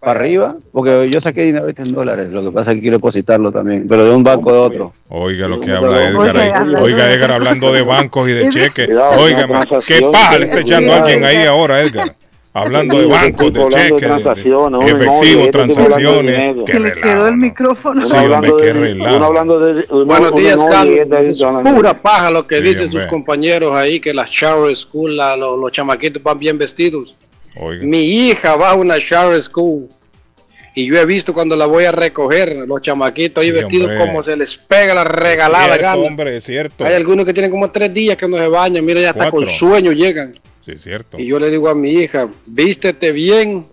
Para 0.01 0.13
arriba, 0.19 0.57
porque 0.73 1.11
yo 1.11 1.21
saqué 1.21 1.43
dinero 1.43 1.67
en 1.69 1.93
dólares, 1.93 2.31
lo 2.31 2.43
que 2.43 2.51
pasa 2.53 2.71
es 2.71 2.77
que 2.77 2.81
quiero 2.81 2.97
depositarlo 2.97 3.53
también, 3.53 3.87
pero 3.87 4.03
de 4.09 4.17
un 4.17 4.25
banco 4.25 4.51
de 4.51 4.59
otro. 4.61 4.93
Oiga 5.11 5.47
lo 5.47 5.61
que 5.61 5.71
habla 5.71 6.09
Edgar 6.09 6.37
Oiga, 6.39 6.59
ahí. 6.63 6.75
Oiga, 6.83 7.13
Edgar 7.13 7.33
hablando 7.33 7.71
de 7.71 7.83
bancos 7.83 8.31
y 8.31 8.33
de 8.33 8.49
cheques. 8.49 8.89
Oiga, 9.19 9.47
qué 9.87 10.01
paja 10.11 10.39
le 10.39 10.47
está 10.47 10.61
echando 10.61 10.95
alguien 10.95 11.23
ahí 11.23 11.45
ahora, 11.45 11.83
Edgar. 11.83 12.15
Hablando 12.55 12.97
de 12.97 13.05
Sí, 13.05 13.11
bancos, 13.11 13.53
de 13.53 13.63
hablando 13.63 13.77
de 13.77 13.83
cheques, 13.85 14.01
de- 14.01 14.07
transacciones, 14.09 14.81
de 14.81 14.87
efectivo, 14.91 15.21
este 15.21 15.43
de 15.43 15.49
transacciones. 15.51 16.57
Qué 16.67 16.73
Se 16.73 16.81
le. 16.81 16.93
Quedó 16.93 17.29
el 17.29 17.37
micrófono. 17.37 18.01
Sí, 18.09 18.13
hombre, 18.17 18.19
hablando 18.35 18.57
qué 18.57 18.65
de- 18.67 18.73
relajo. 18.73 19.59
de- 19.67 20.05
Buenos 20.05 20.35
días, 20.35 20.65
Carlos. 20.65 20.99
Es 21.29 21.43
pura 21.75 21.95
paja 21.95 22.31
lo 22.31 22.47
que 22.47 22.57
Sí, 22.57 22.63
dicen 22.63 22.85
hombre. 22.87 23.03
sus 23.03 23.07
compañeros 23.11 23.75
ahí, 23.75 24.01
que 24.01 24.13
las 24.15 24.31
shower 24.31 24.75
school, 24.75 25.17
la- 25.17 25.37
lo- 25.37 25.57
los 25.57 25.71
chamaquitos 25.73 26.23
van 26.23 26.39
bien 26.39 26.59
vestidos. 26.59 27.17
Oiga. 27.61 27.85
Mi 27.85 28.03
hija 28.05 28.57
va 28.57 28.71
a 28.71 28.75
una 28.75 28.97
shower 28.99 29.41
school 29.43 29.89
y 30.75 30.87
yo 30.87 30.97
he 30.99 31.05
visto 31.07 31.35
cuando 31.35 31.55
la 31.57 31.67
voy 31.67 31.85
a 31.85 31.93
recoger, 31.93 32.57
los 32.67 32.81
chamaquitos 32.81 33.43
ahí 33.43 33.51
Sí, 33.51 33.53
vestidos 33.53 33.89
hombre. 33.91 34.07
como 34.07 34.23
se 34.23 34.37
les 34.37 34.57
pega 34.57 34.95
la 34.95 35.05
regalada 35.05 35.65
Cierto, 35.67 35.83
gana. 35.83 36.03
hombre, 36.03 36.37
es 36.37 36.45
cierto. 36.45 36.85
Hay 36.85 36.95
algunos 36.95 37.27
que 37.27 37.33
tienen 37.35 37.51
como 37.51 37.71
tres 37.71 37.93
días 37.93 38.17
que 38.17 38.27
no 38.27 38.37
se 38.37 38.47
bañan, 38.49 38.85
mira, 38.85 39.01
ya 39.01 39.11
hasta 39.11 39.31
con 39.31 39.45
sueño 39.47 39.93
llegan. 39.93 40.33
Sí, 40.69 40.75
es 40.75 40.83
cierto. 40.83 41.19
Y 41.19 41.27
yo 41.27 41.39
le 41.39 41.51
digo 41.51 41.71
a 41.71 41.75
mi 41.75 41.93
hija, 41.93 42.29
vístete 42.45 43.11
bien, 43.11 43.65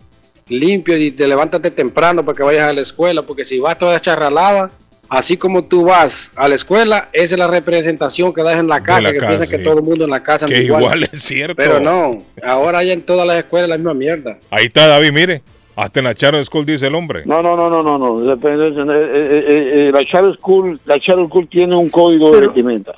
limpio 0.47 0.97
y 0.97 1.11
te 1.11 1.27
levántate 1.27 1.69
temprano 1.69 2.23
para 2.23 2.37
que 2.37 2.43
vayas 2.43 2.69
a 2.69 2.73
la 2.73 2.81
escuela, 2.81 3.23
porque 3.23 3.43
si 3.43 3.59
vas 3.59 3.77
toda 3.77 3.99
charralada, 3.99 4.71
así 5.09 5.35
como 5.35 5.65
tú 5.65 5.83
vas 5.83 6.31
a 6.37 6.47
la 6.47 6.55
escuela, 6.55 7.09
esa 7.11 7.35
es 7.35 7.37
la 7.37 7.47
representación 7.47 8.33
que 8.33 8.43
das 8.43 8.59
en 8.59 8.69
la 8.69 8.81
casa, 8.81 9.01
la 9.01 9.11
que 9.11 9.19
piensan 9.19 9.49
que 9.49 9.57
sí. 9.57 9.63
todo 9.65 9.79
el 9.79 9.83
mundo 9.83 10.05
en 10.05 10.11
la 10.11 10.23
casa 10.23 10.45
Que 10.45 10.63
igual 10.63 11.03
es 11.11 11.21
cierto. 11.21 11.55
Pero 11.57 11.81
no, 11.81 12.23
ahora 12.41 12.77
hay 12.77 12.91
en 12.91 13.01
todas 13.01 13.27
las 13.27 13.39
escuelas 13.39 13.67
la 13.67 13.77
misma 13.77 13.93
mierda. 13.93 14.37
Ahí 14.49 14.67
está 14.67 14.87
David, 14.87 15.11
mire. 15.11 15.41
Hasta 15.75 15.99
en 15.99 16.05
la 16.05 16.15
Charter 16.15 16.45
School 16.45 16.65
dice 16.65 16.87
el 16.87 16.95
hombre. 16.95 17.23
No, 17.25 17.43
no, 17.43 17.57
no, 17.57 17.69
no, 17.69 17.83
no, 17.83 17.97
no. 17.97 18.33
Eh, 18.33 18.37
eh, 18.41 19.43
eh, 19.45 19.87
eh, 19.87 19.91
la 19.91 20.05
Charter 20.05 20.33
School, 20.37 20.79
la 20.85 20.97
Charter 20.97 21.27
School 21.27 21.49
tiene 21.49 21.75
un 21.75 21.89
código 21.89 22.33
de 22.33 22.47
vestimenta. 22.47 22.93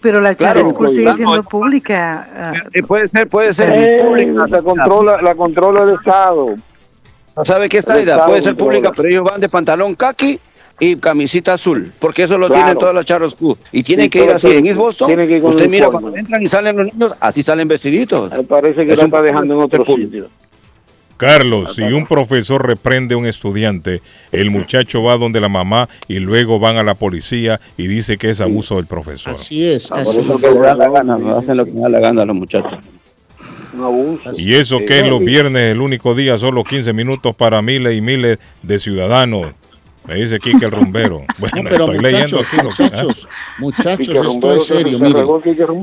Pero 0.00 0.20
la 0.20 0.34
Claro, 0.34 0.60
Charter 0.60 0.74
School 0.74 0.88
sigue 0.88 1.14
siendo 1.16 1.42
pública. 1.42 2.28
ah, 2.36 2.52
puede 2.86 3.08
ser, 3.08 3.28
puede 3.28 3.50
Eh, 3.58 4.32
la 4.34 4.62
controla, 4.62 5.20
la 5.22 5.34
controla 5.34 5.82
el 5.84 5.90
Estado. 5.96 6.54
¿No 7.36 7.44
sabe 7.44 7.68
qué, 7.68 7.78
El 7.78 7.82
Saida? 7.82 8.24
Puede 8.26 8.40
ser 8.42 8.56
pública, 8.56 8.90
pero 8.94 9.08
ellos 9.08 9.24
van 9.24 9.40
de 9.40 9.48
pantalón 9.48 9.94
kaki 9.94 10.38
y 10.78 10.96
camisita 10.96 11.54
azul, 11.54 11.92
porque 11.98 12.22
eso 12.24 12.36
lo 12.38 12.46
Claro. 12.48 12.62
tienen 12.62 12.78
todas 12.78 12.94
las 12.94 13.04
charros 13.06 13.32
School. 13.32 13.56
Y 13.72 13.82
tienen 13.82 14.04
Sí, 14.04 14.10
que 14.10 14.24
ir 14.24 14.30
así. 14.30 14.48
sí, 14.50 14.56
En 14.58 14.66
East 14.66 14.78
Boston, 14.78 15.06
tienen 15.08 15.26
que 15.28 15.36
ir 15.36 15.42
con 15.42 15.50
usted 15.50 15.68
mira, 15.68 15.88
cuando 15.88 16.14
entran 16.16 16.42
y 16.42 16.46
salen 16.48 16.76
los 16.76 16.86
niños, 16.92 17.14
así 17.20 17.42
salen 17.42 17.66
vestiditos. 17.68 18.30
Me 18.32 18.42
parece 18.44 18.84
que 18.86 18.92
Es 18.92 18.98
la 18.98 19.04
un 19.04 19.08
está 19.08 19.22
dejando 19.22 19.54
en 19.54 19.60
otro 19.60 19.84
público. 19.84 20.06
sitio. 20.10 20.28
Carlos, 21.16 21.74
si 21.74 21.82
un 21.82 22.06
profesor 22.06 22.66
reprende 22.66 23.14
a 23.14 23.18
un 23.18 23.26
estudiante, 23.26 24.02
el 24.32 24.50
muchacho 24.50 25.02
va 25.02 25.16
donde 25.16 25.40
la 25.40 25.48
mamá 25.48 25.88
y 26.08 26.18
luego 26.18 26.58
van 26.58 26.76
a 26.76 26.82
la 26.82 26.94
policía 26.94 27.60
y 27.76 27.86
dice 27.86 28.18
que 28.18 28.30
es 28.30 28.40
abuso 28.40 28.76
del 28.76 28.86
profesor. 28.86 29.32
Así 29.32 29.66
es, 29.66 29.88
Por 29.88 29.98
así 30.00 30.20
eso 30.20 30.36
que 30.38 30.50
le 30.50 30.58
da 30.58 30.74
la 30.74 30.90
gana, 30.90 31.16
no 31.16 31.36
hacen 31.36 31.56
lo 31.56 31.64
que 31.64 31.72
le 31.72 31.80
da 31.80 31.88
la 31.88 32.00
gana 32.00 32.22
a 32.22 32.26
los 32.26 32.36
muchachos. 32.36 32.78
Y 34.36 34.54
eso 34.54 34.78
que 34.86 35.00
es 35.00 35.08
los 35.08 35.20
viernes, 35.20 35.72
el 35.72 35.80
único 35.80 36.14
día, 36.14 36.38
solo 36.38 36.64
15 36.64 36.92
minutos 36.92 37.34
para 37.36 37.60
miles 37.62 37.94
y 37.96 38.00
miles 38.00 38.38
de 38.62 38.78
ciudadanos. 38.78 39.52
Me 40.06 40.14
dice 40.14 40.38
Kike 40.38 40.66
el 40.66 40.70
rumbero. 40.70 41.22
Bueno, 41.38 41.62
No, 41.62 41.70
pero 41.70 41.84
estoy 41.92 41.98
leyendo 41.98 42.36
muchachos, 42.38 42.46
aquí 42.52 42.56
lo 42.62 42.70
que- 42.74 42.82
muchachos, 42.84 43.28
muchachos, 43.58 44.06
Quique 44.08 44.18
esto 44.20 44.54
es 44.54 44.66
serio, 44.66 44.98
se 44.98 45.04
mire. 45.04 45.20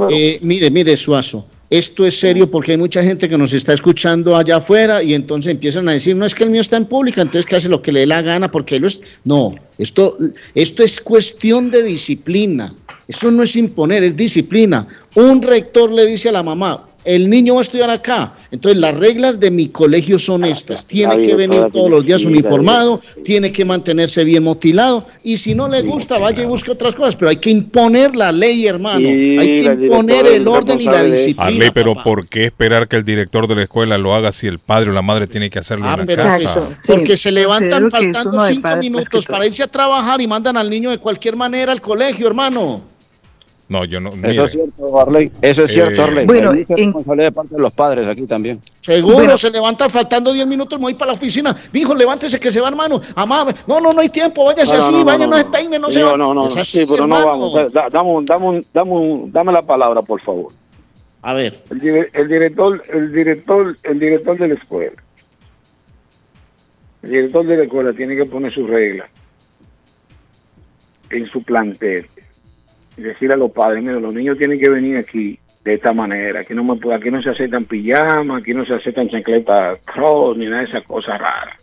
Eh, 0.10 0.40
mire, 0.42 0.72
mire, 0.72 0.96
Suazo, 0.98 1.46
esto 1.74 2.06
es 2.06 2.20
serio 2.20 2.52
porque 2.52 2.74
hay 2.74 2.78
mucha 2.78 3.02
gente 3.02 3.28
que 3.28 3.36
nos 3.36 3.52
está 3.52 3.74
escuchando 3.74 4.38
allá 4.38 4.58
afuera 4.58 5.02
y 5.02 5.16
entonces 5.16 5.52
empiezan 5.52 5.90
a 5.90 5.94
decir, 5.94 6.16
no 6.16 6.24
es 6.24 6.36
que 6.36 6.44
el 6.44 6.52
mío 6.52 6.62
está 6.62 6.78
en 6.78 6.86
pública, 6.86 7.24
entonces 7.24 7.48
que 7.48 7.56
hace 7.56 7.68
lo 7.68 7.82
que 7.82 7.92
le 7.92 8.02
dé 8.02 8.06
la 8.06 8.22
gana 8.22 8.52
porque 8.52 8.76
él 8.76 8.86
es... 8.86 9.00
No, 9.24 9.56
esto, 9.80 10.16
esto 10.54 10.84
es 10.84 11.02
cuestión 11.02 11.72
de 11.72 11.82
disciplina, 11.82 12.72
eso 13.08 13.32
no 13.32 13.42
es 13.42 13.56
imponer, 13.56 14.04
es 14.04 14.16
disciplina. 14.16 14.86
Un 15.16 15.42
rector 15.42 15.92
le 15.92 16.06
dice 16.06 16.30
a 16.30 16.34
la 16.34 16.44
mamá, 16.44 16.86
el 17.06 17.30
niño 17.30 17.56
va 17.56 17.60
a 17.60 17.64
estudiar 17.64 17.90
acá, 17.90 18.34
entonces 18.52 18.80
las 18.80 18.94
reglas 18.96 19.40
de 19.40 19.52
mi 19.52 19.68
colegio 19.68 20.18
son 20.20 20.44
estas, 20.46 20.86
tiene 20.86 21.22
que 21.22 21.36
venir 21.36 21.66
todos 21.72 21.90
los 21.90 22.06
días 22.06 22.24
uniformado, 22.26 23.02
tiene 23.24 23.52
que 23.52 23.66
mantenerse 23.66 24.24
bien 24.24 24.44
motilado 24.44 25.06
y 25.24 25.38
si 25.38 25.54
no 25.56 25.68
le 25.68 25.82
gusta 25.82 26.18
vaya 26.20 26.44
y 26.44 26.46
busque 26.46 26.72
otras 26.72 26.96
cosas, 26.96 27.16
pero 27.16 27.30
hay 27.30 27.38
que 27.38 27.50
imponer 27.50 28.16
la 28.16 28.32
ley, 28.32 28.66
hermano, 28.68 29.00
Sí, 29.00 29.38
hay 29.40 29.56
que 29.56 29.74
imponer 29.86 30.26
el 30.28 30.48
orden 30.48 30.80
y 30.80 30.86
la 30.86 31.04
disciplina. 31.04 31.44
Arley, 31.48 31.72
pero 31.74 31.94
papá. 31.94 32.04
¿por 32.04 32.28
qué 32.28 32.46
esperar 32.46 32.88
que 32.88 32.96
el 32.96 33.04
director 33.04 33.48
de 33.48 33.56
la 33.56 33.64
escuela 33.64 33.98
lo 33.98 34.14
haga 34.16 34.32
si 34.32 34.48
el 34.48 34.60
padre 34.60 34.90
o 34.90 34.94
la 34.94 35.02
madre 35.02 35.28
tiene 35.28 35.50
que 35.50 35.60
hacerlo 35.60 35.86
Ah, 35.88 35.94
en 35.94 36.00
la 36.02 36.06
pero 36.06 36.24
casa? 36.24 36.44
eso, 36.44 36.74
porque 36.86 37.18
se 37.18 37.32
levantan 37.32 37.90
faltando 37.92 38.46
cinco 38.48 38.76
minutos 38.80 39.26
para 39.26 39.46
irse 39.46 39.64
a 39.64 39.68
trabajar 39.68 40.22
y 40.22 40.28
mandan 40.28 40.58
al 40.58 40.70
niño 40.70 40.90
de 40.90 40.98
cualquier 41.00 41.36
manera 41.36 41.72
al 41.72 41.82
colegio, 41.82 42.28
hermano. 42.28 42.93
No, 43.70 43.86
yo 43.86 44.00
no. 44.00 44.10
Eso 44.10 44.18
mire, 44.28 44.44
es 44.44 44.52
cierto, 44.52 45.00
Arley. 45.00 45.32
Eso 45.42 45.64
es 45.64 45.70
Eh, 45.72 45.74
cierto, 45.74 46.04
Arley. 46.04 46.26
Bueno, 46.26 46.52
Hay 46.52 46.60
mucha 46.60 46.74
en- 46.74 46.86
responsabilidad 46.86 47.28
de 47.28 47.32
parte 47.32 47.56
de 47.56 47.62
los 47.62 47.74
padres 47.74 48.08
aquí 48.08 48.28
también. 48.28 48.60
Seguro 48.82 49.16
Bueno. 49.16 49.38
se 49.38 49.50
levantan 49.50 49.90
faltando 49.90 50.34
10 50.34 50.46
minutos, 50.46 50.78
me 50.78 50.84
voy 50.84 50.94
para 50.96 51.12
la 51.14 51.18
oficina. 51.18 51.56
Hijo, 51.72 51.96
levántese 51.96 52.40
que 52.40 52.52
se 52.52 52.60
va, 52.60 52.68
hermano. 52.68 53.02
Amá, 53.16 53.46
no, 53.68 53.80
no, 53.80 53.94
no 53.94 54.02
hay 54.02 54.10
tiempo, 54.10 54.44
váyase 54.46 54.76
No, 54.78 54.84
así, 54.84 54.92
no, 54.92 55.06
vaya, 55.06 55.26
no, 55.26 55.32
no, 55.32 55.38
se 55.38 55.44
no. 55.46 55.52
peine, 55.52 55.80
no 55.80 55.90
se 55.90 56.04
va. 56.04 56.12
No, 56.18 56.34
no, 56.34 56.34
no, 56.34 56.46
así, 56.56 56.80
sí, 56.82 56.86
pero 56.90 57.08
no 57.08 57.16
vamos. 57.26 57.54
Da- 57.54 57.70
da- 57.70 57.90
Dame, 57.90 58.10
un- 58.10 58.26
dame, 58.26 58.46
un- 58.48 58.66
dame, 58.74 58.92
un- 58.92 59.32
dame 59.32 59.52
la 59.54 59.62
palabra, 59.62 60.02
por 60.02 60.22
favor. 60.22 60.52
A 61.22 61.34
ver, 61.34 61.58
El, 61.72 62.10
el 62.14 62.28
director, 62.28 62.84
el 62.92 63.14
director, 63.14 63.78
el 63.84 63.98
director 64.00 64.38
de 64.38 64.48
la 64.50 64.54
escuela. 64.56 65.02
El 67.02 67.10
director 67.12 67.46
de 67.46 67.58
la 67.58 67.64
escuela 67.64 67.94
tiene 67.94 68.16
que 68.18 68.26
poner 68.26 68.54
sus 68.54 68.70
reglas 68.70 69.10
en 71.10 71.28
su 71.28 71.42
plantel 71.44 72.08
y 72.98 73.02
decirle 73.02 73.36
a 73.36 73.38
los 73.38 73.52
padres, 73.52 73.84
mira, 73.84 74.00
los 74.00 74.14
niños 74.14 74.38
tienen 74.38 74.60
que 74.60 74.70
venir 74.70 74.98
aquí 74.98 75.38
de 75.64 75.76
esta 75.76 75.94
manera, 75.94 76.42
aquí 76.42 76.54
no 76.54 76.64
me 76.64 76.94
aquí 76.94 77.10
no 77.10 77.22
se 77.22 77.30
aceptan 77.30 77.66
pijamas, 77.66 78.42
aquí 78.42 78.54
no 78.54 78.66
se 78.66 78.74
aceptan 78.74 79.08
chancletas 79.10 79.80
cross 79.86 80.38
ni 80.38 80.46
nada 80.46 80.60
de 80.60 80.66
esas 80.66 80.84
cosas 80.84 81.18
raras. 81.20 81.56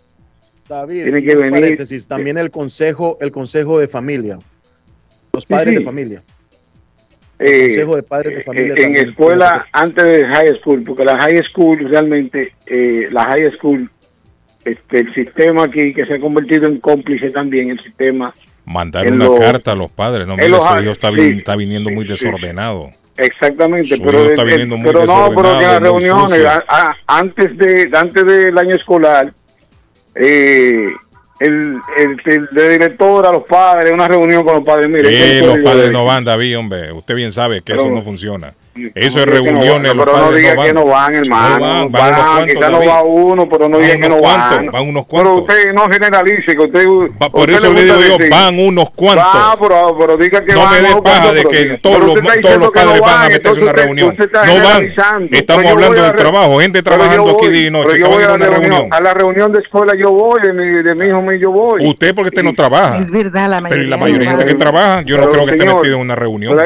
David, 0.69 1.03
Tiene 1.03 1.19
y 1.21 1.25
que 1.25 1.37
un 1.37 1.43
venir- 1.43 1.61
paréntesis, 1.61 2.09
también 2.09 2.39
el 2.39 2.51
consejo, 2.51 3.19
el 3.21 3.31
consejo 3.33 3.79
de 3.79 3.89
familia. 3.89 4.39
Los 5.33 5.45
padres 5.47 5.75
sí. 5.75 5.79
de 5.79 5.85
familia. 5.85 6.23
Eh, 7.39 7.69
consejo 7.69 7.97
de 7.97 8.03
padres 8.03 8.37
de 8.37 8.45
familia 8.45 8.69
eh, 8.75 8.77
en 8.77 8.83
también 8.85 9.09
escuela 9.09 9.67
antes 9.73 10.05
de 10.05 10.27
high 10.27 10.59
school, 10.61 10.83
porque 10.85 11.05
la 11.05 11.19
high 11.19 11.43
school 11.51 11.79
realmente, 11.89 12.53
eh, 12.67 13.09
la 13.11 13.25
high 13.25 13.51
school, 13.57 13.91
este, 14.65 15.01
el 15.01 15.15
sistema 15.15 15.65
aquí 15.65 15.93
que 15.93 16.05
se 16.07 16.15
ha 16.15 16.21
convertido 16.21 16.67
en 16.67 16.79
cómplice 16.81 17.31
también, 17.31 17.71
el 17.71 17.81
sistema, 17.81 18.35
mandar 18.71 19.07
una 19.13 19.25
los- 19.27 19.39
carta 19.39 19.73
a 19.73 19.75
los 19.75 19.91
padres. 19.91 20.27
No, 20.27 20.37
mire, 20.37 20.49
su 20.51 20.55
hijo 20.83 20.93
está, 20.93 21.09
sí. 21.11 21.15
vi- 21.17 21.39
está 21.39 21.57
viniendo 21.57 21.91
muy 21.91 22.05
Sí, 22.05 22.11
desordenado. 22.13 22.91
exactamente, 23.17 23.97
Su 23.97 24.03
pero, 24.03 24.31
está 24.31 24.43
el- 24.43 24.49
viniendo 24.49 24.77
muy 24.77 24.87
pero 24.87 25.05
no, 25.07 25.31
pero 25.35 25.59
que 25.59 25.65
las 25.67 25.81
reuniones, 25.81 26.39
sucio. 26.41 26.49
a- 26.51 26.65
a- 26.69 26.97
antes 27.07 27.57
de 27.59 27.91
antes 27.93 28.25
del 28.27 28.57
año 28.57 28.75
escolar, 28.77 29.33
eh, 30.15 30.89
el, 31.41 31.79
el, 31.97 32.21
el 32.27 32.49
de 32.53 32.69
director 32.71 33.27
a 33.27 33.33
los 33.33 33.45
padres, 33.45 33.93
una 33.93 34.07
reunión 34.09 34.45
con 34.45 34.55
los 34.57 34.65
padres, 34.65 34.89
mire, 34.91 35.39
Eh, 35.39 35.43
los 35.47 35.59
padres 35.59 35.91
no 35.91 36.05
van, 36.05 36.25
David, 36.25 36.59
hombre. 36.59 36.93
Usted 36.93 37.15
bien 37.15 37.33
sabe 37.33 37.63
que 37.63 37.73
Pero- 37.73 37.87
eso 37.87 37.91
no 37.95 38.03
funciona. 38.03 38.53
No 38.81 38.91
Eso 38.95 39.19
es 39.21 39.27
no 39.27 39.33
reuniones, 39.33 39.95
los 39.95 40.07
pero 40.07 40.19
no 40.19 40.33
diga 40.33 40.55
no 40.55 40.63
que 40.63 40.73
no 40.73 40.85
van, 40.87 41.17
hermano. 41.17 41.49
No 41.59 41.61
van, 41.61 41.91
van 41.91 41.91
Van, 41.91 42.11
unos 42.13 42.25
cuantos, 42.25 42.55
quizá 42.55 42.71
no 42.71 42.87
va 42.87 43.03
uno, 43.03 43.49
pero 43.49 43.69
no 43.69 43.79
diga 43.79 43.97
que 43.97 44.09
no 44.09 44.19
cuantos, 44.19 44.57
van. 44.59 44.67
van 44.71 44.89
unos 44.89 45.05
Pero 45.11 45.23
cuantos. 45.23 45.41
usted 45.41 45.73
no 45.75 45.89
generalice, 45.91 46.47
que 46.57 46.59
usted... 46.61 46.87
Va- 47.23 47.29
por 47.31 47.41
usted 47.41 47.53
eso 47.55 47.73
le 47.73 47.83
gusta 47.83 47.97
digo 48.05 48.19
yo, 48.19 48.31
van 48.31 48.59
unos 48.59 48.91
cuantos. 48.91 49.25
Va, 49.27 49.57
pero, 49.61 49.97
pero 49.99 50.17
diga 50.17 50.45
que 50.45 50.53
No 50.53 50.63
van 50.65 50.71
me 50.83 50.89
dé 50.89 51.03
paja 51.03 51.33
de 51.33 51.37
pero 51.43 51.49
que 51.49 51.65
todos 51.79 51.97
pero 51.97 52.07
los, 52.07 52.15
todos 52.41 52.57
los 52.57 52.67
no 52.67 52.73
padres 52.73 53.01
van 53.01 53.23
a 53.25 53.29
meterse 53.29 53.59
en 53.59 53.63
una 53.63 53.73
reunión. 53.73 54.17
No 54.19 54.27
van. 54.33 54.47
generalizando. 54.47 55.29
Estamos 55.37 55.63
Pero 55.65 55.75
hablando 55.75 56.03
del 56.03 56.17
trabajo, 56.17 56.61
gente 56.61 56.83
pero 56.83 56.97
trabajando 56.97 57.31
aquí 57.33 57.49
día 57.49 57.67
y 57.67 57.71
noche, 57.71 57.89
pero 57.93 57.99
yo 58.07 58.09
voy 58.15 58.25
a 58.25 58.33
una 58.35 58.47
reunión. 58.47 58.89
A 58.91 59.01
la 59.01 59.15
reunión 59.15 59.53
de 59.53 59.59
escuela 59.61 59.93
yo 59.99 60.11
voy, 60.11 60.41
de 60.43 60.53
mi, 60.53 60.83
de 60.83 60.95
mi 60.95 61.07
hijo 61.07 61.23
mío 61.23 61.39
yo 61.39 61.51
voy. 61.53 61.87
Usted 61.87 62.15
porque 62.15 62.29
usted 62.29 62.43
no 62.43 62.55
trabaja. 62.55 62.99
Es 62.99 63.11
verdad, 63.11 63.49
la 63.49 63.57
Pero 63.61 63.63
mayoría. 63.63 63.91
la 63.91 63.97
mayoría 63.97 64.29
de 64.31 64.35
no 64.35 64.39
gente 64.39 64.53
que 64.53 64.59
trabaja, 64.59 65.03
yo 65.03 65.17
no 65.17 65.23
Pero, 65.23 65.33
creo 65.33 65.47
que 65.47 65.55
esté 65.55 65.75
metido 65.75 65.95
en 65.97 66.01
una 66.01 66.17
reunión. 66.17 66.57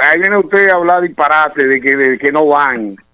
Ahí 0.00 0.20
viene, 0.20 0.36
usted 0.36 0.68
a 0.68 0.74
hablar 0.74 1.02
disparate 1.02 1.66
de 1.66 1.80
que, 1.80 1.96
de 1.96 2.18
que 2.18 2.32
no 2.32 2.46
van. 2.46 2.96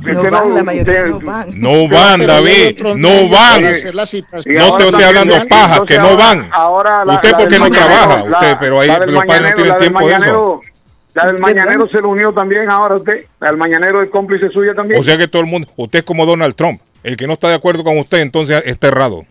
No 0.00 0.30
van, 0.30 0.54
la 0.54 0.62
mayoría 0.62 1.06
no 1.06 1.20
van. 1.20 1.60
No 1.60 1.88
van, 1.88 2.24
David, 2.24 2.80
no 2.96 3.28
van. 3.28 3.62
No 3.62 4.76
te 4.76 4.84
estoy 4.84 5.02
hablando 5.02 5.34
paja, 5.48 5.84
que 5.84 5.98
no 5.98 6.16
van. 6.16 6.50
Usted 7.08 7.32
porque 7.36 7.58
no 7.58 7.70
trabaja, 7.70 8.22
usted, 8.24 8.56
pero 8.60 8.80
ahí 8.80 8.88
los 8.88 9.24
padres 9.24 9.48
no 9.48 9.54
tienen 9.54 9.78
tiempo 9.78 10.06
de 10.06 10.14
eso. 10.14 10.60
La 11.14 11.26
del 11.26 11.38
mañanero 11.40 11.88
se 11.88 12.00
lo 12.00 12.10
unió 12.10 12.32
también 12.32 12.70
ahora 12.70 12.94
usted. 12.94 13.24
La 13.40 13.48
del 13.48 13.56
mañanero 13.56 14.02
es 14.02 14.10
cómplice 14.10 14.50
suya 14.50 14.72
también. 14.74 15.00
O 15.00 15.02
sea 15.02 15.18
que 15.18 15.26
todo 15.26 15.42
el 15.42 15.48
mundo, 15.48 15.68
usted 15.74 16.00
es 16.00 16.04
como 16.04 16.24
Donald 16.24 16.54
Trump. 16.54 16.80
El 17.02 17.16
que 17.16 17.26
no 17.26 17.32
está 17.32 17.48
de 17.48 17.54
acuerdo 17.54 17.82
con 17.82 17.98
usted, 17.98 18.18
entonces 18.18 18.62
está 18.66 18.88
errado. 18.88 19.24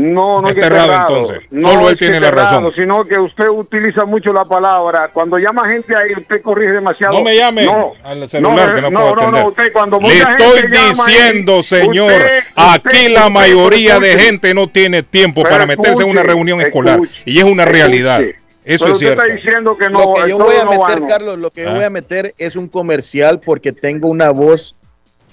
No, 0.00 0.40
no 0.40 0.48
es 0.48 0.54
que 0.54 0.60
Está 0.60 0.74
errado, 0.74 0.92
errado. 0.92 1.16
entonces. 1.18 1.48
No 1.50 1.68
Solo 1.68 1.80
él 1.80 1.86
es 1.86 1.92
que 1.98 2.04
tiene 2.06 2.20
la 2.20 2.30
razón. 2.30 2.64
errado, 2.64 2.72
Sino 2.74 3.04
que 3.04 3.18
usted 3.18 3.48
utiliza 3.48 4.04
mucho 4.04 4.32
la 4.32 4.44
palabra. 4.44 5.08
Cuando 5.12 5.38
llama 5.38 5.68
gente 5.68 5.94
ahí, 5.96 6.12
usted 6.16 6.40
corrige 6.42 6.72
demasiado. 6.72 7.14
No 7.14 7.22
me 7.22 7.36
llame 7.36 7.64
No, 7.64 7.92
al 8.02 8.28
celular 8.28 8.74
que 8.74 8.80
no, 8.82 8.90
no, 8.90 9.00
puedo 9.00 9.14
no, 9.16 9.22
atender. 9.22 9.42
no, 9.42 9.48
usted 9.50 9.72
cuando 9.72 10.00
Le 10.00 10.08
estoy 10.18 10.58
ahí, 10.76 10.88
diciendo, 10.90 11.62
señor, 11.62 12.12
usted- 12.12 12.38
aquí 12.56 12.88
usted- 12.88 13.08
la 13.10 13.20
usted- 13.20 13.32
mayoría 13.32 13.98
de 14.00 14.18
gente 14.18 14.54
no 14.54 14.68
tiene 14.68 15.02
tiempo 15.02 15.42
para 15.42 15.66
meterse 15.66 16.02
en 16.02 16.10
una 16.10 16.22
reunión 16.22 16.60
escolar. 16.60 16.94
escuche, 17.00 17.22
y 17.24 17.38
es 17.38 17.44
una 17.44 17.62
escuche. 17.64 17.78
realidad. 17.78 18.20
Eso 18.62 18.84
Pero 18.84 18.94
es 18.94 19.02
usted 19.02 19.06
cierto. 19.06 19.22
está 19.24 19.34
diciendo 19.34 19.76
que 19.76 19.88
no. 19.88 20.00
lo 20.00 20.12
que 20.22 20.28
yo 20.28 20.38
voy 20.38 20.54
a 20.56 20.64
meter. 20.66 21.04
Carlos, 21.08 21.38
lo 21.38 21.50
que 21.50 21.62
yo 21.62 21.70
Ah. 21.70 21.74
voy 21.74 21.84
a 21.84 21.90
meter 21.90 22.32
es 22.36 22.56
un 22.56 22.68
comercial 22.68 23.40
porque 23.40 23.72
tengo 23.72 24.08
una 24.08 24.30
voz 24.30 24.74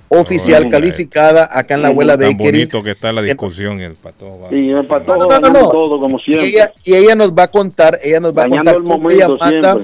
oficial 0.09 0.63
Hombre. 0.63 0.79
calificada 0.79 1.49
acá 1.51 1.75
en 1.75 1.81
la 1.81 1.88
abuela 1.89 2.17
Tan 2.17 2.29
Bakery. 2.31 2.51
bonito 2.51 2.84
que 2.84 2.91
está 2.91 3.11
la 3.11 3.21
discusión. 3.21 3.79
El 3.81 3.95
pato 3.95 4.39
va. 4.39 4.55
Y 4.55 4.69
el 4.69 4.75
No, 4.75 4.88
pato 4.88 5.17
no, 5.17 5.25
no, 5.27 5.39
no, 5.39 5.49
no. 5.49 5.69
todo, 5.69 5.99
como 5.99 6.17
Y 6.17 6.21
siempre. 6.21 6.47
ella, 6.49 6.69
y 6.84 6.93
ella 6.95 7.15
nos 7.15 7.31
va 7.31 7.43
a 7.43 7.47
contar, 7.49 7.99
ella 8.03 8.19
nos 8.19 8.35
va 8.35 8.43
a 8.43 8.47
Dañando 8.47 8.73
contar 8.73 8.75
el 8.75 8.84
cómo 8.84 9.09
ella 9.11 9.27
manda, 9.29 9.77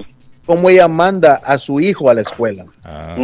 cómo 0.45 0.69
ella 0.69 0.87
manda 0.87 1.33
a 1.43 1.57
su 1.57 1.79
hijo 1.79 2.09
a 2.09 2.13
la 2.13 2.21
escuela. 2.21 2.65
Ah. 2.83 3.15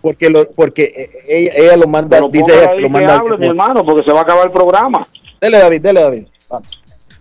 Porque 0.00 0.30
lo, 0.30 0.48
porque 0.52 1.10
ella, 1.28 1.52
ella 1.56 1.76
lo 1.76 1.88
manda, 1.88 2.18
Pero 2.18 2.28
dice 2.28 2.52
ella 2.56 2.70
que 2.70 2.80
lo 2.82 2.86
que 2.86 2.92
manda 2.92 3.14
al 3.14 3.20
hable, 3.20 3.38
mi 3.38 3.46
hermano, 3.48 3.84
porque 3.84 4.04
se 4.04 4.12
va 4.12 4.20
a 4.20 4.22
acabar 4.22 4.44
el 4.46 4.52
programa. 4.52 5.06
Dele 5.40 5.58
David, 5.58 5.80
dele 5.82 6.00
David. 6.00 6.24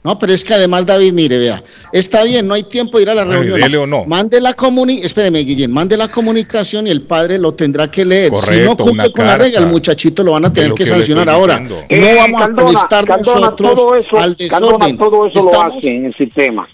No, 0.08 0.18
pero 0.18 0.32
es 0.32 0.42
que 0.46 0.54
además, 0.54 0.86
David, 0.86 1.12
mire, 1.12 1.38
vea, 1.38 1.62
está 1.92 2.24
bien, 2.24 2.48
no 2.48 2.54
hay 2.54 2.64
tiempo 2.64 2.96
de 2.98 3.04
ir 3.04 3.10
a 3.10 3.14
la 3.14 3.24
Ay, 3.24 3.28
reunión. 3.30 3.60
dele 3.60 3.76
o 3.78 3.86
no. 3.86 4.06
Mande 4.06 4.40
la 4.40 4.54
comunicación, 4.54 5.06
espéreme, 5.06 5.40
Guillén, 5.40 5.70
mande 5.70 5.98
la 5.98 6.10
comunicación 6.10 6.88
y 6.88 6.92
el 6.92 7.02
padre 7.02 7.38
lo 7.38 7.54
tendrá 7.54 7.92
que 7.92 8.06
leer. 8.06 8.34
si 8.34 8.62
no 8.62 8.78
cumple 8.78 9.12
con 9.12 9.28
la 9.28 9.38
regla, 9.38 9.60
el 9.60 9.66
muchachito 9.66 10.24
lo 10.24 10.32
van 10.32 10.46
a 10.46 10.54
tener 10.54 10.72
que, 10.72 10.86
sancionar 10.86 11.30
ahora. 11.30 11.60
No 11.60 11.76
Eh, 11.90 12.16
vamos 12.20 12.42
a 12.42 12.48
prestar 12.48 13.06
nosotros 13.06 13.74
todo 13.76 13.96
eso, 13.96 14.18
al 14.18 14.34
desorden. 14.38 14.98
todo 14.98 15.28
eso 15.28 15.42
lo 15.52 15.62
hace 15.62 15.92
en 15.98 16.06
el 16.06 16.16
sistema. 16.16 16.66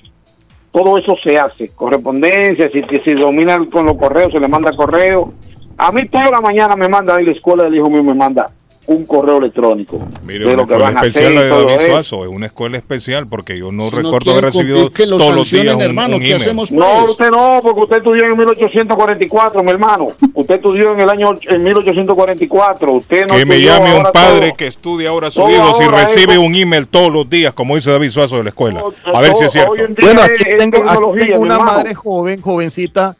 Todo 0.72 0.99
eso 0.99 1.15
se 1.23 1.35
hace. 1.35 1.69
Correspondencia, 1.69 2.69
si, 2.72 2.84
si 3.03 3.14
domina 3.14 3.65
con 3.72 3.88
los 3.88 3.97
correos, 3.97 4.31
se 4.31 4.39
le 4.39 4.47
manda 4.47 4.72
correo. 4.73 5.34
A 5.76 5.91
mí 5.91 6.07
toda 6.07 6.30
la 6.30 6.39
mañana 6.39 6.76
me 6.76 6.88
manda 6.88 7.15
ahí 7.15 7.26
la 7.26 7.31
escuela 7.31 7.64
del 7.64 7.77
hijo 7.77 7.89
mío, 7.89 8.03
me 8.03 8.14
manda 8.14 8.45
un 8.88 9.05
correo 9.05 9.38
electrónico. 9.38 9.99
Mire, 10.26 10.45
de 10.45 10.55
lo 10.57 10.68
que 10.68 10.76
van 10.76 10.97
a 10.97 11.01
hacer 11.01 11.34
de 11.34 11.47
David. 11.47 11.88
Suazo. 11.89 12.23
Es 12.26 12.30
una 12.30 12.47
escuela 12.47 12.77
especial 12.77 13.27
porque 13.27 13.57
yo 13.57 13.72
no 13.72 13.84
Si 13.89 13.95
no 13.95 14.01
recuerdo 14.01 14.31
haber 14.31 14.43
recibido 14.45 14.91
que 14.91 15.05
lo 15.05 15.18
todos 15.18 15.34
los 15.35 15.49
días 15.51 15.76
un, 15.76 15.81
hermano, 15.81 16.15
un 16.15 16.22
¿qué 16.22 16.27
email. 16.31 16.41
hacemos? 16.41 16.72
No, 16.72 16.85
Pues. 16.99 17.11
usted 17.11 17.30
no, 17.31 17.60
porque 17.61 17.80
usted 17.81 17.97
estudió 17.97 18.26
en 18.26 18.38
1844, 18.38 19.64
mi 19.64 19.72
hermano. 19.72 20.07
Usted 20.34 20.55
estudió 20.55 20.93
en 20.93 20.99
el 21.01 21.10
año 21.10 21.31
en 21.47 21.64
1844. 21.64 22.91
Usted 22.93 23.27
no 23.27 23.35
que 23.35 23.45
me 23.45 23.61
llame 23.61 23.95
un 23.95 24.03
padre 24.11 24.47
todo. 24.49 24.57
que 24.57 24.68
estudie 24.68 25.07
ahora 25.07 25.27
a 25.27 25.31
su 25.31 25.39
Todo 25.39 25.49
hijo 25.51 25.77
si 25.77 25.85
recibe 25.88 26.34
es- 26.34 26.39
un 26.39 26.53
email 26.55 26.88
todos 26.88 27.11
los 27.11 27.30
días, 27.30 27.53
como 27.53 27.76
dice 27.76 27.91
David 27.91 28.10
Suazo 28.10 28.38
de 28.38 28.43
la 28.43 28.49
escuela. 28.49 28.84
A 29.14 29.22
ver 29.22 29.34
si 29.35 29.45
es 29.45 29.51
cierto. 29.51 29.73
Bueno, 30.01 30.22
aquí 30.22 30.43
tengo, 30.57 30.77
aquí 30.89 31.19
tengo 31.26 31.39
una 31.39 31.60
madre 31.60 31.93
joven, 31.93 32.41
jovencita. 32.41 33.15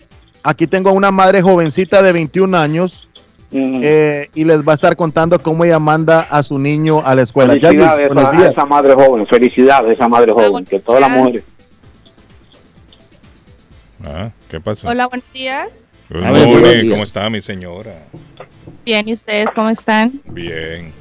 Aquí 0.46 0.68
tengo 0.68 0.92
una 0.92 1.10
madre 1.10 1.42
jovencita 1.42 2.02
de 2.02 2.12
21 2.12 2.54
años 2.58 3.08
Mm. 3.54 3.82
eh, 3.84 4.30
y 4.34 4.46
les 4.46 4.68
va 4.68 4.72
a 4.72 4.76
estar 4.76 4.96
contando 4.96 5.38
cómo 5.42 5.64
ella 5.64 5.78
manda 5.80 6.22
a 6.22 6.42
su 6.42 6.58
niño 6.58 7.02
a 7.06 7.14
la 7.14 7.22
escuela. 7.22 7.54
Felicidades 7.54 8.08
buenos 8.12 8.26
a, 8.26 8.28
a 8.34 8.38
días. 8.38 8.52
esa 8.52 8.66
madre 8.66 8.94
joven, 8.96 9.26
felicidades 9.28 9.90
a 9.90 9.94
esa 9.94 10.08
madre 10.08 10.32
joven, 10.32 10.66
que 10.66 10.80
todas 10.80 11.02
las 11.02 11.12
mujeres. 11.12 11.44
Ah, 14.06 14.32
¿Qué 14.50 14.60
pasó? 14.60 14.88
Hola, 14.88 15.08
buenos 15.08 15.32
días. 15.34 15.88
A 16.14 16.32
buenos 16.32 16.64
días. 16.64 16.86
¿Cómo 16.90 17.04
está 17.04 17.30
mi 17.30 17.42
señora? 17.42 17.94
Bien, 18.86 19.08
¿y 19.08 19.14
ustedes 19.14 19.50
cómo 19.54 19.70
están? 19.70 20.20
Bien. 20.26 20.92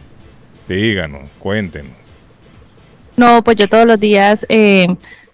Díganos, 0.68 1.28
cuéntenos. 1.38 1.92
No, 3.16 3.42
pues 3.42 3.56
yo 3.56 3.68
todos 3.68 3.86
los 3.86 3.98
días 3.98 4.46
eh, 4.48 4.86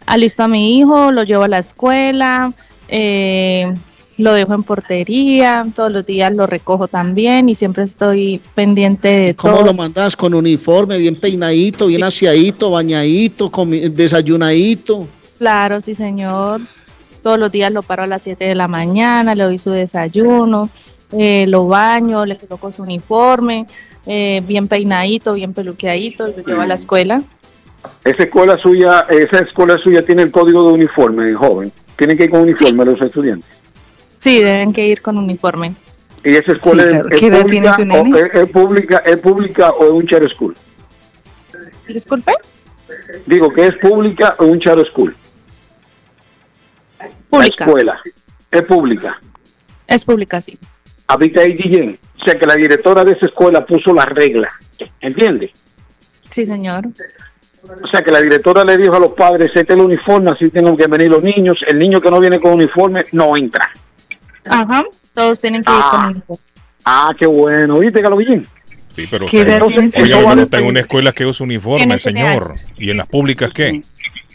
alisto 0.06 0.42
a 0.44 0.48
mi 0.48 0.78
hijo, 0.78 1.12
lo 1.12 1.22
llevo 1.24 1.44
a 1.44 1.48
la 1.48 1.58
escuela, 1.58 2.52
eh, 2.88 3.72
lo 4.18 4.32
dejo 4.32 4.52
en 4.52 4.64
portería, 4.64 5.64
todos 5.74 5.92
los 5.92 6.04
días 6.04 6.36
lo 6.36 6.46
recojo 6.46 6.88
también 6.88 7.48
y 7.48 7.54
siempre 7.54 7.84
estoy 7.84 8.40
pendiente 8.54 9.08
de 9.08 9.34
¿Cómo 9.36 9.54
todo. 9.54 9.66
lo 9.66 9.74
mandas? 9.74 10.16
Con 10.16 10.34
uniforme, 10.34 10.98
bien 10.98 11.14
peinadito, 11.14 11.86
bien 11.86 12.02
aseadito, 12.02 12.72
bañadito, 12.72 13.50
desayunadito. 13.92 15.06
Claro, 15.38 15.80
sí, 15.80 15.94
señor. 15.94 16.60
Todos 17.22 17.38
los 17.38 17.52
días 17.52 17.72
lo 17.72 17.82
paro 17.82 18.02
a 18.02 18.06
las 18.06 18.22
7 18.22 18.44
de 18.44 18.54
la 18.56 18.66
mañana, 18.66 19.36
le 19.36 19.44
doy 19.44 19.58
su 19.58 19.70
desayuno, 19.70 20.68
eh, 21.12 21.46
lo 21.46 21.68
baño, 21.68 22.26
le 22.26 22.36
coloco 22.36 22.72
su 22.72 22.82
uniforme, 22.82 23.66
eh, 24.06 24.42
bien 24.46 24.66
peinadito, 24.66 25.34
bien 25.34 25.52
peluqueadito, 25.52 26.26
lo 26.26 26.44
llevo 26.44 26.62
a 26.62 26.66
la 26.66 26.74
escuela. 26.74 27.22
Esa 28.04 28.24
escuela 28.24 28.58
suya, 28.58 29.06
esa 29.08 29.38
escuela 29.38 29.78
suya 29.78 30.04
tiene 30.04 30.22
el 30.22 30.32
código 30.32 30.66
de 30.66 30.74
uniforme, 30.74 31.32
joven. 31.34 31.70
Tienen 31.96 32.18
que 32.18 32.24
ir 32.24 32.30
con 32.30 32.40
uniforme 32.40 32.84
los 32.84 33.00
estudiantes. 33.00 33.58
Sí, 34.18 34.40
deben 34.42 34.72
que 34.72 34.86
ir 34.86 35.00
con 35.00 35.16
uniforme. 35.16 35.74
Y 36.24 36.34
esa 36.36 36.52
escuela 36.52 36.82
Sí, 36.82 36.88
es- 36.88 36.94
claro. 37.00 37.08
es, 37.14 37.20
¿Qué 37.20 37.26
edad 37.28 37.40
pública, 37.42 37.76
tiene 37.76 37.98
o, 38.00 38.16
es, 38.16 38.34
es 38.34 38.50
pública, 38.50 38.96
es 39.04 39.16
pública 39.18 39.70
o 39.70 39.84
es 39.84 39.90
un 39.92 40.06
charter 40.06 40.30
school. 40.32 40.54
Disculpe. 41.88 42.32
Digo 43.26 43.50
que 43.52 43.66
es 43.66 43.76
pública 43.78 44.34
o 44.38 44.44
un 44.46 44.58
charter 44.60 44.86
school. 44.90 45.14
Pública. 47.30 47.64
La 47.64 47.66
escuela 47.66 48.00
es 48.50 48.62
pública. 48.62 49.20
Es 49.86 50.04
pública, 50.04 50.40
sí. 50.40 50.58
Habita 51.06 51.40
ahí 51.40 51.54
DJ. 51.54 51.98
O 52.20 52.24
sea 52.24 52.36
que 52.36 52.46
la 52.46 52.54
directora 52.56 53.04
de 53.04 53.12
esa 53.12 53.26
escuela 53.26 53.64
puso 53.64 53.92
las 53.94 54.06
reglas. 54.08 54.52
¿Entiende? 55.00 55.52
Sí, 56.30 56.44
señor. 56.44 56.86
O 57.82 57.88
sea 57.88 58.02
que 58.02 58.10
la 58.10 58.20
directora 58.20 58.64
le 58.64 58.76
dijo 58.76 58.94
a 58.96 59.00
los 59.00 59.12
padres, 59.12 59.48
este 59.54 59.60
es 59.60 59.70
el 59.78 59.80
uniforme, 59.80 60.30
así 60.30 60.48
tienen 60.50 60.76
que 60.76 60.86
venir 60.86 61.08
los 61.08 61.22
niños. 61.22 61.58
El 61.66 61.78
niño 61.78 62.00
que 62.00 62.10
no 62.10 62.20
viene 62.20 62.38
con 62.40 62.52
uniforme 62.52 63.04
no 63.12 63.36
entra. 63.36 63.70
Ajá. 64.46 64.84
Todos 65.14 65.40
tienen 65.40 65.62
que 65.62 65.70
ir 65.70 65.76
Ah. 65.80 65.90
con 65.90 66.10
uniforme. 66.12 66.42
Ah, 66.84 67.10
qué 67.18 67.26
bueno. 67.26 67.78
¿Viste, 67.80 68.00
Galoguillín? 68.00 68.46
Sí, 68.94 69.06
pero 69.10 69.26
¿Qué 69.26 69.40
está, 69.42 69.56
edad 69.56 69.66
tiene 69.66 69.90
su 69.90 70.00
Oiga, 70.00 70.18
hijo? 70.20 70.28
pero 70.30 70.42
está 70.42 70.58
en 70.58 70.64
una 70.66 70.80
escuela 70.80 71.12
que 71.12 71.24
usa 71.26 71.44
uniforme, 71.44 71.98
señor. 71.98 72.54
¿Y 72.76 72.90
en 72.90 72.96
las 72.96 73.06
públicas 73.08 73.52
qué? 73.52 73.80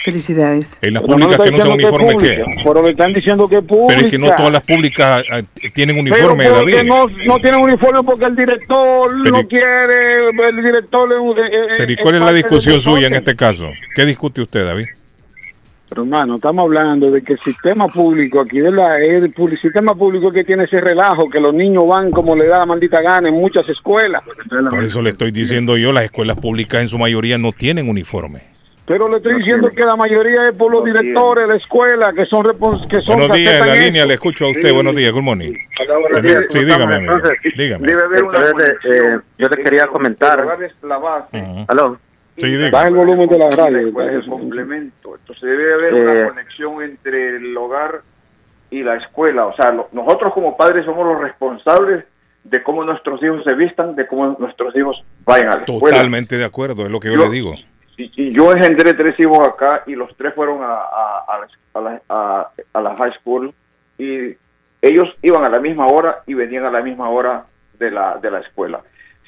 Felicidades. 0.04 0.78
En 0.82 0.94
las 0.96 1.04
Pero 1.04 1.14
públicas 1.14 1.40
que 1.42 1.52
no 1.52 1.58
usan 1.58 1.72
uniforme 1.72 2.18
qué? 2.18 2.44
Pero 2.64 2.84
le 2.84 2.90
están 2.92 3.14
diciendo 3.14 3.48
que 3.48 3.58
es 3.58 3.64
pública. 3.64 3.88
Pero 3.96 4.06
es 4.06 4.12
que 4.12 4.18
no 4.18 4.36
todas 4.36 4.52
las 4.52 4.62
públicas 4.62 5.24
ah, 5.32 5.42
tienen 5.74 5.98
uniforme, 5.98 6.44
Pero 6.44 6.56
David. 6.58 6.84
No, 6.84 7.08
no 7.26 7.40
tienen 7.40 7.62
uniforme 7.62 8.04
porque 8.04 8.26
el 8.26 8.36
director 8.36 9.12
Pero- 9.24 9.38
no 9.38 9.48
quiere, 9.48 10.30
el 10.50 10.56
director 10.64 11.08
le... 11.10 11.16
eh, 11.16 11.50
eh, 11.54 11.76
Pero 11.78 11.92
¿y 11.92 11.96
eh, 11.96 12.00
cuál 12.02 12.16
es 12.16 12.22
la 12.22 12.34
discusión 12.34 12.82
suya 12.82 13.08
en 13.08 13.16
este 13.16 13.36
caso? 13.36 13.70
¿Qué 13.96 14.06
discute 14.06 14.42
usted, 14.42 14.66
David? 14.66 14.88
Pero 15.94 16.06
hermano, 16.06 16.36
estamos 16.36 16.64
hablando 16.64 17.12
de 17.12 17.22
que 17.22 17.34
el 17.34 17.40
sistema 17.42 17.88
público, 17.88 18.42
aquí 18.42 18.60
de 18.60 18.72
la, 18.72 18.98
el, 18.98 19.32
sistema 19.62 19.94
público 19.94 20.32
que 20.32 20.44
tiene 20.44 20.64
ese 20.64 20.82
relajo, 20.82 21.30
que 21.30 21.40
los 21.40 21.54
niños 21.54 21.88
van 21.88 22.10
como 22.10 22.36
le 22.36 22.48
da 22.48 22.58
la 22.60 22.66
maldita 22.66 23.00
gana 23.00 23.30
en 23.30 23.36
muchas 23.36 23.70
escuelas. 23.70 24.24
Por 24.72 24.84
eso 24.84 25.04
le 25.04 25.12
estoy 25.12 25.30
diciendo 25.30 25.78
yo, 25.78 25.92
las 25.92 26.06
escuelas 26.06 26.40
públicas 26.40 26.82
en 26.82 26.90
su 26.90 26.98
mayoría 26.98 27.38
no 27.38 27.52
tienen 27.52 27.88
uniforme. 27.88 28.42
Pero 28.88 29.08
le 29.08 29.18
estoy 29.18 29.36
diciendo 29.36 29.70
que 29.70 29.84
la 29.84 29.96
mayoría 29.96 30.50
es 30.50 30.58
por 30.58 30.72
los 30.72 30.84
directores 30.84 31.46
de 31.46 31.52
la 31.52 31.58
escuela, 31.58 32.12
que 32.12 32.26
son 32.26 32.44
que 32.90 33.00
son 33.02 33.20
Buenos 33.20 33.38
días, 33.38 33.54
en 33.54 33.68
la 33.68 33.76
línea 33.76 34.06
le 34.08 34.16
escucho 34.16 34.46
a 34.46 34.50
usted. 34.50 34.74
Buenos 34.74 34.96
días, 34.96 35.12
good 35.12 35.22
morning. 35.22 35.54
buenos 36.02 36.24
días, 36.24 36.40
Sí, 36.50 36.58
¿cómo 36.58 36.74
dígame. 36.74 36.96
Entonces, 36.96 37.32
Dígame. 37.56 37.88
Entonces, 37.88 38.78
eh, 38.86 39.20
yo 39.38 39.48
le 39.48 39.64
quería 39.64 39.86
comentar. 39.86 40.44
la 40.82 40.98
base. 40.98 41.38
Ujú. 41.38 41.66
¿Aló? 41.68 42.00
Sí. 42.38 42.70
Baja 42.72 42.88
el 42.88 42.96
volumen 42.96 43.30
de 43.30 43.38
la 43.38 43.50
radio. 43.50 43.78
El 44.02 44.20
eso. 44.22 44.30
complemento. 44.32 45.16
Entonces 45.16 45.44
debe 45.44 45.74
haber 45.74 45.94
una 45.94 46.28
conexión 46.30 46.82
entre 46.82 47.38
el 47.38 47.56
hogar 47.56 48.02
y 48.72 48.82
la 48.84 48.96
escuela. 48.96 49.46
O 49.46 49.56
sea, 49.56 49.72
lo- 49.72 49.90
nosotros 49.92 50.34
como 50.34 50.58
padres 50.58 50.84
somos 50.86 51.06
los 51.06 51.20
responsables 51.22 52.06
de 52.44 52.64
cómo 52.64 52.84
nuestros 52.84 53.22
hijos 53.24 53.44
se 53.48 53.56
vistan, 53.56 53.96
de 53.96 54.08
cómo 54.08 54.36
nuestros 54.40 54.76
hijos 54.76 55.04
vayan 55.26 55.48
a 55.54 55.56
la 55.58 55.62
escuela. 55.64 55.98
Totalmente 55.98 56.38
de 56.38 56.44
acuerdo, 56.46 56.84
es 56.86 56.92
lo 56.92 57.00
que 57.00 57.10
yo, 57.10 57.16
Yo- 57.16 57.26
le 57.26 57.30
digo. 57.32 57.54
Y, 57.96 58.12
y 58.16 58.32
yo 58.32 58.52
engendré 58.52 58.94
tres 58.96 59.16
hijos 59.20 59.38
acá 59.48 59.84
y 59.86 59.94
los 59.94 60.16
tres 60.18 60.34
fueron 60.34 60.64
a, 60.64 60.74
a, 60.74 61.26
a, 61.28 61.40
la, 61.40 61.48
a, 61.76 61.82
la, 61.82 62.02
a- 62.10 62.50
a 62.74 62.82
la 62.82 62.96
high 62.96 63.14
school 63.22 63.54
y 64.00 64.36
ellos 64.82 65.08
iban 65.22 65.44
a 65.46 65.50
la 65.50 65.60
misma 65.60 65.86
hora 65.86 66.24
y 66.26 66.34
venían 66.34 66.66
a 66.66 66.72
la 66.72 66.82
misma 66.82 67.10
hora 67.10 67.46
de 67.78 67.92
la, 67.92 68.18
de 68.18 68.32
la 68.32 68.40
escuela. 68.40 68.82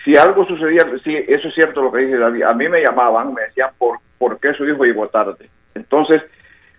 Si 0.06 0.15
algo 0.15 0.45
sucedía, 0.45 0.86
sí, 1.03 1.15
eso 1.27 1.48
es 1.48 1.56
cierto 1.56 1.82
lo 1.82 1.91
que 1.91 2.02
dice 2.02 2.18
David, 2.18 2.44
a 2.44 2.53
mí 2.53 2.69
me 2.69 2.82
llamaban, 2.82 3.34
me 3.34 3.41
decían 3.41 3.72
por, 3.80 3.98
por 4.19 4.40
qué 4.40 4.53
su 4.53 4.64
hijo 4.64 4.84
llegó 4.84 5.07
tarde. 5.10 5.49
Entonces, 5.73 6.22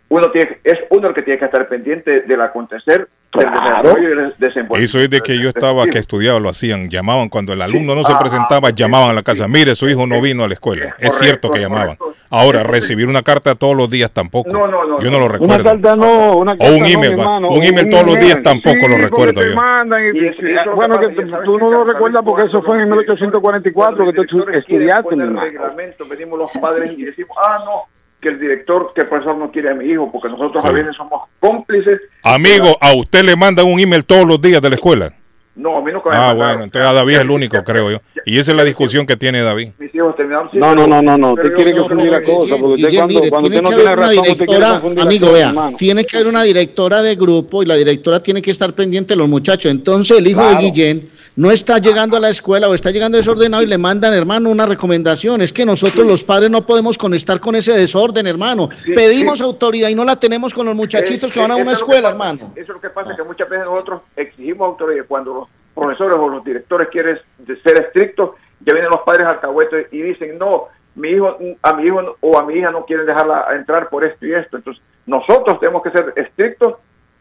uno 0.08 0.30
tiene, 0.30 0.58
es 0.62 0.78
uno 0.90 1.08
el 1.08 1.14
que 1.14 1.22
tiene 1.22 1.38
que 1.38 1.44
estar 1.46 1.66
pendiente 1.68 2.20
del 2.22 2.40
acontecer, 2.40 3.08
del 3.34 3.44
Claro. 3.44 3.56
desarrollo 3.82 4.02
y 4.12 4.16
del 4.16 4.34
desenvolvimiento. 4.38 4.76
Eso 4.78 4.98
es 5.00 5.10
de 5.10 5.20
que 5.20 5.38
yo 5.38 5.48
estaba 5.48 5.86
que 5.88 5.98
estudiaba, 5.98 6.38
lo 6.40 6.48
hacían, 6.48 6.88
llamaban 6.88 7.28
cuando 7.28 7.52
el 7.52 7.60
alumno 7.60 7.94
no 7.94 8.04
se 8.04 8.14
presentaba, 8.14 8.70
llamaban 8.70 9.10
a 9.10 9.12
la 9.12 9.22
casa, 9.22 9.46
mire, 9.48 9.74
su 9.74 9.88
hijo 9.88 10.06
no 10.06 10.20
vino 10.22 10.44
a 10.44 10.48
la 10.48 10.54
escuela. 10.54 10.94
Es 10.98 11.18
cierto 11.18 11.50
que 11.50 11.58
llamaban. 11.60 11.98
Ahora, 12.30 12.62
recibir 12.64 13.06
una 13.08 13.22
carta 13.22 13.54
todos 13.54 13.76
los 13.76 13.88
días 13.90 14.10
tampoco. 14.10 14.50
No, 14.50 14.66
no, 14.66 14.84
no. 14.84 15.00
Yo 15.00 15.10
no 15.10 15.18
lo 15.20 15.26
Una 15.26 15.32
recuerdo. 15.38 15.64
carta 15.64 15.94
no, 15.96 16.36
una 16.38 16.52
O 16.54 16.58
carta 16.58 16.72
un 16.72 16.80
no, 16.80 16.86
email, 16.86 17.12
hermano, 17.12 17.48
un 17.50 17.62
email 17.62 17.88
todos 17.88 18.06
los 18.06 18.16
días 18.18 18.42
tampoco 18.42 18.78
Sí, 18.80 18.88
lo 18.88 18.96
recuerdo 18.98 19.40
te 19.40 19.50
yo. 19.50 19.54
mandan 19.56 20.02
y- 20.02 20.18
Y 20.18 20.26
eso- 20.28 20.42
y 20.46 20.52
eso 20.54 20.74
bueno, 20.74 20.98
que 20.98 21.08
tú 21.44 21.58
no 21.58 21.70
lo 21.70 21.84
recuerdas 21.84 22.24
porque 22.24 22.46
eso 22.48 22.62
fue 22.62 22.76
en 22.82 22.88
Cuando 22.88 22.96
1844 22.96 24.04
que 24.06 24.12
tú 24.26 24.44
estudiaste, 24.52 25.16
mi 25.16 25.22
hermano. 25.22 25.40
reglamento, 25.42 26.04
venimos 26.10 26.38
los 26.38 26.50
padres 26.52 26.96
y 26.98 27.04
decimos, 27.04 27.36
ah, 27.46 27.58
no, 27.64 27.82
que 28.26 28.32
el 28.32 28.40
director, 28.40 28.92
que 28.92 29.02
el 29.02 29.08
profesor 29.08 29.36
no 29.36 29.52
quiere 29.52 29.70
a 29.70 29.74
mi 29.74 29.84
hijo, 29.86 30.10
porque 30.10 30.28
nosotros 30.28 30.64
a 30.64 30.68
Sí. 30.68 30.74
veces 30.74 30.96
somos 30.96 31.22
cómplices. 31.38 32.00
Amigo, 32.24 32.76
¿a 32.80 32.92
usted 32.96 33.22
le 33.22 33.36
mandan 33.36 33.66
un 33.66 33.78
email 33.78 34.04
todos 34.04 34.26
los 34.26 34.40
días 34.40 34.60
de 34.60 34.68
la 34.68 34.74
escuela? 34.74 35.12
No, 35.54 35.78
a 35.78 35.80
mí 35.80 35.92
nunca 35.92 36.10
me 36.10 36.16
Ah, 36.16 36.32
bueno, 36.34 36.64
entonces 36.64 36.90
a 36.90 36.92
David 36.92 37.14
es 37.14 37.20
el 37.20 37.30
único, 37.30 37.62
creo 37.62 37.90
yo. 37.92 37.98
Y 38.28 38.40
esa 38.40 38.50
es 38.50 38.56
la 38.56 38.64
discusión 38.64 39.06
que 39.06 39.16
tiene 39.16 39.40
David. 39.40 39.68
Mis 39.78 39.94
hijos 39.94 40.16
terminaron 40.16 40.48
No, 40.54 40.74
no, 40.74 40.84
no, 40.88 41.00
no, 41.00 41.16
no, 41.16 41.32
usted 41.34 41.54
quiere 41.54 41.70
confundir 41.70 42.10
la 42.10 42.22
cosa, 42.22 42.56
porque 42.58 42.82
usted 42.82 42.96
cuando, 42.98 43.14
mire, 43.14 43.30
cuando 43.30 43.48
tiene 43.48 43.62
usted 43.62 43.62
no 43.62 43.70
que 43.70 43.76
tiene 43.76 43.96
razón, 43.96 44.18
usted 44.32 44.46
quiere 44.46 44.66
confundir 44.66 45.00
amigo, 45.04 45.32
vea, 45.32 45.54
tiene 45.78 46.04
que 46.04 46.16
haber 46.16 46.28
una 46.28 46.42
directora 46.42 47.02
de 47.02 47.14
grupo 47.14 47.62
y 47.62 47.66
la 47.66 47.76
directora 47.76 48.20
tiene 48.20 48.42
que 48.42 48.50
estar 48.50 48.74
pendiente 48.74 49.14
de 49.14 49.18
los 49.18 49.28
muchachos. 49.28 49.70
Entonces 49.70 50.18
el 50.18 50.26
hijo 50.26 50.44
de. 50.44 50.56
Guillén 50.56 51.08
no 51.36 51.52
está 51.52 51.78
llegando 51.78 52.16
a 52.16 52.20
la 52.20 52.30
escuela 52.30 52.68
o 52.68 52.74
está 52.74 52.90
llegando 52.90 53.16
desordenado 53.16 53.62
y 53.62 53.66
le 53.66 53.78
mandan, 53.78 54.12
hermano, 54.12 54.50
una 54.50 54.66
recomendación. 54.66 55.40
Es 55.40 55.52
que 55.52 55.64
nosotros 55.64 56.04
los 56.04 56.24
padres 56.24 56.50
no 56.50 56.66
podemos 56.66 56.98
conectar 56.98 57.38
con 57.38 57.54
ese 57.54 57.74
desorden, 57.74 58.26
hermano. 58.26 58.70
Pedimos 58.92 59.40
autoridad 59.40 59.88
y 59.88 59.94
no 59.94 60.04
la 60.04 60.18
tenemos 60.18 60.52
con 60.52 60.66
los 60.66 60.74
muchachitos 60.74 61.28
Es- 61.28 61.32
que 61.32 61.40
van 61.40 61.52
a 61.52 61.56
una 61.56 61.72
escuela, 61.72 62.08
pasa, 62.08 62.12
hermano. 62.12 62.52
Eso 62.56 62.62
es 62.62 62.68
lo 62.70 62.80
que 62.80 62.90
pasa, 62.90 63.14
que 63.14 63.22
muchas 63.22 63.48
veces 63.48 63.66
nosotros 63.66 64.00
exigimos 64.16 64.66
autoridad. 64.66 65.04
Cuando 65.06 65.34
los 65.34 65.48
profesores 65.76 66.16
o 66.16 66.28
los 66.28 66.42
directores 66.44 66.88
quieren 66.88 67.18
ser 67.62 67.80
estrictos, 67.80 68.30
ya 68.60 68.72
vienen 68.72 68.90
los 68.90 69.02
padres 69.02 69.28
alcahuetes 69.28 69.86
y 69.92 70.02
dicen, 70.02 70.38
no, 70.38 70.64
mi 70.96 71.10
hijo, 71.10 71.36
a 71.62 71.74
mi 71.74 71.84
hijo 71.84 72.16
o 72.20 72.38
a 72.38 72.44
mi 72.44 72.54
hija 72.54 72.70
no 72.72 72.84
quieren 72.86 73.06
dejarla 73.06 73.46
entrar 73.54 73.88
por 73.90 74.02
esto 74.04 74.26
y 74.26 74.32
esto. 74.34 74.56
Entonces, 74.56 74.82
nosotros 75.06 75.60
tenemos 75.60 75.82
que 75.82 75.90
ser 75.90 76.12
estrictos 76.16 76.74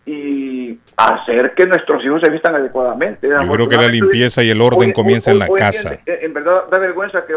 y 0.08 0.80
hacer 0.96 1.54
que 1.56 1.66
nuestros 1.66 2.04
hijos 2.06 2.22
se 2.22 2.30
vistan 2.32 2.56
adecuadamente. 2.56 3.28
Yo 3.28 3.52
creo 3.52 3.68
que 3.68 3.76
la 3.76 3.88
limpieza 3.88 4.44
y 4.44 4.50
el 4.52 4.62
orden 4.62 4.90
Hoy- 4.90 4.94
comienza 4.94 5.32
en 5.32 5.40
la 5.40 5.46
hoy- 5.46 5.60
en 5.60 5.66
casa. 5.66 5.90
día, 5.90 6.00
En, 6.06 6.26
en 6.26 6.34
verdad 6.34 6.64
da 6.72 6.80
vergüenza 6.80 7.26
que 7.26 7.34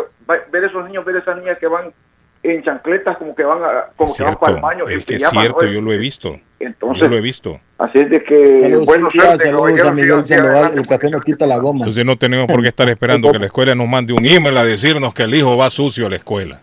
ver 0.52 0.64
esos 0.64 0.84
niños, 0.86 1.04
ver 1.04 1.16
esas 1.16 1.36
niñas 1.38 1.58
que 1.58 1.66
van 1.66 1.92
en 2.42 2.62
chancletas 2.62 3.16
como 3.18 3.34
que 3.34 3.42
van 3.42 3.62
a, 3.62 3.90
como 3.96 4.14
que 4.14 4.22
van 4.22 4.36
para 4.36 4.56
el 4.56 4.60
baño. 4.62 4.88
en 4.88 4.98
Es 4.98 5.04
que 5.04 5.14
es 5.16 5.20
pijama, 5.22 5.40
cierto, 5.42 5.62
¿no? 5.62 5.72
yo 5.72 5.80
lo 5.80 5.92
he 5.92 5.98
visto. 5.98 6.38
Entonces- 6.60 7.02
yo 7.02 7.08
lo 7.08 7.16
he 7.16 7.20
visto. 7.20 7.60
Así 7.78 7.98
es 7.98 8.10
de 8.10 8.22
que 8.24 8.56
Saludos, 8.58 8.86
bueno, 8.86 9.08
Cintia, 9.10 9.28
suerte, 9.28 9.44
saludos 9.44 9.62
a 9.62 9.66
caballeros, 9.76 9.94
Miguel 9.94 10.08
sigan- 10.10 10.26
sigan 10.26 10.38
Sandoval. 10.40 10.56
adelante. 10.64 10.80
El 10.80 10.86
café 10.86 11.10
no 11.10 11.20
quita 11.20 11.46
la 11.46 11.58
goma. 11.58 11.78
Entonces 11.80 12.04
no 12.04 12.16
tenemos 12.16 12.46
por 12.46 12.62
qué 12.62 12.68
estar 12.68 12.88
esperando 12.88 13.30
que 13.32 13.38
la 13.38 13.46
escuela 13.46 13.74
nos 13.74 13.88
mande 13.88 14.12
un 14.12 14.24
email 14.26 14.56
a 14.56 14.64
decirnos 14.64 15.14
que 15.14 15.22
el 15.22 15.34
hijo 15.34 15.56
va 15.56 15.70
sucio 15.70 16.06
a 16.06 16.10
la 16.10 16.16
escuela. 16.16 16.60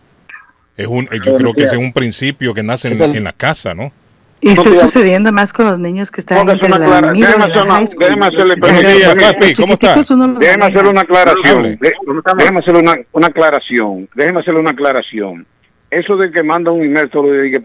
Es 0.78 0.88
un, 0.88 1.08
yo 1.24 1.36
creo 1.38 1.54
que 1.54 1.64
ese 1.64 1.76
es 1.76 1.82
un 1.82 1.94
principio 1.94 2.54
que 2.54 2.62
nace 2.64 2.90
en, 2.90 3.02
en 3.16 3.24
la 3.24 3.32
casa, 3.32 3.74
¿no? 3.74 3.94
Y 4.42 4.50
está 4.50 4.64
sucediendo 4.76 5.32
más 5.32 5.54
con 5.54 5.66
los 5.66 5.80
niños 5.80 6.12
que 6.12 6.20
están 6.20 6.48
entre 6.50 6.68
la 6.70 6.78
clara- 6.78 7.14
déjeme 7.14 7.46
hacer 7.46 7.64
una- 7.64 7.80
déjeme 7.80 8.26
hacerle- 8.26 9.56
¿cómo 9.56 9.74
está? 9.74 9.96
Déjeme 10.40 10.66
hacerle 10.66 10.90
una 10.90 11.02
aclaración. 11.02 11.80
Déjeme 11.80 12.60
hacerle 12.60 12.80
una, 12.82 12.94
una 13.14 13.28
aclaración. 13.28 14.10
Déjeme 14.14 14.40
hacerle 14.42 14.60
una 14.60 14.72
aclaración. 14.72 15.48
Eso 15.96 16.18
de 16.18 16.30
que 16.30 16.44
manda 16.44 16.74
un 16.74 16.84
email 16.84 17.10
solo 17.10 17.32
de 17.32 17.50
que 17.50 17.62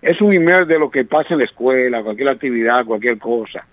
es 0.00 0.18
un 0.22 0.32
email 0.32 0.66
de 0.66 0.78
lo 0.78 0.90
que 0.90 1.04
pasa 1.04 1.34
en 1.34 1.40
la 1.40 1.44
escuela, 1.44 2.02
cualquier 2.02 2.30
actividad, 2.30 2.86
cualquier 2.86 3.18
cosa. 3.18 3.66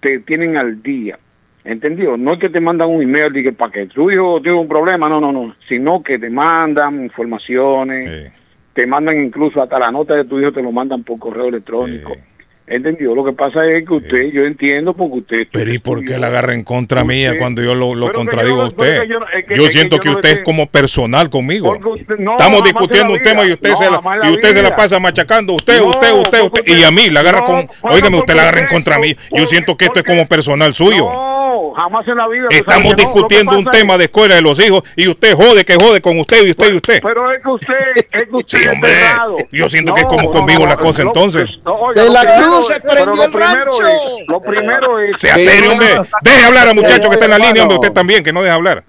Te 0.00 0.18
tienen 0.18 0.58
al 0.58 0.82
día. 0.82 1.18
¿Entendido? 1.64 2.18
No 2.18 2.34
es 2.34 2.40
que 2.40 2.50
te 2.50 2.60
mandan 2.60 2.90
un 2.90 3.02
email 3.02 3.32
de 3.32 3.42
que 3.42 3.52
para 3.52 3.72
que 3.72 3.86
tu 3.86 4.10
hijo 4.10 4.42
tiene 4.42 4.58
un 4.58 4.68
problema, 4.68 5.08
no, 5.08 5.18
no, 5.18 5.32
no. 5.32 5.54
Sino 5.66 6.02
que 6.02 6.18
te 6.18 6.28
mandan 6.28 7.02
informaciones, 7.02 8.30
te 8.74 8.86
mandan 8.86 9.18
incluso 9.24 9.62
hasta 9.62 9.78
la 9.78 9.90
nota 9.90 10.14
de 10.14 10.24
tu 10.24 10.38
hijo, 10.38 10.52
te 10.52 10.62
lo 10.62 10.70
mandan 10.70 11.02
por 11.02 11.18
correo 11.18 11.46
electrónico. 11.46 12.12
¿Entendido? 12.70 13.14
Lo 13.14 13.24
que 13.24 13.32
pasa 13.32 13.60
es 13.66 13.86
que 13.86 13.94
usted, 13.94 14.30
yo 14.32 14.42
entiendo 14.44 14.92
porque 14.94 15.18
usted... 15.18 15.36
Pero 15.50 15.72
¿y 15.72 15.78
por 15.78 16.04
qué 16.04 16.18
la 16.18 16.26
agarra 16.26 16.54
en 16.54 16.64
contra 16.64 17.02
mía 17.04 17.34
cuando 17.38 17.62
yo 17.62 17.74
lo, 17.74 17.94
lo 17.94 18.12
contradigo 18.12 18.56
yo- 18.56 18.62
a 18.62 18.66
usted? 18.68 19.04
yo 19.04 19.18
es 19.34 19.44
que- 19.46 19.56
Yo 19.56 19.62
es 19.62 19.68
que 19.68 19.72
siento 19.72 19.96
yo 19.96 20.02
que 20.02 20.08
usted 20.10 20.30
es 20.30 20.40
como 20.40 20.66
personal 20.66 21.30
conmigo. 21.30 21.68
Porque 21.68 22.02
usted- 22.02 22.18
no, 22.18 22.32
Estamos 22.32 22.62
discutiendo 22.64 23.12
un 23.14 23.22
tema 23.22 23.46
y 23.46 23.52
usted, 23.52 23.70
No, 23.70 23.76
se, 23.76 23.90
la, 23.90 24.00
y 24.28 24.32
usted 24.32 24.52
se 24.54 24.62
la 24.62 24.76
pasa 24.76 24.98
machacando. 24.98 25.54
Usted, 25.54 25.78
No, 25.80 25.88
usted, 25.88 26.12
usted, 26.12 26.42
usted. 26.42 26.62
Y 26.66 26.84
a 26.84 26.90
mí 26.90 27.08
la 27.10 27.20
agarra 27.20 27.44
con... 27.44 27.68
Óigame, 27.82 28.18
usted 28.18 28.34
la 28.34 28.42
agarra 28.42 28.60
en 28.60 28.66
contra 28.68 28.98
mí. 28.98 29.16
Yo 29.34 29.46
siento 29.46 29.76
que 29.76 29.86
esto 29.86 30.00
es 30.00 30.04
como 30.04 30.26
personal 30.26 30.74
suyo. 30.74 31.08
No, 31.58 31.74
jamás 31.74 32.06
en 32.08 32.16
la 32.16 32.28
vida. 32.28 32.46
Estamos 32.50 32.92
no. 32.92 32.96
Discutiendo 32.96 33.58
un 33.58 33.64
es- 33.66 33.70
tema 33.70 33.98
de 33.98 34.04
escuela 34.04 34.34
de 34.36 34.42
los 34.42 34.58
hijos 34.64 34.82
y 34.96 35.08
usted 35.08 35.34
jode 35.34 35.64
que 35.64 35.74
jode 35.74 36.00
con 36.00 36.18
usted 36.20 36.44
y 36.46 36.50
usted 36.50 36.72
y 36.72 36.76
usted. 36.76 37.00
Pero 37.02 37.32
es 37.32 37.42
que 37.42 37.48
usted, 37.50 37.74
es 37.96 38.22
que 38.28 38.28
usted 38.36 38.58
Sí, 38.58 38.68
hombre. 38.68 38.90
Yo 39.52 39.68
siento 39.68 39.90
No, 39.90 39.94
que 39.94 40.00
es 40.02 40.06
como 40.06 40.22
no, 40.24 40.30
conmigo 40.30 40.60
no, 40.60 40.66
la 40.66 40.76
cosa 40.76 41.02
no, 41.02 41.08
entonces. 41.10 41.48
no, 41.64 41.74
oiga, 41.74 42.02
De 42.02 42.10
la 42.10 42.20
Cruz 42.36 42.68
se 42.68 42.80
pero 42.80 42.92
prendió 42.94 43.14
lo 43.14 43.24
el 43.24 43.30
primero 43.32 43.54
rancho. 43.64 43.86
es- 43.86 44.28
Lo 44.28 44.40
primero 44.40 44.98
es... 45.00 45.16
Sea 45.20 45.34
serio, 45.38 45.72
hombre. 45.72 45.88
Deje 46.22 46.44
hablar 46.46 46.68
a 46.68 46.74
muchacho 46.74 47.08
que 47.08 47.14
está 47.14 47.24
en 47.24 47.30
la 47.32 47.38
línea, 47.38 47.62
hombre. 47.62 47.76
Usted 47.76 47.92
también, 47.92 48.22
que 48.22 48.32
no 48.32 48.42
deja 48.42 48.54
hablar. 48.54 48.84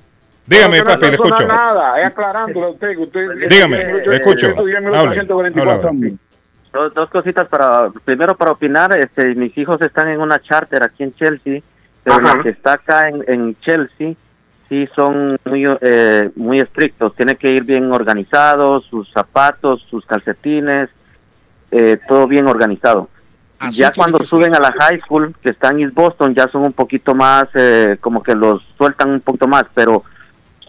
Dígame, 0.45 0.83
papi, 0.83 1.01
no 1.01 1.07
le 1.09 1.13
escucho. 1.13 1.47
nada, 1.47 1.97
es 1.99 2.05
aclarándole 2.07 2.65
a 2.65 2.69
usted 2.69 2.89
que 2.91 2.97
usted... 2.97 3.25
Dígame, 3.49 3.77
le 4.07 4.15
escucho. 4.15 4.47
yo 4.47 4.49
estudié 4.49 4.77
en 4.77 4.87
Hable, 4.87 5.09
1844 5.09 5.71
hable. 5.71 5.83
también. 5.83 6.19
Dos, 6.73 6.93
dos 6.93 7.09
cositas 7.09 7.47
para, 7.47 7.89
primero 8.05 8.35
para 8.35 8.51
opinar, 8.51 8.97
este, 8.97 9.25
mis 9.35 9.55
hijos 9.57 9.79
están 9.81 10.07
en 10.07 10.21
una 10.21 10.39
charter 10.39 10.81
aquí 10.83 11.03
en 11.03 11.13
Chelsea, 11.13 11.61
pero 12.03 12.17
Ajá. 12.17 12.37
la 12.37 12.43
que 12.43 12.49
está 12.49 12.73
acá 12.73 13.09
en, 13.09 13.23
en 13.27 13.59
Chelsea 13.59 14.15
sí 14.69 14.87
son 14.95 15.37
muy, 15.45 15.65
eh, 15.81 16.29
muy 16.35 16.59
estrictos, 16.59 17.15
tienen 17.15 17.35
que 17.35 17.49
ir 17.49 17.63
bien 17.63 17.91
organizados, 17.91 18.85
sus 18.85 19.11
zapatos, 19.11 19.85
sus 19.89 20.05
calcetines, 20.05 20.89
eh, 21.71 21.97
todo 22.07 22.27
bien 22.27 22.47
organizado. 22.47 23.09
Así 23.57 23.79
ya 23.79 23.91
cuando 23.91 24.23
suben 24.23 24.55
a 24.55 24.59
la 24.59 24.71
high 24.71 25.01
school, 25.01 25.35
que 25.41 25.49
está 25.49 25.69
en 25.69 25.81
East 25.81 25.93
Boston, 25.93 26.33
ya 26.33 26.47
son 26.47 26.61
un 26.61 26.73
poquito 26.73 27.13
más, 27.13 27.47
eh, 27.55 27.97
como 27.99 28.23
que 28.23 28.35
los 28.35 28.63
sueltan 28.77 29.09
un 29.09 29.19
poquito 29.19 29.47
más, 29.47 29.65
pero 29.73 30.03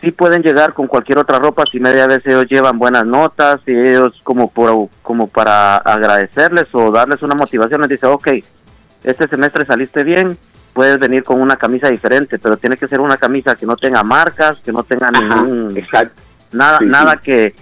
sí 0.01 0.11
pueden 0.11 0.43
llegar 0.43 0.73
con 0.73 0.86
cualquier 0.86 1.19
otra 1.19 1.39
ropa 1.39 1.65
si 1.70 1.78
media 1.78 2.07
vez 2.07 2.27
ellos 2.27 2.47
llevan 2.48 2.78
buenas 2.78 3.07
notas 3.07 3.61
y 3.66 3.73
ellos 3.73 4.19
como 4.24 4.51
por, 4.51 4.89
como 5.02 5.28
para 5.28 5.77
agradecerles 5.77 6.74
o 6.74 6.90
darles 6.90 7.23
una 7.23 7.35
motivación 7.35 7.82
les 7.82 7.90
dice 7.90 8.07
ok 8.07 8.28
este 9.05 9.28
semestre 9.28 9.66
saliste 9.66 10.02
bien 10.02 10.39
puedes 10.72 10.98
venir 10.98 11.22
con 11.24 11.40
una 11.40 11.56
camisa 11.56 11.88
diferente 11.88 12.38
pero 12.38 12.56
tiene 12.56 12.76
que 12.76 12.86
ser 12.88 13.01
una 13.01 13.16
camisa 13.16 13.55
que 13.56 13.66
no 13.66 13.76
tenga 13.76 14.02
marcas 14.02 14.59
que 14.60 14.72
no 14.72 14.82
tenga 14.84 15.10
ningún 15.10 15.74
nada 16.52 16.78
Sí, 16.78 16.84
sí. 16.86 16.90
nada 16.90 17.16
que 17.16 17.55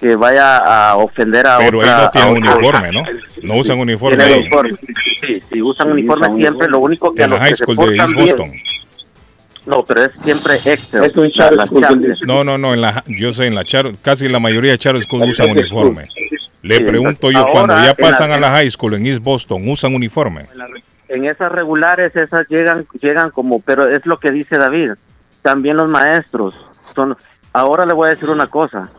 que 0.00 0.16
vaya 0.16 0.58
a 0.90 0.96
ofender 0.96 1.46
a 1.46 1.58
Pero 1.58 1.78
otra 1.78 1.88
ellos 1.90 1.98
no 2.00 2.04
a 2.04 2.10
tienen 2.10 2.36
otra- 2.42 2.54
uniforme, 2.56 2.92
¿no? 2.92 3.02
No 3.42 3.56
usan 3.60 3.78
uniforme 3.78 4.22
ahí. 4.22 4.32
uniforme. 4.40 4.70
Sí, 5.26 5.40
sí, 5.50 5.62
usan 5.62 5.86
Sí, 5.86 5.92
uniforme 5.94 6.26
usan 6.26 6.34
siempre. 6.36 6.48
uniforme. 6.66 6.68
Lo 6.72 6.78
único 6.80 7.14
que 7.14 7.22
a 7.22 7.24
En 7.24 7.30
la 7.30 7.36
los 7.36 7.42
high 7.42 7.50
que 7.52 7.56
se 7.56 7.64
school 7.64 7.76
de 7.76 7.96
East 7.96 8.12
bien- 8.14 8.26
Boston. 8.36 8.52
No, 9.66 9.82
pero 9.84 10.02
es 10.02 10.12
siempre 10.20 10.54
Excel. 10.56 11.04
Es 11.04 11.16
un 11.16 11.30
la- 11.36 11.66
charters. 11.66 12.20
No, 12.26 12.44
no, 12.44 12.58
no, 12.58 12.74
en 12.74 12.82
la, 12.82 13.02
yo 13.06 13.32
sé, 13.32 13.46
en 13.46 13.54
la 13.54 13.64
char, 13.64 13.92
casi 14.02 14.28
la 14.28 14.40
mayoría 14.40 14.72
de 14.72 14.78
charter 14.78 15.02
school 15.02 15.22
usan 15.26 15.50
uniforme. 15.52 16.06
Le 16.60 16.76
Sí, 16.76 16.82
pregunto 16.82 17.30
yo, 17.30 17.46
cuando 17.50 17.82
ya 17.82 17.94
pasan 17.94 18.30
a 18.32 18.38
la 18.38 18.50
high 18.50 18.70
school 18.70 18.94
en 18.94 19.06
East 19.06 19.22
Boston, 19.22 19.66
¿usan 19.66 19.94
uniforme? 19.94 20.46
En 21.14 21.26
esas 21.26 21.50
regulares 21.52 22.14
esas 22.16 22.48
llegan 22.48 22.86
llegan 23.00 23.30
como 23.30 23.60
pero 23.60 23.88
es 23.88 24.04
lo 24.06 24.18
que 24.18 24.30
dice 24.30 24.56
David 24.56 24.92
también 25.42 25.76
los 25.76 25.88
maestros 25.88 26.54
son 26.94 27.16
ahora 27.52 27.86
le 27.86 27.94
voy 27.94 28.08
a 28.08 28.14
decir 28.14 28.30
una 28.30 28.46
cosa 28.46 28.90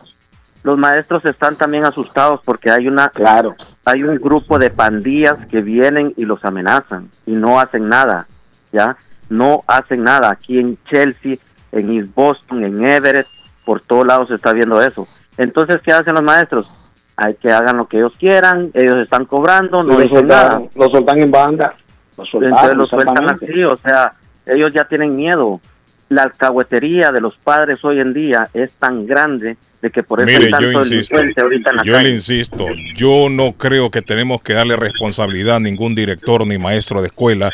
los 0.62 0.76
maestros 0.76 1.24
están 1.24 1.56
también 1.56 1.84
asustados 1.84 2.40
porque 2.44 2.70
hay 2.70 2.88
una 2.88 3.08
Claro. 3.10 3.54
hay 3.84 4.02
un 4.02 4.16
grupo 4.16 4.58
de 4.58 4.70
pandillas 4.70 5.38
que 5.46 5.60
vienen 5.60 6.12
y 6.16 6.24
los 6.24 6.44
amenazan 6.44 7.08
y 7.24 7.32
no 7.32 7.60
hacen 7.60 7.88
nada 7.88 8.26
ya 8.72 8.96
no 9.28 9.62
hacen 9.66 10.04
nada. 10.04 10.30
Aquí 10.30 10.58
en 10.58 10.78
Chelsea 10.84 11.36
en 11.72 11.92
East 11.92 12.14
Boston 12.14 12.64
en 12.64 12.86
Everett 12.86 13.26
por 13.64 13.80
todos 13.80 14.06
lados 14.06 14.28
se 14.28 14.36
está 14.36 14.52
viendo 14.52 14.80
eso. 14.80 15.06
Entonces 15.36 15.78
qué 15.82 15.92
hacen 15.92 16.14
los 16.14 16.22
maestros 16.22 16.70
hay 17.16 17.34
que 17.34 17.50
hagan 17.50 17.78
lo 17.78 17.88
que 17.88 17.96
ellos 17.96 18.12
quieran 18.18 18.70
ellos 18.74 18.96
están 18.96 19.24
cobrando 19.24 19.82
no 19.82 19.94
lo, 19.94 20.00
dicen 20.00 20.28
nada. 20.28 20.60
soltan 20.74 21.18
en 21.18 21.30
banda. 21.30 21.74
Lo 22.16 22.24
soltaron, 22.24 22.58
entonces 22.58 22.76
lo 22.76 22.86
sueltan 22.86 23.30
así, 23.30 23.64
o 23.64 23.76
sea, 23.76 24.12
ellos 24.46 24.72
ya 24.72 24.84
tienen 24.84 25.16
miedo. 25.16 25.60
La 26.08 26.22
alcahuetería 26.22 27.10
de 27.10 27.20
los 27.20 27.36
padres 27.36 27.84
hoy 27.84 27.98
en 27.98 28.12
día 28.14 28.48
es 28.54 28.74
tan 28.74 29.06
grande 29.06 29.56
de 29.82 29.90
que 29.90 30.04
por 30.04 30.20
eso 30.20 30.26
Mire, 30.28 30.44
hay 30.44 30.50
tanto 30.52 30.70
yo 30.70 30.94
insisto, 30.94 31.16
ahorita 31.42 31.70
en 31.70 31.76
la 31.76 31.82
yo 31.82 31.92
calle. 31.94 32.04
le 32.08 32.14
insisto, 32.14 32.66
yo 32.94 33.28
no 33.28 33.52
creo 33.54 33.90
que 33.90 34.02
tenemos 34.02 34.40
que 34.40 34.54
darle 34.54 34.76
responsabilidad 34.76 35.56
a 35.56 35.60
ningún 35.60 35.96
director 35.96 36.46
ni 36.46 36.58
maestro 36.58 37.00
de 37.00 37.08
escuela 37.08 37.50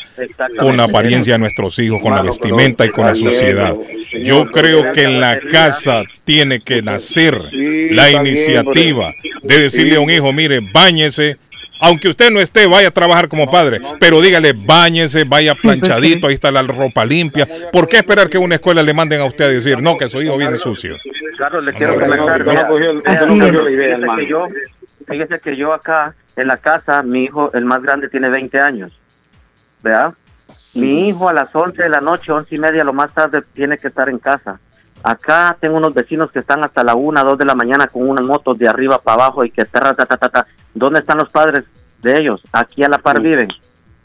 con 0.59 0.77
la 0.77 0.85
apariencia 0.85 1.33
de 1.33 1.39
nuestros 1.39 1.79
hijos, 1.79 2.03
con 2.03 2.15
la 2.15 2.21
vestimenta 2.21 2.85
y 2.85 2.91
con 2.91 3.07
la 3.07 3.15
señor, 3.15 3.79
Yo 4.23 4.45
creo 4.51 4.93
que 4.93 5.05
en 5.05 5.19
la 5.19 5.41
casa 5.41 6.03
tiene 6.25 6.61
que 6.61 6.83
nacer 6.83 7.41
Sí, 7.51 7.89
la 7.91 8.11
iniciativa. 8.11 9.15
De 9.43 9.63
decirle 9.63 9.97
a 9.97 10.01
un 10.01 10.11
hijo, 10.11 10.31
mire, 10.31 10.61
báñese, 10.61 11.39
aunque 11.83 12.09
usted 12.09 12.31
no 12.31 12.41
esté, 12.41 12.69
vaya 12.69 12.89
a 12.89 12.91
trabajar 12.93 13.27
como 13.29 13.51
padre, 13.51 13.81
pero 13.99 14.21
dígale, 14.21 14.53
bañese, 14.53 15.25
vaya 15.25 15.55
planchadito, 15.55 16.29
ahí 16.29 16.35
está 16.35 16.53
la 16.53 16.63
ropa 16.63 17.05
limpia. 17.05 17.47
¿Por 17.73 17.89
qué 17.89 17.97
esperar 17.97 18.31
que 18.31 18.39
una 18.39 18.55
escuela 18.55 18.85
le 18.85 18.95
manden 18.95 19.21
a 19.21 19.25
usted 19.25 19.47
a 19.47 19.49
decir, 19.49 19.83
no, 19.83 19.99
que 19.99 20.09
su 20.09 20.23
hijo 20.23 20.37
viene 20.37 20.57
sucio? 20.57 20.97
Carlos, 21.37 21.65
le 21.65 21.73
No, 21.73 21.79
quiero 21.79 21.95
comentar. 21.95 22.45
Fíjese 25.09 25.41
que 25.41 25.57
yo 25.57 25.73
acá 25.73 26.15
en 26.37 26.47
la 26.47 26.57
casa, 26.57 27.03
mi 27.03 27.25
hijo, 27.25 27.53
el 27.53 27.65
más 27.65 27.83
grande, 27.83 28.09
tiene 28.09 28.31
20 28.31 28.61
años. 28.61 28.93
¿Verdad? 29.83 30.15
Mi 30.75 31.09
hijo 31.09 31.29
a 31.29 31.33
las 31.33 31.53
11 31.53 31.83
de 31.83 31.89
la 31.89 32.01
noche, 32.01 32.31
11 32.31 32.55
y 32.55 32.59
media, 32.59 32.85
lo 32.85 32.93
más 32.93 33.13
tarde, 33.13 33.43
tiene 33.55 33.77
que 33.77 33.89
estar 33.89 34.09
en 34.09 34.19
casa. 34.21 34.61
Acá 35.03 35.57
tengo 35.61 35.77
unos 35.77 35.95
vecinos 35.95 36.31
que 36.31 36.39
están 36.39 36.63
hasta 36.63 36.85
la 36.85 36.95
1, 36.95 37.25
2 37.25 37.39
de 37.39 37.45
la 37.45 37.55
mañana 37.55 37.87
con 37.87 38.09
unas 38.09 38.25
motos 38.25 38.57
de 38.59 38.69
arriba 38.69 38.99
para 38.99 39.25
abajo 39.25 39.45
y 39.45 39.51
que 39.51 39.65
ta, 39.65 39.95
ta, 39.95 40.07
ta, 40.07 40.17
ta, 40.17 40.29
ta. 40.29 40.47
¿Dónde 40.75 41.01
están 41.01 41.19
los 41.19 41.31
padres 41.31 41.65
de 42.01 42.19
ellos? 42.19 42.43
Aquí 42.53 42.85
a 42.85 42.89
la 42.89 42.99
par 42.99 43.21
viven. 43.21 43.49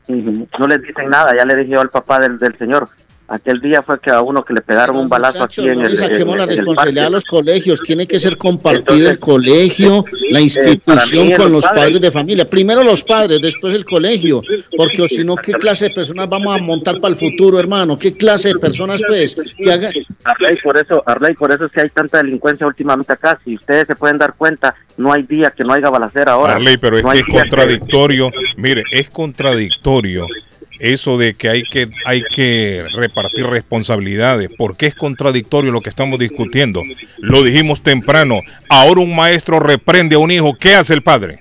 No 0.08 0.68
les 0.68 0.82
dicen 0.82 1.10
nada, 1.10 1.36
ya 1.36 1.46
le 1.46 1.56
dije 1.56 1.72
yo 1.72 1.82
al 1.82 1.90
papá 1.90 2.20
del, 2.20 2.40
del 2.40 2.58
señor. 2.58 2.88
Aquel 3.30 3.60
día 3.60 3.82
fue 3.82 4.00
que 4.00 4.10
a 4.10 4.22
uno 4.22 4.44
que 4.46 4.54
le 4.54 4.62
pegaron 4.62 4.96
un 4.96 5.10
balazo 5.10 5.44
aquí 5.44 5.68
en 5.68 5.80
no 5.82 5.86
el, 5.88 5.98
saquemos 5.98 6.32
en- 6.34 6.38
la 6.38 6.44
en 6.46 6.50
responsabilidad 6.52 7.08
a 7.08 7.10
los 7.10 7.26
colegios. 7.26 7.82
Tiene 7.82 8.08
que 8.08 8.20
ser 8.22 8.38
compartido 8.38 9.10
el 9.10 9.20
colegio, 9.20 10.06
la 10.32 10.40
institución 10.40 11.32
con 11.34 11.52
los 11.52 11.66
padres. 11.66 11.84
padres 11.84 12.02
de 12.02 12.12
familia. 12.12 12.50
Primero 12.50 12.84
los 12.84 13.04
padres, 13.04 13.42
después 13.42 13.76
el 13.76 13.84
colegio. 13.84 14.42
Porque 14.78 15.02
o 15.02 15.08
si 15.10 15.26
no, 15.26 15.36
¿qué 15.36 15.52
clase 15.54 15.90
de 15.90 15.96
personas 15.96 16.30
vamos 16.30 16.56
a 16.56 16.62
montar 16.62 17.02
para 17.02 17.14
el 17.14 17.20
futuro, 17.20 17.60
hermano? 17.60 18.00
¿Qué 18.00 18.14
clase 18.16 18.50
de 18.50 18.60
personas, 18.60 19.02
pues? 19.06 19.36
Que. 19.58 19.72
Arley, 19.72 20.58
por 20.64 20.78
eso, 20.78 21.04
Arley, 21.06 21.34
por 21.34 21.52
eso 21.52 21.66
es 21.66 21.72
que 21.74 21.82
hay 21.82 21.90
tanta 21.90 22.20
delincuencia 22.24 22.66
últimamente 22.66 23.12
acá. 23.12 23.38
Si 23.44 23.56
ustedes 23.56 23.88
se 23.88 23.96
pueden 23.98 24.18
dar 24.18 24.36
cuenta, 24.38 24.74
no 24.96 25.12
hay 25.12 25.24
día 25.24 25.52
que 25.52 25.66
no 25.66 25.74
haya 25.74 25.90
balacera 25.90 26.32
ahora. 26.32 26.54
Arley, 26.54 26.78
pero 26.78 26.98
es 26.98 27.04
No 27.04 27.12
que 27.12 27.20
es 27.20 27.26
que- 27.26 27.32
contradictorio. 27.34 28.32
Mire, 28.56 28.84
es 28.92 29.10
contradictorio 29.10 30.28
eso 30.80 31.18
de 31.18 31.34
que 31.34 31.50
hay 31.50 31.64
que 31.64 31.90
hay 32.06 32.24
que 32.24 32.86
repartir 32.94 33.46
responsabilidades. 33.46 34.50
¿Por 34.56 34.78
qué 34.78 34.88
es 34.88 34.96
contradictorio 34.96 35.72
lo 35.72 35.82
que 35.82 35.90
estamos 35.90 36.20
discutiendo? 36.20 36.84
Lo 37.20 37.44
dijimos 37.44 37.82
temprano. 37.82 38.42
Ahora 38.70 39.02
un 39.02 39.16
maestro 39.16 39.60
reprende 39.60 40.16
a 40.16 40.20
un 40.20 40.32
hijo. 40.32 40.56
¿Qué 40.56 40.76
hace 40.76 40.94
el 40.94 41.02
padre? 41.02 41.40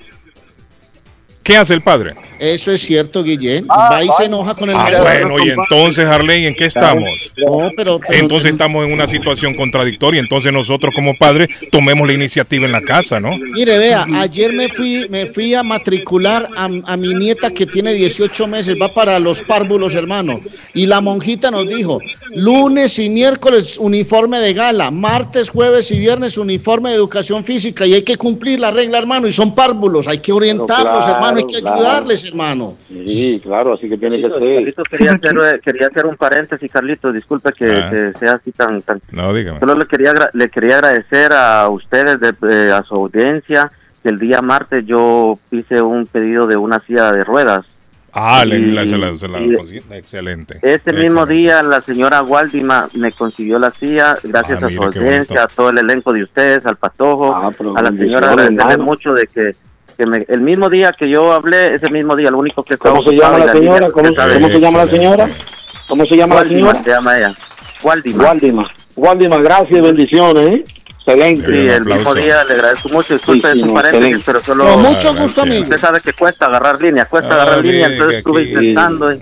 ¿Qué 1.42 1.56
hace 1.56 1.74
el 1.74 1.82
padre? 1.82 2.12
Eso 2.38 2.72
es 2.72 2.80
cierto, 2.80 3.22
Guillén. 3.22 3.66
Va 3.68 4.02
y 4.04 4.08
se 4.16 4.24
enoja 4.24 4.54
con 4.54 4.70
el 4.70 4.76
Ah, 4.76 4.88
bueno, 5.00 5.36
y 5.44 5.50
entonces, 5.50 6.04
Arley, 6.06 6.46
¿en 6.46 6.54
qué 6.54 6.66
estamos? 6.66 7.08
No, 7.36 7.70
pero, 7.76 7.98
pero- 8.00 8.20
Entonces 8.20 8.52
estamos 8.52 8.84
en 8.86 8.92
una 8.92 9.06
situación 9.06 9.54
contradictoria. 9.54 10.20
Entonces 10.20 10.52
nosotros 10.52 10.94
como 10.94 11.16
padres 11.16 11.48
tomemos 11.70 12.06
la 12.06 12.12
iniciativa 12.14 12.66
en 12.66 12.72
la 12.72 12.82
casa, 12.82 13.20
¿no? 13.20 13.30
Mire, 13.52 13.78
vea, 13.78 14.06
ayer 14.14 14.52
me 14.52 14.68
fui, 14.68 15.06
me 15.08 15.26
fui 15.26 15.54
a 15.54 15.62
matricular 15.62 16.48
a, 16.56 16.64
a 16.64 16.96
mi 16.96 17.14
nieta 17.14 17.50
que 17.50 17.66
tiene 17.66 17.92
18 17.94 18.46
meses, 18.46 18.76
va 18.80 18.88
para 18.92 19.18
los 19.18 19.42
párvulos, 19.42 19.94
hermano. 19.94 20.40
Y 20.74 20.86
la 20.86 21.00
monjita 21.00 21.50
nos 21.50 21.66
dijo, 21.68 22.00
lunes 22.34 22.98
y 22.98 23.08
miércoles 23.08 23.76
uniforme 23.78 24.38
de 24.40 24.52
gala, 24.52 24.90
martes, 24.90 25.48
jueves 25.50 25.90
y 25.90 25.98
viernes 25.98 26.36
uniforme 26.38 26.90
de 26.90 26.96
educación 26.96 27.44
física 27.44 27.86
y 27.86 27.94
hay 27.94 28.02
que 28.02 28.16
cumplir 28.16 28.60
la 28.60 28.70
regla, 28.70 28.98
hermano, 28.98 29.26
y 29.26 29.32
son 29.32 29.54
párvulos, 29.54 30.06
hay 30.06 30.18
que 30.18 30.32
orientarlos, 30.32 31.04
claro, 31.04 31.14
hermano, 31.14 31.38
hay 31.38 31.46
que 31.46 31.60
claro. 31.60 31.76
ayudarles, 31.76 32.25
hermano. 32.28 32.76
Sí, 32.88 33.40
claro, 33.42 33.74
así 33.74 33.88
que 33.88 33.96
tiene 33.98 34.16
que 34.16 34.22
ser. 34.22 34.32
Carlitos, 34.32 34.84
quería, 34.88 35.12
hacer, 35.12 35.36
eh, 35.54 35.60
quería 35.62 35.86
hacer 35.88 36.06
un 36.06 36.16
paréntesis, 36.16 36.70
Carlitos, 36.70 37.14
disculpe 37.14 37.52
que, 37.52 37.70
Ah. 37.70 37.90
que 37.90 38.12
sea 38.18 38.32
así 38.32 38.52
tan... 38.52 38.80
tan 38.82 39.00
No, 39.12 39.32
dígame. 39.34 39.60
Solo 39.60 39.74
le 39.76 39.86
quería, 39.86 40.12
le 40.32 40.48
quería 40.48 40.76
agradecer 40.76 41.32
a 41.32 41.68
ustedes, 41.68 42.18
de, 42.20 42.34
eh, 42.48 42.72
a 42.72 42.82
su 42.82 42.94
audiencia, 42.94 43.70
que 44.02 44.08
el 44.10 44.18
día 44.18 44.40
martes 44.42 44.84
yo 44.86 45.34
hice 45.50 45.80
un 45.82 46.06
pedido 46.06 46.46
de 46.46 46.56
una 46.56 46.80
silla 46.80 47.12
de 47.12 47.24
ruedas. 47.24 47.64
Ah, 48.18 48.46
le- 48.46 48.58
Y- 48.58 48.70
la- 48.72 48.82
la- 48.86 48.96
la- 48.98 49.40
y- 49.40 49.82
excelente. 49.90 50.58
Ese 50.62 50.90
mismo 50.94 51.26
día 51.26 51.62
la 51.62 51.82
señora 51.82 52.22
Waldima 52.22 52.88
me 52.94 53.12
consiguió 53.12 53.58
la 53.58 53.70
silla, 53.72 54.16
gracias 54.22 54.62
Ah, 54.62 54.66
a 54.66 54.70
su 54.70 54.82
audiencia, 54.82 55.42
a 55.42 55.48
todo 55.48 55.68
el 55.68 55.76
elenco 55.76 56.14
de 56.14 56.22
ustedes, 56.22 56.64
al 56.64 56.76
Patojo, 56.76 57.36
a 57.36 57.82
la 57.82 57.90
señora 57.90 58.30
agradecerle 58.30 58.78
mucho 58.78 59.12
de 59.12 59.26
que, 59.26 59.50
que 59.96 60.06
me- 60.06 60.24
el 60.28 60.40
mismo 60.40 60.68
día 60.68 60.92
que 60.92 61.08
yo 61.08 61.32
hablé, 61.32 61.74
ese 61.74 61.90
mismo 61.90 62.14
día, 62.16 62.30
lo 62.30 62.38
único 62.38 62.62
que 62.62 62.74
estaba 62.74 62.96
¿Cómo 62.96 63.08
se 63.08 63.16
llama 63.16 63.38
la 63.38 63.54
línea, 63.54 63.60
señora? 63.74 63.90
¿Cómo, 63.90 64.08
usted 64.08 64.20
sabe. 64.20 64.34
cómo 64.34 64.48
se 64.48 64.60
llama 64.60 64.78
la 64.84 64.90
señora? 64.90 65.28
¿Cómo 65.88 66.06
se 66.06 66.16
llama 66.16 66.34
la 66.36 66.44
señora? 66.48 66.82
se 66.82 66.90
llama 66.90 67.16
ella. 67.18 67.34
Waldima. 67.82 68.24
Waldima. 68.24 68.70
Waldima, 68.96 69.36
gracias 69.38 69.78
y 69.78 69.80
bendiciones. 69.80 70.46
¿eh? 70.48 70.64
Excelente. 70.98 71.46
Sí, 71.46 71.68
el 71.68 71.84
mismo 71.84 72.14
día 72.14 72.44
le 72.44 72.54
agradezco 72.54 72.88
mucho. 72.88 73.14
Disculpe, 73.14 73.46
Sí, 73.48 73.52
sí, 73.52 73.58
es 73.58 73.62
un 73.64 73.68
no, 73.68 73.74
paréntesis, 73.74 74.16
excelente. 74.16 74.24
pero 74.26 74.40
solo. 74.42 74.64
Con 74.64 74.82
mucho 74.82 75.14
gusto, 75.14 75.42
amigo. 75.42 75.62
Usted 75.62 75.78
sabe 75.78 76.00
que 76.00 76.12
cuesta 76.14 76.46
agarrar 76.46 76.80
línea, 76.82 77.04
cuesta 77.06 77.30
Ah, 77.34 77.42
agarrar 77.42 77.64
línea, 77.64 77.86
entonces 77.86 78.18
estuve 78.18 78.42
intentando. 78.44 79.12
y- 79.12 79.20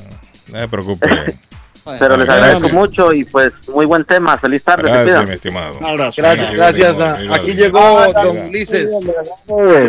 No 0.53 0.59
se 0.59 0.69
preocupe. 0.69 1.07
Pero 1.99 2.17
les 2.17 2.29
agradezco 2.29 2.69
mucho 2.71 3.13
y 3.13 3.25
pues 3.25 3.53
muy 3.69 3.85
buen 3.87 4.05
tema. 4.05 4.39
Feliz 4.39 4.63
tarde. 4.65 4.91
Gracias, 4.91 5.29
mi 5.29 5.35
estimado. 5.35 5.75
Gracias, 6.17 6.53
gracias. 6.53 6.99
a- 7.01 7.19
aquí 7.35 7.53
llegó 7.55 8.13
don 8.13 8.39
Ulises. 8.49 8.91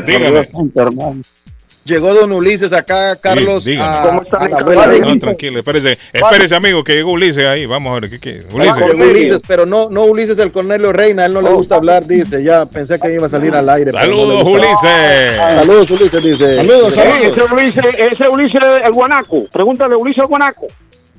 Dígame. 0.06 0.48
Llegó 1.86 2.16
don 2.16 2.32
Ulises 2.32 2.74
acá, 2.74 3.16
Carlos. 3.16 3.64
Sí, 3.64 3.78
a- 3.80 4.02
¿Cómo 4.08 4.24
está, 4.24 4.38
a 4.38 4.40
la 4.40 4.48
mi 4.48 4.54
abuela 4.56 4.82
camarada? 4.86 5.06
de- 5.06 5.14
No, 5.14 5.20
tranquilo, 5.20 5.60
espérese, 5.60 6.00
espérese, 6.12 6.56
amigo, 6.56 6.84
que 6.84 6.96
llegó 6.96 7.12
Ulises 7.12 7.46
ahí. 7.46 7.68
Vamos 7.68 7.96
a 7.96 8.00
ver, 8.00 8.10
¿qué, 8.10 8.20
qué? 8.20 8.42
Ulises. 8.52 8.78
Llegó 8.88 9.04
Ulises, 9.12 9.42
pero 9.48 9.68
no, 9.68 9.88
no 9.92 10.06
Ulises 10.06 10.40
el 10.40 10.52
Cornelio 10.52 10.92
Reina, 10.92 11.22
a 11.22 11.26
él 11.28 11.34
no 11.34 11.44
le 11.44 11.52
gusta 11.52 11.76
hablar, 11.76 12.04
dice. 12.08 12.44
Ya 12.44 12.66
pensé 12.66 13.00
que 13.00 13.14
iba 13.14 13.28
a 13.28 13.30
salir 13.30 13.54
al 13.54 13.70
aire. 13.70 13.92
no 13.92 14.00
Saludos. 14.00 14.44
Ulises. 14.48 15.38
Saludos, 15.38 15.92
Ulises, 15.92 16.24
dice. 16.24 16.60
Ese 16.60 17.44
Ulises, 17.54 17.86
ese 18.00 18.30
Ulises 18.30 18.62
el 18.84 18.92
guanaco. 18.92 19.44
Pregúntale, 19.52 19.96
Ulises 19.96 20.24
el 20.24 20.30
guanaco. 20.30 20.66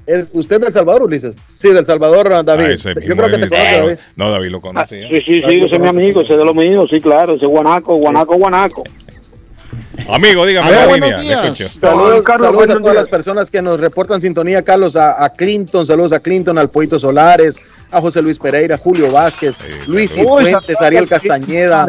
¿Es 0.06 0.30
usted 0.32 0.60
del 0.60 0.72
Salvador, 0.72 1.02
Ulises? 1.02 1.34
Sí, 1.52 1.68
del 1.72 1.84
Salvador, 1.84 2.44
David. 2.44 2.64
Ah, 2.66 2.72
ese 2.72 2.94
Yo 3.06 3.16
creo 3.16 3.28
que 3.28 3.38
te 3.38 3.44
es. 3.46 3.50
conoce, 3.50 3.76
David. 3.78 3.98
No, 4.14 4.30
David 4.30 4.50
lo 4.50 4.60
conoce. 4.60 5.00
ya. 5.02 5.08
Sí, 5.08 5.14
sí, 5.26 5.36
sí, 5.42 5.58
ese 5.64 5.74
es 5.74 5.80
mi 5.80 5.88
amigo, 5.88 6.20
ese 6.20 6.32
es 6.34 6.38
de 6.38 6.44
los 6.44 6.54
míos, 6.54 6.88
sí, 6.90 7.00
claro, 7.00 7.34
ese 7.34 7.46
guanaco, 7.46 7.96
guanaco, 7.96 8.36
guanaco. 8.36 8.84
Amigo, 10.08 10.46
dígame 10.46 10.68
Aló, 10.68 10.76
la 10.80 10.86
buenos 10.86 11.20
línea. 11.20 11.42
días. 11.42 11.58
Saludos, 11.58 12.22
Carlos, 12.22 12.46
saludos 12.46 12.70
a 12.70 12.72
todas 12.74 12.82
días. 12.84 12.94
las 12.94 13.08
personas 13.08 13.50
que 13.50 13.60
nos 13.62 13.80
reportan 13.80 14.20
sintonía, 14.20 14.62
Carlos, 14.62 14.94
a, 14.94 15.24
a 15.24 15.30
Clinton, 15.30 15.84
saludos 15.84 16.12
a 16.12 16.20
Clinton, 16.20 16.58
al 16.58 16.70
Poito 16.70 16.98
Solares, 16.98 17.56
a 17.90 18.00
José 18.00 18.22
Luis 18.22 18.38
Pereira, 18.38 18.78
Julio 18.78 19.10
Vázquez, 19.10 19.58
Luis. 19.88 20.12
Cifuentes, 20.12 20.80
Ariel 20.82 21.08
Castañeda, 21.08 21.86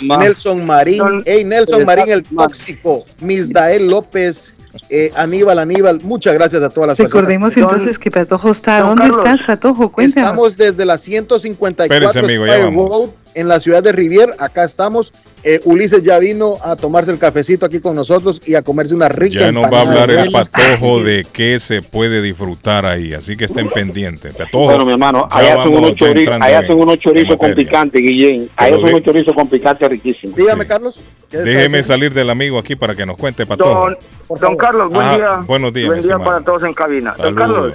Nelson 0.00 0.64
Marín, 0.64 1.02
hey 1.24 1.42
Nelson 1.44 1.84
Marín 1.84 2.10
el 2.10 2.22
tóxico, 2.24 3.04
Misdael 3.20 3.88
López, 3.88 4.54
eh, 4.88 5.10
Aníbal 5.16 5.58
Aníbal, 5.58 6.00
muchas 6.02 6.34
gracias 6.34 6.62
a 6.62 6.68
todas 6.68 6.88
las 6.88 6.98
Recordemos 6.98 7.54
personas. 7.54 7.72
entonces 7.74 7.98
que 7.98 8.10
Patojo 8.10 8.50
está. 8.50 8.80
¿Dónde 8.80 9.02
Carlos, 9.02 9.18
estás, 9.18 9.42
Patojo? 9.42 9.90
Cuéntanos. 9.90 10.28
Estamos 10.30 10.56
desde 10.56 10.84
la 10.84 10.98
154 10.98 11.94
Espérese, 11.94 12.18
amigo, 12.18 12.46
ya 12.46 12.64
vamos. 12.64 13.10
En 13.34 13.48
la 13.48 13.60
ciudad 13.60 13.82
de 13.82 13.92
Rivier. 13.92 14.34
Acá 14.38 14.64
estamos. 14.64 15.12
Eh, 15.42 15.58
Ulises 15.64 16.02
ya 16.02 16.18
vino 16.18 16.56
a 16.62 16.76
tomarse 16.76 17.10
el 17.10 17.18
cafecito 17.18 17.64
aquí 17.64 17.80
con 17.80 17.94
nosotros 17.94 18.42
y 18.46 18.56
a 18.56 18.62
comerse 18.62 18.94
una 18.94 19.08
rica 19.08 19.40
Ya 19.40 19.52
nos 19.52 19.72
va 19.72 19.78
a 19.78 19.80
hablar 19.80 20.10
el 20.10 20.30
patojo 20.30 21.02
de 21.02 21.26
qué 21.32 21.58
se 21.58 21.80
puede 21.80 22.20
disfrutar 22.20 22.84
ahí, 22.84 23.14
así 23.14 23.38
que 23.38 23.46
estén 23.46 23.70
pendientes. 23.70 24.34
Patojo, 24.34 24.64
Bueno, 24.66 24.84
mi 24.84 24.92
hermano, 24.92 25.26
allá 25.30 25.62
hacen 25.62 25.74
unos 25.74 25.94
chorizos, 25.94 26.34
allá 26.40 26.60
unos 26.74 27.38
con 27.38 27.54
picante, 27.54 27.98
Guillén. 28.00 28.50
Allá 28.56 28.76
de- 28.76 28.82
unos 28.82 29.02
chorizos 29.02 29.34
con 29.34 29.48
picante 29.48 29.88
riquísimos. 29.88 30.36
Dígame, 30.36 30.66
Carlos. 30.66 31.00
¿qué 31.30 31.38
está 31.38 31.48
Déjeme 31.48 31.82
salir 31.84 32.12
del 32.12 32.28
amigo 32.28 32.58
aquí 32.58 32.76
para 32.76 32.94
que 32.94 33.06
nos 33.06 33.16
cuente, 33.16 33.46
Patojo. 33.46 33.86
Don, 34.28 34.38
don 34.40 34.56
Carlos, 34.58 34.90
buen 34.90 35.06
Ah, 35.06 35.16
día. 35.16 35.36
buenos 35.46 35.72
días, 35.72 35.86
Buen 35.88 36.02
día 36.02 36.18
para 36.18 36.40
todos 36.42 36.64
en 36.64 36.74
cabina. 36.74 37.14
Don. 37.16 37.34
Carlos, 37.34 37.72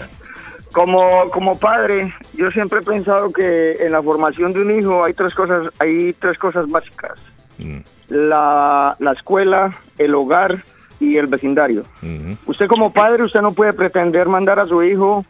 como, 0.76 1.30
como 1.32 1.58
padre, 1.58 2.14
yo 2.34 2.52
siempre 2.52 2.80
he 2.80 2.82
pensado 2.84 3.32
que 3.32 3.78
en 3.80 3.94
la 3.94 4.04
formación 4.04 4.52
de 4.52 4.62
un 4.62 4.72
hijo 4.78 5.06
hay 5.06 5.14
tres 5.14 5.34
cosas, 5.34 5.70
hay 5.80 6.12
tres 6.20 6.38
cosas 6.38 6.70
básicas. 6.70 7.18
Mm, 7.58 7.78
La, 8.10 8.94
la 9.00 9.12
escuela, 9.14 9.72
el 9.98 10.14
hogar 10.14 10.64
y 11.00 11.16
el 11.16 11.28
vecindario. 11.28 11.84
ujú. 12.04 12.36
Usted 12.48 12.68
como 12.68 12.92
padre, 12.92 13.24
usted 13.24 13.40
no 13.42 13.54
puede 13.54 13.72
pretender 13.72 14.28
mandar 14.28 14.60
a 14.60 14.66
su 14.66 14.84
hijo 14.84 15.24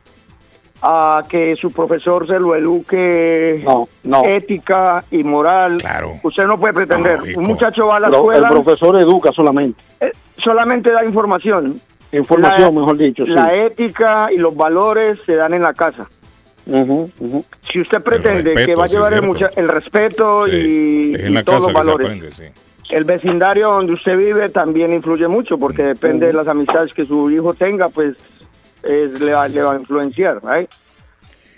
a 0.81 1.21
que 1.29 1.55
su 1.55 1.71
profesor 1.71 2.27
se 2.27 2.39
lo 2.39 2.55
eduque 2.55 3.63
ética 4.25 5.03
y 5.11 5.23
moral. 5.23 5.81
Usted 6.23 6.45
no 6.47 6.59
puede 6.59 6.73
pretender. 6.73 7.19
Un 7.37 7.43
muchacho 7.45 7.85
va 7.87 7.97
a 7.97 7.99
la 7.99 8.09
escuela, 8.09 8.47
el 8.49 8.53
profesor 8.53 8.97
educa 8.99 9.31
solamente. 9.31 9.79
eh, 10.01 10.11
solamente 10.37 10.91
da 10.91 11.05
información. 11.05 11.79
Información, 12.11 12.73
La- 12.73 12.79
mejor 12.79 12.97
dicho. 12.97 13.25
sí. 13.25 13.31
La 13.31 13.53
ética 13.53 14.29
y 14.33 14.37
los 14.37 14.55
valores 14.55 15.19
se 15.25 15.35
dan 15.35 15.53
en 15.53 15.61
la 15.63 15.73
casa. 15.73 16.07
Si 17.71 17.79
usted 17.79 18.01
pretende 18.01 18.53
respeto, 18.53 18.65
que 18.65 18.75
va 18.75 18.85
a 18.85 18.87
sí, 18.87 18.93
llevar 18.95 19.13
el, 19.13 19.21
mucha- 19.21 19.49
el 19.55 19.67
respeto 19.67 20.47
y, 20.47 21.13
todos 21.45 21.59
los 21.61 21.67
que 21.67 21.73
se 21.73 21.73
valores, 21.73 22.07
aprende, 22.07 22.31
sí. 22.31 22.43
el 22.89 23.03
vecindario 23.03 23.71
donde 23.71 23.93
usted 23.93 24.17
vive 24.17 24.49
también 24.49 24.91
influye 24.93 25.27
mucho 25.27 25.57
porque 25.59 25.83
depende 25.83 26.25
de 26.27 26.33
las 26.33 26.47
amistades 26.47 26.93
que 26.93 27.05
su 27.05 27.29
hijo 27.29 27.53
tenga, 27.53 27.89
pues 27.89 28.15
es- 28.83 29.19
le, 29.21 29.33
va, 29.33 29.47
le 29.47 29.61
va 29.61 29.73
a 29.73 29.79
influenciar, 29.79 30.39
¿right? 30.43 30.69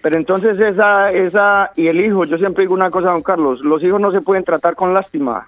Pero 0.01 0.17
entonces 0.17 0.59
esa, 0.59 1.11
esa, 1.11 1.71
y 1.75 1.87
el 1.87 1.99
hijo, 2.01 2.25
yo 2.25 2.37
siempre 2.37 2.63
digo 2.63 2.73
una 2.73 2.89
cosa, 2.89 3.11
don 3.11 3.23
Carlos, 3.23 3.61
los 3.63 3.81
hijos 3.83 3.99
no 4.01 4.11
se 4.11 4.21
pueden 4.21 4.43
tratar 4.43 4.75
con 4.75 4.93
lástima. 4.93 5.47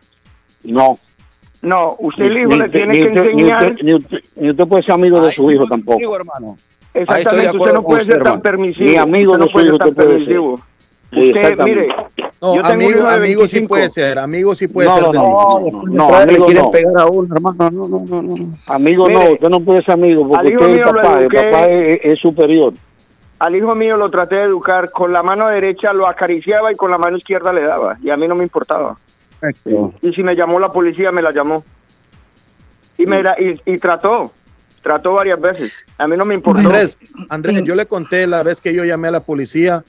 No. 0.64 0.98
No, 1.62 1.96
usted 2.00 2.26
el 2.26 2.38
hijo 2.38 2.50
Ni 2.52 2.58
le 2.58 2.70
tiene 2.70 2.88
ni 2.88 3.02
que 3.04 3.08
usted- 3.10 3.22
ni 3.22 3.30
enseñar. 3.32 3.72
usted- 3.72 3.84
Ni 3.86 3.94
usted, 3.94 4.18
ni 4.38 4.50
usted 4.52 4.68
puede 4.68 4.84
ser 4.84 4.94
amigo 4.94 5.22
de 5.22 5.32
su 5.34 5.52
hijo 5.52 5.66
tampoco. 5.66 6.16
hermano. 6.16 6.56
Exactamente, 6.94 7.58
usted 7.58 7.74
no 7.74 7.84
puede 7.84 8.04
ser 8.06 8.24
tan 8.24 8.42
permisivo. 8.42 8.90
Ni 8.90 8.96
amigo 8.96 9.32
usted 9.34 9.40
no 9.40 9.46
de 9.46 9.50
su 9.50 9.54
puede 9.54 9.66
hijo 9.68 9.76
ser 9.76 9.80
tan 9.80 9.90
usted 9.90 10.04
puede 10.06 10.26
ser. 10.26 10.40
Usted, 11.12 11.58
mire, 11.64 11.88
No, 12.42 12.56
yo 12.56 12.62
tengo 12.62 12.68
un 12.68 12.72
amigo, 12.74 12.90
hijo 12.92 13.08
de 13.10 13.16
amigo 13.16 13.42
sí 13.48 13.56
25. 13.58 13.68
puede 13.68 13.90
ser, 13.90 14.20
amigo 14.20 14.56
sí 14.56 14.68
puede 14.68 14.88
No, 14.90 14.96
ser. 14.96 15.04
no, 15.04 15.12
no, 15.12 15.60
no, 15.72 15.82
no, 15.92 16.10
le 16.10 16.16
amigo 16.24 16.46
quieren 16.46 16.64
no. 16.64 16.72
pegar 16.72 16.98
a 17.00 17.06
uno, 17.08 17.36
hermano. 17.36 17.72
No, 17.72 17.88
no, 17.88 18.06
no, 18.08 18.22
no. 18.22 18.36
Amigo 18.68 19.08
Mire, 19.08 19.24
no, 19.26 19.32
usted 19.34 19.50
no 19.50 19.60
puede 19.60 19.82
ser 19.84 19.94
amigo 19.96 20.28
porque 20.30 20.56
usted 20.56 20.70
es 20.76 20.82
papá, 20.84 21.20
el 21.20 21.28
papá 21.30 21.66
es, 21.68 22.00
es 22.04 22.20
superior. 22.20 22.74
Al 23.40 23.56
hijo 23.56 23.74
mío 23.76 23.98
lo 23.98 24.10
traté 24.10 24.36
de 24.36 24.44
educar, 24.44 24.92
con 24.92 25.12
la 25.12 25.24
mano 25.24 25.48
derecha 25.50 25.94
lo 25.94 26.08
acariciaba 26.08 26.72
y 26.72 26.76
con 26.76 26.92
la 26.92 26.98
mano 26.98 27.18
izquierda 27.18 27.52
le 27.54 27.64
daba, 27.64 27.98
y 28.02 28.10
a 28.12 28.16
mí 28.16 28.28
no 28.28 28.36
me 28.36 28.44
importaba. 28.44 28.96
Y 30.02 30.14
si 30.14 30.24
me 30.24 30.36
llamó 30.36 30.60
la 30.60 30.72
policía, 30.72 31.12
me 31.12 31.22
la 31.22 31.32
llamó. 31.32 31.64
Y, 32.98 33.06
me 33.06 33.24
la- 33.24 33.36
y, 33.40 33.60
y 33.66 33.78
trató, 33.78 34.32
trató 34.82 35.14
varias 35.14 35.40
veces. 35.40 35.72
A 35.98 36.08
mí 36.08 36.18
no 36.18 36.26
me 36.26 36.36
importó. 36.36 36.60
Andrés, 36.60 36.98
Andrés, 37.30 37.64
yo 37.64 37.76
le 37.76 37.86
conté 37.86 38.28
la 38.28 38.44
vez 38.44 38.60
que 38.62 38.74
yo 38.74 38.84
llamé 38.84 39.08
a 39.08 39.12
la 39.12 39.20
policía 39.22 39.84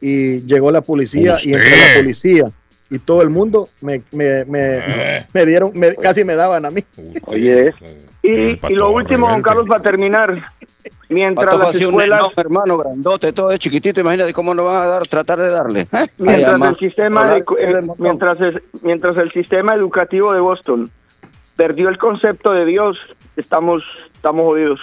y 0.00 0.42
llegó 0.46 0.70
la 0.70 0.80
policía 0.82 1.36
y 1.42 1.54
entre 1.54 1.70
la 1.70 1.94
policía 1.96 2.44
y 2.90 2.98
todo 3.00 3.22
el 3.22 3.30
mundo 3.30 3.68
me, 3.80 4.02
me, 4.12 4.44
me, 4.44 5.26
me 5.32 5.46
dieron, 5.46 5.72
me- 5.74 5.94
casi 5.96 6.24
me 6.24 6.34
daban 6.36 6.64
a 6.66 6.70
mí. 6.70 6.84
Oye, 7.26 7.72
Y, 8.22 8.58
y 8.68 8.74
lo 8.74 8.90
último, 8.90 9.28
don 9.28 9.42
Carlos, 9.42 9.68
para 9.68 9.82
terminar, 9.82 10.34
mientras 11.08 11.46
Patojo 11.46 11.72
las 11.72 11.76
un 11.76 11.82
escuelas... 11.82 12.18
enorme, 12.20 12.34
hermano, 12.36 12.76
grandote, 12.78 13.32
todo 13.32 13.50
es 13.50 13.58
chiquitito. 13.58 14.00
Imagínate 14.00 14.32
cómo 14.32 14.54
nos 14.54 14.66
van 14.66 14.82
a 14.82 14.86
dar, 14.86 15.06
tratar 15.06 15.38
de 15.38 15.48
darle. 15.50 15.80
¿eh? 15.82 15.86
Ay, 15.92 16.06
mientras 16.18 16.52
ama. 16.54 16.68
el 16.70 16.76
sistema 16.76 17.28
de- 17.34 17.38
eh, 17.58 17.72
mientras 17.98 18.40
es- 18.40 18.62
mientras 18.82 19.16
el 19.16 19.30
sistema 19.32 19.74
educativo 19.74 20.32
de 20.32 20.40
Boston 20.40 20.90
perdió 21.56 21.88
el 21.88 21.98
concepto 21.98 22.52
de 22.52 22.64
Dios 22.66 22.98
estamos 23.36 23.82
estamos 24.14 24.44
jodidos 24.44 24.80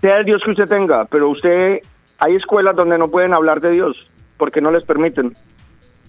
sea 0.00 0.18
el 0.18 0.24
Dios 0.24 0.42
que 0.44 0.50
usted 0.52 0.66
tenga 0.68 1.04
pero 1.06 1.28
usted 1.30 1.80
hay 2.18 2.36
escuelas 2.36 2.76
donde 2.76 2.98
no 2.98 3.08
pueden 3.10 3.32
hablar 3.34 3.60
de 3.60 3.70
Dios 3.72 4.06
porque 4.36 4.60
no 4.60 4.70
les 4.70 4.84
permiten 4.84 5.34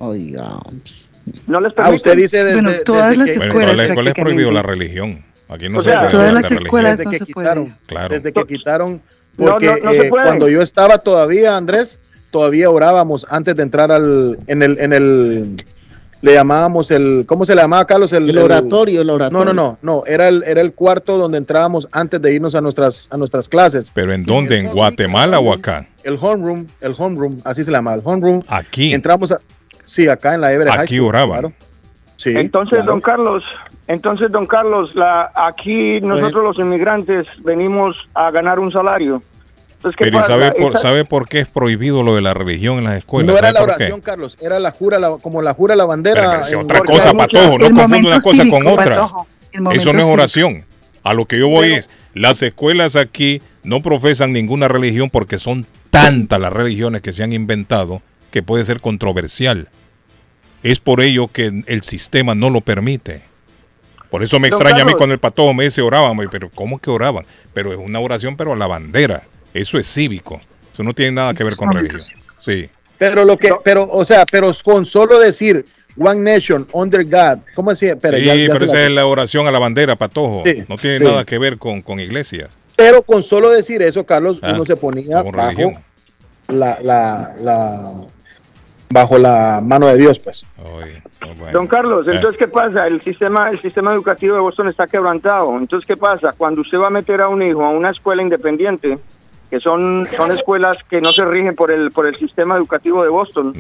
Oiga. 0.02 0.58
no 1.48 1.60
les 1.62 1.72
Ah, 1.72 1.76
permiten 1.76 1.96
usted 1.96 2.16
dice 2.18 2.44
desde, 2.44 2.62
Bueno, 2.62 2.72
todas 2.86 3.10
desde 3.10 3.18
las 3.20 3.30
que, 3.30 3.38
Bueno, 3.38 3.52
escuelas 3.52 3.72
en 3.72 3.78
la 3.78 3.84
escuela 3.86 4.10
es 4.10 4.16
prohibido 4.16 4.52
la 4.52 4.62
religión. 4.64 5.24
Aquí 5.50 5.70
no 5.70 5.80
O 5.80 5.84
se 5.84 5.90
sea, 5.90 6.00
puede 6.00 6.12
todas 6.12 6.34
las 6.34 6.50
de 6.50 6.56
escuelas 6.56 6.98
desde 6.98 7.06
no 7.06 7.12
que 7.12 7.18
se 7.20 7.26
quitaron, 7.26 7.66
puede. 7.66 7.78
Claro. 7.88 8.14
desde 8.16 8.32
que 8.34 8.44
quitaron, 8.46 9.02
porque 9.36 9.66
no, 9.68 9.78
no 9.78 9.92
se 9.92 10.08
eh, 10.08 10.10
cuando 10.10 10.50
yo 10.50 10.62
estaba 10.62 10.98
todavía, 10.98 11.58
Andrés, 11.58 12.00
todavía 12.32 12.70
orábamos 12.70 13.28
antes 13.30 13.56
de 13.56 13.64
entrar 13.64 13.92
al, 13.92 14.40
en 14.48 14.64
el, 14.64 14.80
en 14.80 14.94
el, 14.94 15.56
le 16.22 16.34
llamábamos 16.34 16.90
el, 16.92 17.26
¿cómo 17.28 17.46
se 17.46 17.54
le 17.54 17.62
llamaba, 17.62 17.86
Carlos? 17.86 18.14
El 18.14 18.36
oratorio, 18.38 19.02
el 19.02 19.10
oratorio. 19.10 19.44
No, 19.46 19.54
no, 19.54 19.54
no, 19.54 19.78
no, 19.82 20.04
era 20.08 20.30
el, 20.30 20.44
era 20.48 20.62
el 20.62 20.72
cuarto 20.72 21.18
donde 21.18 21.38
entrábamos 21.38 21.88
antes 21.92 22.22
de 22.22 22.34
irnos 22.34 22.56
a 22.56 22.62
nuestras, 22.62 23.10
a 23.12 23.18
nuestras 23.18 23.50
clases. 23.50 23.92
¿Pero 23.94 24.14
en 24.14 24.24
dónde? 24.24 24.58
¿En 24.58 24.68
Guatemala 24.68 25.40
o 25.40 25.52
acá? 25.52 25.86
El 26.04 26.18
homeroom, 26.22 26.66
el 26.80 26.96
homeroom, 26.98 27.40
así 27.44 27.64
se 27.66 27.72
llama, 27.72 27.94
el 27.94 28.02
homeroom. 28.04 28.42
Aquí. 28.48 28.94
Entramos, 28.94 29.32
a, 29.34 29.42
sí, 29.92 30.08
acá 30.08 30.34
en 30.36 30.42
la 30.42 30.52
Everett 30.54 30.74
High 30.74 30.84
Aquí 30.84 30.96
School, 30.98 31.08
oraban. 31.10 31.40
claro. 31.40 31.54
Sí, 32.18 32.34
entonces 32.38 32.78
claro. 32.80 32.92
don 32.92 33.02
Carlos 33.02 33.44
entonces 33.88 34.32
don 34.32 34.46
Carlos 34.46 34.96
la 34.96 35.32
aquí 35.36 36.00
nosotros 36.02 36.44
los 36.44 36.60
inmigrantes 36.60 37.28
venimos 37.44 37.98
a 38.14 38.30
ganar 38.32 38.60
un 38.60 38.72
salario 38.72 39.22
entonces 39.74 39.98
qué 39.98 40.06
Pero 40.06 40.18
¿y 40.18 40.22
pasa 40.22 40.28
sabe 40.28 40.52
por, 40.52 40.72
Esa- 40.74 40.82
¿sabe 40.82 41.06
por 41.06 41.28
qué 41.28 41.40
es 41.40 41.48
prohibido 41.48 42.04
lo 42.04 42.14
de 42.16 42.22
la 42.22 42.36
religión 42.36 42.78
en 42.78 42.84
las 42.84 42.98
escuelas? 43.00 43.28
No 43.34 43.38
era 43.40 43.48
¿Sabe 43.52 43.54
la 43.68 43.74
oración, 43.74 44.02
Carlos, 44.02 44.38
era 44.40 44.60
la 44.60 44.70
jura, 44.72 45.00
la- 45.00 45.18
como 45.18 45.42
la 45.42 45.56
jura 45.56 45.76
la 45.76 45.86
bandera. 45.86 46.44
Pero, 46.44 46.60
en- 46.60 46.66
otra 46.66 46.78
porque 46.78 46.94
cosa, 46.94 47.14
Patojo, 47.16 47.58
no 47.58 47.66
confunda 47.72 47.98
una 48.10 48.22
cosa 48.22 48.44
con 48.48 48.68
otra. 48.68 48.96
Eso 48.98 49.26
no 49.64 49.72
es 49.72 49.82
cívico. 49.84 50.08
oración. 50.12 50.64
A 51.04 51.16
lo 51.16 51.26
que 51.26 51.40
yo 51.40 51.48
voy 51.48 51.74
es, 51.74 51.90
las 52.14 52.44
escuelas 52.44 52.96
aquí 52.96 53.42
no 53.64 53.82
profesan 53.82 54.32
ninguna 54.34 54.68
religión 54.68 55.10
porque 55.10 55.40
son 55.40 55.66
tantas 55.90 56.40
las 56.40 56.54
religiones 56.54 57.02
que 57.02 57.12
se 57.12 57.24
han 57.24 57.34
inventado 57.34 58.04
que 58.30 58.44
puede 58.44 58.64
ser 58.66 58.82
controversial. 58.82 59.68
Es 60.64 60.80
por 60.80 61.02
ello 61.02 61.28
que 61.28 61.64
el 61.66 61.82
sistema 61.84 62.36
no 62.36 62.50
lo 62.50 62.62
permite. 62.62 63.22
Por 64.10 64.24
eso 64.24 64.40
me 64.40 64.50
Don 64.50 64.60
extraña 64.60 64.82
a 64.84 64.86
mí 64.86 64.92
Carlos. 64.92 64.98
cuando 64.98 65.14
el 65.14 65.20
patojo 65.20 65.54
me 65.54 65.64
dice 65.64 65.82
oraban, 65.82 66.18
pero 66.30 66.50
¿cómo 66.54 66.80
que 66.80 66.90
oraban? 66.90 67.26
Pero 67.54 67.72
es 67.72 67.80
una 67.80 68.00
oración, 68.00 68.36
pero 68.36 68.54
a 68.54 68.56
la 68.56 68.68
bandera. 68.68 69.24
Eso 69.54 69.78
es 69.80 69.88
cívico. 69.92 70.42
Eso 70.74 70.84
no 70.84 70.94
tiene 70.94 71.14
nada 71.14 71.34
que 71.34 71.44
ver 71.44 71.56
con 71.56 71.74
religión. 71.74 72.02
Sí. 72.44 72.70
Pero 72.98 73.26
lo 73.26 73.38
que, 73.38 73.50
pero, 73.64 73.88
o 73.90 74.06
sea, 74.06 74.26
pero 74.30 74.52
con 74.64 74.86
solo 74.86 75.18
decir 75.20 75.66
One 75.98 76.20
Nation, 76.36 76.68
Under 76.74 77.04
God, 77.04 77.40
¿cómo 77.56 77.72
decía? 77.72 77.94
Espera, 77.94 78.18
Sí, 78.18 78.26
ya- 78.26 78.36
ya 78.36 78.48
pero 78.54 78.66
la- 78.66 78.72
esa 78.72 78.84
es 78.86 78.92
la 78.92 79.06
oración 79.06 79.48
a 79.48 79.52
la 79.52 79.60
bandera, 79.60 79.96
patojo. 79.96 80.44
Sí, 80.46 80.64
no 80.70 80.78
tiene 80.78 81.00
sí. 81.00 81.04
nada 81.04 81.26
que 81.26 81.38
ver 81.40 81.58
con, 81.58 81.82
con 81.82 82.00
iglesias. 82.00 82.50
pero 82.76 83.02
con 83.04 83.22
solo 83.24 83.50
decir 83.50 83.82
eso, 83.82 84.06
Carlos, 84.06 84.40
Ah, 84.42 84.54
uno 84.56 84.66
se 84.66 84.76
ponía 84.76 85.22
con 85.24 85.32
bajo 85.34 85.50
religión. 85.50 85.84
la, 86.48 86.80
la, 86.82 87.36
la, 87.42 87.92
bajo 88.92 89.18
la 89.18 89.62
mano 89.64 89.88
de 89.88 89.98
Dios, 89.98 90.20
pues. 90.20 90.46
Don 91.54 91.68
Carlos, 91.68 92.08
Eh. 92.08 92.12
entonces 92.16 92.38
qué 92.38 92.48
pasa? 92.48 92.88
El 92.88 93.02
sistema, 93.02 93.50
el 93.50 93.62
sistema 93.62 93.94
educativo 93.94 94.36
de 94.36 94.42
Boston 94.42 94.68
está 94.70 94.88
quebrantado. 94.88 95.58
Entonces 95.58 95.88
qué 95.88 95.98
pasa? 95.98 96.34
Cuando 96.38 96.62
usted 96.62 96.78
va 96.80 96.88
a 96.88 96.92
meter 96.92 97.22
a 97.22 97.28
un 97.30 97.42
hijo 97.42 97.64
a 97.64 97.70
una 97.70 97.90
escuela 97.92 98.22
independiente, 98.22 98.98
que 99.50 99.60
son 99.60 100.08
son 100.16 100.32
escuelas 100.32 100.78
que 100.84 101.02
no 101.02 101.12
se 101.12 101.26
rigen 101.26 101.56
por 101.56 101.72
el 101.72 101.92
por 101.92 102.06
el 102.08 102.16
sistema 102.16 102.56
educativo 102.56 103.04
de 103.04 103.10
Boston, 103.10 103.54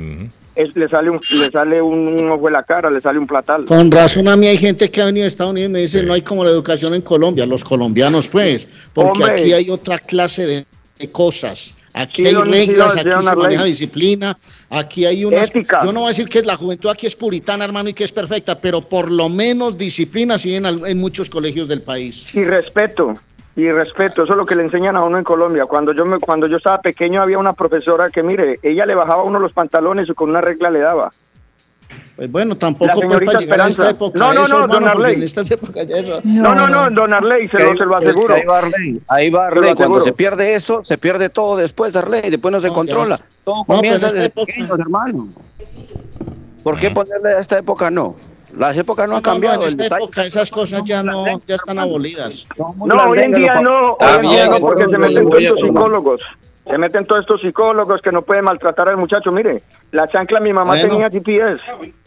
es, 0.56 0.76
le 0.76 0.88
sale 0.88 1.10
un 1.10 1.20
le 1.32 1.52
sale 1.52 1.82
un, 1.82 2.08
un 2.08 2.30
ojo 2.30 2.48
en 2.48 2.54
la 2.54 2.64
cara, 2.64 2.90
le 2.90 3.02
sale 3.02 3.20
un 3.20 3.28
platal. 3.28 3.66
Con 3.66 3.92
razón 3.92 4.28
a 4.30 4.36
mí 4.38 4.48
hay 4.48 4.58
gente 4.58 4.90
que 4.90 5.02
ha 5.02 5.06
venido 5.06 5.24
de 5.24 5.28
Estados 5.28 5.52
Unidos 5.52 5.70
y 5.70 5.74
me 5.74 5.80
dice 5.82 6.02
no 6.04 6.14
hay 6.14 6.22
como 6.22 6.44
la 6.46 6.52
educación 6.52 6.94
en 6.94 7.02
Colombia, 7.02 7.46
los 7.46 7.64
colombianos 7.64 8.28
pues, 8.30 8.68
porque 8.94 9.22
Hombre. 9.24 9.42
aquí 9.42 9.54
hay 9.54 9.70
otra 9.70 9.98
clase 10.00 10.46
de, 10.46 10.66
de 10.98 11.12
cosas. 11.12 11.76
Aquí 12.02 12.24
Sí, 12.24 12.30
hay 12.30 12.36
reglas, 12.36 12.98
aquí 12.98 13.10
se 13.22 13.36
maneja 13.36 13.64
disciplina, 13.64 14.38
aquí 14.70 15.06
hay 15.06 15.26
una... 15.26 15.42
Ética. 15.42 15.80
Yo 15.84 15.92
no 15.92 16.02
voy 16.02 16.08
a 16.08 16.10
decir 16.10 16.30
que 16.30 16.42
la 16.42 16.56
juventud 16.56 16.90
aquí 16.90 17.08
es 17.08 17.16
puritana, 17.16 17.66
hermano, 17.66 17.90
y 17.90 17.94
que 17.94 18.04
es 18.04 18.12
perfecta, 18.12 18.58
pero 18.58 18.82
por 18.82 19.12
lo 19.12 19.30
menos 19.30 19.78
disciplina 19.78 20.38
sí 20.38 20.56
en 20.56 21.00
muchos 21.00 21.30
colegios 21.30 21.68
del 21.68 21.82
país. 21.82 22.34
Y 22.36 22.44
respeto, 22.44 23.14
y 23.56 23.70
respeto, 23.70 24.24
eso 24.24 24.34
es 24.34 24.38
lo 24.38 24.46
que 24.46 24.56
le 24.56 24.64
enseñan 24.64 24.96
a 24.96 25.04
uno 25.04 25.18
en 25.18 25.26
Colombia. 25.26 25.66
Cuando 25.66 25.94
yo 25.94 26.06
me 26.06 26.20
cuando 26.20 26.48
yo 26.48 26.58
estaba 26.58 26.80
pequeño 26.80 27.22
había 27.22 27.38
una 27.38 27.54
profesora 27.54 28.10
que 28.10 28.24
mire, 28.24 28.60
ella 28.64 28.86
le 28.86 28.96
bajaba 28.96 29.24
a 29.24 29.26
uno 29.26 29.40
los 29.40 29.52
pantalones 29.52 30.10
y 30.10 30.14
con 30.14 30.30
una 30.30 30.40
regla 30.40 30.70
le 30.70 30.80
daba. 30.80 31.12
Pues 32.16 32.32
bueno, 32.32 32.56
tampoco 32.56 32.86
La 32.86 32.94
pues, 32.94 33.24
para 33.26 33.40
llegar 33.40 33.62
a 33.62 33.68
esta 33.68 33.90
época. 33.90 34.20
No, 34.20 34.34
no, 34.34 34.44
eso, 34.44 34.58
no, 34.60 34.64
hermano, 34.66 34.80
don 34.82 34.90
Arley. 34.90 35.16
En 35.16 35.24
estas 35.24 35.50
épocas 35.50 35.88
ya 35.88 35.98
eso- 35.98 36.22
No, 36.24 36.54
no, 36.56 36.68
no, 36.68 36.90
don 36.92 37.14
Arley, 37.14 37.48
se 37.48 37.58
lo, 37.64 37.78
se 37.78 37.86
lo 37.86 37.96
aseguro. 37.96 38.36
Ahí 38.36 38.46
va 38.46 38.58
Arley, 38.60 39.02
ahí 39.08 39.30
va 39.30 39.48
Arley. 39.48 39.74
Cuando 39.76 40.02
se 40.02 40.14
pierde 40.14 40.54
eso, 40.56 40.84
se 40.84 40.98
pierde 40.98 41.30
todo 41.30 41.58
después, 41.58 41.96
Arley. 41.96 42.22
Después 42.30 42.52
no 42.52 42.60
se 42.60 42.70
controla. 42.70 43.18
Todo 43.44 43.56
No, 43.60 43.66
comienza 43.66 44.08
desde 44.08 44.26
época- 44.26 44.46
pequeños, 44.46 44.80
hermano. 44.80 45.28
¿Por 46.64 46.80
qué 46.80 46.92
ponerle 46.92 47.32
a 47.34 47.40
esta 47.40 47.58
época 47.58 47.90
no? 47.90 48.16
Las 48.58 48.78
épocas 48.78 49.08
no 49.08 49.16
han 49.16 49.22
cambiado. 49.22 49.64
en 49.64 49.70
esta 49.70 49.84
detalle- 49.84 50.04
época 50.04 50.26
esas 50.26 50.52
cosas 50.52 50.84
ya 50.86 51.02
no, 51.02 51.26
ya 51.48 51.56
están 51.56 51.80
abolidas. 51.80 52.46
No, 52.58 52.76
hoy 53.10 53.20
en 53.20 53.32
día 53.32 53.56
no, 53.62 53.94
Está 53.94 54.18
hoy 54.20 54.26
en 54.26 54.32
día 54.32 54.48
no, 54.48 54.60
porque 54.60 54.84
se 54.92 54.98
meten 54.98 55.24
tomar. 55.24 55.42
psicólogos. 55.42 56.22
Se 56.70 56.78
meten 56.78 57.06
todos 57.06 57.22
estos 57.22 57.42
psicólogos 57.42 58.02
que 58.02 58.12
no 58.12 58.22
pueden 58.22 58.46
maltratar 58.46 58.88
al 58.90 58.98
muchacho. 58.98 59.32
Mire, 59.32 59.64
la 59.92 60.08
chancla 60.08 60.40
mi 60.40 60.54
mamá 60.54 60.74
Bueno. 60.74 60.88
tenía 60.90 61.10
GPS. 61.10 61.64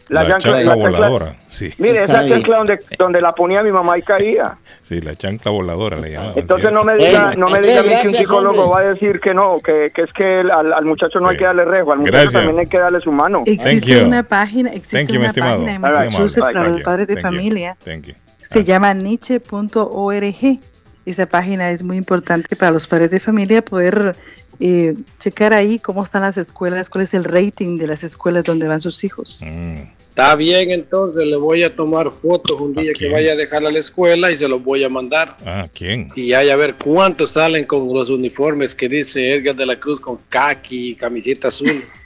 La, 0.07 0.27
chancla 0.27 0.61
la 0.61 0.75
voladora. 0.75 1.35
Sí. 1.49 1.73
Mire, 1.79 1.93
Está 1.95 2.05
esa 2.05 2.21
bien. 2.21 2.37
chancla 2.37 2.57
donde, 2.57 2.79
donde 2.97 3.21
la 3.21 3.31
ponía 3.33 3.63
mi 3.63 3.71
mamá 3.71 3.97
y 3.97 4.01
caía. 4.01 4.55
Sí, 4.85 5.01
la 5.01 5.15
chancla 5.15 5.49
voladora 5.49 5.97
le 5.97 6.11
llamaban. 6.11 6.33
Entonces 6.37 6.71
no 6.71 6.83
me 6.83 6.95
Bueno, 6.95 7.05
diga, 7.09 7.33
no 7.37 7.47
me 7.49 7.59
diga 7.59 7.79
a 7.79 7.83
mí 7.83 7.89
que 8.03 8.07
un 8.09 8.13
psicólogo 8.13 8.65
hombre. 8.65 8.83
va 8.85 8.89
a 8.91 8.93
decir 8.93 9.19
que 9.19 9.33
no, 9.33 9.57
que, 9.59 9.89
que 9.91 10.03
es 10.03 10.13
que 10.13 10.41
el- 10.41 10.51
al, 10.51 10.71
al 10.73 10.85
muchacho 10.85 11.19
no 11.19 11.29
hay 11.29 11.37
que 11.37 11.43
darle 11.45 11.65
rejo, 11.65 11.91
al 11.91 11.97
muchacho 11.99 12.11
Gracias. 12.13 12.33
también 12.33 12.59
hay 12.59 12.67
que 12.67 12.77
darle 12.77 13.01
su 13.01 13.11
mano. 13.11 13.39
Thank 13.45 13.47
Existe 13.65 13.99
you. 14.01 14.05
una 14.05 14.21
página, 14.21 14.69
existe 14.73 15.11
you, 15.11 15.19
una 15.19 15.33
página 15.33 15.73
en. 15.73 15.81
Massachusetts 15.81 16.39
para 16.53 16.67
los 16.69 16.81
padres 16.83 17.07
de 17.07 17.15
Thank 17.15 17.23
familia. 17.25 17.75
You. 17.83 18.13
Se 18.41 18.63
llama 18.63 18.93
niche.org. 18.93 20.59
Esa 21.05 21.25
página 21.27 21.69
es 21.71 21.83
muy 21.83 21.97
importante 21.97 22.55
para 22.55 22.71
los 22.71 22.87
padres 22.87 23.09
de 23.11 23.19
familia 23.19 23.63
poder 23.63 24.15
eh, 24.59 24.95
checar 25.19 25.53
ahí 25.53 25.79
cómo 25.79 26.03
están 26.03 26.21
las 26.21 26.37
escuelas, 26.37 26.89
cuál 26.89 27.03
es 27.03 27.13
el 27.13 27.23
rating 27.23 27.77
de 27.77 27.87
las 27.87 28.03
escuelas 28.03 28.43
donde 28.43 28.67
van 28.67 28.81
sus 28.81 29.03
hijos. 29.03 29.41
Mm. 29.45 29.83
Está 30.15 30.33
bien, 30.37 30.71
entonces 30.71 31.25
le 31.25 31.35
voy 31.35 31.63
a 31.63 31.75
tomar 31.75 32.09
fotos 32.09 32.61
un 32.61 32.73
día 32.73 32.93
que 32.97 33.09
vaya 33.09 33.33
a 33.33 33.35
dejar 33.35 33.65
a 33.65 33.69
la 33.69 33.79
escuela 33.79 34.31
y 34.31 34.37
se 34.37 34.47
los 34.47 34.63
voy 34.63 34.81
a 34.85 34.87
mandar. 34.87 35.35
Ah, 35.45 35.67
¿quién? 35.73 36.07
Y 36.15 36.31
hay 36.31 36.49
a 36.49 36.55
ver 36.55 36.75
cuántos 36.75 37.31
salen 37.31 37.65
con 37.65 37.93
los 37.93 38.09
uniformes 38.09 38.73
que 38.73 38.87
dice 38.87 39.35
Edgar 39.35 39.57
de 39.57 39.65
la 39.65 39.75
Cruz 39.77 39.99
con 39.99 40.17
khaki 40.29 40.91
y 40.91 40.95
camiseta 40.95 41.49
azul. 41.49 41.67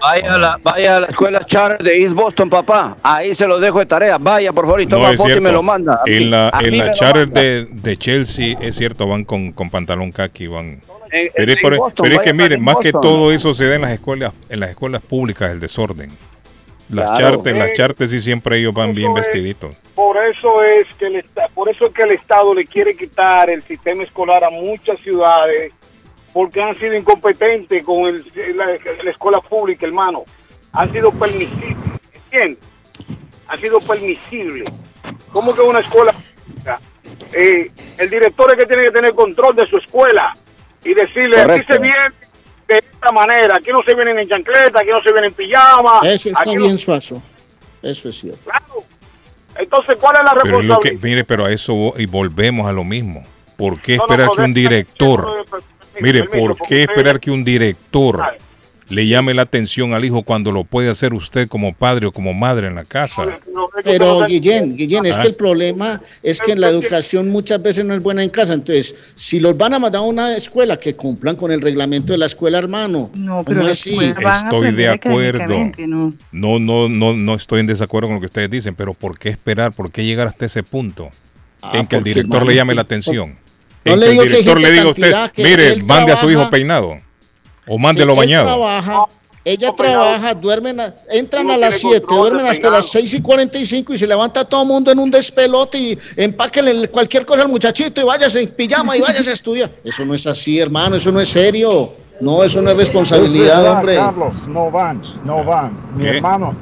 Vaya 0.00 0.34
a, 0.34 0.38
la, 0.38 0.58
vaya 0.62 0.96
a 0.96 1.00
la 1.00 1.06
escuela 1.06 1.40
Charter 1.44 1.82
de 1.86 2.02
East 2.02 2.14
Boston, 2.14 2.50
papá. 2.50 2.96
Ahí 3.02 3.32
se 3.32 3.46
lo 3.46 3.58
dejo 3.58 3.78
de 3.78 3.86
tarea. 3.86 4.18
Vaya, 4.18 4.52
por 4.52 4.64
favor, 4.66 4.80
y 4.82 4.86
toma 4.86 5.12
foto 5.14 5.30
y 5.36 5.40
me 5.40 5.50
lo 5.52 5.62
manda. 5.62 5.94
A 5.94 6.04
mí- 6.06 6.16
En 6.16 6.30
la, 6.30 6.50
en 6.60 6.78
la 6.78 6.94
manda. 7.00 7.40
de, 7.40 7.66
de 7.70 7.96
Chelsea, 7.96 8.56
es 8.60 8.74
cierto, 8.76 9.06
van 9.06 9.24
con, 9.24 9.52
con 9.52 9.70
pantalón 9.70 10.12
khaki, 10.12 10.46
van. 10.46 10.80
En- 11.10 11.30
Pero, 11.34 11.52
es, 11.52 11.56
en 11.56 11.62
por- 11.62 11.76
Boston, 11.78 12.04
pero 12.08 12.20
es 12.20 12.22
que 12.26 12.32
miren, 12.34 12.58
en 12.58 12.64
más 12.64 12.76
que 12.78 12.92
todo 12.92 13.32
eso 13.32 13.54
se 13.54 13.66
da 13.68 13.76
en 13.76 13.82
las 13.82 13.92
escuelas, 13.92 14.32
en 14.50 14.60
las 14.60 14.70
escuelas 14.70 15.00
públicas, 15.02 15.50
el 15.50 15.60
desorden. 15.60 16.10
Las 16.90 17.10
Claro. 17.12 17.36
chartes, 17.36 17.56
las 17.56 17.72
chartes 17.72 18.10
sí 18.10 18.20
siempre 18.20 18.58
ellos 18.58 18.74
van 18.74 18.94
bien 18.94 19.14
vestiditos. 19.14 19.74
Por 19.94 20.18
eso 20.18 20.62
es 20.62 20.86
que 20.98 21.06
el, 21.06 21.24
por 21.54 21.68
eso 21.70 21.86
es 21.86 21.94
que 21.94 22.02
el 22.02 22.10
Estado 22.10 22.52
le 22.52 22.66
quiere 22.66 22.94
quitar 22.94 23.48
el 23.48 23.62
sistema 23.62 24.02
escolar 24.02 24.44
a 24.44 24.50
muchas 24.50 25.00
ciudades 25.00 25.72
porque 26.34 26.60
han 26.62 26.76
sido 26.76 26.94
incompetentes 26.94 27.82
con 27.84 28.04
el- 28.04 28.24
la, 28.56 28.66
la 29.02 29.10
escuela 29.10 29.40
pública, 29.40 29.86
hermano. 29.86 30.24
Han 30.72 30.92
sido 30.92 31.10
permisibles, 31.12 31.76
¿entiendes? 32.12 32.58
Han 33.48 33.58
sido 33.60 33.80
permisibles. 33.80 34.68
¿Cómo 35.32 35.54
que 35.54 35.60
una 35.62 35.78
escuela 35.78 36.12
pública? 36.12 36.80
Eh, 37.32 37.70
el 37.98 38.10
director 38.10 38.50
es 38.50 38.56
que 38.58 38.66
tiene 38.66 38.84
que 38.84 38.90
tener 38.90 39.14
control 39.14 39.54
de 39.56 39.64
su 39.66 39.78
escuela 39.78 40.32
y 40.84 40.92
decirle, 40.92 41.36
aquí 41.38 41.46
Correcto. 41.46 41.72
se 41.74 41.78
viene 41.78 41.98
de 42.68 42.78
esta 42.78 43.12
manera, 43.12 43.54
aquí 43.56 43.70
no 43.70 43.80
se 43.86 43.94
vienen 43.94 44.18
en 44.18 44.28
chancleta, 44.28 44.80
aquí 44.80 44.90
no 44.90 45.02
se 45.02 45.12
vienen 45.12 45.30
en 45.30 45.34
pijama. 45.34 46.00
Eso 46.02 46.28
está 46.30 46.42
aquí 46.42 46.56
no- 46.56 46.62
bien, 46.64 46.78
Suazo. 46.78 47.22
Eso 47.82 48.08
es 48.08 48.18
cierto. 48.20 48.50
Entonces, 49.56 49.96
¿cuál 50.00 50.16
es 50.16 50.24
la 50.24 50.32
Pero 50.42 50.58
es 50.60 50.64
lo 50.66 50.80
que, 50.80 50.90
responsabilidad? 50.90 51.02
mire, 51.04 51.24
pero 51.24 51.44
a 51.44 51.52
eso 51.52 51.94
y 51.96 52.06
volvemos 52.06 52.66
a 52.68 52.72
lo 52.72 52.82
mismo. 52.82 53.22
¿Por 53.56 53.80
qué 53.80 53.96
No, 53.96 54.04
esperar 54.04 54.26
no, 54.26 54.32
que 54.34 54.40
un 54.42 54.54
director, 54.54 55.44
mire, 56.00 56.24
permiso, 56.24 56.38
por 56.46 56.56
porque 56.56 56.74
qué 56.74 56.80
usted- 56.82 56.90
esperar 56.90 57.20
que 57.20 57.30
un 57.30 57.44
director 57.44 58.20
le 58.90 59.06
llame 59.08 59.32
la 59.32 59.40
atención 59.42 59.94
al 59.94 60.04
hijo 60.04 60.22
cuando 60.24 60.52
lo 60.52 60.64
puede 60.64 60.90
hacer 60.90 61.14
usted 61.14 61.48
como 61.48 61.72
padre 61.74 62.06
o 62.06 62.12
como 62.12 62.34
madre 62.34 62.66
en 62.66 62.74
la 62.74 62.84
casa? 62.84 63.24
Pero 63.82 64.26
Guillén, 64.26 64.76
Guillén, 64.76 65.06
es 65.06 65.16
que 65.16 65.26
el 65.28 65.34
problema 65.34 66.02
es 66.22 66.38
que 66.38 66.54
la 66.54 66.68
educación 66.68 67.30
muchas 67.30 67.62
veces 67.62 67.82
no 67.86 67.94
es 67.94 68.02
buena 68.02 68.22
en 68.22 68.28
casa. 68.28 68.52
Entonces, 68.52 68.94
si 69.14 69.40
los 69.40 69.56
van 69.56 69.72
a 69.72 69.78
mandar 69.78 70.00
a 70.00 70.04
una 70.04 70.36
escuela, 70.36 70.76
que 70.78 70.94
cumplan 70.94 71.34
con 71.34 71.50
el 71.50 71.62
reglamento 71.62 72.12
de 72.12 72.18
la 72.18 72.26
escuela, 72.26 72.58
hermano. 72.58 73.10
No, 73.14 73.42
pero 73.42 73.66
así? 73.66 73.98
Estoy 73.98 74.72
de 74.72 74.88
acuerdo. 74.88 75.72
¿no? 75.86 76.12
No, 76.30 76.58
no, 76.58 76.88
no, 76.90 77.14
no 77.14 77.34
estoy 77.34 77.60
en 77.60 77.66
desacuerdo 77.66 78.08
con 78.08 78.16
lo 78.16 78.20
que 78.20 78.26
ustedes 78.26 78.50
dicen, 78.50 78.74
pero 78.74 78.92
¿por 78.92 79.18
qué 79.18 79.30
esperar? 79.30 79.72
¿Por 79.72 79.90
qué 79.90 80.04
llegar 80.04 80.26
hasta 80.28 80.44
ese 80.44 80.62
punto 80.62 81.08
Ah, 81.62 81.72
en 81.78 81.86
que 81.86 81.96
el 81.96 82.04
director 82.04 82.36
hermano, 82.36 82.50
le 82.50 82.56
llame 82.56 82.74
la 82.74 82.82
atención? 82.82 83.36
No 83.84 83.92
en 83.92 84.00
le 84.00 84.06
que 84.06 84.10
el 84.10 84.12
digo 84.12 84.22
que 84.22 84.28
director 84.30 84.60
le 84.60 84.70
diga 84.70 84.82
a 84.84 84.88
usted, 84.88 85.42
mire, 85.42 85.82
mande 85.82 86.12
a 86.12 86.16
su 86.16 86.30
hijo 86.30 86.48
peinado 86.50 86.96
o 87.66 87.78
mándelo 87.78 88.12
Sí, 88.14 88.18
bañado. 88.20 88.44
Ella 88.46 88.54
trabaja, 88.56 89.04
ella 89.44 89.72
trabaja, 89.76 90.34
duermen, 90.34 90.80
a- 90.80 90.94
entran 91.10 91.50
a 91.50 91.56
las 91.58 91.74
7, 91.74 92.04
duermen 92.08 92.46
hasta 92.46 92.70
las 92.70 92.88
6 92.90 93.12
y 93.14 93.20
45 93.22 93.92
y 93.94 93.98
se 93.98 94.06
levanta 94.06 94.44
todo 94.46 94.62
el 94.62 94.68
mundo 94.68 94.90
en 94.90 94.98
un 94.98 95.10
despelote 95.10 95.76
y 95.78 95.98
empáquenle 96.16 96.88
cualquier 96.88 97.26
cosa 97.26 97.42
al 97.42 97.48
muchachito 97.48 98.00
y 98.00 98.04
váyase 98.04 98.40
en 98.40 98.48
pijama 98.48 98.96
y 98.96 99.00
váyase 99.02 99.30
a 99.30 99.32
estudiar. 99.34 99.70
Eso 99.84 100.04
no 100.04 100.14
es 100.14 100.26
así, 100.26 100.58
hermano, 100.58 100.96
eso 100.96 101.12
no 101.12 101.20
es 101.20 101.28
serio. 101.28 101.92
No, 102.20 102.42
eso 102.44 102.62
no 102.62 102.70
es 102.70 102.76
responsabilidad, 102.76 103.46
Es 103.48 103.56
verdad, 103.62 103.78
hombre. 103.78 103.96
Carlos, 103.96 104.48
no 104.48 104.70
van, 104.70 105.02
no 105.24 105.42
van. 105.44 105.72
Mi 105.96 106.04
¿Qué? 106.04 106.10
hermano 106.10 106.54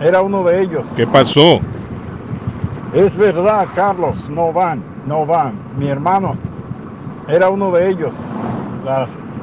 era 0.00 0.20
uno 0.20 0.44
de 0.44 0.62
ellos. 0.62 0.86
¿Qué 0.94 1.06
pasó? 1.06 1.60
Es 2.94 3.16
verdad, 3.16 3.66
Carlos, 3.74 4.28
no 4.30 4.52
van, 4.52 4.82
no 5.08 5.26
van. 5.26 5.54
Mi 5.78 5.88
hermano 5.88 6.36
era 7.26 7.48
uno 7.48 7.72
de 7.72 7.88
ellos. 7.88 8.14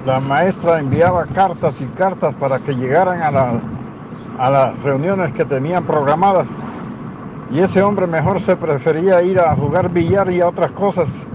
La 0.06 0.20
maestra 0.20 0.80
enviaba 0.80 1.26
cartas 1.26 1.82
y 1.82 1.88
cartas 1.88 2.34
para 2.36 2.60
que 2.60 2.76
llegaran 2.76 3.22
a, 3.22 3.62
a 4.38 4.50
las 4.50 4.84
reuniones 4.84 5.34
que 5.34 5.44
tenían 5.44 5.84
programadas. 5.84 6.50
Y 7.52 7.60
ese 7.60 7.82
hombre 7.82 8.08
mejor 8.08 8.40
se 8.42 8.56
prefería 8.56 9.22
ir 9.24 9.40
a 9.40 9.56
jugar 9.56 9.90
billar 9.90 10.32
y 10.32 10.42
a 10.42 10.48
otras 10.48 10.72
cosas 10.72 11.28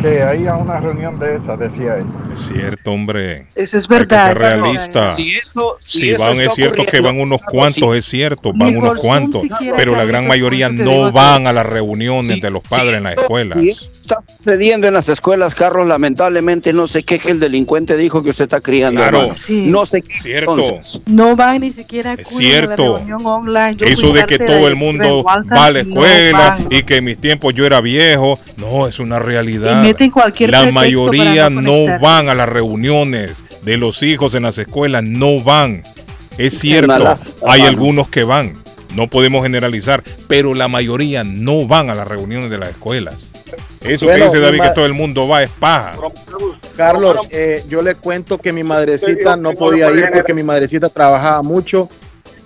que 0.00 0.22
a 0.22 0.34
ir 0.34 0.48
a 0.48 0.56
una 0.56 0.80
reunión 0.80 1.18
de 1.18 1.36
esas, 1.36 1.58
decía 1.58 1.96
él. 1.96 2.04
Es 2.32 2.48
cierto, 2.48 2.90
hombre. 2.92 3.46
Eso 3.54 3.78
es 3.78 3.84
Hay 3.84 3.88
que 3.88 3.94
verdad. 4.06 4.26
ser 4.28 4.38
realista. 4.38 5.12
Si 5.12 5.32
eso- 5.34 5.76
Si 5.78 5.98
si 6.00 6.10
eso 6.10 6.22
van, 6.22 6.40
es 6.40 6.52
cierto 6.54 6.84
que 6.86 7.00
van 7.00 7.20
unos 7.20 7.40
cuantos, 7.42 7.92
sí. 7.92 7.98
es 7.98 8.04
cierto, 8.06 8.52
van 8.54 8.76
unos 8.76 8.98
cuantos, 8.98 9.42
pero 9.76 9.96
la 9.96 10.04
gran 10.04 10.26
mayoría 10.26 10.68
no 10.68 11.10
van 11.12 11.46
a 11.46 11.52
las 11.52 11.66
reuniones 11.66 12.40
de 12.40 12.50
los 12.50 12.62
padres 12.62 12.96
en 12.98 13.04
las 13.04 13.16
escuelas. 13.16 13.58
Si 13.60 13.70
eso 13.70 13.90
está 14.00 14.18
sucediendo 14.36 14.86
en 14.86 14.94
las 14.94 15.08
escuelas, 15.08 15.54
Carlos, 15.54 15.86
lamentablemente 15.86 16.72
no 16.72 16.86
sé 16.86 17.02
qué 17.04 17.18
que 17.18 17.30
el 17.30 17.40
delincuente 17.40 17.96
dijo 17.96 18.22
que 18.22 18.30
usted 18.30 18.44
está 18.44 18.60
criando. 18.60 19.00
Claro. 19.00 19.34
Sí. 19.40 19.64
No 19.66 19.86
sé 19.86 20.02
qué. 20.02 20.14
Cierto. 20.22 20.58
entonces. 20.58 21.00
No 21.06 21.36
van 21.36 21.60
ni 21.60 21.72
siquiera 21.72 22.12
acuden 22.12 22.26
a 22.28 22.32
la 22.32 22.38
cierto. 22.38 22.96
reunión 22.96 23.20
online. 23.26 23.76
Yo 23.76 23.86
Eso 23.86 24.12
de 24.12 24.24
que 24.24 24.38
todo 24.38 24.68
el 24.68 24.76
mundo 24.76 25.22
va 25.22 25.42
a 25.66 25.70
la 25.70 25.80
escuela 25.80 26.58
y 26.70 26.82
que 26.82 26.96
en 26.96 27.04
mis 27.04 27.16
tiempos 27.18 27.54
yo 27.54 27.64
era 27.66 27.80
viejo, 27.80 28.38
no, 28.56 28.86
es 28.86 28.98
una 28.98 29.18
realidad. 29.18 29.83
Y 29.84 29.88
meten 29.88 30.10
cualquier 30.10 30.50
La 30.50 30.70
mayoría 30.70 31.42
para 31.48 31.50
no 31.50 31.98
van 32.00 32.28
a 32.28 32.34
las 32.34 32.48
reuniones 32.48 33.42
de 33.62 33.76
los 33.76 34.02
hijos 34.02 34.34
en 34.34 34.42
las 34.44 34.58
escuelas, 34.58 35.02
no 35.04 35.40
van. 35.40 35.82
Es 36.38 36.58
cierto, 36.58 36.92
hay 37.46 37.62
algunos 37.62 38.08
que 38.08 38.24
van, 38.24 38.54
no 38.94 39.06
podemos 39.08 39.42
generalizar, 39.42 40.02
pero 40.28 40.52
la 40.54 40.66
mayoría 40.68 41.22
no 41.24 41.66
van 41.66 41.90
a 41.90 41.94
las 41.94 42.08
reuniones 42.08 42.50
de 42.50 42.58
las 42.58 42.70
escuelas. 42.70 43.30
Eso 43.82 44.06
Bueno, 44.06 44.18
que 44.20 44.24
dice 44.30 44.40
David 44.40 44.62
que 44.62 44.70
todo 44.70 44.86
el 44.86 44.94
mundo 44.94 45.28
va 45.28 45.42
es 45.42 45.50
paja. 45.50 45.92
Carlos, 46.76 47.16
eh, 47.30 47.62
yo 47.68 47.82
le 47.82 47.94
cuento 47.94 48.38
que 48.38 48.52
mi 48.52 48.64
madrecita 48.64 49.36
no 49.36 49.52
podía 49.52 49.90
ir 49.92 50.10
porque 50.12 50.34
mi 50.34 50.42
madrecita 50.42 50.88
trabajaba 50.88 51.42
mucho, 51.42 51.88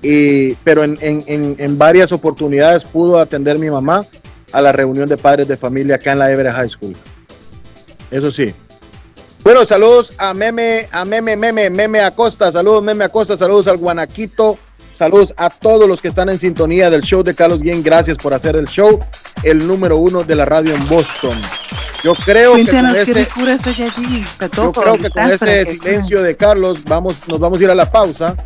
y, 0.02 0.52
pero 0.64 0.84
en, 0.84 0.98
en- 1.00 1.24
en- 1.26 1.56
en 1.58 1.78
varias 1.78 2.12
oportunidades 2.12 2.84
pudo 2.84 3.18
atender 3.18 3.58
mi 3.58 3.70
mamá 3.70 4.04
a 4.52 4.60
la 4.60 4.72
reunión 4.72 5.08
de 5.08 5.16
padres 5.16 5.48
de 5.48 5.56
familia 5.56 5.96
acá 5.96 6.12
en 6.12 6.18
la 6.18 6.30
Everett 6.30 6.54
High 6.54 6.68
School. 6.68 6.96
Eso 8.10 8.30
sí. 8.30 8.54
Bueno, 9.44 9.64
saludos 9.64 10.12
a 10.18 10.34
Meme, 10.34 10.88
a 10.92 11.04
Meme, 11.04 11.36
Meme, 11.36 11.70
Meme 11.70 12.00
Acosta, 12.00 12.52
saludos 12.52 12.82
Meme 12.82 13.04
Acosta, 13.04 13.36
saludos 13.36 13.66
al 13.68 13.78
Guanaquito, 13.78 14.58
saludos 14.92 15.32
a 15.36 15.48
todos 15.48 15.88
los 15.88 16.02
que 16.02 16.08
están 16.08 16.28
en 16.28 16.38
sintonía 16.38 16.90
del 16.90 17.02
show 17.02 17.22
de 17.22 17.34
Carlos 17.34 17.62
Guillén, 17.62 17.82
gracias 17.82 18.18
por 18.18 18.34
hacer 18.34 18.56
el 18.56 18.66
show, 18.66 19.00
el 19.42 19.66
número 19.66 19.96
uno 19.96 20.22
de 20.24 20.34
la 20.34 20.44
radio 20.44 20.74
en 20.74 20.86
Boston. 20.88 21.40
Yo 22.04 22.14
creo 22.14 22.54
que 22.56 22.66
con 22.66 22.94
ese, 22.94 23.28
allí. 23.82 24.24
Yo 24.54 24.72
creo 24.72 24.98
que 24.98 25.10
con 25.10 25.24
ese 25.24 25.64
silencio 25.64 26.22
de 26.22 26.36
Carlos 26.36 26.84
vamos, 26.84 27.16
nos 27.26 27.40
vamos 27.40 27.60
a 27.60 27.64
ir 27.64 27.70
a 27.70 27.74
la 27.74 27.90
pausa. 27.90 28.36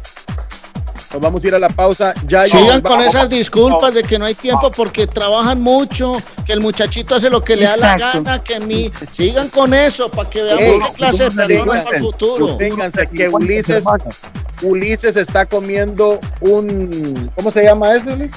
Nos 1.12 1.20
vamos 1.20 1.44
a 1.44 1.48
ir 1.48 1.54
a 1.54 1.58
la 1.58 1.68
pausa. 1.68 2.14
Ya 2.26 2.46
Sigan 2.46 2.80
con 2.80 3.00
esas 3.00 3.28
disculpas 3.28 3.92
de 3.94 4.02
que 4.02 4.18
no 4.18 4.24
hay 4.24 4.34
tiempo 4.34 4.70
porque 4.70 5.06
trabajan 5.06 5.60
mucho, 5.60 6.16
que 6.46 6.52
el 6.52 6.60
muchachito 6.60 7.14
hace 7.14 7.28
lo 7.28 7.42
que 7.42 7.56
le 7.56 7.64
da 7.64 7.76
la 7.76 7.98
gana, 7.98 8.42
que 8.42 8.60
mi 8.60 8.90
sigan 9.10 9.48
con 9.48 9.74
eso 9.74 10.08
para 10.08 10.30
que 10.30 10.42
veamos 10.42 10.62
Ey, 10.62 10.78
qué 10.80 10.92
clase 10.94 11.24
de 11.24 11.30
personas 11.30 11.84
para 11.84 11.96
el 11.96 12.02
futuro. 12.02 12.56
Ténganse 12.56 13.06
que 13.08 13.28
Ulises, 13.28 13.84
Ulises 14.62 15.16
está 15.16 15.44
comiendo 15.44 16.20
un, 16.40 17.30
¿cómo 17.34 17.50
se 17.50 17.64
llama 17.64 17.94
eso, 17.94 18.14
Luis? 18.16 18.32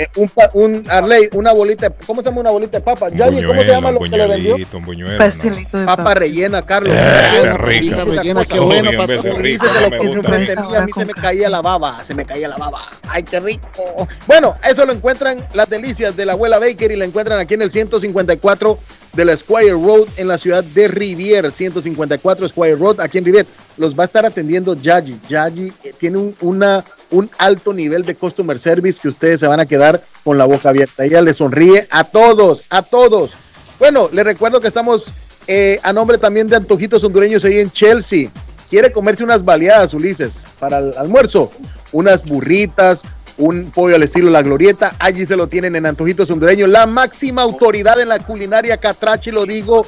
Eh, 0.00 0.06
un, 0.16 0.30
un 0.54 0.86
Arley, 0.88 1.28
una 1.34 1.52
bolita, 1.52 1.90
¿cómo 2.06 2.22
se 2.22 2.30
llama 2.30 2.40
una 2.40 2.50
bolita 2.50 2.78
de 2.78 2.82
papa? 2.82 3.10
Yayi, 3.10 3.44
¿cómo 3.44 3.60
se 3.60 3.66
llama 3.70 3.90
lo 3.90 4.00
que 4.00 4.08
le 4.08 4.26
vendió? 4.26 4.56
un 4.72 4.84
buñuelo, 4.86 5.18
Pastelito 5.18 5.76
de 5.76 5.84
Papa 5.84 6.14
rellena, 6.14 6.62
Carlos. 6.62 6.94
Eh, 6.96 7.52
rica. 7.58 7.96
esa 7.96 8.04
Rellena, 8.04 8.40
cosa. 8.40 8.54
qué 8.54 8.60
bueno, 8.60 8.88
Uy, 8.88 8.94
en 8.94 8.96
pato. 8.96 9.08
vez 9.08 9.22
de 9.22 9.32
Ulises 9.32 9.60
rico, 9.60 9.74
se 9.74 9.74
no 9.74 9.80
lo 9.80 9.90
me 9.90 9.96
puso 9.98 10.14
gusta. 10.20 10.32
frente 10.32 10.52
a 10.52 10.62
mí, 10.62 10.74
a 10.76 10.80
mí 10.86 10.92
se 10.92 11.04
me 11.04 11.12
caía 11.12 11.48
la 11.50 11.60
baba, 11.60 12.02
se 12.02 12.14
me 12.14 12.24
caía 12.24 12.48
la 12.48 12.56
baba. 12.56 12.80
Ay, 13.10 13.24
qué 13.24 13.40
rico. 13.40 14.08
Bueno, 14.26 14.56
eso 14.66 14.86
lo 14.86 14.94
encuentran 14.94 15.46
las 15.52 15.68
delicias 15.68 16.16
de 16.16 16.24
la 16.24 16.32
abuela 16.32 16.58
Baker 16.58 16.90
y 16.92 16.96
la 16.96 17.04
encuentran 17.04 17.38
aquí 17.38 17.52
en 17.52 17.62
el 17.62 17.70
154 17.70 18.78
de 19.12 19.24
la 19.24 19.36
Squire 19.36 19.72
Road 19.72 20.08
en 20.16 20.28
la 20.28 20.38
ciudad 20.38 20.62
de 20.62 20.88
Rivier, 20.88 21.50
154 21.50 22.48
Squire 22.48 22.76
Road 22.76 23.00
aquí 23.00 23.18
en 23.18 23.24
Rivier. 23.24 23.46
Los 23.76 23.98
va 23.98 24.04
a 24.04 24.06
estar 24.06 24.24
atendiendo 24.24 24.74
Yaji. 24.74 25.20
Yaji 25.28 25.72
eh, 25.84 25.92
tiene 25.98 26.18
un, 26.18 26.36
una, 26.40 26.84
un 27.10 27.30
alto 27.38 27.72
nivel 27.72 28.04
de 28.04 28.14
customer 28.14 28.58
service 28.58 29.00
que 29.00 29.08
ustedes 29.08 29.40
se 29.40 29.46
van 29.46 29.60
a 29.60 29.66
quedar 29.66 30.02
con 30.24 30.38
la 30.38 30.44
boca 30.44 30.68
abierta. 30.68 31.04
Ella 31.04 31.20
le 31.22 31.34
sonríe 31.34 31.88
a 31.90 32.04
todos, 32.04 32.64
a 32.70 32.82
todos. 32.82 33.36
Bueno, 33.78 34.08
les 34.12 34.24
recuerdo 34.24 34.60
que 34.60 34.68
estamos 34.68 35.12
eh, 35.46 35.80
a 35.82 35.92
nombre 35.92 36.18
también 36.18 36.48
de 36.48 36.56
Antojitos 36.56 37.02
Hondureños 37.02 37.44
ahí 37.44 37.58
en 37.58 37.70
Chelsea. 37.70 38.30
Quiere 38.68 38.92
comerse 38.92 39.24
unas 39.24 39.44
baleadas, 39.44 39.94
Ulises, 39.94 40.44
para 40.60 40.78
el 40.78 40.96
almuerzo. 40.96 41.50
Unas 41.90 42.24
burritas, 42.24 43.02
un 43.40 43.70
pollo 43.70 43.96
al 43.96 44.02
estilo 44.02 44.30
La 44.30 44.42
Glorieta. 44.42 44.94
Allí 44.98 45.24
se 45.26 45.36
lo 45.36 45.46
tienen 45.48 45.76
en 45.76 45.84
Antojitos 45.86 46.30
Hondureños. 46.30 46.68
La 46.68 46.84
máxima 46.86 47.40
autoridad 47.42 48.00
en 48.00 48.08
la 48.08 48.18
culinaria 48.18 48.76
catrachi, 48.76 49.30
lo 49.30 49.46
digo 49.46 49.86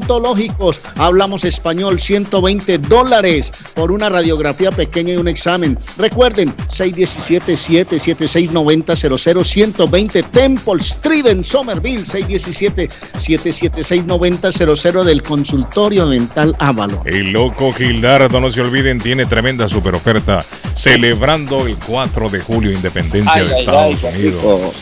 odontológicos. 0.06 0.80
Hablamos 0.96 1.44
español, 1.44 2.00
120 2.00 2.78
dólares 2.80 3.52
por 3.74 3.92
una 3.92 4.08
radiografía 4.10 4.72
pequeña 4.72 5.14
y 5.14 5.18
un 5.18 5.28
examen. 5.28 5.78
Recuerden, 5.98 6.56
617-776-9000, 6.70 9.44
120 9.44 10.24
Temple 10.24 10.82
Street 10.82 11.26
en 11.28 11.44
Somerville, 11.44 12.06
617-776-9000 12.06 15.04
del 15.04 15.22
consultorio 15.24 16.08
dental 16.08 16.56
Avalon. 16.60 17.00
El 17.06 17.32
loco 17.32 17.74
Gildardo, 17.74 18.40
no 18.40 18.50
se 18.50 18.62
olviden, 18.62 19.00
tiene 19.00 19.26
tremenda 19.26 19.68
super 19.68 19.96
oferta. 19.96 20.46
Celebrando 20.76 21.68
el 21.68 21.76
4 21.78 22.30
de 22.30 22.40
julio, 22.40 22.72
independencia 22.72 23.34
Ay, 23.34 23.48
de 23.48 23.54
ay, 23.54 23.60
Estados 23.62 24.04
ay, 24.04 24.14
Unidos. 24.14 24.44
rico. 24.44 24.74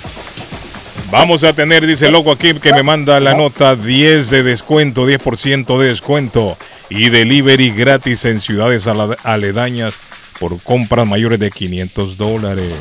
Vamos 1.14 1.44
a 1.44 1.53
tener, 1.53 1.85
dice 1.85 2.07
el 2.07 2.14
loco 2.14 2.31
aquí, 2.31 2.53
que 2.56 2.73
me 2.73 2.84
manda 2.84 3.19
la 3.19 3.34
nota 3.34 3.76
10 3.76 4.30
de 4.30 4.44
descuento, 4.44 5.07
10% 5.07 5.77
de 5.80 5.88
descuento 5.88 6.57
y 6.90 7.10
delivery 7.10 7.72
gratis 7.72 8.26
en 8.26 8.40
ciudades 8.40 8.88
aledañas 9.23 9.94
por 10.40 10.61
compras 10.61 11.07
mayores 11.07 11.40
de 11.40 11.52
500 11.52 12.18
dólares. 12.18 12.73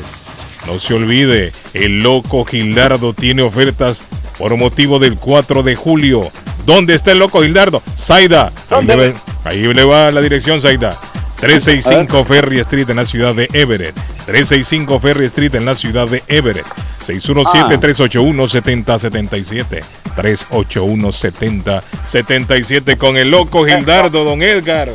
No 0.65 0.79
se 0.79 0.93
olvide, 0.93 1.51
el 1.73 2.01
loco 2.01 2.43
Gildardo 2.45 3.13
tiene 3.13 3.43
ofertas 3.43 4.01
por 4.37 4.55
motivo 4.57 4.97
del 4.97 5.15
4 5.17 5.61
de 5.61 5.75
julio. 5.75 6.31
¿Dónde 6.65 6.95
está 6.95 7.11
el 7.11 7.19
loco 7.19 7.41
Gildardo? 7.43 7.83
Zaida. 7.97 8.51
Ahí 8.69 8.87
le, 8.87 8.95
va- 9.11 9.21
ahí 9.43 9.73
le 9.73 9.83
va 9.83 10.11
la 10.11 10.21
dirección, 10.21 10.61
Zaida. 10.61 10.97
365 11.43 12.23
Ferry 12.23 12.59
Street 12.59 12.89
en 12.89 12.95
la 12.95 13.03
ciudad 13.03 13.35
de 13.35 13.49
Everett. 13.51 13.93
365 14.25 14.97
Ferry 14.99 15.25
Street 15.25 15.53
en 15.55 15.65
la 15.65 15.75
ciudad 15.75 16.07
de 16.07 16.23
Everett. 16.29 16.65
617-381-7077. 17.05 19.83
381-7077 20.15 22.97
con 22.97 23.17
el 23.17 23.29
loco 23.29 23.65
Gildardo, 23.65 24.23
don 24.23 24.41
Edgar. 24.41 24.91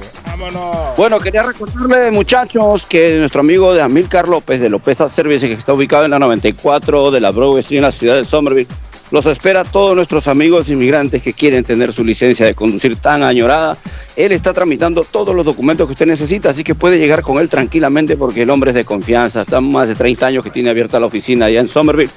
Bueno, 0.97 1.21
quería 1.21 1.43
recordarle, 1.43 2.11
muchachos, 2.11 2.87
que 2.87 3.19
nuestro 3.19 3.41
amigo 3.41 3.75
de 3.75 3.83
Amilcar 3.83 4.27
López 4.27 4.63
de 4.63 4.71
López 4.71 4.97
Service, 4.97 5.47
que 5.47 5.53
está 5.53 5.75
ubicado 5.75 6.07
en 6.07 6.13
la 6.13 6.19
94 6.19 7.11
de 7.11 7.21
la 7.21 7.31
Broadway 7.31 7.61
Street 7.61 7.81
en 7.81 7.85
la 7.85 7.91
ciudad 7.91 8.17
de 8.17 8.25
Somerville, 8.25 8.69
los 9.11 9.27
espera 9.27 9.65
todos 9.65 9.97
nuestros 9.97 10.29
amigos 10.29 10.69
inmigrantes 10.69 11.23
que 11.23 11.33
quieren 11.33 11.65
tener 11.65 11.93
su 11.93 12.05
licencia 12.05 12.45
de 12.45 12.55
conducir 12.55 12.97
tan 12.97 13.23
añorada. 13.23 13.79
Él 14.17 14.33
está 14.33 14.53
tramitando 14.53 15.05
todos 15.05 15.35
los 15.35 15.45
documentos 15.45 15.87
que 15.87 15.93
usted 15.93 16.07
necesita, 16.07 16.51
así 16.51 16.65
que 16.65 16.75
puede 16.75 16.99
llegar 16.99 17.23
con 17.23 17.39
él 17.39 17.49
tranquilamente 17.49 18.17
porque 18.17 18.43
el 18.43 18.51
hombre 18.51 18.71
es 18.71 18.75
de 18.75 18.85
confianza. 18.85 19.43
Está 19.43 19.61
más 19.61 19.89
de 19.89 19.95
30 19.95 20.27
años 20.27 20.45
que 20.45 20.51
tiene 20.51 20.71
abierta 20.71 21.01
la 21.01 21.07
oficina 21.07 21.47
allá 21.47 21.61
en 21.61 21.69
Somerville. 21.69 22.11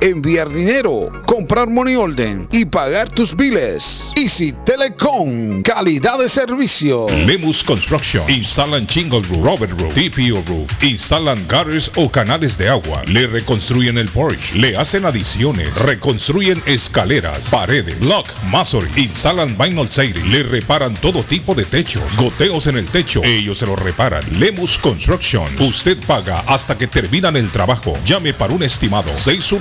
enviar 0.00 0.48
dinero, 0.48 1.10
comprar 1.26 1.68
money 1.68 1.96
order 1.96 2.46
y 2.52 2.64
pagar 2.64 3.08
tus 3.08 3.34
biles. 3.34 4.12
Easy 4.16 4.52
Telecom, 4.64 5.62
calidad 5.62 6.18
de 6.18 6.28
servicio. 6.28 7.06
Lemus 7.26 7.64
Construction. 7.64 8.28
Instalan 8.28 8.86
Chingle 8.86 9.22
Roof, 9.22 9.44
Robert 9.44 9.80
Roof, 9.80 9.94
TPO 9.94 10.42
Roof. 10.46 10.82
Instalan 10.82 11.38
gutters 11.48 11.90
o 11.96 12.10
canales 12.10 12.58
de 12.58 12.68
agua. 12.68 13.02
Le 13.06 13.26
reconstruyen 13.26 13.98
el 13.98 14.08
porch. 14.08 14.54
Le 14.54 14.76
hacen 14.76 15.04
adiciones. 15.04 15.74
Reconstruyen 15.76 16.60
escaleras, 16.66 17.48
paredes, 17.50 17.98
block, 18.00 18.26
masonry. 18.50 18.90
Instalan 18.96 19.56
vinyl 19.56 19.88
siding. 19.90 20.30
Le 20.30 20.42
reparan 20.42 20.94
todo 20.94 21.22
tipo 21.22 21.54
de 21.54 21.64
techo. 21.64 22.00
Goteos 22.16 22.66
en 22.66 22.76
el 22.76 22.86
techo. 22.86 23.22
Ellos 23.24 23.58
se 23.58 23.66
lo 23.66 23.76
reparan. 23.76 24.22
Lemus 24.38 24.78
Construction. 24.78 25.46
Usted 25.60 25.96
paga 26.06 26.40
hasta 26.46 26.76
que 26.76 26.86
terminan 26.86 27.36
el 27.36 27.50
trabajo. 27.50 27.96
Llame 28.04 28.32
para 28.32 28.54
un 28.54 28.62
estimado 28.62 29.10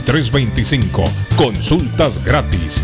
Consultas 1.37 2.23
gratis. 2.25 2.83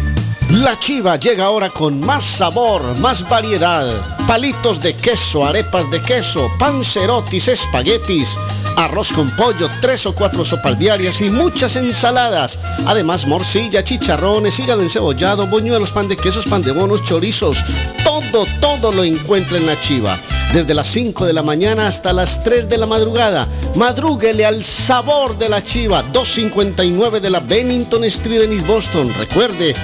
La 0.51 0.79
chiva 0.79 1.17
llega 1.17 1.47
ahora 1.47 1.71
con 1.71 2.01
más 2.01 2.23
sabor, 2.23 2.99
más 2.99 3.27
variedad. 3.29 3.87
Palitos 4.27 4.81
de 4.81 4.95
queso, 4.95 5.45
arepas 5.45 5.91
de 5.91 6.01
queso, 6.01 6.51
pancerotis, 6.59 7.49
espaguetis, 7.49 8.37
arroz 8.77 9.11
con 9.13 9.29
pollo, 9.37 9.69
tres 9.81 10.07
o 10.07 10.15
cuatro 10.15 10.45
sopas 10.45 10.79
diarias 10.79 11.21
y 11.21 11.31
muchas 11.31 11.77
ensaladas. 11.77 12.59
Además, 12.87 13.27
morcilla, 13.27 13.83
chicharrones, 13.83 14.59
hígado 14.59 14.83
encebollado, 14.83 15.47
boñuelos, 15.47 15.93
pan 15.93 16.09
de 16.09 16.17
quesos, 16.17 16.47
pan 16.47 16.63
de 16.63 16.73
bonos, 16.73 17.05
chorizos. 17.05 17.59
Todo, 18.05 18.47
todo 18.61 18.93
lo 18.93 19.03
encuentra 19.03 19.57
en 19.57 19.67
la 19.67 19.81
chiva. 19.81 20.17
Desde 20.53 20.75
las 20.75 20.87
5 20.87 21.27
de 21.27 21.33
la 21.33 21.43
mañana 21.43 21.89
hasta 21.89 22.13
las 22.13 22.45
3 22.45 22.69
de 22.69 22.79
la 22.79 22.87
madrugada. 22.87 23.49
Madrúguele 23.75 24.47
al 24.47 24.63
sabor 24.63 25.37
de 25.37 25.49
la 25.49 25.65
chiva. 25.65 26.03
259 26.13 27.19
de 27.19 27.31
la 27.31 27.41
Bennington 27.41 28.05
Street 28.05 28.43
en 28.43 28.53
East 28.53 28.67
Boston. 28.69 29.13
Recuerde, 29.19 29.75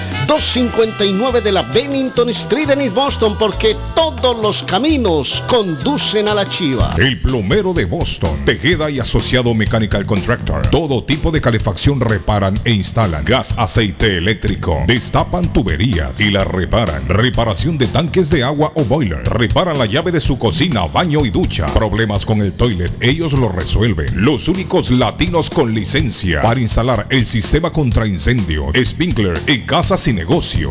259 0.53 1.39
de 1.39 1.51
la 1.53 1.61
Bennington 1.61 2.29
Street 2.31 2.69
en 2.71 2.81
East 2.81 2.93
Boston 2.93 3.37
porque 3.39 3.73
todos 3.95 4.37
los 4.41 4.63
caminos 4.63 5.41
conducen 5.47 6.27
a 6.27 6.33
la 6.33 6.45
chiva. 6.49 6.93
El 6.97 7.17
plomero 7.21 7.73
de 7.73 7.85
Boston, 7.85 8.37
Tejeda 8.43 8.89
y 8.89 8.99
Asociado 8.99 9.53
Mechanical 9.53 10.05
Contractor. 10.05 10.67
Todo 10.67 11.05
tipo 11.05 11.31
de 11.31 11.39
calefacción 11.39 12.01
reparan 12.01 12.59
e 12.65 12.71
instalan. 12.71 13.23
Gas, 13.23 13.57
aceite 13.57 14.17
eléctrico. 14.17 14.83
Destapan 14.87 15.53
tuberías 15.53 16.19
y 16.19 16.31
las 16.31 16.45
reparan. 16.45 17.07
Reparación 17.07 17.77
de 17.77 17.87
tanques 17.87 18.29
de 18.29 18.43
agua 18.43 18.73
o 18.75 18.83
boiler. 18.83 19.23
Reparan 19.23 19.79
la 19.79 19.85
llave 19.85 20.11
de 20.11 20.19
su 20.19 20.37
cocina, 20.37 20.85
baño 20.85 21.25
y 21.25 21.29
ducha. 21.29 21.65
Problemas 21.67 22.25
con 22.25 22.41
el 22.41 22.51
toilet, 22.51 22.91
ellos 22.99 23.31
lo 23.31 23.47
resuelven. 23.47 24.25
Los 24.25 24.49
únicos 24.49 24.91
latinos 24.91 25.49
con 25.49 25.73
licencia 25.73 26.41
para 26.41 26.59
instalar 26.59 27.07
el 27.09 27.25
sistema 27.25 27.71
contra 27.71 28.05
incendio. 28.05 28.69
Sprinkler 28.83 29.39
en 29.47 29.61
casas 29.61 30.05
y 30.09 30.13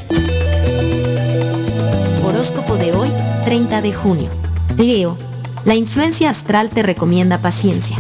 Horóscopo 2.24 2.76
de 2.76 2.94
hoy, 2.94 3.10
30 3.46 3.82
de 3.82 3.94
junio. 3.94 4.30
Leo, 4.78 5.18
la 5.68 5.76
influencia 5.76 6.30
astral 6.30 6.70
te 6.70 6.82
recomienda 6.82 7.40
paciencia. 7.40 7.98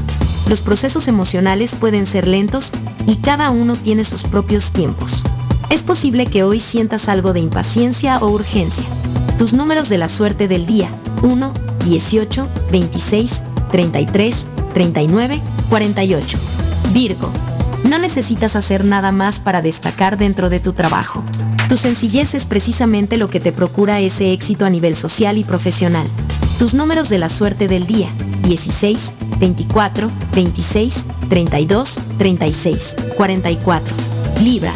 Los 0.47 0.61
procesos 0.61 1.09
emocionales 1.09 1.75
pueden 1.75 2.05
ser 2.05 2.25
lentos 2.25 2.71
y 3.05 3.17
cada 3.17 3.49
uno 3.49 3.75
tiene 3.75 4.05
sus 4.05 4.23
propios 4.23 4.71
tiempos. 4.71 5.21
Es 5.69 5.83
posible 5.83 6.27
que 6.27 6.43
hoy 6.43 6.61
sientas 6.61 7.09
algo 7.09 7.33
de 7.33 7.41
impaciencia 7.41 8.19
o 8.19 8.29
urgencia. 8.29 8.85
Tus 9.37 9.51
números 9.51 9.89
de 9.89 9.97
la 9.97 10.07
suerte 10.07 10.47
del 10.47 10.65
día, 10.65 10.89
1, 11.23 11.53
18, 11.83 12.47
26, 12.71 13.41
33, 13.69 14.47
39, 14.73 15.41
48. 15.67 16.37
Virgo, 16.93 17.29
no 17.83 17.99
necesitas 17.99 18.55
hacer 18.55 18.85
nada 18.85 19.11
más 19.11 19.41
para 19.41 19.61
destacar 19.61 20.17
dentro 20.17 20.49
de 20.49 20.61
tu 20.61 20.71
trabajo. 20.71 21.21
Tu 21.67 21.75
sencillez 21.75 22.33
es 22.33 22.45
precisamente 22.45 23.17
lo 23.17 23.27
que 23.27 23.41
te 23.41 23.51
procura 23.51 23.99
ese 23.99 24.31
éxito 24.31 24.63
a 24.63 24.69
nivel 24.69 24.95
social 24.95 25.37
y 25.37 25.43
profesional. 25.43 26.07
Tus 26.59 26.73
números 26.73 27.07
de 27.09 27.19
la 27.19 27.29
suerte 27.29 27.67
del 27.67 27.85
día, 27.85 28.09
16, 28.41 29.13
24, 29.39 30.09
26, 30.33 31.03
32, 31.29 31.99
36, 32.17 32.95
44. 33.15 33.95
Libra, 34.41 34.73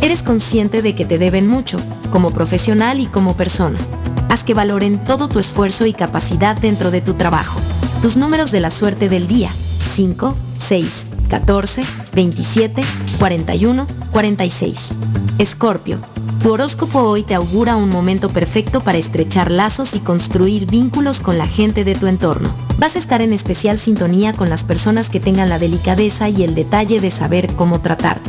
eres 0.00 0.22
consciente 0.22 0.80
de 0.80 0.94
que 0.94 1.04
te 1.04 1.18
deben 1.18 1.48
mucho, 1.48 1.80
como 2.12 2.30
profesional 2.30 3.00
y 3.00 3.06
como 3.06 3.36
persona. 3.36 3.80
Haz 4.28 4.44
que 4.44 4.54
valoren 4.54 5.02
todo 5.02 5.28
tu 5.28 5.40
esfuerzo 5.40 5.86
y 5.86 5.92
capacidad 5.92 6.56
dentro 6.56 6.92
de 6.92 7.00
tu 7.00 7.14
trabajo. 7.14 7.60
Tus 8.00 8.16
números 8.16 8.52
de 8.52 8.60
la 8.60 8.70
suerte 8.70 9.08
del 9.08 9.26
día, 9.26 9.50
5, 9.50 10.36
6, 10.60 11.06
14, 11.30 11.82
27, 12.14 12.82
41, 13.18 13.86
46. 14.12 14.90
Escorpio, 15.38 15.98
tu 16.44 16.52
horóscopo 16.52 16.98
hoy 16.98 17.22
te 17.22 17.34
augura 17.34 17.74
un 17.74 17.88
momento 17.88 18.28
perfecto 18.28 18.82
para 18.82 18.98
estrechar 18.98 19.50
lazos 19.50 19.94
y 19.94 20.00
construir 20.00 20.66
vínculos 20.66 21.20
con 21.20 21.38
la 21.38 21.46
gente 21.46 21.84
de 21.84 21.94
tu 21.94 22.06
entorno. 22.06 22.54
Vas 22.76 22.96
a 22.96 22.98
estar 22.98 23.22
en 23.22 23.32
especial 23.32 23.78
sintonía 23.78 24.34
con 24.34 24.50
las 24.50 24.62
personas 24.62 25.08
que 25.08 25.20
tengan 25.20 25.48
la 25.48 25.58
delicadeza 25.58 26.28
y 26.28 26.44
el 26.44 26.54
detalle 26.54 27.00
de 27.00 27.10
saber 27.10 27.46
cómo 27.54 27.80
tratarte. 27.80 28.28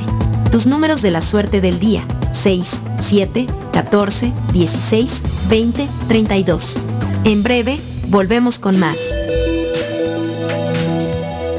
Tus 0.50 0.66
números 0.66 1.02
de 1.02 1.12
la 1.12 1.22
suerte 1.22 1.60
del 1.60 1.78
día, 1.78 2.06
6, 2.32 2.80
7, 3.02 3.48
14, 3.74 4.32
16, 4.54 5.22
20, 5.50 5.90
32. 6.08 6.78
En 7.26 7.44
breve, 7.44 7.78
volvemos 8.08 8.60
con 8.60 8.80
más. 8.80 8.96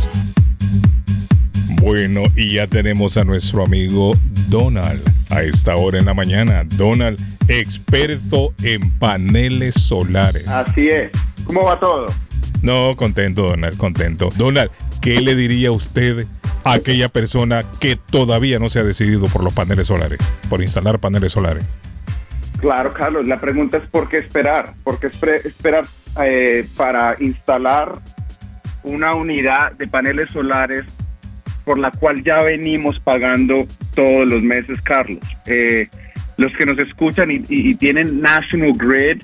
Bueno, 1.81 2.25
y 2.35 2.53
ya 2.53 2.67
tenemos 2.67 3.17
a 3.17 3.23
nuestro 3.23 3.63
amigo 3.63 4.15
Donald 4.49 5.01
a 5.31 5.41
esta 5.41 5.75
hora 5.75 5.97
en 5.97 6.05
la 6.05 6.13
mañana. 6.13 6.63
Donald, 6.63 7.19
experto 7.47 8.53
en 8.61 8.91
paneles 8.99 9.73
solares. 9.73 10.47
Así 10.47 10.89
es. 10.89 11.09
¿Cómo 11.45 11.63
va 11.63 11.79
todo? 11.79 12.07
No, 12.61 12.95
contento, 12.95 13.43
Donald, 13.43 13.77
contento. 13.77 14.31
Donald, 14.37 14.71
¿qué 15.01 15.19
le 15.21 15.35
diría 15.35 15.71
usted 15.71 16.25
a 16.63 16.73
aquella 16.73 17.09
persona 17.09 17.61
que 17.79 17.95
todavía 17.97 18.57
no 18.59 18.69
se 18.69 18.79
ha 18.79 18.83
decidido 18.83 19.27
por 19.27 19.43
los 19.43 19.53
paneles 19.53 19.87
solares, 19.87 20.19
por 20.49 20.61
instalar 20.61 20.99
paneles 20.99 21.33
solares? 21.33 21.63
Claro, 22.59 22.93
Carlos, 22.93 23.27
la 23.27 23.41
pregunta 23.41 23.77
es 23.77 23.83
por 23.89 24.07
qué 24.07 24.17
esperar, 24.17 24.73
por 24.85 24.97
qué 24.99 25.07
esperar 25.07 25.85
eh, 26.25 26.65
para 26.77 27.17
instalar 27.19 27.93
una 28.83 29.13
unidad 29.15 29.73
de 29.73 29.87
paneles 29.87 30.31
solares 30.31 30.85
por 31.65 31.77
la 31.79 31.91
cual 31.91 32.23
ya 32.23 32.41
venimos 32.41 32.99
pagando 32.99 33.65
todos 33.95 34.27
los 34.27 34.41
meses, 34.41 34.81
Carlos. 34.81 35.19
Eh, 35.45 35.89
los 36.37 36.55
que 36.55 36.65
nos 36.65 36.79
escuchan 36.79 37.31
y, 37.31 37.35
y- 37.49 37.71
y 37.71 37.75
tienen 37.75 38.21
National 38.21 38.71
Grid 38.75 39.21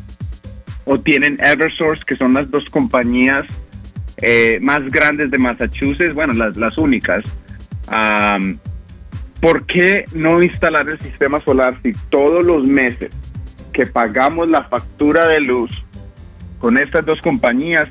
o 0.92 1.00
tienen 1.00 1.38
Eversource, 1.40 2.04
que 2.04 2.16
son 2.16 2.34
las 2.34 2.50
dos 2.50 2.68
compañías 2.68 3.46
eh, 4.18 4.58
más 4.60 4.80
grandes 4.90 5.30
de 5.30 5.38
Massachusetts, 5.38 6.16
bueno, 6.16 6.34
las, 6.34 6.58
las 6.58 6.80
únicas. 6.80 7.24
Am, 7.86 8.58
¿Por 9.40 9.68
qué 9.68 10.06
no 10.14 10.42
instalar 10.42 10.90
el 10.90 11.00
sistema 11.00 11.40
solar 11.42 11.76
si 11.84 11.94
todos 12.10 12.44
los 12.44 12.68
meses 12.68 13.12
que 13.72 13.86
pagamos 13.86 14.50
la 14.50 14.64
factura 14.64 15.28
de 15.28 15.42
luz 15.42 15.72
con 16.58 16.82
estas 16.82 17.06
dos 17.06 17.22
compañías 17.22 17.88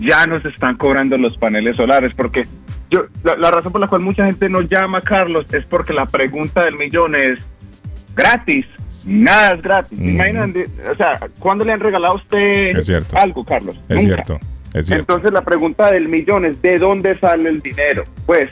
ya 0.00 0.26
nos 0.26 0.46
están 0.46 0.78
cobrando 0.78 1.18
los 1.18 1.36
paneles 1.36 1.76
solares? 1.76 2.14
Porque 2.14 2.44
yo, 2.88 3.04
la, 3.22 3.36
la 3.36 3.50
razón 3.50 3.70
por 3.70 3.82
la 3.82 3.86
cual 3.86 4.00
mucha 4.00 4.24
gente 4.24 4.48
no 4.48 4.62
llama, 4.62 5.02
Carlos, 5.02 5.52
es 5.52 5.66
porque 5.66 5.92
la 5.92 6.06
pregunta 6.06 6.62
del 6.62 6.76
millón 6.76 7.16
es 7.16 7.38
gratis. 8.16 8.64
Nada 9.06 9.52
es 9.54 9.62
gratis. 9.62 9.98
¿Se 9.98 10.04
imaginan 10.04 10.52
de- 10.52 10.68
o 10.90 10.94
sea, 10.94 11.20
¿cuándo 11.38 11.64
le 11.64 11.72
han 11.72 11.80
regalado 11.80 12.14
a 12.14 12.16
usted 12.16 12.72
algo, 13.14 13.44
Carlos? 13.44 13.76
Es 13.88 13.96
Nunca. 13.96 14.14
cierto, 14.24 14.38
es 14.72 14.86
cierto. 14.86 14.94
Entonces 15.14 15.32
la 15.32 15.42
pregunta 15.42 15.90
del 15.90 16.08
millón 16.08 16.44
es 16.46 16.60
¿de 16.62 16.78
dónde 16.78 17.18
sale 17.18 17.48
el 17.50 17.60
dinero? 17.60 18.04
Pues, 18.26 18.50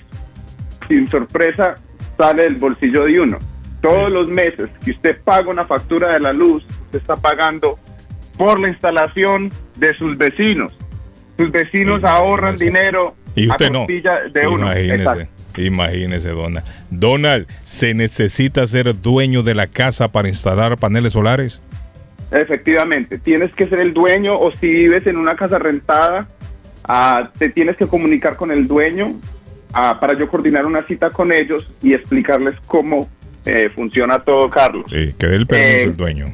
sin 0.88 1.08
sorpresa, 1.08 1.74
sale 2.18 2.42
del 2.44 2.56
bolsillo 2.56 3.04
de 3.04 3.20
uno. 3.20 3.38
Todos 3.80 4.12
los 4.12 4.28
meses 4.28 4.68
que 4.84 4.90
usted 4.92 5.16
paga 5.24 5.48
una 5.50 5.64
factura 5.64 6.12
de 6.12 6.20
la 6.20 6.32
luz, 6.32 6.64
usted 6.84 6.98
está 6.98 7.16
pagando 7.16 7.78
por 8.36 8.60
la 8.60 8.68
instalación 8.68 9.50
de 9.76 9.94
sus 9.94 10.16
vecinos. 10.18 10.78
Sus 11.36 11.50
vecinos 11.50 12.04
ahorran 12.04 12.56
dinero 12.56 13.14
Y 13.34 13.48
usted 13.48 13.66
a 13.66 13.70
no. 13.70 13.86
de 13.86 14.46
uno. 14.46 14.66
Imagínese, 14.66 14.94
Exacto. 14.96 15.26
Imagínese, 15.56 16.30
Donald. 16.30 16.64
Donald, 16.90 17.46
¿se 17.64 17.94
necesita 17.94 18.66
ser 18.66 19.00
dueño 19.00 19.42
de 19.42 19.54
la 19.54 19.66
casa 19.66 20.08
para 20.08 20.28
instalar 20.28 20.78
paneles 20.78 21.12
solares? 21.12 21.60
Efectivamente, 22.30 23.18
tienes 23.18 23.52
que 23.52 23.68
ser 23.68 23.80
el 23.80 23.92
dueño 23.92 24.38
o 24.38 24.52
si 24.52 24.66
vives 24.66 25.06
en 25.06 25.18
una 25.18 25.34
casa 25.34 25.58
rentada, 25.58 26.28
ah, 26.84 27.28
te 27.38 27.50
tienes 27.50 27.76
que 27.76 27.86
comunicar 27.86 28.36
con 28.36 28.50
el 28.50 28.66
dueño 28.66 29.12
ah, 29.74 29.98
para 30.00 30.18
yo 30.18 30.28
coordinar 30.28 30.64
una 30.64 30.82
cita 30.86 31.10
con 31.10 31.32
ellos 31.32 31.70
y 31.82 31.92
explicarles 31.92 32.54
cómo 32.66 33.08
eh, 33.44 33.68
funciona 33.74 34.18
todo, 34.20 34.48
Carlos. 34.48 34.86
Sí, 34.88 35.14
que 35.18 35.26
dé 35.26 35.36
el 35.36 35.46
permiso 35.46 35.68
Eh, 35.68 35.82
el 35.82 35.96
dueño. 35.96 36.26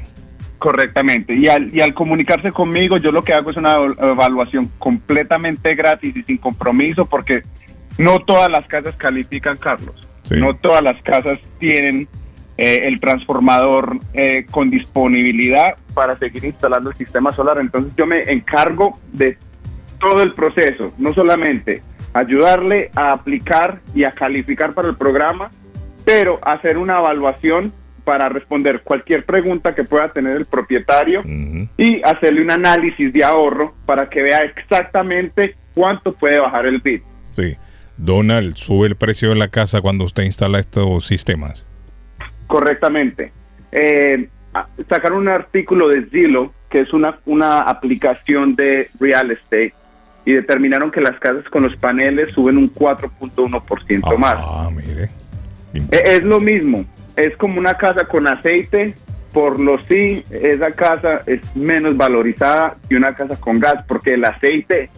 Correctamente. 0.58 1.34
Y 1.34 1.48
al, 1.48 1.74
y 1.74 1.80
al 1.80 1.94
comunicarse 1.94 2.52
conmigo, 2.52 2.96
yo 2.98 3.10
lo 3.10 3.22
que 3.22 3.32
hago 3.32 3.50
es 3.50 3.56
una 3.56 3.76
evaluación 4.00 4.70
completamente 4.78 5.74
gratis 5.74 6.16
y 6.16 6.22
sin 6.22 6.38
compromiso 6.38 7.06
porque 7.06 7.42
no 7.98 8.20
todas 8.20 8.50
las 8.50 8.66
casas 8.66 8.96
califican, 8.96 9.56
Carlos. 9.56 9.94
No 10.30 10.54
todas 10.54 10.82
las 10.82 11.00
casas 11.02 11.38
tienen 11.58 12.06
eh, 12.56 12.80
el 12.82 13.00
transformador 13.00 13.98
eh, 14.12 14.46
con 14.50 14.68
disponibilidad 14.68 15.76
para 15.94 16.16
seguir 16.16 16.44
instalando 16.44 16.90
el 16.90 16.96
sistema 16.96 17.34
solar. 17.34 17.58
Entonces 17.58 17.92
yo 17.96 18.06
me 18.06 18.22
encargo 18.30 18.98
de 19.12 19.38
todo 19.98 20.22
el 20.22 20.32
proceso, 20.32 20.92
no 20.98 21.14
solamente 21.14 21.82
ayudarle 22.12 22.90
a 22.94 23.12
aplicar 23.12 23.80
y 23.94 24.04
a 24.04 24.12
calificar 24.12 24.74
para 24.74 24.88
el 24.88 24.96
programa, 24.96 25.50
pero 26.04 26.38
hacer 26.42 26.78
una 26.78 26.98
evaluación 26.98 27.72
para 28.04 28.28
responder 28.28 28.80
cualquier 28.82 29.24
pregunta 29.24 29.74
que 29.74 29.84
pueda 29.84 30.10
tener 30.12 30.36
el 30.36 30.46
propietario 30.46 31.22
y 31.76 32.00
hacerle 32.02 32.42
un 32.42 32.50
análisis 32.50 33.12
de 33.12 33.22
ahorro 33.22 33.74
para 33.84 34.08
que 34.08 34.22
vea 34.22 34.38
exactamente 34.38 35.54
cuánto 35.74 36.12
puede 36.12 36.38
bajar 36.38 36.66
el 36.66 36.80
bit. 36.80 37.02
Sí. 37.32 37.54
Donald, 37.98 38.54
sube 38.56 38.86
el 38.86 38.96
precio 38.96 39.28
de 39.30 39.34
la 39.36 39.48
casa 39.48 39.80
cuando 39.80 40.04
usted 40.04 40.22
instala 40.22 40.58
estos 40.58 41.06
sistemas. 41.06 41.66
Correctamente. 42.46 43.32
Eh, 43.72 44.28
sacaron 44.88 45.18
un 45.18 45.28
artículo 45.28 45.88
de 45.88 46.06
Zillow, 46.06 46.52
que 46.70 46.80
es 46.80 46.92
una, 46.92 47.18
una 47.26 47.58
aplicación 47.60 48.54
de 48.54 48.88
real 48.98 49.30
estate, 49.30 49.74
y 50.24 50.32
determinaron 50.32 50.90
que 50.90 51.00
las 51.00 51.18
casas 51.18 51.44
con 51.50 51.62
los 51.62 51.76
paneles 51.76 52.30
suben 52.32 52.56
un 52.56 52.72
4.1% 52.72 54.16
más. 54.18 54.36
Ah, 54.38 54.70
mire. 54.74 55.08
E- 55.74 56.02
Es 56.16 56.22
lo 56.22 56.40
mismo, 56.40 56.84
es 57.16 57.36
como 57.36 57.58
una 57.58 57.74
casa 57.74 58.06
con 58.06 58.26
aceite, 58.26 58.94
por 59.32 59.58
lo 59.60 59.78
sí, 59.80 60.22
esa 60.30 60.70
casa 60.72 61.18
es 61.26 61.40
menos 61.54 61.96
valorizada 61.96 62.76
que 62.88 62.96
una 62.96 63.14
casa 63.14 63.38
con 63.38 63.58
gas, 63.60 63.84
porque 63.86 64.14
el 64.14 64.24
aceite 64.24 64.88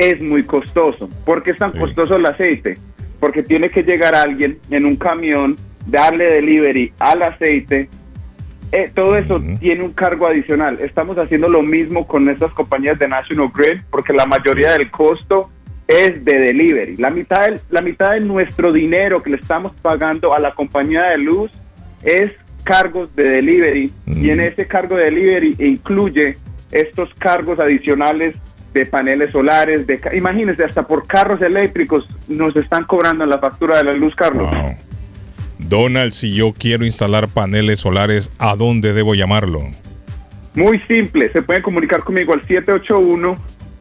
es 0.00 0.20
muy 0.20 0.42
costoso. 0.44 1.08
¿Por 1.26 1.42
qué 1.42 1.50
es 1.52 1.58
tan 1.58 1.72
costoso 1.72 2.16
el 2.16 2.26
aceite? 2.26 2.76
Porque 3.18 3.42
tiene 3.42 3.68
que 3.68 3.82
llegar 3.82 4.14
alguien 4.14 4.58
en 4.70 4.86
un 4.86 4.96
camión, 4.96 5.56
darle 5.86 6.24
delivery 6.24 6.92
al 6.98 7.22
aceite. 7.22 7.88
Eh, 8.72 8.90
todo 8.94 9.16
eso 9.16 9.42
tiene 9.58 9.82
un 9.82 9.92
cargo 9.92 10.26
adicional. 10.26 10.78
Estamos 10.80 11.18
haciendo 11.18 11.48
lo 11.48 11.62
mismo 11.62 12.06
con 12.06 12.28
estas 12.28 12.52
compañías 12.52 12.98
de 12.98 13.08
National 13.08 13.50
Grid, 13.54 13.80
porque 13.90 14.12
la 14.12 14.26
mayoría 14.26 14.72
del 14.72 14.90
costo 14.90 15.50
es 15.88 16.24
de 16.24 16.38
delivery. 16.38 16.96
La 16.96 17.10
mitad, 17.10 17.40
del- 17.46 17.60
la 17.68 17.82
mitad 17.82 18.10
de 18.12 18.20
nuestro 18.20 18.72
dinero 18.72 19.20
que 19.22 19.30
le 19.30 19.36
estamos 19.36 19.72
pagando 19.82 20.32
a 20.34 20.38
la 20.40 20.54
compañía 20.54 21.02
de 21.10 21.18
luz 21.18 21.50
es 22.04 22.30
cargos 22.62 23.14
de 23.16 23.24
delivery 23.24 23.90
y 24.06 24.30
en 24.30 24.40
ese 24.40 24.66
cargo 24.66 24.94
de 24.96 25.04
delivery 25.06 25.56
incluye 25.58 26.36
estos 26.70 27.12
cargos 27.14 27.58
adicionales 27.58 28.36
de 28.72 28.86
paneles 28.86 29.32
solares, 29.32 29.86
de 29.86 30.00
imagínense, 30.14 30.64
hasta 30.64 30.86
por 30.86 31.06
carros 31.06 31.42
eléctricos 31.42 32.08
nos 32.28 32.56
están 32.56 32.84
cobrando 32.84 33.26
la 33.26 33.38
factura 33.38 33.76
de 33.78 33.84
la 33.84 33.92
luz, 33.92 34.14
Carlos. 34.14 34.48
Donald, 35.58 36.12
si 36.12 36.34
yo 36.34 36.52
quiero 36.52 36.84
instalar 36.84 37.28
paneles 37.28 37.80
solares, 37.80 38.30
¿a 38.38 38.54
dónde 38.56 38.92
debo 38.92 39.14
llamarlo? 39.14 39.62
Muy 40.54 40.78
simple, 40.80 41.30
se 41.30 41.42
pueden 41.42 41.62
comunicar 41.62 42.02
conmigo 42.02 42.32
al 42.32 42.44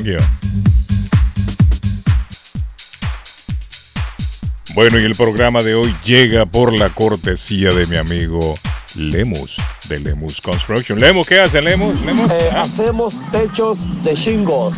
Bueno, 4.75 4.99
y 4.99 5.05
el 5.05 5.13
programa 5.13 5.61
de 5.61 5.75
hoy 5.75 5.93
llega 6.03 6.47
por 6.47 6.73
la 6.73 6.89
cortesía 6.89 7.71
de 7.71 7.85
mi 7.85 7.97
amigo 7.97 8.55
Lemus, 8.95 9.55
de 9.87 9.99
Lemus 9.99 10.39
Construction. 10.41 10.99
Lemus, 10.99 11.27
¿qué 11.27 11.39
hace 11.39 11.61
Lemus? 11.61 11.99
Lemus. 12.01 12.31
Eh, 12.31 12.49
hacemos 12.55 13.19
techos 13.31 13.89
de 14.03 14.15
shingles, 14.15 14.75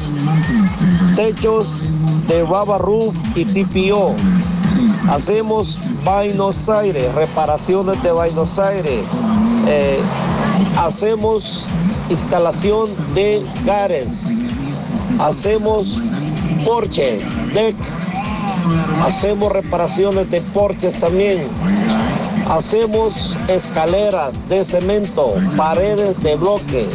techos 1.16 1.84
de 2.28 2.42
rubber 2.44 2.82
roof 2.82 3.16
y 3.36 3.46
TPO. 3.46 4.16
Hacemos 5.10 5.80
Buenos 6.04 6.70
Aires, 6.70 7.14
reparaciones 7.14 8.02
de 8.04 8.12
Buenos 8.12 8.58
Aires. 8.60 9.06
Eh, 9.68 10.00
hacemos 10.78 11.68
instalación 12.10 12.90
de 13.14 13.44
gares. 13.66 14.30
Hacemos 15.20 16.00
porches, 16.64 17.24
deck. 17.54 17.76
Hacemos 19.04 19.52
reparaciones 19.52 20.30
de 20.32 20.42
porches 20.42 20.94
también. 21.00 21.48
Hacemos 22.50 23.38
escaleras 23.48 24.48
de 24.48 24.64
cemento, 24.64 25.34
paredes 25.58 26.22
de 26.22 26.36
bloque. 26.36 26.86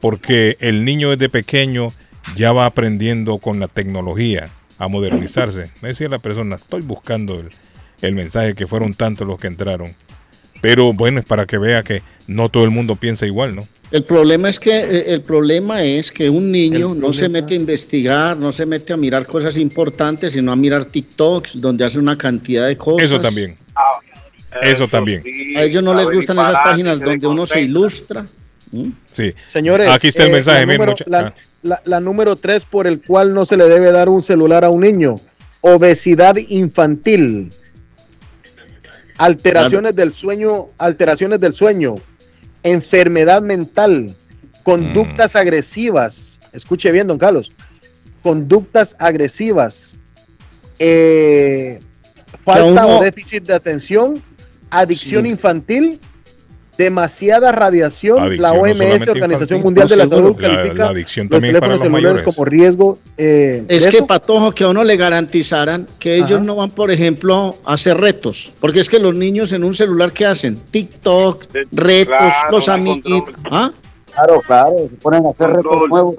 porque 0.00 0.56
el 0.60 0.84
niño 0.84 1.10
desde 1.10 1.28
pequeño 1.28 1.88
ya 2.34 2.52
va 2.52 2.66
aprendiendo 2.66 3.38
con 3.38 3.60
la 3.60 3.68
tecnología 3.68 4.48
a 4.78 4.88
modernizarse. 4.88 5.70
Me 5.82 5.88
decía 5.88 6.08
la 6.08 6.18
persona, 6.18 6.56
estoy 6.56 6.82
buscando 6.82 7.40
el, 7.40 7.50
el 8.02 8.14
mensaje 8.14 8.54
que 8.54 8.66
fueron 8.66 8.94
tantos 8.94 9.26
los 9.26 9.40
que 9.40 9.46
entraron. 9.46 9.94
Pero 10.60 10.92
bueno, 10.92 11.20
es 11.20 11.26
para 11.26 11.46
que 11.46 11.58
vea 11.58 11.82
que 11.82 12.02
no 12.26 12.48
todo 12.48 12.64
el 12.64 12.70
mundo 12.70 12.96
piensa 12.96 13.26
igual, 13.26 13.54
¿no? 13.54 13.62
El 13.96 14.04
problema 14.04 14.50
es 14.50 14.60
que 14.60 14.76
eh, 14.78 15.04
el 15.14 15.22
problema 15.22 15.82
es 15.82 16.12
que 16.12 16.28
un 16.28 16.52
niño 16.52 16.94
no 16.94 17.14
se 17.14 17.30
mete 17.30 17.54
a 17.54 17.56
investigar, 17.56 18.36
no 18.36 18.52
se 18.52 18.66
mete 18.66 18.92
a 18.92 18.96
mirar 18.98 19.26
cosas 19.26 19.56
importantes, 19.56 20.32
sino 20.32 20.52
a 20.52 20.56
mirar 20.56 20.84
TikToks 20.84 21.58
donde 21.62 21.82
hace 21.86 21.98
una 21.98 22.18
cantidad 22.18 22.66
de 22.66 22.76
cosas. 22.76 23.04
Eso 23.08 23.18
también. 23.18 23.56
Eso 24.60 24.86
también. 24.86 25.22
A 25.56 25.62
ellos 25.62 25.82
no 25.82 25.94
les 25.94 26.10
gustan 26.10 26.38
esas 26.38 26.58
páginas 26.62 27.00
donde 27.00 27.26
uno 27.26 27.46
se 27.46 27.62
ilustra. 27.62 28.26
¿Mm? 28.70 28.90
Sí. 29.10 29.32
Señores, 29.48 29.88
aquí 29.88 30.08
está 30.08 30.24
el 30.24 30.28
eh, 30.28 30.32
mensaje. 30.32 30.66
la 30.66 30.72
número, 30.74 30.92
mucha- 30.92 31.04
la, 31.08 31.18
ah. 31.20 31.34
la- 31.62 31.82
la 31.86 32.00
número 32.00 32.36
tres 32.36 32.66
por 32.66 32.86
el 32.86 33.00
cual 33.02 33.32
no 33.32 33.46
se 33.46 33.56
le 33.56 33.66
debe 33.66 33.92
dar 33.92 34.10
un 34.10 34.22
celular 34.22 34.62
a 34.66 34.68
un 34.68 34.82
niño. 34.82 35.14
Obesidad 35.62 36.36
infantil. 36.36 37.50
Alteraciones 39.16 39.96
del 39.96 40.12
sueño, 40.12 40.66
alteraciones 40.76 41.40
del 41.40 41.54
sueño, 41.54 41.94
enfermedad 42.66 43.42
mental, 43.42 44.14
conductas 44.62 45.34
Mm. 45.34 45.38
agresivas. 45.38 46.40
Escuche 46.52 46.90
bien, 46.92 47.06
don 47.06 47.18
Carlos. 47.18 47.52
Conductas 48.22 48.96
agresivas. 48.98 49.96
eh, 50.78 51.80
falta 52.44 52.84
uno- 52.84 52.98
o 52.98 53.02
déficit 53.02 53.44
de 53.44 53.54
atención, 53.54 54.22
adicción 54.70 55.24
Sí. 55.24 55.30
infantil, 55.30 55.98
demasiada 56.78 57.52
radiación. 57.52 58.18
Adicción, 58.22 58.42
la 58.42 58.52
no 58.54 58.60
OMS, 58.62 59.08
Organización. 59.08 59.62
Mundial 59.62 59.88
de 59.88 59.96
la 59.96 60.04
No, 60.04 60.08
seguro. 60.08 60.28
Salud, 60.34 60.40
La- 60.42 60.48
califica 60.56 60.84
la 60.84 60.90
adicción 60.90 61.28
los 61.30 61.40
teléfonos 61.40 61.70
los 61.70 61.80
celulares 61.82 62.04
mayores. 62.04 62.22
como 62.24 62.44
riesgo. 62.44 62.98
eh, 63.16 63.64
Es 63.68 63.86
que. 63.86 64.02
Patojo, 64.02 64.52
que 64.52 64.64
a 64.64 64.68
uno 64.68 64.84
le 64.84 64.96
garantizaran 64.96 65.86
que 65.98 66.16
ellos 66.16 66.32
Ajá. 66.32 66.40
no 66.44 66.54
van, 66.56 66.70
por 66.70 66.90
ejemplo, 66.90 67.56
a 67.64 67.72
hacer 67.74 67.96
retos. 67.98 68.52
Porque 68.60 68.80
es 68.80 68.88
que 68.88 68.98
los 68.98 69.14
niños 69.14 69.52
en 69.52 69.64
un 69.64 69.74
celular, 69.74 70.12
¿qué 70.12 70.26
hacen? 70.26 70.56
TikTok, 70.70 71.44
retos, 71.72 72.16
claro, 72.16 72.50
los 72.52 72.66
no 72.68 72.72
amiguitos. 72.74 73.34
¿Ah? 73.50 73.70
Claro, 74.12 74.40
claro, 74.46 74.70
se 74.90 74.96
ponen 74.96 75.26
a 75.26 75.30
hacer 75.30 75.48
retos 75.50 75.78
nuevos. 75.90 76.14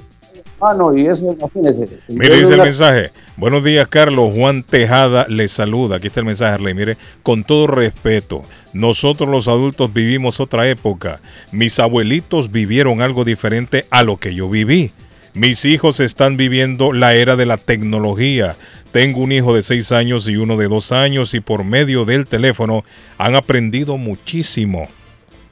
Mano, 0.59 0.95
y 0.97 1.05
eso, 1.05 1.35
imagínense. 1.39 1.87
Mire, 2.07 2.37
dice 2.39 2.53
el 2.55 2.61
mensaje. 2.61 3.11
Buenos 3.37 3.63
días, 3.63 3.87
Carlos. 3.87 4.33
Juan 4.35 4.63
Tejada 4.63 5.27
le 5.29 5.47
saluda. 5.47 5.97
Aquí 5.97 6.07
está 6.07 6.21
el 6.21 6.25
mensaje, 6.25 6.55
Arley. 6.55 6.73
Mire, 6.73 6.97
con 7.21 7.43
todo 7.43 7.67
respeto, 7.67 8.41
nosotros 8.77 9.27
los 9.29 9.47
adultos 9.47 9.91
vivimos 9.91 10.39
otra 10.39 10.69
época. 10.69 11.19
Mis 11.51 11.79
abuelitos 11.79 12.51
vivieron 12.51 13.01
algo 13.01 13.25
diferente 13.25 13.85
a 13.89 14.03
lo 14.03 14.17
que 14.17 14.35
yo 14.35 14.49
viví. 14.49 14.91
Mis 15.33 15.65
hijos 15.65 15.99
están 15.99 16.37
viviendo 16.37 16.93
la 16.93 17.15
era 17.15 17.35
de 17.35 17.47
la 17.47 17.57
tecnología. 17.57 18.55
Tengo 18.91 19.19
un 19.19 19.31
hijo 19.31 19.55
de 19.55 19.63
6 19.63 19.91
años 19.91 20.27
y 20.27 20.37
uno 20.37 20.57
de 20.57 20.67
2 20.67 20.91
años 20.91 21.33
y 21.33 21.39
por 21.39 21.63
medio 21.63 22.05
del 22.05 22.25
teléfono 22.25 22.83
han 23.17 23.35
aprendido 23.35 23.97
muchísimo. 23.97 24.87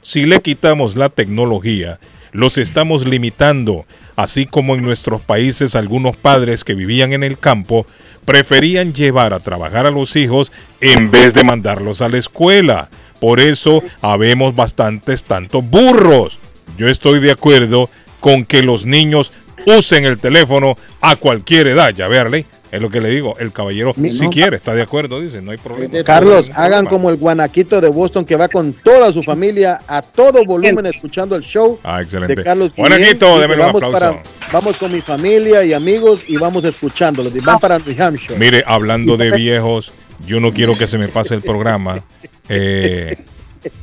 Si 0.02 0.24
le 0.24 0.40
quitamos 0.40 0.94
la 0.94 1.08
tecnología, 1.08 1.98
los 2.30 2.58
estamos 2.58 3.06
limitando, 3.06 3.86
así 4.14 4.46
como 4.46 4.76
en 4.76 4.82
nuestros 4.82 5.20
países 5.20 5.74
algunos 5.74 6.16
padres 6.16 6.62
que 6.62 6.74
vivían 6.74 7.12
en 7.12 7.24
el 7.24 7.38
campo 7.38 7.86
preferían 8.24 8.92
llevar 8.92 9.32
a 9.32 9.40
trabajar 9.40 9.86
a 9.86 9.90
los 9.90 10.16
hijos 10.16 10.52
en 10.80 11.10
vez 11.10 11.32
de 11.32 11.44
mandarlos 11.44 12.02
a 12.02 12.08
la 12.08 12.18
escuela. 12.18 12.90
Por 13.20 13.40
eso 13.40 13.82
habemos 14.02 14.54
bastantes 14.54 15.24
tantos 15.24 15.64
burros. 15.68 16.38
Yo 16.76 16.86
estoy 16.88 17.20
de 17.20 17.30
acuerdo 17.32 17.88
con 18.20 18.44
que 18.44 18.62
los 18.62 18.84
niños 18.84 19.32
usen 19.66 20.04
el 20.04 20.18
teléfono 20.18 20.76
a 21.00 21.16
cualquier 21.16 21.66
edad, 21.68 21.90
ya 21.94 22.08
verle. 22.08 22.44
Es 22.72 22.82
lo 22.82 22.90
que 22.90 23.00
le 23.00 23.08
digo, 23.08 23.34
el 23.38 23.52
caballero, 23.52 23.94
si 23.94 24.26
quiere, 24.28 24.56
está 24.56 24.74
de 24.74 24.82
acuerdo, 24.82 25.20
dice, 25.20 25.40
no 25.40 25.52
hay 25.52 25.56
problema. 25.56 26.02
Carlos, 26.02 26.50
hagan 26.54 26.84
como 26.84 27.08
el 27.10 27.16
guanaquito 27.16 27.80
de 27.80 27.88
Boston 27.88 28.24
que 28.24 28.34
va 28.34 28.48
con 28.48 28.72
toda 28.72 29.12
su 29.12 29.22
familia 29.22 29.78
a 29.86 30.02
todo 30.02 30.44
volumen 30.44 30.84
escuchando 30.84 31.36
el 31.36 31.42
show 31.42 31.78
Ah, 31.84 32.02
excelente. 32.02 32.34
de 32.34 32.42
Carlos. 32.42 32.72
Guanaquito, 32.76 33.26
Guillén. 33.36 33.40
démelo 33.42 33.66
un 33.68 33.72
vamos, 33.80 33.94
aplauso. 33.94 34.20
vamos 34.52 34.76
con 34.78 34.92
mi 34.92 35.00
familia 35.00 35.64
y 35.64 35.72
amigos 35.72 36.20
y 36.26 36.36
vamos 36.36 36.64
escuchándolos. 36.64 37.34
Y 37.36 37.40
van 37.40 37.60
para 37.60 37.78
New 37.78 37.94
Hampshire. 38.02 38.36
Mire, 38.36 38.64
hablando 38.66 39.16
de 39.16 39.30
viejos, 39.30 39.92
yo 40.26 40.40
no 40.40 40.52
quiero 40.52 40.76
que 40.78 40.86
se 40.86 40.98
me 40.98 41.08
pase 41.08 41.34
el 41.34 41.42
programa. 41.42 42.02
Eh, 42.48 43.14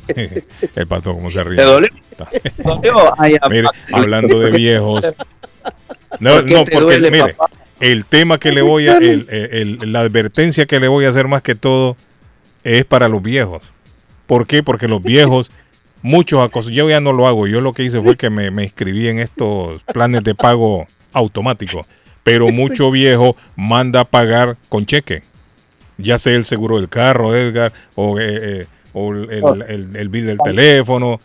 el 0.76 0.86
pato, 0.86 1.14
¿cómo 1.14 1.30
se 1.30 1.44
ríe? 1.44 1.56
¿Te 1.56 1.62
dolió? 1.64 1.88
Mire, 3.50 3.68
hablando 3.92 4.40
de 4.40 4.50
viejos. 4.50 5.04
No, 6.20 6.30
¿Por 6.34 6.44
qué 6.44 6.50
no, 6.54 6.58
porque 6.64 6.80
duele, 6.80 7.10
mire, 7.10 7.34
papá? 7.34 7.50
el 7.80 8.04
tema 8.04 8.38
que 8.38 8.52
le 8.52 8.62
voy 8.62 8.88
a, 8.88 8.96
el- 8.98 9.26
el- 9.30 9.92
la 9.92 10.00
advertencia 10.00 10.66
que 10.66 10.80
le 10.80 10.88
voy 10.88 11.04
a 11.06 11.08
hacer 11.10 11.26
más 11.28 11.42
que 11.42 11.54
todo 11.54 11.96
es 12.62 12.84
para 12.84 13.08
los 13.08 13.22
viejos. 13.22 13.62
¿Por 14.26 14.46
qué? 14.46 14.62
Porque 14.62 14.88
los 14.88 15.02
viejos, 15.02 15.50
muchos 16.02 16.40
acos, 16.40 16.66
yo 16.66 16.88
ya 16.88 17.00
no 17.00 17.12
lo 17.12 17.26
hago. 17.26 17.46
Yo 17.46 17.60
lo 17.60 17.72
que 17.72 17.82
hice 17.82 18.00
fue 18.00 18.16
que 18.16 18.30
me, 18.30 18.50
me 18.50 18.64
inscribí 18.64 19.08
en 19.08 19.18
estos 19.18 19.82
planes 19.92 20.24
de 20.24 20.34
pago 20.34 20.86
automático. 21.12 21.84
Pero 22.22 22.48
mucho 22.48 22.90
viejo 22.90 23.36
manda 23.56 24.00
a 24.00 24.04
pagar 24.06 24.56
con 24.70 24.86
cheque. 24.86 25.22
Ya 25.98 26.18
sea 26.18 26.34
el 26.34 26.44
seguro 26.44 26.76
del 26.78 26.88
carro, 26.88 27.34
Edgar, 27.36 27.72
o, 27.94 28.18
eh, 28.18 28.24
eh, 28.62 28.66
o 28.92 29.12
el, 29.12 29.30
el- 29.30 29.62
el- 29.68 29.96
el 29.96 30.08
bill 30.08 30.26
del 30.26 30.38
teléfono. 30.44 31.18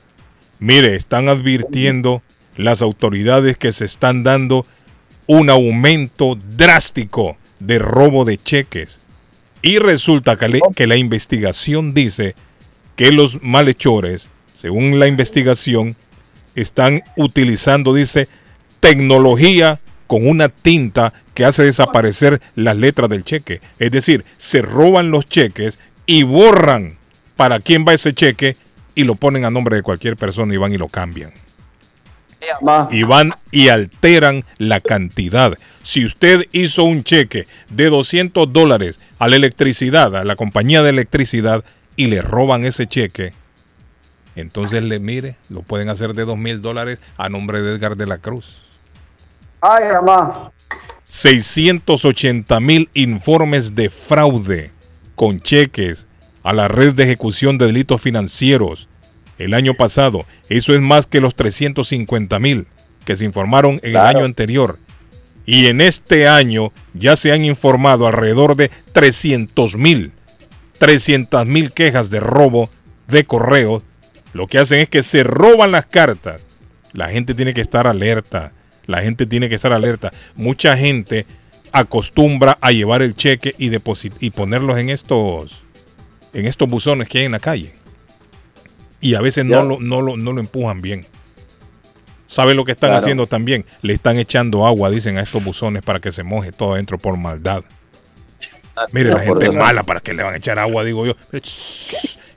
Mire, 0.59 0.95
están 0.95 1.29
advirtiendo 1.29 2.21
las 2.57 2.81
autoridades 2.81 3.57
que 3.57 3.71
se 3.71 3.85
están 3.85 4.23
dando 4.23 4.65
un 5.27 5.49
aumento 5.49 6.35
drástico 6.57 7.37
de 7.59 7.79
robo 7.79 8.25
de 8.25 8.37
cheques. 8.37 8.99
Y 9.61 9.77
resulta 9.79 10.35
que, 10.35 10.49
le- 10.49 10.61
que 10.75 10.87
la 10.87 10.95
investigación 10.97 11.93
dice 11.93 12.35
que 12.95 13.11
los 13.11 13.41
malhechores, 13.41 14.29
según 14.55 14.99
la 14.99 15.07
investigación, 15.07 15.95
están 16.55 17.03
utilizando, 17.15 17.93
dice, 17.93 18.27
tecnología 18.79 19.79
con 20.09 20.27
una 20.27 20.49
tinta 20.49 21.13
que 21.35 21.45
hace 21.45 21.63
desaparecer 21.63 22.41
las 22.55 22.75
letras 22.75 23.09
del 23.09 23.23
cheque. 23.23 23.61
Es 23.77 23.91
decir, 23.91 24.25
se 24.39 24.63
roban 24.63 25.11
los 25.11 25.25
cheques 25.25 25.79
y 26.07 26.23
borran 26.23 26.97
para 27.35 27.59
quién 27.59 27.85
va 27.87 27.93
ese 27.93 28.13
cheque 28.13 28.57
y 28.95 29.03
lo 29.03 29.13
ponen 29.13 29.45
a 29.45 29.51
nombre 29.51 29.75
de 29.75 29.83
cualquier 29.83 30.17
persona 30.17 30.51
y 30.53 30.57
van 30.57 30.73
y 30.73 30.77
lo 30.77 30.87
cambian 30.87 31.31
y 32.89 33.03
van 33.03 33.33
y 33.51 33.69
alteran 33.69 34.43
la 34.57 34.79
cantidad. 34.79 35.57
Si 35.83 36.05
usted 36.05 36.47
hizo 36.51 36.83
un 36.83 37.03
cheque 37.03 37.45
de 37.69 37.89
200 37.89 38.51
dólares 38.51 38.99
a 39.19 39.27
la 39.27 39.35
electricidad, 39.35 40.15
a 40.15 40.23
la 40.23 40.35
compañía 40.35 40.81
de 40.81 40.89
electricidad, 40.89 41.63
y 41.95 42.07
le 42.07 42.21
roban 42.21 42.63
ese 42.63 42.87
cheque, 42.87 43.33
entonces 44.35 44.83
le 44.83 44.99
mire, 44.99 45.35
lo 45.49 45.61
pueden 45.61 45.89
hacer 45.89 46.13
de 46.13 46.25
2 46.25 46.37
mil 46.37 46.61
dólares 46.61 46.99
a 47.17 47.29
nombre 47.29 47.61
de 47.61 47.75
Edgar 47.75 47.97
de 47.97 48.07
la 48.07 48.19
Cruz. 48.19 48.68
Ay, 49.61 49.83
mamá. 50.01 50.51
680 51.07 52.59
mil 52.59 52.89
informes 52.93 53.75
de 53.75 53.89
fraude 53.89 54.71
con 55.15 55.41
cheques 55.41 56.07
a 56.43 56.53
la 56.53 56.67
red 56.67 56.93
de 56.93 57.03
ejecución 57.03 57.57
de 57.57 57.65
delitos 57.65 58.01
financieros 58.01 58.87
el 59.37 59.53
año 59.53 59.73
pasado. 59.73 60.25
Eso 60.49 60.73
es 60.73 60.79
más 60.81 61.05
que 61.07 61.19
los 61.21 61.35
350 61.35 62.39
mil 62.39 62.67
que 63.05 63.15
se 63.15 63.25
informaron 63.25 63.79
en 63.83 63.91
Claro. 63.91 64.09
el 64.09 64.15
año 64.17 64.25
anterior. 64.25 64.77
Y 65.45 65.65
en 65.65 65.81
este 65.81 66.27
año 66.27 66.71
ya 66.93 67.15
se 67.15 67.31
han 67.31 67.43
informado 67.43 68.05
alrededor 68.05 68.55
de 68.55 68.69
300 68.93 69.75
mil, 69.75 70.11
300 70.77 71.45
mil 71.47 71.71
quejas 71.71 72.09
de 72.11 72.19
robo 72.19 72.69
de 73.07 73.23
correo. 73.23 73.81
Lo 74.33 74.45
que 74.47 74.59
hacen 74.59 74.79
es 74.81 74.89
que 74.89 75.01
se 75.01 75.23
roban 75.23 75.71
las 75.71 75.87
cartas. 75.87 76.45
La 76.93 77.09
gente 77.09 77.33
tiene 77.33 77.53
que 77.55 77.61
estar 77.61 77.87
alerta. 77.87 78.51
La 78.89 79.03
gente 79.03 79.27
tiene 79.27 79.49
que 79.49 79.55
estar 79.55 79.71
alerta. 79.71 80.09
Mucha 80.35 80.75
gente 80.75 81.27
acostumbra 81.71 82.57
a 82.59 82.71
llevar 82.71 83.03
el 83.03 83.15
cheque 83.15 83.53
y 83.59 83.71
y 84.19 84.29
ponerlos 84.31 84.79
en 84.79 84.89
estos 84.89 85.63
en 86.33 86.47
estos 86.47 86.67
buzones 86.67 87.07
que 87.07 87.19
hay 87.19 87.25
en 87.25 87.33
la 87.33 87.39
calle. 87.39 87.71
Y 88.99 89.13
a 89.13 89.21
veces 89.21 89.45
no 89.45 89.63
lo, 89.63 89.79
no, 89.79 90.01
lo, 90.01 90.17
no 90.17 90.33
lo 90.33 90.41
empujan 90.41 90.81
bien. 90.81 91.05
¿Sabe 92.25 92.55
lo 92.55 92.65
que 92.65 92.71
están 92.71 92.89
Claro. 92.89 93.01
haciendo 93.01 93.27
también? 93.27 93.63
Le 93.83 93.93
están 93.93 94.17
echando 94.17 94.65
agua, 94.65 94.89
dicen, 94.89 95.17
a 95.17 95.21
estos 95.21 95.43
buzones 95.43 95.83
para 95.83 95.99
que 95.99 96.11
se 96.11 96.23
moje 96.23 96.51
todo 96.51 96.73
adentro 96.73 96.97
por 96.97 97.15
maldad. 97.15 97.63
Mire, 98.91 99.09
la 99.11 99.19
Ah, 99.19 99.23
gente 99.23 99.47
es 99.49 99.57
mala 99.57 99.83
para 99.83 99.99
que 99.99 100.13
le 100.13 100.23
van 100.23 100.33
a 100.33 100.37
echar 100.37 100.57
agua, 100.57 100.83
digo 100.83 101.05
yo. 101.05 101.15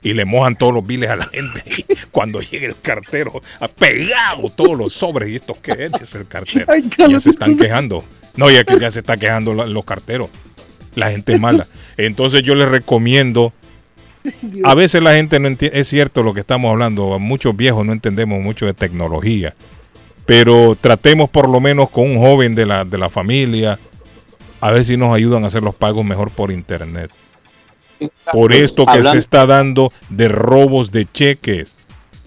Y 0.03 0.13
le 0.13 0.25
mojan 0.25 0.55
todos 0.57 0.73
los 0.73 0.85
biles 0.85 1.09
a 1.09 1.15
la 1.15 1.25
gente. 1.25 1.63
Cuando 2.11 2.41
llegue 2.41 2.65
el 2.67 2.79
cartero, 2.79 3.41
ha 3.59 3.67
pegado 3.67 4.49
todos 4.49 4.77
los 4.77 4.93
sobres. 4.93 5.29
¿Y 5.29 5.35
esto 5.37 5.55
qué 5.61 5.85
es? 5.85 6.15
El 6.15 6.27
cartero. 6.27 6.65
Ay, 6.67 6.83
ya 6.97 7.19
se 7.19 7.29
están 7.29 7.57
quejando. 7.57 8.03
No, 8.35 8.49
ya 8.49 8.63
que 8.63 8.79
ya 8.79 8.91
se 8.91 8.99
está 8.99 9.17
quejando 9.17 9.53
los 9.53 9.85
carteros. 9.85 10.29
La 10.95 11.11
gente 11.11 11.33
es 11.33 11.39
mala. 11.39 11.67
Entonces 11.97 12.41
yo 12.41 12.55
les 12.55 12.67
recomiendo. 12.67 13.53
A 14.63 14.73
veces 14.73 15.01
la 15.03 15.13
gente 15.13 15.39
no 15.39 15.47
entiende, 15.47 15.79
es 15.79 15.87
cierto 15.87 16.23
lo 16.23 16.33
que 16.33 16.39
estamos 16.39 16.71
hablando, 16.71 17.19
muchos 17.19 17.55
viejos 17.57 17.85
no 17.85 17.91
entendemos 17.91 18.41
mucho 18.41 18.65
de 18.65 18.73
tecnología, 18.73 19.53
pero 20.25 20.77
tratemos 20.79 21.29
por 21.29 21.49
lo 21.49 21.59
menos 21.59 21.89
con 21.89 22.09
un 22.09 22.19
joven 22.19 22.55
de 22.55 22.65
la, 22.65 22.85
de 22.85 22.97
la 22.97 23.09
familia, 23.09 23.77
a 24.61 24.71
ver 24.71 24.85
si 24.85 24.95
nos 24.95 25.13
ayudan 25.13 25.43
a 25.43 25.47
hacer 25.47 25.61
los 25.61 25.75
pagos 25.75 26.05
mejor 26.05 26.31
por 26.31 26.51
internet. 26.51 27.11
Por 28.31 28.51
Pues, 28.51 28.61
esto 28.61 28.85
que 28.85 28.91
hablando- 28.91 29.11
se 29.11 29.17
está 29.17 29.45
dando 29.45 29.91
de 30.09 30.27
robos 30.27 30.91
de 30.91 31.05
cheques. 31.05 31.75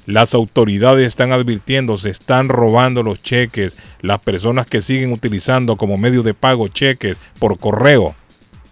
Las 0.06 0.34
autoridades 0.34 1.06
están 1.06 1.32
advirtiendo, 1.32 1.98
se 1.98 2.10
están 2.10 2.48
robando 2.48 3.02
los 3.02 3.22
cheques. 3.22 3.76
Las 4.00 4.20
personas 4.20 4.66
que 4.66 4.80
siguen 4.80 5.12
utilizando 5.12 5.76
como 5.76 5.96
medio 5.96 6.22
de 6.22 6.32
pago 6.34 6.68
cheques 6.68 7.16
por 7.40 7.58
correo. 7.58 8.14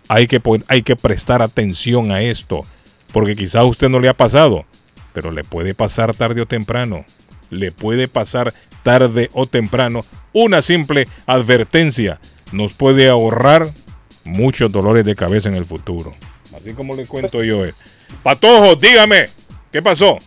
Hay 0.09 0.27
que, 0.29 0.41
hay 0.69 0.83
que 0.83 0.95
prestar 0.97 1.43
atención 1.43 2.13
a 2.13 2.23
esto. 2.23 2.61
Porque 3.13 3.35
quizás 3.35 3.57
a 3.57 3.65
usted 3.65 3.89
no 3.89 4.01
le 4.01 4.09
ha 4.09 4.15
pasado, 4.15 4.65
pero 5.13 5.31
le 5.33 5.43
puede 5.45 5.75
pasar 5.75 6.15
tarde 6.15 6.41
o 6.43 6.47
temprano. 6.47 7.05
Le 7.51 7.73
puede 7.73 8.07
pasar 8.09 8.53
tarde 8.83 9.29
o 9.33 9.47
temprano. 9.47 10.01
Una 10.33 10.63
simple 10.63 11.09
advertencia 11.27 12.21
nos 12.53 12.75
puede 12.75 13.09
ahorrar 13.09 13.69
muchos 14.25 14.71
dolores 14.71 15.05
de 15.05 15.15
cabeza 15.17 15.49
en 15.49 15.55
el 15.57 15.65
futuro. 15.65 16.13
Así 16.57 16.73
como 16.73 16.95
le 16.95 17.07
cuento 17.07 17.43
yo. 17.43 17.65
eh. 17.65 17.75
Patojo, 18.23 18.77
dígame, 18.77 19.27
¿qué 19.73 19.83
pasó? 19.83 20.19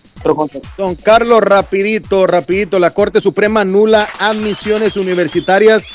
Don 0.77 0.95
Carlos, 0.95 1.41
rapidito, 1.41 2.27
rapidito. 2.27 2.79
La 2.79 2.91
Corte 2.91 3.21
Suprema 3.21 3.61
anula 3.61 4.07
admisiones 4.19 4.97
universitarias 4.97 5.85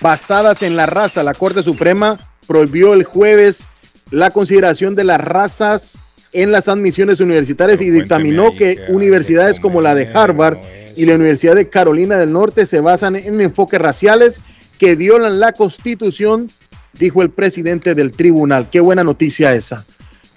basadas 0.00 0.62
en 0.62 0.76
la 0.76 0.86
raza. 0.86 1.22
La 1.22 1.34
Corte 1.34 1.62
Suprema 1.62 2.18
prohibió 2.46 2.94
el 2.94 3.04
jueves 3.04 3.68
la 4.10 4.30
consideración 4.30 4.94
de 4.94 5.04
las 5.04 5.20
razas 5.20 5.98
en 6.32 6.52
las 6.52 6.68
admisiones 6.68 7.20
universitarias 7.20 7.80
y 7.80 7.90
dictaminó 7.90 8.50
que 8.50 8.78
universidades 8.88 9.60
como 9.60 9.80
la 9.80 9.94
de 9.94 10.10
Harvard 10.12 10.58
y 10.96 11.06
la 11.06 11.14
Universidad 11.14 11.54
de 11.54 11.68
Carolina 11.68 12.16
del 12.18 12.32
Norte 12.32 12.66
se 12.66 12.80
basan 12.80 13.16
en 13.16 13.40
enfoques 13.40 13.80
raciales 13.80 14.40
que 14.78 14.94
violan 14.94 15.40
la 15.40 15.52
Constitución, 15.52 16.50
dijo 16.98 17.22
el 17.22 17.30
presidente 17.30 17.94
del 17.94 18.12
tribunal. 18.12 18.68
Qué 18.70 18.80
buena 18.80 19.04
noticia 19.04 19.54
esa. 19.54 19.84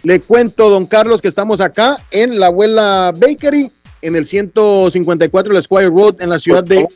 Le 0.03 0.21
cuento, 0.21 0.69
don 0.69 0.85
Carlos, 0.85 1.21
que 1.21 1.27
estamos 1.27 1.59
acá 1.59 1.97
en 2.11 2.39
la 2.39 2.47
abuela 2.47 3.13
Bakery, 3.17 3.71
en 4.01 4.15
el 4.15 4.25
154 4.25 5.49
de 5.49 5.55
la 5.55 5.61
Squire 5.61 5.89
Road, 5.89 6.21
en 6.21 6.29
la 6.29 6.39
ciudad 6.39 6.63
de 6.63 6.87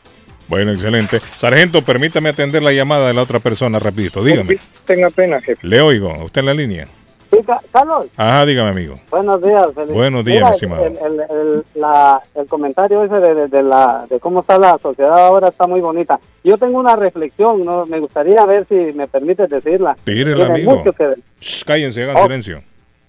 Bueno, 0.47 0.71
excelente. 0.71 1.21
Sargento, 1.35 1.83
permítame 1.83 2.29
atender 2.29 2.63
la 2.63 2.71
llamada 2.71 3.07
de 3.07 3.13
la 3.13 3.21
otra 3.21 3.39
persona 3.39 3.79
rapidito. 3.79 4.23
Dígame. 4.23 4.57
Tenga 4.85 5.09
pena, 5.09 5.41
jefe. 5.41 5.67
Le 5.67 5.81
oigo. 5.81 6.23
¿Usted 6.23 6.39
en 6.39 6.45
la 6.45 6.53
línea? 6.53 6.87
Sí, 7.29 7.39
Ca- 7.45 7.59
Carlos, 7.73 8.07
Ajá, 8.15 8.45
dígame, 8.45 8.69
amigo. 8.69 8.93
buenos 9.09 9.41
días. 9.41 9.67
feliz- 9.73 9.93
Buenos 9.93 10.23
días, 10.23 10.37
Mira, 10.37 10.47
mi 10.49 10.53
estimado. 10.55 10.85
El, 10.85 10.97
el- 10.97 11.19
el- 11.29 11.63
la- 11.75 12.21
el 12.35 12.47
comentario 12.47 13.03
ese 13.03 13.15
de, 13.15 13.35
de- 13.35 13.47
de 13.47 13.63
la, 13.63 14.05
de 14.09 14.19
cómo 14.19 14.39
está 14.39 14.57
la 14.57 14.77
sociedad 14.77 15.17
ahora 15.27 15.49
está 15.49 15.67
muy 15.67 15.81
bonita. 15.81 16.19
Yo 16.43 16.57
tengo 16.57 16.79
una 16.79 16.95
reflexión, 16.95 17.65
¿no? 17.65 17.85
me 17.85 17.99
gustaría 17.99 18.45
ver 18.45 18.65
si 18.67 18.75
me 18.93 19.07
permites 19.07 19.49
decirla. 19.49 19.95
Tírela, 20.05 20.45
amigo. 20.47 20.83
que. 20.83 21.15
Shh, 21.41 21.63
cállense, 21.65 22.03
hagan 22.03 22.15
Oh. 22.17 22.23
silencio. 22.23 22.61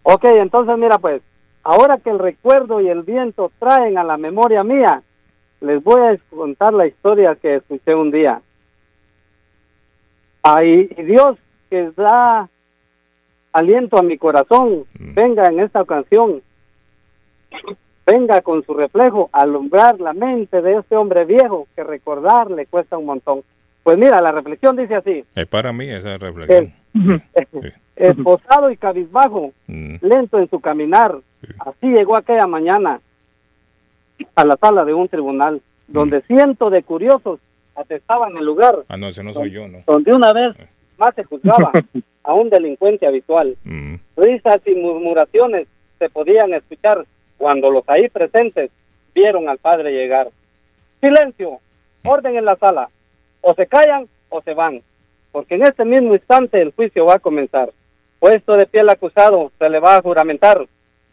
Ok, 0.03 0.25
entonces 0.25 0.77
mira 0.79 0.99
pues, 0.99 1.23
ahora 1.63 1.99
que 1.99 2.11
el 2.11 2.19
recuerdo 2.19 2.81
y 2.81 2.89
el 2.89 3.03
viento 3.03 3.53
traen 3.61 3.99
a 3.99 4.05
la 4.05 4.17
memoria 4.17 4.65
mía, 4.65 5.03
les 5.61 5.83
voy 5.85 6.01
a 6.01 6.17
contar 6.35 6.73
la 6.73 6.87
historia 6.87 7.37
que 7.41 7.57
escuché 7.57 7.95
un 7.95 8.11
día. 8.11 8.41
Ay, 10.43 10.89
y 10.97 11.03
Dios 11.03 11.37
que 11.69 11.91
da 11.97 12.49
aliento 13.53 13.99
a 13.99 14.03
mi 14.03 14.19
corazón, 14.19 14.85
venga 14.95 15.47
en 15.49 15.61
esta 15.61 15.83
ocasión, 15.83 16.43
venga 18.07 18.41
con 18.43 18.65
su 18.65 18.75
reflejo 18.75 19.29
a 19.33 19.41
alumbrar 19.43 20.01
la 20.01 20.13
mente 20.13 20.63
de 20.63 20.77
este 20.77 20.97
hombre 20.97 21.25
viejo 21.25 21.67
que 21.77 21.85
recordar 21.85 22.51
le 22.51 22.67
cuesta 22.67 22.97
un 22.99 23.07
montón. 23.07 23.43
Pues 23.83 23.97
mira, 23.99 24.21
la 24.21 24.33
reflexión 24.33 24.77
dice 24.77 24.95
así, 24.97 25.25
Es 25.35 25.47
para 25.47 25.73
mí 25.73 25.89
esa 25.89 26.19
reflexión. 26.19 26.73
esposado 27.97 28.71
y 28.71 28.77
cabizbajo, 28.77 29.53
Mm. 29.67 29.97
lento 30.03 30.39
en 30.39 30.49
su 30.49 30.61
caminar. 30.61 31.17
Así 31.61 31.87
llegó 31.89 32.17
aquella 32.17 32.47
mañana 32.47 33.01
a 34.35 34.45
la 34.45 34.57
sala 34.57 34.85
de 34.85 34.95
un 34.95 35.09
tribunal, 35.09 35.61
donde 35.87 36.21
cientos 36.23 36.71
de 36.73 36.83
curiosos 36.83 37.41
atestaban 37.77 38.37
el 38.37 38.45
lugar 38.45 38.77
Ah, 38.89 38.97
no, 38.97 39.09
ese 39.09 39.23
no 39.23 39.33
soy 39.33 39.51
yo, 39.51 39.69
¿no? 39.69 39.79
donde 39.87 40.13
una 40.13 40.33
vez 40.33 40.57
más 40.99 41.15
se 41.15 41.25
juzgaba 41.25 41.73
a 42.23 42.35
un 42.35 42.51
delincuente 42.51 43.07
habitual. 43.07 43.57
Mm. 43.65 43.95
Risas 44.17 44.61
y 44.67 44.75
murmuraciones 44.75 45.67
se 45.99 46.09
podían 46.11 46.53
escuchar 46.53 47.05
cuando 47.37 47.71
los 47.71 47.89
ahí 47.89 48.09
presentes 48.09 48.71
vieron 49.15 49.49
al 49.49 49.59
padre 49.59 49.93
llegar. 49.93 50.29
Silencio, 51.01 51.61
orden 52.05 52.37
en 52.37 52.45
la 52.45 52.57
sala. 52.57 52.89
O 53.41 53.55
se 53.55 53.67
callan 53.67 54.09
o 54.29 54.43
se 54.43 54.53
van, 54.53 54.83
porque 55.33 55.55
en 55.55 55.63
este 55.63 55.85
mismo 55.85 56.15
instante 56.15 56.61
el 56.61 56.73
juicio 56.73 57.07
va 57.07 57.15
a 57.15 57.21
comenzar. 57.21 57.71
Puesto 58.19 58.57
de 58.57 58.67
pie 58.67 58.81
el 58.81 58.91
acusado, 58.91 59.53
se 59.59 59.69
le 59.69 59.79
va 59.79 59.97
a 59.97 60.03
juramentar 60.03 60.67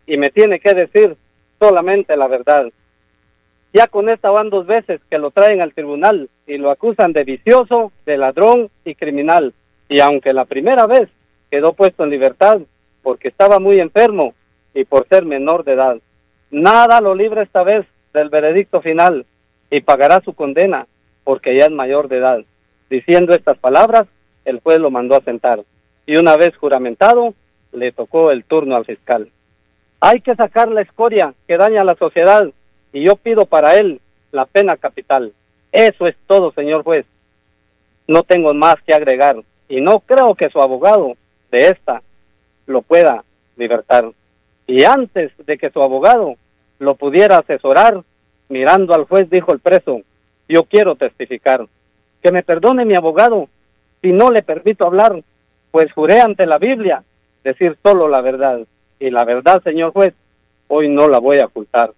y 0.08 0.18
me 0.18 0.30
tiene 0.30 0.60
que 0.60 0.74
decir 0.74 1.16
solamente 1.60 2.18
la 2.18 2.28
verdad. 2.28 2.66
Ya 3.74 3.88
con 3.88 4.10
esta 4.10 4.30
van 4.30 4.50
dos 4.50 4.66
veces 4.66 5.02
que 5.10 5.18
lo 5.18 5.32
traen 5.32 5.62
al 5.62 5.74
tribunal 5.74 6.30
y 6.48 6.58
lo 6.58 6.72
acusan 6.72 7.14
de 7.14 7.24
vicioso, 7.24 7.92
de 8.06 8.18
ladrón 8.18 8.70
y 8.86 8.96
criminal. 8.96 9.54
Y 9.90 10.00
aunque 10.02 10.34
la 10.34 10.46
primera 10.46 10.86
vez 10.88 11.10
quedó 11.52 11.74
puesto 11.74 12.04
en 12.04 12.10
libertad 12.10 12.60
porque 13.04 13.28
estaba 13.28 13.60
muy 13.60 13.80
enfermo 13.80 14.34
y 14.74 14.84
por 14.86 15.08
ser 15.08 15.26
menor 15.26 15.64
de 15.64 15.74
edad, 15.74 15.98
nada 16.52 17.02
lo 17.02 17.14
libra 17.16 17.44
esta 17.44 17.64
vez 17.64 17.86
del 18.14 18.30
veredicto 18.30 18.82
final 18.82 19.26
y 19.70 19.82
pagará 19.82 20.22
su 20.22 20.34
condena 20.34 20.88
porque 21.24 21.58
ya 21.58 21.66
es 21.66 21.72
mayor 21.72 22.08
de 22.08 22.18
edad. 22.18 22.40
Diciendo 22.90 23.34
estas 23.34 23.58
palabras, 23.58 24.08
el 24.44 24.60
juez 24.60 24.80
lo 24.80 24.92
mandó 24.92 25.16
a 25.16 25.22
sentar 25.22 25.64
y 26.06 26.18
una 26.18 26.36
vez 26.38 26.56
juramentado, 26.58 27.34
le 27.72 27.92
tocó 27.92 28.32
el 28.32 28.44
turno 28.44 28.76
al 28.76 28.86
fiscal. 28.86 29.30
Hay 30.00 30.22
que 30.22 30.36
sacar 30.36 30.70
la 30.70 30.82
escoria 30.82 31.34
que 31.48 31.58
daña 31.58 31.82
a 31.82 31.86
la 31.86 31.96
sociedad 31.96 32.48
y 32.94 33.06
yo 33.06 33.16
pido 33.16 33.46
para 33.46 33.76
él 33.76 34.00
la 34.32 34.46
pena 34.46 34.78
capital. 34.78 35.34
Eso 35.72 36.08
es 36.08 36.16
todo, 36.28 36.52
señor 36.52 36.84
juez. 36.84 37.06
No 38.08 38.24
tengo 38.24 38.54
más 38.54 38.76
que 38.86 38.94
agregar 38.94 39.38
y 39.68 39.82
no 39.82 40.00
creo 40.00 40.36
que 40.36 40.50
su 40.50 40.60
abogado 40.60 41.14
de 41.52 41.68
esta 41.68 42.02
lo 42.68 42.82
pueda 42.82 43.24
libertar. 43.58 44.12
Y 44.68 44.84
antes 44.84 45.32
de 45.46 45.58
que 45.58 45.70
su 45.70 45.82
abogado 45.82 46.36
lo 46.80 46.96
pudiera 46.96 47.38
asesorar, 47.38 48.02
mirando 48.50 48.94
al 48.94 49.06
juez 49.06 49.30
dijo 49.30 49.54
el 49.54 49.60
preso, 49.60 50.02
yo 50.48 50.64
quiero 50.64 50.96
testificar. 50.96 51.66
Que 52.22 52.32
me 52.32 52.44
perdone 52.44 52.86
mi 52.86 52.96
abogado 52.96 53.48
si 54.02 54.12
no 54.12 54.32
le 54.32 54.44
permito 54.44 54.86
hablar, 54.86 55.22
pues 55.72 55.92
juré 55.94 56.22
ante 56.22 56.46
la 56.46 56.58
Biblia 56.58 57.04
decir 57.44 57.78
solo 57.84 58.08
la 58.08 58.22
verdad. 58.22 58.62
Y 59.00 59.10
la 59.10 59.24
verdad, 59.24 59.62
señor 59.64 59.92
juez, 59.92 60.14
hoy 60.68 60.90
no 60.90 61.08
la 61.08 61.20
voy 61.20 61.38
a 61.40 61.46
ocultar. 61.46 61.92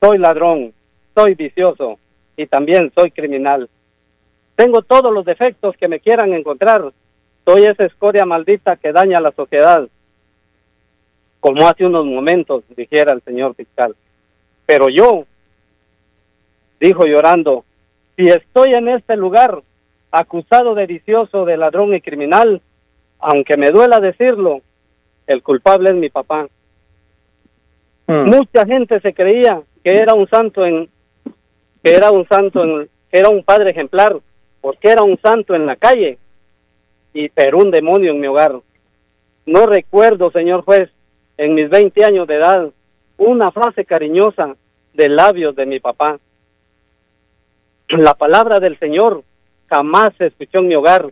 Soy 0.00 0.18
ladrón, 0.18 0.72
soy 1.14 1.34
vicioso 1.34 1.98
y 2.36 2.46
también 2.46 2.92
soy 2.94 3.10
criminal. 3.10 3.68
Tengo 4.58 4.82
todos 4.82 5.14
los 5.14 5.24
defectos 5.24 5.76
que 5.76 5.86
me 5.86 6.00
quieran 6.00 6.32
encontrar. 6.34 6.90
Soy 7.44 7.62
esa 7.62 7.84
escoria 7.84 8.26
maldita 8.26 8.74
que 8.74 8.90
daña 8.90 9.18
a 9.18 9.20
la 9.20 9.30
sociedad. 9.30 9.86
Como 11.38 11.68
hace 11.68 11.86
unos 11.86 12.04
momentos 12.04 12.64
dijera 12.76 13.14
el 13.14 13.22
señor 13.22 13.54
fiscal. 13.54 13.94
Pero 14.66 14.88
yo, 14.88 15.26
dijo 16.80 17.04
llorando, 17.06 17.64
si 18.16 18.26
estoy 18.26 18.72
en 18.72 18.88
este 18.88 19.16
lugar 19.16 19.62
acusado 20.10 20.74
de 20.74 20.86
vicioso, 20.86 21.44
de 21.44 21.56
ladrón 21.56 21.94
y 21.94 22.00
criminal, 22.00 22.60
aunque 23.20 23.56
me 23.56 23.70
duela 23.70 24.00
decirlo, 24.00 24.60
el 25.28 25.40
culpable 25.44 25.90
es 25.90 25.94
mi 25.94 26.08
papá. 26.08 26.48
Mucha 28.08 28.66
gente 28.66 28.98
se 28.98 29.14
creía 29.14 29.62
que 29.84 29.92
era 29.92 30.14
un 30.14 30.28
santo 30.28 30.66
en 30.66 30.88
que 31.84 31.94
era 31.94 32.10
un 32.10 32.26
santo 32.26 32.64
en 32.64 32.88
que 33.12 33.20
era 33.20 33.28
un 33.28 33.44
padre 33.44 33.70
ejemplar, 33.70 34.18
porque 34.60 34.90
era 34.90 35.04
un 35.04 35.18
santo 35.20 35.54
en 35.54 35.66
la 35.66 35.76
calle 35.76 36.18
y 37.12 37.28
pero 37.28 37.58
un 37.58 37.70
demonio 37.70 38.12
en 38.12 38.20
mi 38.20 38.26
hogar. 38.26 38.60
No 39.46 39.66
recuerdo, 39.66 40.30
señor 40.30 40.62
juez, 40.62 40.90
en 41.36 41.54
mis 41.54 41.70
20 41.70 42.04
años 42.04 42.26
de 42.26 42.36
edad, 42.36 42.70
una 43.16 43.50
frase 43.50 43.84
cariñosa 43.84 44.56
de 44.92 45.08
labios 45.08 45.54
de 45.56 45.66
mi 45.66 45.80
papá. 45.80 46.18
La 47.88 48.14
palabra 48.14 48.60
del 48.60 48.78
Señor 48.78 49.22
jamás 49.68 50.10
se 50.18 50.26
escuchó 50.26 50.58
en 50.58 50.68
mi 50.68 50.74
hogar. 50.74 51.10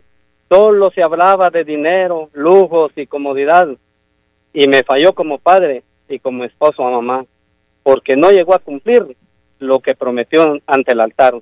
Solo 0.49 0.91
se 0.91 1.01
hablaba 1.01 1.49
de 1.49 1.63
dinero, 1.63 2.29
lujos 2.33 2.91
y 2.95 3.07
comodidad. 3.07 3.67
Y 4.53 4.67
me 4.67 4.83
falló 4.83 5.13
como 5.13 5.39
padre 5.39 5.83
y 6.07 6.19
como 6.19 6.43
esposo 6.43 6.85
a 6.85 6.91
mamá, 6.91 7.25
porque 7.83 8.15
no 8.15 8.31
llegó 8.31 8.55
a 8.55 8.59
cumplir 8.59 9.15
lo 9.59 9.79
que 9.79 9.95
prometió 9.95 10.59
ante 10.65 10.91
el 10.91 11.01
altar. 11.01 11.35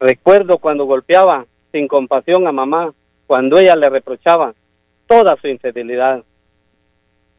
Recuerdo 0.00 0.58
cuando 0.58 0.84
golpeaba 0.84 1.46
sin 1.72 1.88
compasión 1.88 2.46
a 2.46 2.52
mamá, 2.52 2.92
cuando 3.26 3.58
ella 3.58 3.76
le 3.76 3.88
reprochaba 3.88 4.54
toda 5.06 5.36
su 5.40 5.48
infidelidad. 5.48 6.22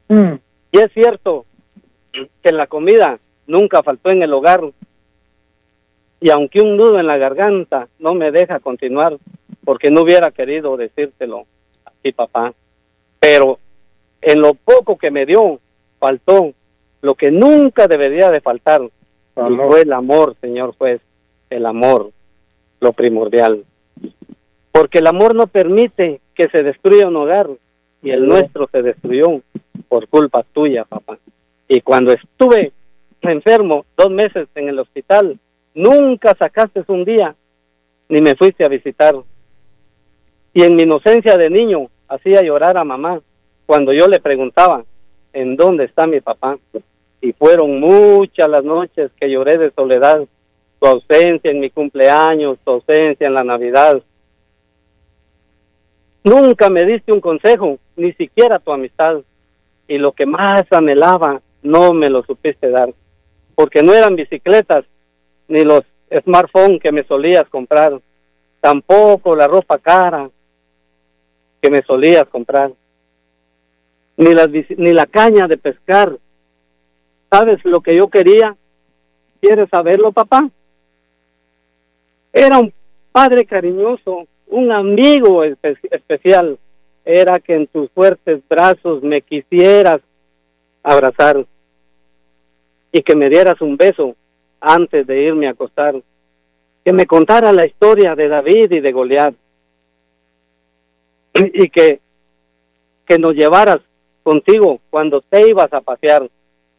Y 0.09 0.79
es 0.79 0.91
cierto 0.93 1.45
que 2.41 2.51
la 2.51 2.67
comida 2.67 3.19
nunca 3.47 3.83
faltó 3.83 4.09
en 4.11 4.23
el 4.23 4.33
hogar. 4.33 4.61
Y 6.19 6.31
aunque 6.31 6.61
un 6.61 6.77
nudo 6.77 6.99
en 6.99 7.07
la 7.07 7.17
garganta 7.17 7.87
no 7.99 8.13
me 8.13 8.31
deja 8.31 8.59
continuar, 8.59 9.17
porque 9.63 9.89
no 9.89 10.01
hubiera 10.01 10.31
querido 10.31 10.77
decírtelo 10.77 11.45
a 11.85 11.91
ti, 12.01 12.11
papá. 12.11 12.53
Pero 13.19 13.59
en 14.21 14.41
lo 14.41 14.53
poco 14.53 14.97
que 14.97 15.11
me 15.11 15.25
dio, 15.25 15.59
faltó 15.99 16.53
lo 17.01 17.15
que 17.15 17.31
nunca 17.31 17.87
debería 17.87 18.29
de 18.29 18.41
faltar. 18.41 18.81
Y 18.81 19.55
fue 19.55 19.81
el 19.81 19.93
amor, 19.93 20.35
señor 20.41 20.75
juez, 20.77 21.01
el 21.49 21.65
amor. 21.65 22.11
Lo 22.79 22.93
primordial. 22.93 23.63
Porque 24.71 24.99
el 24.99 25.07
amor 25.07 25.35
no 25.35 25.47
permite 25.47 26.21
que 26.35 26.47
se 26.49 26.63
destruya 26.63 27.07
un 27.07 27.15
hogar 27.15 27.49
y 28.01 28.11
el 28.11 28.25
nuestro 28.25 28.67
se 28.71 28.81
destruyó 28.81 29.41
por 29.87 30.07
culpa 30.07 30.45
tuya, 30.53 30.85
papá. 30.85 31.17
Y 31.67 31.81
cuando 31.81 32.13
estuve 32.13 32.71
enfermo 33.21 33.85
dos 33.97 34.11
meses 34.11 34.47
en 34.55 34.69
el 34.69 34.79
hospital, 34.79 35.37
nunca 35.73 36.35
sacaste 36.35 36.83
un 36.87 37.03
día 37.05 37.35
ni 38.07 38.21
me 38.21 38.35
fuiste 38.35 38.65
a 38.65 38.69
visitar. 38.69 39.15
Y 40.53 40.63
en 40.63 40.75
mi 40.75 40.83
inocencia 40.83 41.37
de 41.37 41.49
niño 41.49 41.87
hacía 42.07 42.41
llorar 42.41 42.77
a 42.77 42.83
mamá 42.83 43.21
cuando 43.65 43.93
yo 43.93 44.07
le 44.07 44.19
preguntaba 44.19 44.83
en 45.33 45.55
dónde 45.55 45.85
está 45.85 46.07
mi 46.07 46.21
papá. 46.21 46.57
Y 47.21 47.33
fueron 47.33 47.79
muchas 47.79 48.49
las 48.49 48.63
noches 48.63 49.11
que 49.19 49.29
lloré 49.29 49.57
de 49.57 49.71
soledad, 49.71 50.21
tu 50.79 50.87
ausencia 50.87 51.51
en 51.51 51.59
mi 51.59 51.69
cumpleaños, 51.69 52.57
tu 52.63 52.71
ausencia 52.71 53.27
en 53.27 53.33
la 53.33 53.43
Navidad. 53.43 54.01
Nunca 56.23 56.69
me 56.69 56.85
diste 56.85 57.11
un 57.11 57.21
consejo, 57.21 57.79
ni 57.95 58.13
siquiera 58.13 58.59
tu 58.59 58.71
amistad. 58.71 59.21
Y 59.87 59.97
lo 59.97 60.13
que 60.13 60.25
más 60.25 60.63
anhelaba, 60.71 61.41
no 61.63 61.93
me 61.93 62.09
lo 62.09 62.23
supiste 62.23 62.69
dar. 62.69 62.93
Porque 63.55 63.81
no 63.81 63.93
eran 63.93 64.15
bicicletas, 64.15 64.85
ni 65.47 65.63
los 65.63 65.81
smartphones 66.23 66.81
que 66.81 66.91
me 66.91 67.03
solías 67.03 67.47
comprar. 67.49 67.99
Tampoco 68.61 69.35
la 69.35 69.47
ropa 69.47 69.77
cara 69.79 70.29
que 71.61 71.69
me 71.69 71.81
solías 71.81 72.27
comprar. 72.29 72.71
Ni, 74.17 74.29
ni 74.77 74.91
la 74.91 75.05
caña 75.05 75.47
de 75.47 75.57
pescar. 75.57 76.15
¿Sabes 77.31 77.63
lo 77.65 77.81
que 77.81 77.95
yo 77.95 78.07
quería? 78.07 78.55
¿Quieres 79.41 79.69
saberlo, 79.69 80.11
papá? 80.11 80.49
Era 82.31 82.59
un 82.59 82.71
padre 83.11 83.45
cariñoso, 83.45 84.27
un 84.47 84.71
amigo 84.71 85.43
espe- 85.43 85.77
especial. 85.91 86.57
Era 87.05 87.39
que 87.39 87.55
en 87.55 87.67
tus 87.67 87.89
fuertes 87.91 88.41
brazos 88.47 89.01
me 89.01 89.21
quisieras 89.21 90.01
abrazar 90.83 91.45
y 92.91 93.01
que 93.01 93.15
me 93.15 93.29
dieras 93.29 93.59
un 93.61 93.77
beso 93.77 94.15
antes 94.59 95.07
de 95.07 95.21
irme 95.23 95.47
a 95.47 95.51
acostar. 95.51 95.95
Que 96.83 96.93
me 96.93 97.05
contara 97.05 97.51
la 97.51 97.65
historia 97.65 98.15
de 98.15 98.27
David 98.27 98.71
y 98.71 98.79
de 98.79 98.91
Goliat. 98.91 99.33
Y 101.35 101.69
que, 101.69 101.99
que 103.07 103.17
nos 103.17 103.33
llevaras 103.33 103.79
contigo 104.23 104.79
cuando 104.89 105.21
te 105.21 105.47
ibas 105.47 105.71
a 105.73 105.81
pasear 105.81 106.29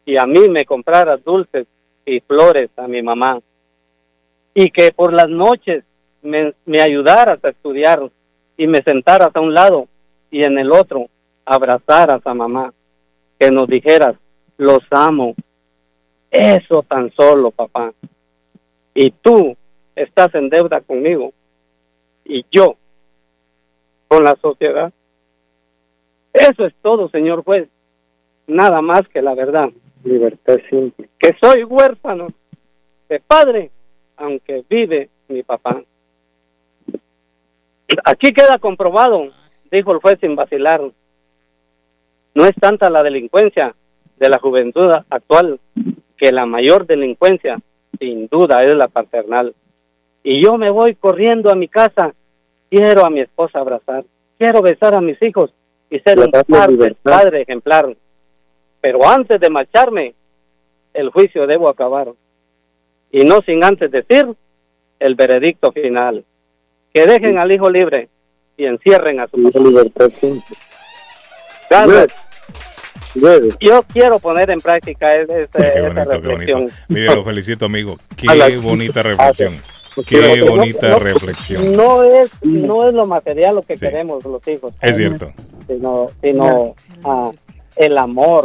y 0.05 0.17
a 0.17 0.25
mí 0.25 0.49
me 0.49 0.65
compraras 0.65 1.23
dulces 1.23 1.67
y 2.05 2.19
flores 2.21 2.69
a 2.77 2.87
mi 2.87 3.01
mamá. 3.01 3.39
Y 4.53 4.71
que 4.71 4.91
por 4.91 5.13
las 5.13 5.29
noches 5.29 5.83
me, 6.21 6.53
ayudaras 6.81 7.43
a 7.43 7.49
estudiar 7.49 8.09
y 8.57 8.67
me 8.67 8.81
sentaras 8.83 9.35
a 9.35 9.39
un 9.39 9.53
lado 9.53 9.87
y 10.29 10.43
en 10.43 10.57
el 10.57 10.71
otro 10.71 11.07
abrazaras 11.45 12.21
a 12.25 12.33
mamá. 12.33 12.73
Que 13.39 13.49
nos 13.49 13.67
dijeras, 13.67 14.15
los 14.57 14.79
amo. 14.91 15.33
Eso 16.29 16.83
tan 16.87 17.11
solo, 17.13 17.51
papá. 17.51 17.93
Y 18.93 19.11
tú 19.11 19.55
estás 19.95 20.33
en 20.35 20.49
deuda 20.49 20.81
conmigo. 20.81 21.33
Y 22.23 22.45
yo 22.51 22.75
con 24.07 24.23
la 24.23 24.35
sociedad. 24.41 24.91
Eso 26.33 26.65
es 26.65 26.73
todo, 26.81 27.09
señor 27.09 27.43
juez. 27.43 27.67
Nada 28.47 28.81
más 28.81 29.07
que 29.07 29.21
la 29.21 29.33
verdad. 29.33 29.69
Libertad 30.03 30.57
simple. 30.69 31.09
Que 31.19 31.31
soy 31.41 31.63
huérfano 31.63 32.27
de 33.09 33.19
padre, 33.19 33.71
aunque 34.21 34.63
vive 34.69 35.09
mi 35.27 35.43
papá. 35.43 35.81
Aquí 38.05 38.31
queda 38.31 38.57
comprobado, 38.59 39.29
dijo 39.71 39.91
el 39.91 39.99
juez 39.99 40.19
sin 40.21 40.35
vacilar. 40.35 40.81
No 42.33 42.45
es 42.45 42.55
tanta 42.55 42.89
la 42.89 43.03
delincuencia 43.03 43.75
de 44.17 44.29
la 44.29 44.39
juventud 44.39 44.89
actual, 45.09 45.59
que 46.17 46.31
la 46.31 46.45
mayor 46.45 46.85
delincuencia, 46.85 47.59
sin 47.99 48.27
duda, 48.27 48.59
es 48.61 48.73
la 48.73 48.87
paternal. 48.87 49.53
Y 50.23 50.41
yo 50.43 50.57
me 50.57 50.69
voy 50.69 50.95
corriendo 50.95 51.51
a 51.51 51.55
mi 51.55 51.67
casa. 51.67 52.13
Quiero 52.69 53.05
a 53.05 53.09
mi 53.09 53.19
esposa 53.19 53.59
abrazar. 53.59 54.05
Quiero 54.37 54.61
besar 54.61 54.95
a 54.95 55.01
mis 55.01 55.21
hijos 55.21 55.51
y 55.89 55.99
ser 55.99 56.19
un 56.19 56.31
padre, 56.31 56.95
padre 57.01 57.41
ejemplar. 57.41 57.95
Pero 58.79 59.07
antes 59.07 59.39
de 59.39 59.49
marcharme, 59.49 60.13
el 60.93 61.09
juicio 61.09 61.47
debo 61.47 61.69
acabar. 61.69 62.13
Y 63.11 63.25
no 63.25 63.41
sin 63.41 63.63
antes 63.63 63.91
decir 63.91 64.25
el 64.99 65.15
veredicto 65.15 65.71
final. 65.71 66.23
Que 66.93 67.05
dejen 67.05 67.37
al 67.37 67.51
hijo 67.51 67.69
libre 67.69 68.09
y 68.57 68.65
encierren 68.65 69.19
a 69.19 69.27
su 69.27 69.41
papá. 69.41 70.07
Carlos, 71.69 72.07
yo 73.59 73.83
quiero 73.83 74.19
poner 74.19 74.49
en 74.51 74.59
práctica 74.59 75.11
Qué 75.11 75.81
bonito, 75.81 76.09
qué 76.09 76.17
reflexión. 76.17 76.69
Mire, 76.87 77.15
lo 77.15 77.23
felicito, 77.23 77.65
amigo. 77.65 77.97
Qué 78.15 78.57
bonita 78.57 79.03
reflexión. 79.03 79.57
Qué 80.07 80.37
no- 80.37 80.45
bonita 80.45 80.89
no- 80.89 80.99
reflexión. 80.99 81.75
No 81.75 82.03
es, 82.03 82.29
no 82.43 82.87
es 82.87 82.93
lo 82.93 83.05
material 83.05 83.55
lo 83.55 83.61
que 83.63 83.75
queremos 83.75 84.23
los 84.23 84.45
hijos. 84.47 84.73
Es 84.81 84.95
cierto. 84.97 85.33
Sino, 85.67 86.09
sino 86.21 86.75
ah, 87.03 87.31
el 87.75 87.97
amor. 87.97 88.43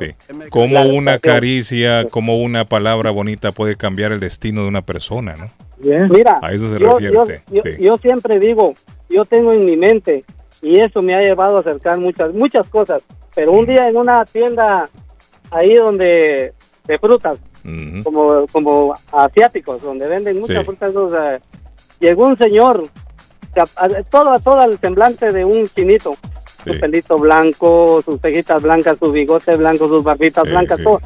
Como 0.51 0.83
una 0.83 1.19
caricia, 1.19 2.07
como 2.09 2.39
una 2.43 2.65
palabra 2.67 3.11
bonita 3.11 3.53
puede 3.53 3.77
cambiar 3.77 4.13
el 4.13 4.21
destino 4.21 4.63
de 4.63 4.69
una 4.69 4.83
persona, 4.83 5.37
¿no? 5.37 5.51
Mira, 5.79 6.39
A 6.43 6.53
eso 6.53 6.69
se 6.73 6.79
yo, 6.79 6.93
refiere 6.93 7.13
yo- 7.15 7.27
yo- 7.53 7.63
sí. 7.63 7.71
yo 7.85 7.97
siempre 7.99 8.39
digo, 8.39 8.75
yo 9.11 9.25
tengo 9.27 9.53
en 9.53 9.65
mi 9.67 9.77
mente 9.77 10.25
y 10.63 10.81
eso 10.81 11.03
me 11.03 11.15
ha 11.15 11.21
llevado 11.21 11.59
a 11.59 11.61
acercar 11.61 11.99
muchas 11.99 12.33
muchas 12.33 12.67
cosas. 12.69 13.03
Pero 13.35 13.53
un 13.53 13.67
día 13.67 13.89
en 13.89 13.97
una 13.97 14.25
tienda 14.25 14.89
ahí 15.51 15.75
donde 15.75 16.55
de 16.87 16.99
frutas, 16.99 17.39
como 18.05 18.47
como 18.53 18.95
asiáticos, 19.13 19.83
donde 19.83 20.09
venden 20.09 20.41
muchas 20.41 20.59
Sí. 20.61 20.65
frutas, 20.65 20.95
o 20.97 21.11
sea, 21.11 21.41
llegó 22.01 22.27
un 22.29 22.39
señor, 22.39 22.85
todo 24.11 24.35
todo 24.43 24.65
el 24.65 24.79
semblante 24.79 25.33
de 25.33 25.45
un 25.45 25.69
chinito, 25.69 26.17
su 26.67 26.81
pelito 26.81 27.17
blanco, 27.19 28.03
sus 28.05 28.21
cejitas 28.21 28.63
blancas, 28.63 28.97
su 28.99 29.11
bigote 29.13 29.57
blanco, 29.57 29.89
sus 29.89 30.03
barbitas 30.05 30.45
Sí, 30.45 30.51
blancas, 30.51 30.79
todo 30.83 31.01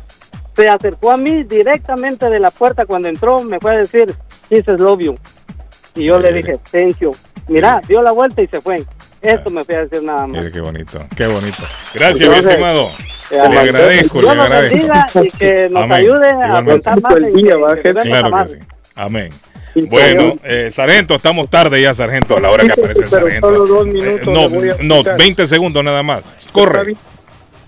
se 0.57 0.69
acercó 0.69 1.13
a 1.13 1.17
mí 1.17 1.45
directamente 1.45 2.29
de 2.29 2.39
la 2.41 2.51
puerta 2.51 2.85
cuando 2.85 3.09
entró, 3.09 3.43
me 3.43 3.59
fue 3.61 3.75
a 3.77 3.79
decir, 3.79 4.15
Jesus 4.49 4.79
love 4.81 5.01
you. 5.01 5.17
Y 5.95 6.07
yo 6.07 6.19
le 6.19 6.33
dije, 6.33 6.59
thank 6.71 6.99
you. 6.99 7.13
Mira, 7.49 7.81
dio 7.89 8.03
la 8.03 8.11
vuelta 8.13 8.43
y 8.43 8.47
se 8.49 8.61
fue. 8.61 8.85
Eso 9.23 9.49
me 9.51 9.65
fue 9.65 9.77
a 9.77 9.83
decir 9.85 10.03
nada 10.03 10.27
más. 10.27 10.39
Mire 10.39 10.51
qué 10.53 10.61
bonito, 10.61 10.99
qué 11.17 11.27
bonito. 11.27 11.63
Gracias, 11.95 12.29
mi 12.29 12.35
estimado. 12.37 12.89
eh, 13.31 13.49
Le 13.51 13.59
agradezco, 13.59 14.21
Dios 14.21 14.31
le 14.33 14.37
nos 14.37 14.47
agradezco. 14.47 14.77
bendiga 14.77 15.07
y 15.23 15.31
que 15.31 15.69
nos 15.71 15.83
Amén. 15.83 15.99
ayude 15.99 16.29
a 16.31 16.63
pensar 16.65 17.01
más 17.01 17.17
en 17.17 17.25
que- 17.25 17.33
que 17.33 17.93
debemos 17.93 18.03
Claro 18.05 18.37
que 18.45 18.49
sí. 18.49 18.59
Amén. 18.97 19.31
Bueno, 19.75 20.39
eh, 20.43 20.71
sargento, 20.73 21.15
estamos 21.17 21.49
tarde 21.51 21.81
ya, 21.83 21.93
sargento, 21.95 22.37
a 22.37 22.41
la 22.41 22.51
hora 22.51 22.65
que 22.65 22.73
aparece 22.73 23.03
el 23.05 23.11
sargento. 23.11 23.49
solo 23.49 23.67
dos 23.67 23.87
Eh, 23.87 23.91
minutos 23.91 24.27
no, 24.27 24.49
no, 24.49 24.65
explicar. 24.97 25.19
20 25.19 25.47
segundos 25.47 25.85
nada 25.85 26.03
más. 26.03 26.25
Corre. 26.53 26.97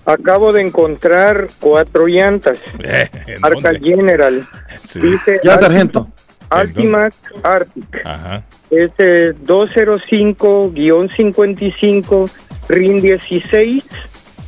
Acabo 0.05 0.51
de 0.51 0.61
encontrar 0.61 1.47
cuatro 1.59 2.07
llantas. 2.07 2.57
Eh, 2.83 3.09
Marca 3.39 3.71
General. 3.81 4.45
Sí. 4.85 4.99
Dice 4.99 5.39
Ya, 5.43 5.57
sargento. 5.57 6.07
Altimax 6.49 7.15
Arctic. 7.41 8.01
Ajá. 8.05 8.43
Es 8.69 8.91
eh, 8.97 9.33
205-55 9.45 12.29
RIN 12.69 13.01
16 13.01 13.83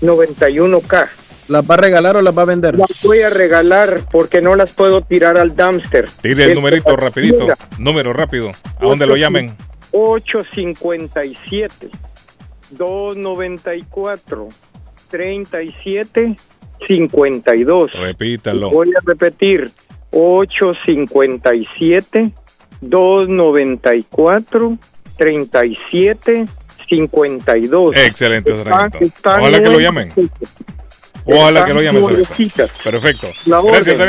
91K. 0.02 1.08
¿Las 1.48 1.70
va 1.70 1.76
a 1.76 1.78
regalar 1.78 2.18
o 2.18 2.22
las 2.22 2.36
va 2.36 2.42
a 2.42 2.46
vender? 2.46 2.76
Las 2.76 3.04
voy 3.04 3.22
a 3.22 3.30
regalar 3.30 4.02
porque 4.12 4.42
no 4.42 4.56
las 4.56 4.72
puedo 4.72 5.02
tirar 5.02 5.38
al 5.38 5.56
dumpster. 5.56 6.10
Tire 6.22 6.46
el 6.46 6.50
Es- 6.52 6.56
numerito 6.56 6.96
rapidito. 6.96 7.44
Mira, 7.44 7.58
Número 7.78 8.14
rápido. 8.14 8.52
¿A 8.80 8.86
dónde 8.86 9.06
lo 9.06 9.16
llamen? 9.16 9.56
857 9.92 11.90
294 12.72 14.50
37 15.10 16.38
52. 16.88 17.92
Repítalo. 17.94 18.72
Voy 18.72 18.90
a 18.90 19.00
repetir 19.06 19.72
857 20.12 22.32
294 22.82 24.78
37 25.18 26.46
52. 26.90 27.96
Excelente, 27.96 28.52
Ojalá 28.52 28.90
que 29.62 29.70
lo 29.70 29.80
llamen. 29.80 30.12
Ojalá 31.26 31.66
que 31.66 31.74
lo 31.74 31.82
nuevecitas. 31.92 32.72
Perfecto. 32.84 33.28
Gracias. 33.46 34.00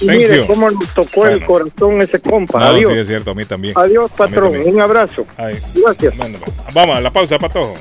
Y 0.00 0.06
Thank 0.06 0.18
mire 0.18 0.36
you. 0.38 0.46
cómo 0.46 0.70
nos 0.70 0.88
tocó 0.94 1.26
el 1.26 1.44
corazón 1.44 2.00
ese 2.00 2.18
compa. 2.18 2.58
No, 2.58 2.64
Adiós. 2.66 2.92
sí, 2.92 2.98
es 2.98 3.06
cierto, 3.06 3.32
a 3.32 3.34
mí 3.34 3.44
también. 3.44 3.74
Adiós, 3.76 4.10
mí 4.10 4.16
patrón. 4.16 4.52
también. 4.52 4.74
Un 4.74 4.80
abrazo. 4.80 5.26
Ay. 5.36 5.58
Gracias. 5.74 6.16
Bueno, 6.16 6.38
Vamos 6.72 6.96
a 6.96 7.00
la 7.00 7.10
pausa, 7.10 7.38
Patojo. 7.38 7.76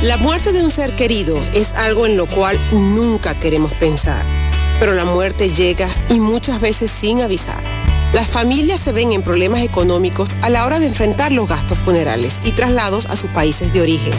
La 0.00 0.16
muerte 0.16 0.52
de 0.52 0.62
un 0.62 0.70
ser 0.70 0.96
querido 0.96 1.36
es 1.52 1.74
algo 1.74 2.06
en 2.06 2.16
lo 2.16 2.24
cual 2.26 2.58
nunca 2.72 3.38
queremos 3.38 3.74
pensar, 3.74 4.24
pero 4.80 4.94
la 4.94 5.04
muerte 5.04 5.52
llega 5.52 5.90
y 6.08 6.18
muchas 6.18 6.58
veces 6.60 6.90
sin 6.90 7.20
avisar. 7.20 7.81
Las 8.12 8.28
familias 8.28 8.78
se 8.78 8.92
ven 8.92 9.12
en 9.12 9.22
problemas 9.22 9.62
económicos 9.62 10.30
a 10.42 10.50
la 10.50 10.66
hora 10.66 10.78
de 10.78 10.86
enfrentar 10.86 11.32
los 11.32 11.48
gastos 11.48 11.78
funerales 11.78 12.40
y 12.44 12.52
traslados 12.52 13.06
a 13.06 13.16
sus 13.16 13.30
países 13.30 13.72
de 13.72 13.80
origen. 13.80 14.12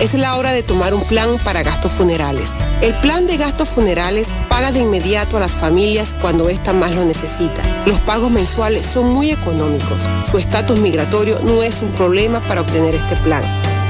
Es 0.00 0.12
la 0.12 0.36
hora 0.36 0.52
de 0.52 0.62
tomar 0.62 0.92
un 0.92 1.02
plan 1.04 1.38
para 1.42 1.62
gastos 1.62 1.92
funerales. 1.92 2.50
El 2.82 2.92
plan 2.96 3.26
de 3.26 3.38
gastos 3.38 3.70
funerales 3.70 4.28
paga 4.50 4.72
de 4.72 4.80
inmediato 4.80 5.38
a 5.38 5.40
las 5.40 5.52
familias 5.52 6.14
cuando 6.20 6.50
ésta 6.50 6.74
más 6.74 6.94
lo 6.94 7.02
necesita. 7.06 7.62
Los 7.86 7.98
pagos 8.00 8.30
mensuales 8.30 8.84
son 8.84 9.14
muy 9.14 9.30
económicos. 9.30 10.02
Su 10.30 10.36
estatus 10.36 10.78
migratorio 10.78 11.38
no 11.44 11.62
es 11.62 11.80
un 11.80 11.92
problema 11.92 12.40
para 12.40 12.60
obtener 12.60 12.94
este 12.94 13.16
plan. 13.16 13.42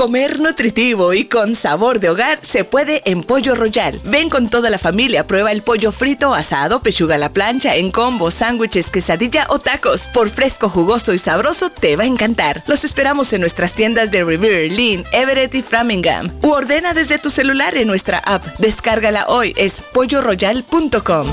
Comer 0.06 0.40
nutritivo 0.40 1.16
y 1.16 1.26
con 1.26 1.56
sabor 1.56 2.00
de 2.00 2.12
hogar 2.12 2.38
se 2.44 2.64
puede 2.64 3.02
en 3.06 3.24
Pollo 3.24 3.56
Royal. 3.56 4.00
Ven 4.04 4.30
con 4.30 4.52
toda 4.52 4.70
la 4.70 4.78
familia, 4.78 5.26
prueba 5.26 5.52
el 5.52 5.64
pollo 5.64 5.92
frito, 5.92 6.36
asado, 6.36 6.80
pechuga 6.84 7.16
a 7.16 7.18
la 7.18 7.32
plancha, 7.32 7.76
en 7.76 7.90
combo, 7.90 8.30
sándwiches, 8.30 8.92
quesadilla 8.92 9.48
o 9.50 9.58
tacos. 9.58 10.04
Por 10.14 10.30
fresco, 10.30 10.70
jugoso 10.70 11.12
y 11.12 11.18
sabroso 11.18 11.72
te 11.72 11.96
va 11.96 12.04
a 12.04 12.06
encantar. 12.06 12.62
Los 12.68 12.84
esperamos 12.86 13.34
en 13.34 13.42
nuestras 13.42 13.74
tiendas 13.74 14.12
de 14.12 14.24
Revere, 14.24 14.70
Lynn, 14.70 15.06
Everett 15.12 15.56
y 15.56 15.64
Framingham. 15.64 16.32
U 16.44 16.52
ordena 16.52 16.94
desde 16.94 17.18
tu 17.18 17.32
celular 17.32 17.76
en 17.76 17.88
nuestra 17.88 18.20
app. 18.20 18.46
Descárgala 18.60 19.26
hoy, 19.28 19.56
es 19.58 19.82
polloroyal.com. 19.82 21.32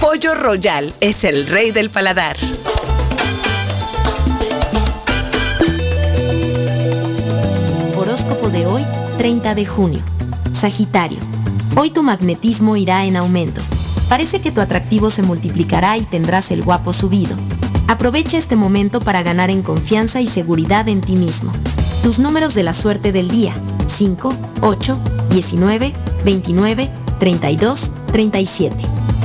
Pollo 0.00 0.34
Royal 0.36 0.94
es 1.00 1.24
el 1.24 1.46
rey 1.48 1.70
del 1.70 1.90
paladar. 1.90 2.38
De 8.52 8.66
hoy, 8.66 8.84
30 9.16 9.54
de 9.54 9.64
junio. 9.64 10.02
Sagitario. 10.52 11.18
Hoy 11.76 11.90
tu 11.90 12.02
magnetismo 12.02 12.76
irá 12.76 13.04
en 13.04 13.16
aumento. 13.16 13.60
Parece 14.08 14.40
que 14.40 14.50
tu 14.50 14.60
atractivo 14.60 15.10
se 15.10 15.22
multiplicará 15.22 15.96
y 15.96 16.02
tendrás 16.02 16.50
el 16.50 16.64
guapo 16.64 16.92
subido. 16.92 17.36
Aprovecha 17.86 18.38
este 18.38 18.56
momento 18.56 18.98
para 19.00 19.22
ganar 19.22 19.50
en 19.50 19.62
confianza 19.62 20.20
y 20.20 20.26
seguridad 20.26 20.88
en 20.88 21.00
ti 21.00 21.14
mismo. 21.14 21.52
Tus 22.02 22.18
números 22.18 22.54
de 22.54 22.64
la 22.64 22.74
suerte 22.74 23.12
del 23.12 23.28
día. 23.28 23.52
5, 23.86 24.32
8, 24.62 24.98
19, 25.30 25.92
29, 26.24 26.90
32, 27.20 27.92
37. 28.10 28.76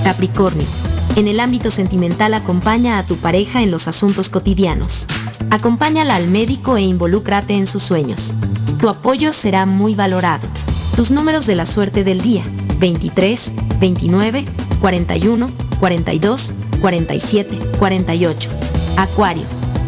Capricornio. 0.03 0.67
En 1.15 1.27
el 1.27 1.39
ámbito 1.39 1.71
sentimental 1.71 2.35
acompaña 2.35 2.99
a 2.99 3.03
tu 3.03 3.15
pareja 3.15 3.63
en 3.63 3.71
los 3.71 3.87
asuntos 3.87 4.29
cotidianos. 4.29 5.07
Acompáñala 5.51 6.15
al 6.15 6.27
médico 6.27 6.77
e 6.77 6.81
involúcrate 6.81 7.53
en 7.53 7.67
sus 7.67 7.83
sueños. 7.83 8.33
Tu 8.79 8.89
apoyo 8.89 9.33
será 9.33 9.65
muy 9.65 9.95
valorado. 9.95 10.47
Tus 10.95 11.11
números 11.11 11.45
de 11.45 11.55
la 11.55 11.65
suerte 11.65 12.03
del 12.03 12.21
día. 12.21 12.43
23, 12.79 13.51
29, 13.79 14.45
41, 14.81 15.47
42, 15.79 16.53
47, 16.81 17.59
48. 17.79 18.49
Acuario. 18.97 19.43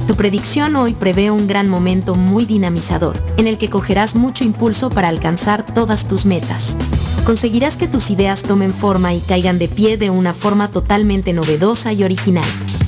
Tu 0.08 0.16
predicción 0.16 0.76
hoy 0.77 0.94
prevé 0.94 1.32
un 1.32 1.48
gran 1.48 1.68
momento 1.68 2.16
muy 2.16 2.45
dinamizador, 2.45 3.22
en 3.36 3.45
el 3.45 3.58
que 3.58 3.69
cogerás 3.69 4.16
mucho 4.16 4.45
impulso 4.45 4.90
para 4.90 5.10
alcanzar 5.10 5.66
todas 5.66 6.08
tus 6.08 6.26
metas. 6.26 6.77
Conseguirás 7.26 7.76
que 7.76 7.90
tus 7.90 8.10
ideas 8.10 8.44
tomen 8.44 8.72
forma 8.72 9.14
y 9.14 9.19
caigan 9.19 9.60
de 9.60 9.68
pie 9.68 9.98
de 9.98 10.10
una 10.10 10.34
forma 10.34 10.69
totalmente 10.69 11.34
novedosa 11.34 11.92
y 11.92 12.06
original. 12.06 12.45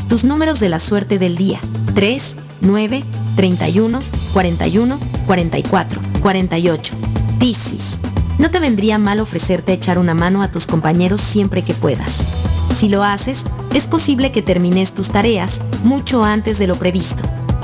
Tus 0.08 0.24
números 0.24 0.62
de 0.62 0.70
la 0.70 0.80
suerte 0.80 1.20
del 1.20 1.36
día. 1.36 1.60
3, 1.94 2.38
9, 2.62 3.04
31, 3.36 4.00
41, 4.34 5.00
44, 5.26 6.02
48. 6.22 6.94
Piscis. 7.40 7.98
No 8.38 8.52
te 8.52 8.60
vendría 8.60 8.98
mal 8.98 9.20
ofrecerte 9.20 9.74
echar 9.74 10.00
una 10.00 10.14
mano 10.14 10.42
a 10.42 10.50
tus 10.50 10.66
compañeros 10.66 11.22
siempre 11.22 11.64
que 11.64 11.74
puedas. 11.74 12.40
Si 12.76 12.88
lo 12.88 13.04
haces, 13.04 13.44
es 13.74 13.88
posible 13.88 14.32
que 14.32 14.42
termines 14.42 14.94
tus 14.94 15.10
tareas 15.10 15.62
mucho 15.84 16.24
antes 16.24 16.58
de 16.58 16.68
lo 16.68 16.76
previsto. 16.76 17.22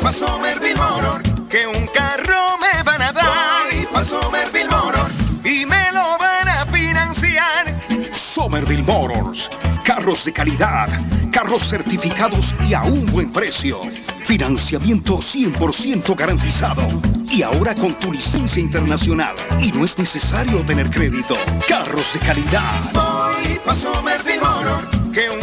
Voy 0.01 0.09
pa' 0.09 0.17
Somerville 0.17 0.75
Motor, 0.75 1.21
que 1.47 1.67
un 1.67 1.85
carro 1.87 2.57
me 2.59 2.83
van 2.83 3.01
a 3.03 3.11
dar. 3.11 3.25
Voy 3.69 4.63
Motor 4.67 5.07
y 5.45 5.65
me 5.67 5.91
lo 5.91 6.17
van 6.17 6.49
a 6.49 6.65
financiar. 6.65 7.67
Somerville 8.11 8.81
Motors. 8.81 9.49
Carros 9.85 10.25
de 10.25 10.33
calidad, 10.33 10.89
carros 11.31 11.69
certificados 11.69 12.55
y 12.67 12.73
a 12.73 12.81
un 12.81 13.05
buen 13.11 13.31
precio. 13.31 13.79
Financiamiento 14.25 15.17
100% 15.17 16.15
garantizado. 16.15 16.81
Y 17.29 17.43
ahora 17.43 17.75
con 17.75 17.93
tu 17.99 18.11
licencia 18.11 18.61
internacional. 18.61 19.35
Y 19.59 19.71
no 19.71 19.85
es 19.85 19.99
necesario 19.99 20.63
tener 20.63 20.89
crédito. 20.89 21.35
Carros 21.67 22.13
de 22.13 22.19
calidad. 22.19 22.91
Voy 22.93 23.59
Motor, 24.39 25.11
que 25.11 25.29
un 25.29 25.40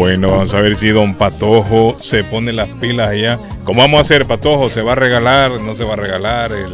Bueno, 0.00 0.30
vamos 0.30 0.54
a 0.54 0.62
ver 0.62 0.76
si 0.76 0.88
Don 0.88 1.12
Patojo 1.12 1.94
se 2.02 2.24
pone 2.24 2.54
las 2.54 2.70
pilas 2.70 3.08
allá. 3.08 3.38
¿Cómo 3.64 3.82
vamos 3.82 3.98
a 3.98 4.00
hacer, 4.00 4.24
Patojo? 4.24 4.70
¿Se 4.70 4.80
va 4.80 4.92
a 4.92 4.94
regalar? 4.94 5.50
¿No 5.60 5.74
se 5.74 5.84
va 5.84 5.92
a 5.92 5.96
regalar 5.96 6.52
el, 6.52 6.72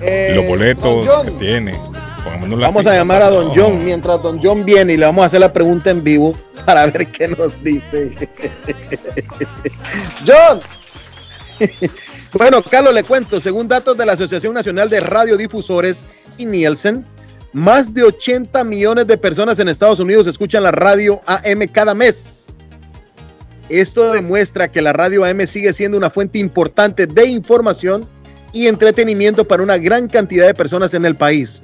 Eh, 0.00 0.34
los 0.36 0.46
boletos 0.46 1.24
que 1.24 1.30
tiene? 1.32 1.76
Vamos 2.60 2.86
a 2.86 2.94
llamar 2.94 3.22
a 3.22 3.28
Don. 3.28 3.50
John 3.52 3.84
mientras 3.84 4.22
Don 4.22 4.40
John 4.40 4.64
viene 4.64 4.92
y 4.92 4.98
le 4.98 5.06
vamos 5.06 5.24
a 5.24 5.26
hacer 5.26 5.40
la 5.40 5.52
pregunta 5.52 5.90
en 5.90 6.04
vivo 6.04 6.32
para 6.64 6.86
ver 6.86 7.08
qué 7.08 7.26
nos 7.26 7.60
dice. 7.60 8.12
John. 10.24 10.60
Bueno, 12.34 12.62
Carlos, 12.62 12.94
le 12.94 13.04
cuento, 13.04 13.40
según 13.40 13.68
datos 13.68 13.98
de 13.98 14.06
la 14.06 14.12
Asociación 14.12 14.54
Nacional 14.54 14.88
de 14.88 15.00
Radiodifusores 15.00 16.06
y 16.38 16.46
Nielsen, 16.46 17.04
más 17.52 17.92
de 17.92 18.02
80 18.04 18.64
millones 18.64 19.06
de 19.06 19.18
personas 19.18 19.58
en 19.58 19.68
Estados 19.68 20.00
Unidos 20.00 20.26
escuchan 20.26 20.62
la 20.62 20.72
radio 20.72 21.20
AM 21.26 21.66
cada 21.70 21.94
mes. 21.94 22.54
Esto 23.68 24.12
demuestra 24.12 24.70
que 24.70 24.82
la 24.82 24.92
radio 24.92 25.24
AM 25.24 25.46
sigue 25.46 25.72
siendo 25.72 25.96
una 25.96 26.10
fuente 26.10 26.38
importante 26.38 27.06
de 27.06 27.26
información 27.26 28.06
y 28.52 28.66
entretenimiento 28.66 29.44
para 29.46 29.62
una 29.62 29.78
gran 29.78 30.08
cantidad 30.08 30.46
de 30.46 30.54
personas 30.54 30.94
en 30.94 31.04
el 31.04 31.14
país. 31.14 31.62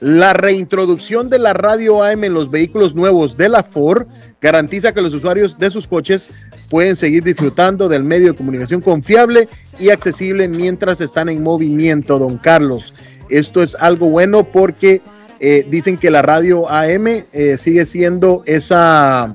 La 0.00 0.32
reintroducción 0.32 1.28
de 1.28 1.40
la 1.40 1.52
radio 1.52 2.04
AM 2.04 2.24
en 2.24 2.34
los 2.34 2.50
vehículos 2.50 2.94
nuevos 2.94 3.36
de 3.36 3.48
la 3.48 3.64
Ford 3.64 4.06
garantiza 4.40 4.92
que 4.92 5.00
los 5.00 5.12
usuarios 5.12 5.58
de 5.58 5.70
sus 5.70 5.88
coches 5.88 6.30
pueden 6.70 6.94
seguir 6.94 7.24
disfrutando 7.24 7.88
del 7.88 8.04
medio 8.04 8.28
de 8.28 8.38
comunicación 8.38 8.80
confiable 8.80 9.48
y 9.80 9.90
accesible 9.90 10.46
mientras 10.46 11.00
están 11.00 11.28
en 11.28 11.42
movimiento, 11.42 12.18
don 12.20 12.38
Carlos. 12.38 12.94
Esto 13.30 13.62
es 13.62 13.74
algo 13.76 14.08
bueno 14.08 14.44
porque 14.44 15.02
eh, 15.40 15.66
dicen 15.70 15.96
que 15.96 16.10
la 16.10 16.22
radio 16.22 16.68
AM 16.70 17.06
eh, 17.06 17.56
sigue 17.58 17.86
siendo 17.86 18.42
esa, 18.46 19.34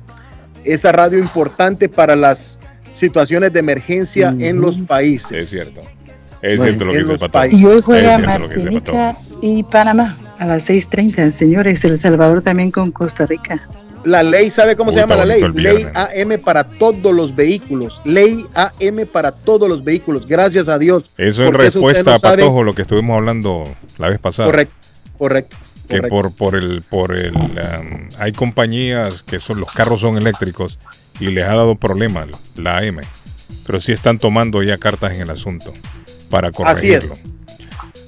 esa 0.64 0.92
radio 0.92 1.20
importante 1.20 1.90
para 1.90 2.16
las 2.16 2.60
situaciones 2.94 3.54
de 3.54 3.60
emergencia 3.60 4.36
en 4.38 4.60
los 4.62 4.80
países. 4.82 5.32
Es 5.32 5.50
cierto. 5.50 5.82
Es 6.42 6.58
Bueno, 6.58 6.64
cierto 6.74 6.86
lo 6.86 6.92
que 6.92 6.98
en 6.98 7.04
dice 7.04 7.12
los 7.14 7.22
Patojo. 7.22 7.32
países. 7.32 7.62
Y 7.62 7.66
hoy 7.66 7.82
juega. 7.82 8.18
Martinica 8.20 9.16
y 9.42 9.64
Panamá 9.64 10.18
a 10.40 10.46
las 10.46 10.70
6.30, 10.70 11.32
señores. 11.32 11.84
El 11.86 11.98
Salvador 11.98 12.42
también 12.42 12.70
con 12.70 12.92
Costa 12.92 13.26
Rica. 13.26 13.60
La 14.06 14.22
ley, 14.24 14.50
¿sabe 14.50 14.76
cómo 14.76 14.90
Uy, 14.90 14.96
se 14.96 15.00
llama 15.02 15.16
la 15.16 15.26
ley? 15.26 15.42
Ley. 15.54 15.88
AM 15.94 16.40
para 16.44 16.66
todos 16.66 17.14
los 17.16 17.36
vehículos. 17.36 18.02
Ley 18.04 18.46
AM 18.54 19.06
para 19.12 19.32
todos 19.32 19.70
los 19.70 19.84
vehículos. 19.84 20.28
Gracias 20.28 20.68
a 20.68 20.78
Dios. 20.78 21.12
Eso 21.18 21.44
es 21.46 21.54
respuesta 21.54 22.04
no 22.04 22.12
a 22.16 22.20
sabe- 22.20 22.38
Patojo, 22.44 22.64
lo 22.64 22.74
que 22.76 22.82
estuvimos 22.84 23.16
hablando 23.18 23.64
la 23.98 24.10
vez 24.10 24.20
pasada. 24.20 24.48
Correcto, 24.50 24.76
correcto. 25.18 25.56
que 25.88 25.98
Correcto. 25.98 26.10
por 26.10 26.34
por 26.36 26.56
el 26.56 26.82
por 26.82 27.18
el 27.18 27.36
um, 27.36 28.10
hay 28.20 28.32
compañías 28.32 29.22
que 29.24 29.40
son 29.40 29.60
los 29.60 29.72
carros 29.72 30.02
son 30.02 30.18
eléctricos 30.18 30.80
y 31.20 31.28
les 31.28 31.44
ha 31.46 31.56
dado 31.56 31.76
problemas 31.76 32.28
la 32.56 32.78
AM, 32.78 33.02
pero 33.68 33.80
sí 33.82 33.92
están 33.92 34.18
tomando 34.18 34.64
ya 34.64 34.78
cartas 34.78 35.14
en 35.14 35.22
el 35.22 35.30
asunto 35.30 35.74
para 36.30 36.52
Así 36.66 36.92
es. 36.94 37.12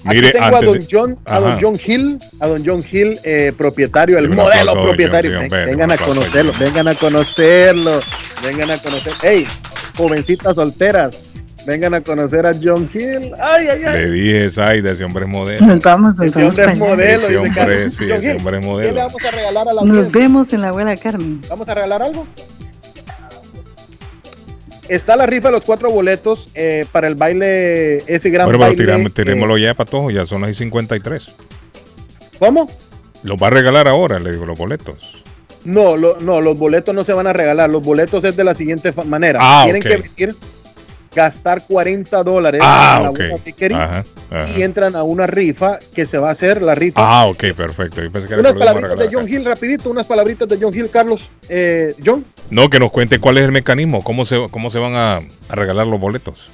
Aquí 0.05 0.21
tengo 0.31 0.55
a 0.55 0.61
don 0.61 0.79
de- 0.79 0.87
John, 0.89 1.17
a 1.25 1.39
don. 1.39 1.59
John 1.59 1.75
Hill, 1.83 2.19
a 2.39 2.47
don 2.47 2.63
John 2.65 2.83
Hill, 2.89 3.19
eh, 3.23 3.51
propietario, 3.57 4.17
el 4.17 4.29
modelo 4.29 4.71
aplauso, 4.71 4.83
propietario. 4.83 5.31
John, 5.31 5.39
Ven- 5.41 5.49
John, 5.49 5.59
ven, 5.59 5.69
vengan 5.71 5.91
a 5.91 5.97
conocerlo, 5.97 6.51
John. 6.53 6.59
vengan 6.61 6.87
a 6.87 6.95
conocerlo, 6.95 7.99
vengan 8.43 8.71
a 8.71 8.77
conocer. 8.77 9.13
Hey, 9.21 9.47
jovencitas 9.97 10.55
solteras, 10.55 11.43
vengan 11.65 11.93
a 11.95 12.01
conocer 12.01 12.45
a 12.45 12.53
John 12.53 12.89
Hill. 12.93 13.31
Ay, 13.41 13.67
ay, 13.67 13.83
ay. 13.85 14.01
Le 14.01 14.11
dije, 14.11 14.51
Zaida, 14.51 14.91
ese 14.91 15.03
hombre 15.03 15.25
es 15.25 15.31
modelo. 15.31 15.65
Nos 15.65 15.79
vamos, 15.79 16.15
nos 16.15 16.27
Ese 16.27 16.39
vamos 16.39 16.49
hombre 16.59 16.71
es 16.73 16.79
modelo, 16.79 17.21
Ese 17.23 17.27
dice 17.27 17.37
hombre, 17.37 17.89
sí, 17.91 18.03
ese 18.11 18.31
hombre 18.35 18.57
es 18.57 18.61
¿Qué 18.61 18.67
le 18.67 18.71
modelo. 18.71 18.95
vamos 18.95 19.25
a 19.25 19.31
regalar 19.31 19.67
a 19.69 19.73
la 19.73 19.81
Nos 19.81 19.97
audiencia? 19.97 20.19
vemos 20.21 20.53
en 20.53 20.61
la 20.61 20.67
abuela 20.69 20.97
Carmen. 20.97 21.41
¿Vamos 21.49 21.67
a 21.69 21.73
regalar 21.73 22.01
algo? 22.03 22.27
Está 24.89 25.15
la 25.15 25.25
rifa 25.25 25.47
de 25.47 25.53
los 25.53 25.65
cuatro 25.65 25.89
boletos 25.89 26.49
eh, 26.53 26.85
para 26.91 27.07
el 27.07 27.15
baile, 27.15 27.97
ese 28.07 28.29
gran 28.29 28.45
Bueno, 28.45 28.59
pero 28.77 28.91
baile. 28.91 29.07
eh, 29.07 29.09
tirémoslo 29.09 29.57
ya, 29.57 29.73
Patojo, 29.73 30.11
ya 30.11 30.25
son 30.25 30.41
las 30.41 30.51
y 30.51 30.53
53. 30.53 31.27
¿Cómo? 32.39 32.69
Los 33.23 33.37
va 33.41 33.47
a 33.47 33.49
regalar 33.49 33.87
ahora, 33.87 34.19
le 34.19 34.31
digo, 34.31 34.45
los 34.45 34.57
boletos. 34.57 35.23
No, 35.63 35.97
lo- 35.97 36.19
no, 36.19 36.41
los 36.41 36.57
boletos 36.59 36.93
no 36.93 37.03
se 37.03 37.13
van 37.13 37.25
a 37.25 37.33
regalar. 37.33 37.69
Los 37.69 37.81
boletos 37.81 38.23
es 38.23 38.35
de 38.35 38.43
la 38.43 38.53
siguiente 38.53 38.93
manera. 39.05 39.39
Ah, 39.41 39.63
Tienen 39.63 39.81
que 39.81 39.89
venir, 40.17 40.35
gastar 41.15 41.63
40 41.65 42.23
dólares 42.23 42.61
Ah, 42.63 42.95
en 42.97 43.03
la 43.03 43.09
ok. 43.09 43.17
Buena 43.17 43.35
Bakery 43.45 43.73
Ajá, 43.73 44.03
ajá. 44.31 44.49
y 44.57 44.61
entran 44.63 44.95
a 44.95 45.03
una 45.03 45.25
rifa 45.25 45.79
que 45.95 46.05
se 46.05 46.17
va 46.17 46.29
a 46.29 46.31
hacer, 46.33 46.61
la 46.61 46.75
rifa. 46.75 46.99
Ah, 47.01 47.25
ok, 47.27 47.43
perfecto. 47.55 48.03
Yo 48.03 48.11
pensé 48.11 48.27
que 48.27 48.33
era 48.33 48.41
unas 48.41 48.55
palabritas 48.55 48.97
de 48.99 49.09
John 49.11 49.27
Hill, 49.27 49.45
rapidito, 49.45 49.89
unas 49.89 50.05
palabritas 50.05 50.47
de 50.47 50.57
John 50.61 50.75
Hill, 50.75 50.89
Carlos. 50.89 51.29
Eh, 51.49 51.95
John, 52.05 52.23
No, 52.49 52.69
que 52.69 52.79
nos 52.79 52.91
cuente 52.91 53.17
cuál 53.19 53.37
es 53.37 53.45
el 53.45 53.51
mecanismo, 53.51 54.03
cómo 54.03 54.25
se, 54.25 54.47
cómo 54.51 54.69
se 54.69 54.79
van 54.79 54.93
a, 54.95 55.15
a 55.15 55.55
regalar 55.55 55.87
los 55.87 55.99
boletos. 55.99 56.49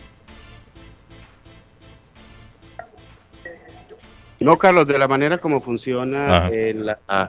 No, 4.40 4.57
Carlos, 4.57 4.88
de 4.88 4.98
la 4.98 5.07
manera 5.07 5.38
como 5.38 5.61
funciona 5.61 6.49
eh, 6.51 6.73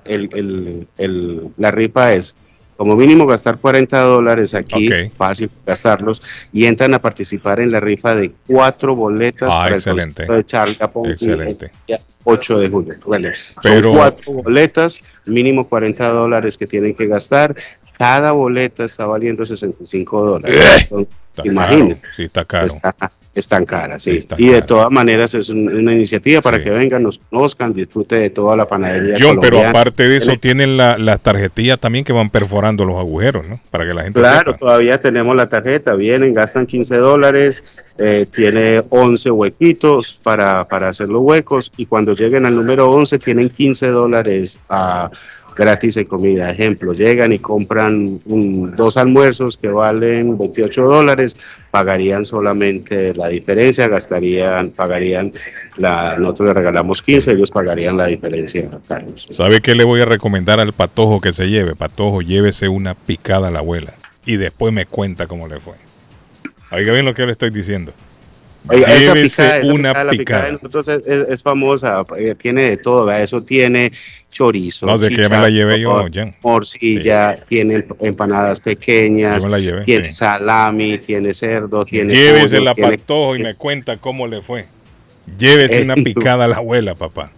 el- 0.07 0.89
el- 0.97 1.49
la 1.59 1.71
rifa 1.71 2.15
es 2.15 2.35
como 2.77 2.97
mínimo 2.97 3.27
gastar 3.27 3.59
40 3.59 4.01
dólares 4.01 4.55
aquí, 4.55 4.89
fácil 5.17 5.51
gastarlos, 5.67 6.23
y 6.53 6.65
entran 6.67 6.95
a 6.95 7.01
participar 7.01 7.61
en 7.61 7.71
la 7.71 7.81
rifa 7.81 8.15
de 8.17 8.33
cuatro 8.47 8.97
boletas 8.97 9.49
Ah, 9.53 9.63
para 9.65 9.77
excelente. 9.77 10.23
el 10.23 10.27
concierto 10.29 10.33
de 10.35 10.45
Charlie 10.47 10.77
Capone 10.77 11.13
Excelente. 11.13 11.67
el 11.67 11.71
día 11.87 12.01
8 12.25 12.59
de 12.59 12.69
julio. 12.69 12.95
Bueno, 13.07 13.29
Pero- 13.63 13.89
son 13.91 13.97
cuatro 13.97 14.33
boletas, 14.33 15.01
mínimo 15.27 15.69
40 15.69 16.09
dólares 16.09 16.57
que 16.59 16.67
tienen 16.67 16.95
que 16.95 17.07
gastar. 17.07 17.55
Cada 17.99 18.33
boleta 18.33 18.85
está 18.85 19.07
valiendo 19.07 19.45
65 19.45 20.25
dólares. 20.25 20.89
¡Eh! 20.91 21.07
Imagínense. 21.45 22.03
caro, 22.03 22.15
sí, 22.17 22.23
está 22.25 22.45
caro. 22.45 22.67
Está, 22.67 22.95
es 23.35 23.49
tan 23.49 23.65
cara, 23.65 23.99
sí. 23.99 24.27
y 24.37 24.49
de 24.49 24.61
todas 24.63 24.91
maneras 24.91 25.33
es 25.33 25.49
un- 25.49 25.75
una 25.75 25.95
iniciativa 25.95 26.43
para 26.43 26.59
Sí. 26.59 26.65
que 26.65 26.71
vengan, 26.71 27.03
nos 27.03 27.19
conozcan, 27.19 27.73
disfrute 27.73 28.17
de 28.17 28.29
toda 28.31 28.57
la 28.57 28.67
panadería. 28.69 29.15
John, 29.19 29.39
pero 29.41 29.65
aparte 29.67 30.07
de 30.09 30.17
eso, 30.19 30.27
Tiene- 30.27 30.39
tienen 30.39 30.77
la- 30.77 30.99
las 30.99 31.21
tarjetillas 31.23 31.81
también 31.81 32.05
que 32.05 32.13
van 32.13 32.29
perforando 32.29 32.85
los 32.85 32.97
agujeros, 32.99 33.47
¿no? 33.49 33.59
Para 33.71 33.87
que 33.87 33.95
la 33.95 34.03
gente 34.03 34.21
Claro, 34.21 34.53
sepa. 34.53 34.59
todavía 34.59 35.01
tenemos 35.01 35.35
la 35.35 35.49
tarjeta, 35.49 35.95
vienen, 35.95 36.35
gastan 36.35 36.67
15 36.67 36.97
dólares, 36.99 37.65
eh, 37.99 38.27
tiene 38.31 38.83
11 38.91 39.31
huequitos 39.31 40.19
para, 40.23 40.67
para 40.69 40.89
hacer 40.89 41.09
los 41.09 41.23
huecos 41.23 41.73
y 41.77 41.87
cuando 41.87 42.15
lleguen 42.15 42.45
al 42.47 42.55
número 42.55 42.91
11 42.91 43.19
tienen 43.19 43.49
15 43.49 43.89
dólares 43.89 44.59
ah, 44.69 45.11
gratis 45.57 45.97
en 45.97 46.05
comida. 46.05 46.51
Ejemplo, 46.51 46.93
llegan 46.93 47.33
y 47.33 47.39
compran 47.39 48.21
un- 48.27 48.75
dos 48.77 48.97
almuerzos 48.97 49.57
que 49.57 49.69
valen 49.69 50.37
28 50.39 50.83
dólares, 50.85 51.37
pagarían 51.71 52.25
solamente 52.25 53.15
la 53.15 53.29
diferencia, 53.29 53.89
gastarían, 53.89 54.71
pagarían, 54.71 55.33
la, 55.77 56.17
nosotros 56.19 56.49
le 56.49 56.55
regalamos 56.55 57.03
15, 57.03 57.33
ellos 57.33 57.51
pagarían 57.51 57.97
la 57.97 58.07
diferencia, 58.07 58.69
Carlos. 58.87 59.27
¿Sabe 59.31 59.61
qué 59.61 59.75
le 59.75 59.85
voy 59.85 60.01
a 60.03 60.05
recomendar 60.05 60.61
al 60.61 60.73
patojo 60.73 61.21
que 61.21 61.33
se 61.33 61.47
lleve? 61.49 61.75
Patojo, 61.75 62.23
llévese 62.23 62.69
una 62.69 62.95
picada 62.95 63.49
a 63.49 63.51
la 63.51 63.61
abuela 63.61 63.95
y 64.27 64.37
después 64.37 64.73
me 64.73 64.87
cuenta 64.87 65.27
cómo 65.27 65.49
le 65.49 65.61
fue. 65.61 65.75
Oiga 66.71 66.93
bien 66.93 67.05
lo 67.05 67.15
que 67.15 67.27
le 67.27 67.33
estoy 67.33 67.51
diciendo. 67.51 67.93
Oiga, 68.69 68.87
esa 68.95 69.15
Llévese 69.15 69.43
picada, 69.43 69.57
esa 69.59 69.73
una 69.73 69.89
picada, 69.91 70.05
la 70.05 70.11
picada 70.11 70.19
picada. 70.19 70.45
de 70.47 70.53
nosotros 70.53 70.89
es, 70.89 71.07
es- 71.07 71.29
es 71.31 71.43
famosa, 71.43 72.05
eh, 72.17 72.35
tiene 72.39 72.63
de 72.63 72.77
todo, 72.77 73.05
¿verdad? 73.07 73.23
eso 73.23 73.43
tiene 73.43 73.93
chorizo, 74.31 74.87
No, 74.87 74.97
de 74.99 75.09
que 75.09 75.17
ya 75.23 75.29
me 75.29 75.39
la 75.41 75.51
llevé 75.51 75.81
yo, 75.81 76.07
Jan. 76.13 76.35
morcilla, 76.43 77.37
tiene 77.49 77.85
empanadas 78.01 78.61
pequeñas, 78.61 79.45
la 79.45 79.59
llevé, 79.59 79.85
tiene 79.85 80.07
sí. 80.07 80.13
salami, 80.15 80.99
tiene 80.99 81.35
cerdo, 81.35 81.85
tiene 81.85 82.15
Llévese 82.15 82.57
pollo, 82.57 82.65
la 82.65 82.75
tiene- 82.75 82.99
patojo 82.99 83.37
y 83.37 83.43
me 83.43 83.55
cuenta 83.55 83.97
cómo 83.99 84.27
le 84.27 84.41
fue. 84.43 84.65
Llévese 85.39 85.81
Eh, 85.81 85.83
una 85.83 85.95
picada 85.97 86.45
a 86.45 86.49
la 86.49 86.57
abuela, 86.57 86.95
papá. 86.95 87.31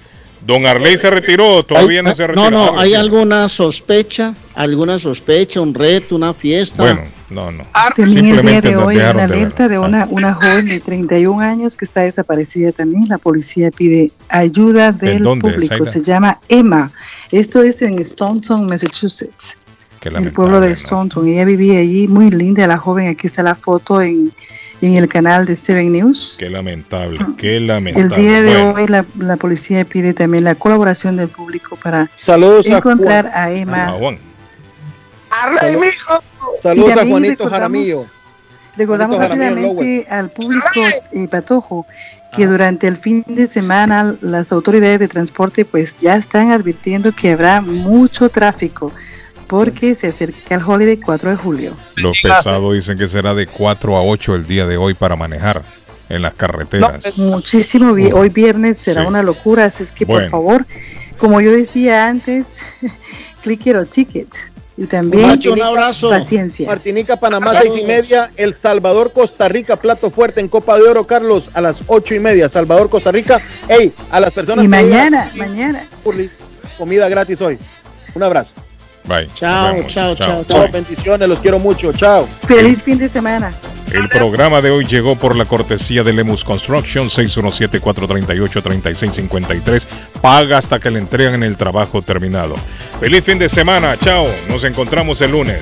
Don 0.47 0.65
Arley 0.65 0.97
se 0.97 1.09
retiró, 1.09 1.61
todavía 1.63 2.01
no 2.01 2.15
se 2.15 2.25
retiró. 2.25 2.49
No, 2.49 2.71
no, 2.71 2.79
hay 2.79 2.93
alguna 2.93 3.49
sospecha, 3.49 4.33
alguna 4.55 4.97
sospecha, 4.97 5.59
un 5.59 5.73
reto, 5.73 6.15
una 6.15 6.33
fiesta. 6.33 6.83
Bueno, 6.83 7.01
no, 7.29 7.51
no. 7.51 7.65
También 7.93 8.27
el 8.27 8.45
día 8.45 8.61
de 8.61 8.77
hoy 8.77 8.95
de 8.95 9.03
ver. 9.03 9.19
alerta 9.19 9.67
de 9.67 9.77
una, 9.77 10.07
una 10.09 10.33
joven 10.35 10.67
de 10.67 10.79
31 10.79 11.41
años 11.41 11.75
que 11.75 11.83
está 11.83 12.03
desaparecida 12.03 12.71
también. 12.71 13.03
La 13.09 13.17
policía 13.17 13.71
pide 13.71 14.13
ayuda 14.29 14.93
del 14.93 15.21
dónde, 15.21 15.51
público. 15.51 15.85
Se 15.85 16.01
llama 16.01 16.39
Emma. 16.47 16.93
Esto 17.29 17.61
es 17.61 17.81
en 17.81 17.99
Staunton, 17.99 18.69
Massachusetts. 18.69 19.57
Qué 19.99 20.09
el 20.09 20.31
pueblo 20.31 20.59
de. 20.61 20.75
Staunton. 20.75 21.27
Ella 21.27 21.45
vivía 21.45 21.79
allí, 21.79 22.07
muy 22.07 22.29
linda 22.29 22.67
la 22.67 22.77
joven. 22.77 23.07
Aquí 23.09 23.27
está 23.27 23.43
la 23.43 23.55
foto 23.55 24.01
en, 24.01 24.31
en 24.81 24.95
el 24.95 25.07
canal 25.07 25.45
de 25.45 25.55
Seven 25.55 25.91
News. 25.91 26.35
Qué 26.39 26.49
lamentable, 26.49 27.19
qué 27.37 27.57
El 27.57 27.67
lamentable. 27.67 28.17
día 28.17 28.41
de 28.41 28.49
Bueno, 28.49 28.73
hoy 28.73 28.87
la, 28.87 29.05
la 29.17 29.37
policía 29.37 29.83
pide 29.85 30.13
también 30.13 30.43
la 30.43 30.55
colaboración 30.55 31.17
del 31.17 31.29
público 31.29 31.75
para 31.81 32.09
Saludos 32.15 32.67
a 32.69 32.77
encontrar 32.77 33.25
Juan. 33.29 33.37
a 33.43 33.51
Emma. 33.51 33.85
ah, 33.87 33.95
Juan. 33.97 34.19
Saludos 36.61 36.95
Y 36.95 36.99
a 36.99 37.05
Juanito 37.05 37.49
Jaramillo. 37.49 38.05
Recordamos 38.77 39.17
Juanito 39.17 39.35
Jaramillo 39.37 39.69
rápidamente 39.69 40.07
al 40.09 40.29
público 40.29 40.65
eh, 41.11 41.27
Patojo 41.27 41.85
que 42.35 42.45
durante 42.45 42.87
el 42.87 42.97
fin 42.97 43.23
de 43.25 43.47
semana 43.47 44.15
las 44.21 44.51
autoridades 44.51 44.99
de 44.99 45.07
transporte 45.07 45.65
pues 45.65 45.99
ya 45.99 46.15
están 46.15 46.51
advirtiendo 46.51 47.11
que 47.11 47.31
habrá 47.31 47.61
mucho 47.61 48.29
tráfico 48.29 48.91
porque 49.47 49.95
se 49.95 50.07
acerca 50.07 50.55
el 50.55 50.61
holiday 50.61 50.97
4 50.97 51.29
de 51.31 51.35
julio. 51.37 51.73
Los 51.95 52.17
pesados 52.21 52.73
dicen 52.73 52.97
que 52.97 53.07
será 53.07 53.33
de 53.33 53.47
4 53.47 53.95
a 53.97 54.03
8 54.03 54.35
el 54.35 54.45
día 54.47 54.65
de 54.65 54.77
hoy 54.77 54.93
para 54.93 55.15
manejar 55.15 55.63
en 56.09 56.21
las 56.21 56.33
carreteras. 56.33 57.17
Muchísimo, 57.17 57.93
vi- 57.93 58.11
hoy 58.11 58.29
viernes 58.29 58.77
será 58.77 59.01
Sí. 59.01 59.07
una 59.07 59.23
locura, 59.23 59.65
así 59.65 59.83
es 59.83 59.91
que 59.91 60.05
Bueno. 60.05 60.21
por 60.23 60.29
favor, 60.29 60.65
como 61.17 61.41
yo 61.41 61.51
decía 61.51 62.07
antes, 62.07 62.45
click 63.43 63.63
your 63.63 63.85
ticket. 63.87 64.27
Y 64.79 64.85
también 64.85 65.27
Macho, 65.27 65.53
un 65.53 65.61
abrazo. 65.63 66.11
paciencia. 66.11 66.67
Martinica, 66.67 67.17
Panamá, 67.19 67.51
seis 67.59 67.73
y 67.75 67.83
media. 67.83 68.29
El 68.37 68.53
Salvador, 68.53 69.11
Costa 69.11 69.49
Rica, 69.49 69.75
plato 69.77 70.11
fuerte 70.11 70.39
en 70.39 70.47
Copa 70.49 70.77
de 70.77 70.83
Oro, 70.83 71.07
Carlos, 71.07 71.49
a 71.55 71.61
las 71.61 71.81
ocho 71.87 72.13
y 72.13 72.19
media. 72.19 72.47
Salvador, 72.47 72.87
Costa 72.87 73.11
Rica. 73.11 73.41
Ey, 73.67 73.91
a 74.11 74.19
las 74.19 74.31
personas 74.33 74.63
Y 74.63 74.67
que 74.67 74.69
mañana, 74.69 75.31
mañana. 75.35 75.87
Curlis, 76.03 76.43
comida 76.77 77.09
gratis 77.09 77.41
hoy. 77.41 77.57
Un 78.13 78.21
abrazo. 78.21 78.53
Bye. 79.07 79.27
Chao, 79.33 79.75
chao, 79.87 80.15
chao, 80.15 80.43
Chao, 80.43 80.61
Bye. 80.61 80.71
bendiciones, 80.71 81.27
los 81.29 81.39
quiero 81.39 81.59
mucho. 81.59 81.93
Chao. 81.93 82.27
Feliz 82.47 82.81
fin 82.83 82.97
de 82.97 83.07
semana. 83.09 83.51
El 83.91 84.09
programa 84.09 84.59
de 84.59 84.69
hoy 84.69 84.85
llegó 84.85 85.15
por 85.15 85.33
la 85.35 85.45
cortesía 85.45 86.03
de 86.03 86.11
Lemus 86.11 86.43
Construction 86.43 87.09
617-438-3653. 87.09 89.87
Paga 90.21 90.57
hasta 90.57 90.79
que 90.79 90.91
le 90.91 90.99
entregan 90.99 91.41
el 91.43 91.55
trabajo 91.55 92.01
terminado. 92.01 92.55
Feliz 92.99 93.23
fin 93.23 93.39
de 93.39 93.47
semana. 93.47 93.95
Chao. 93.97 94.25
Nos 94.49 94.65
encontramos 94.65 95.21
el 95.21 95.31
lunes. 95.31 95.61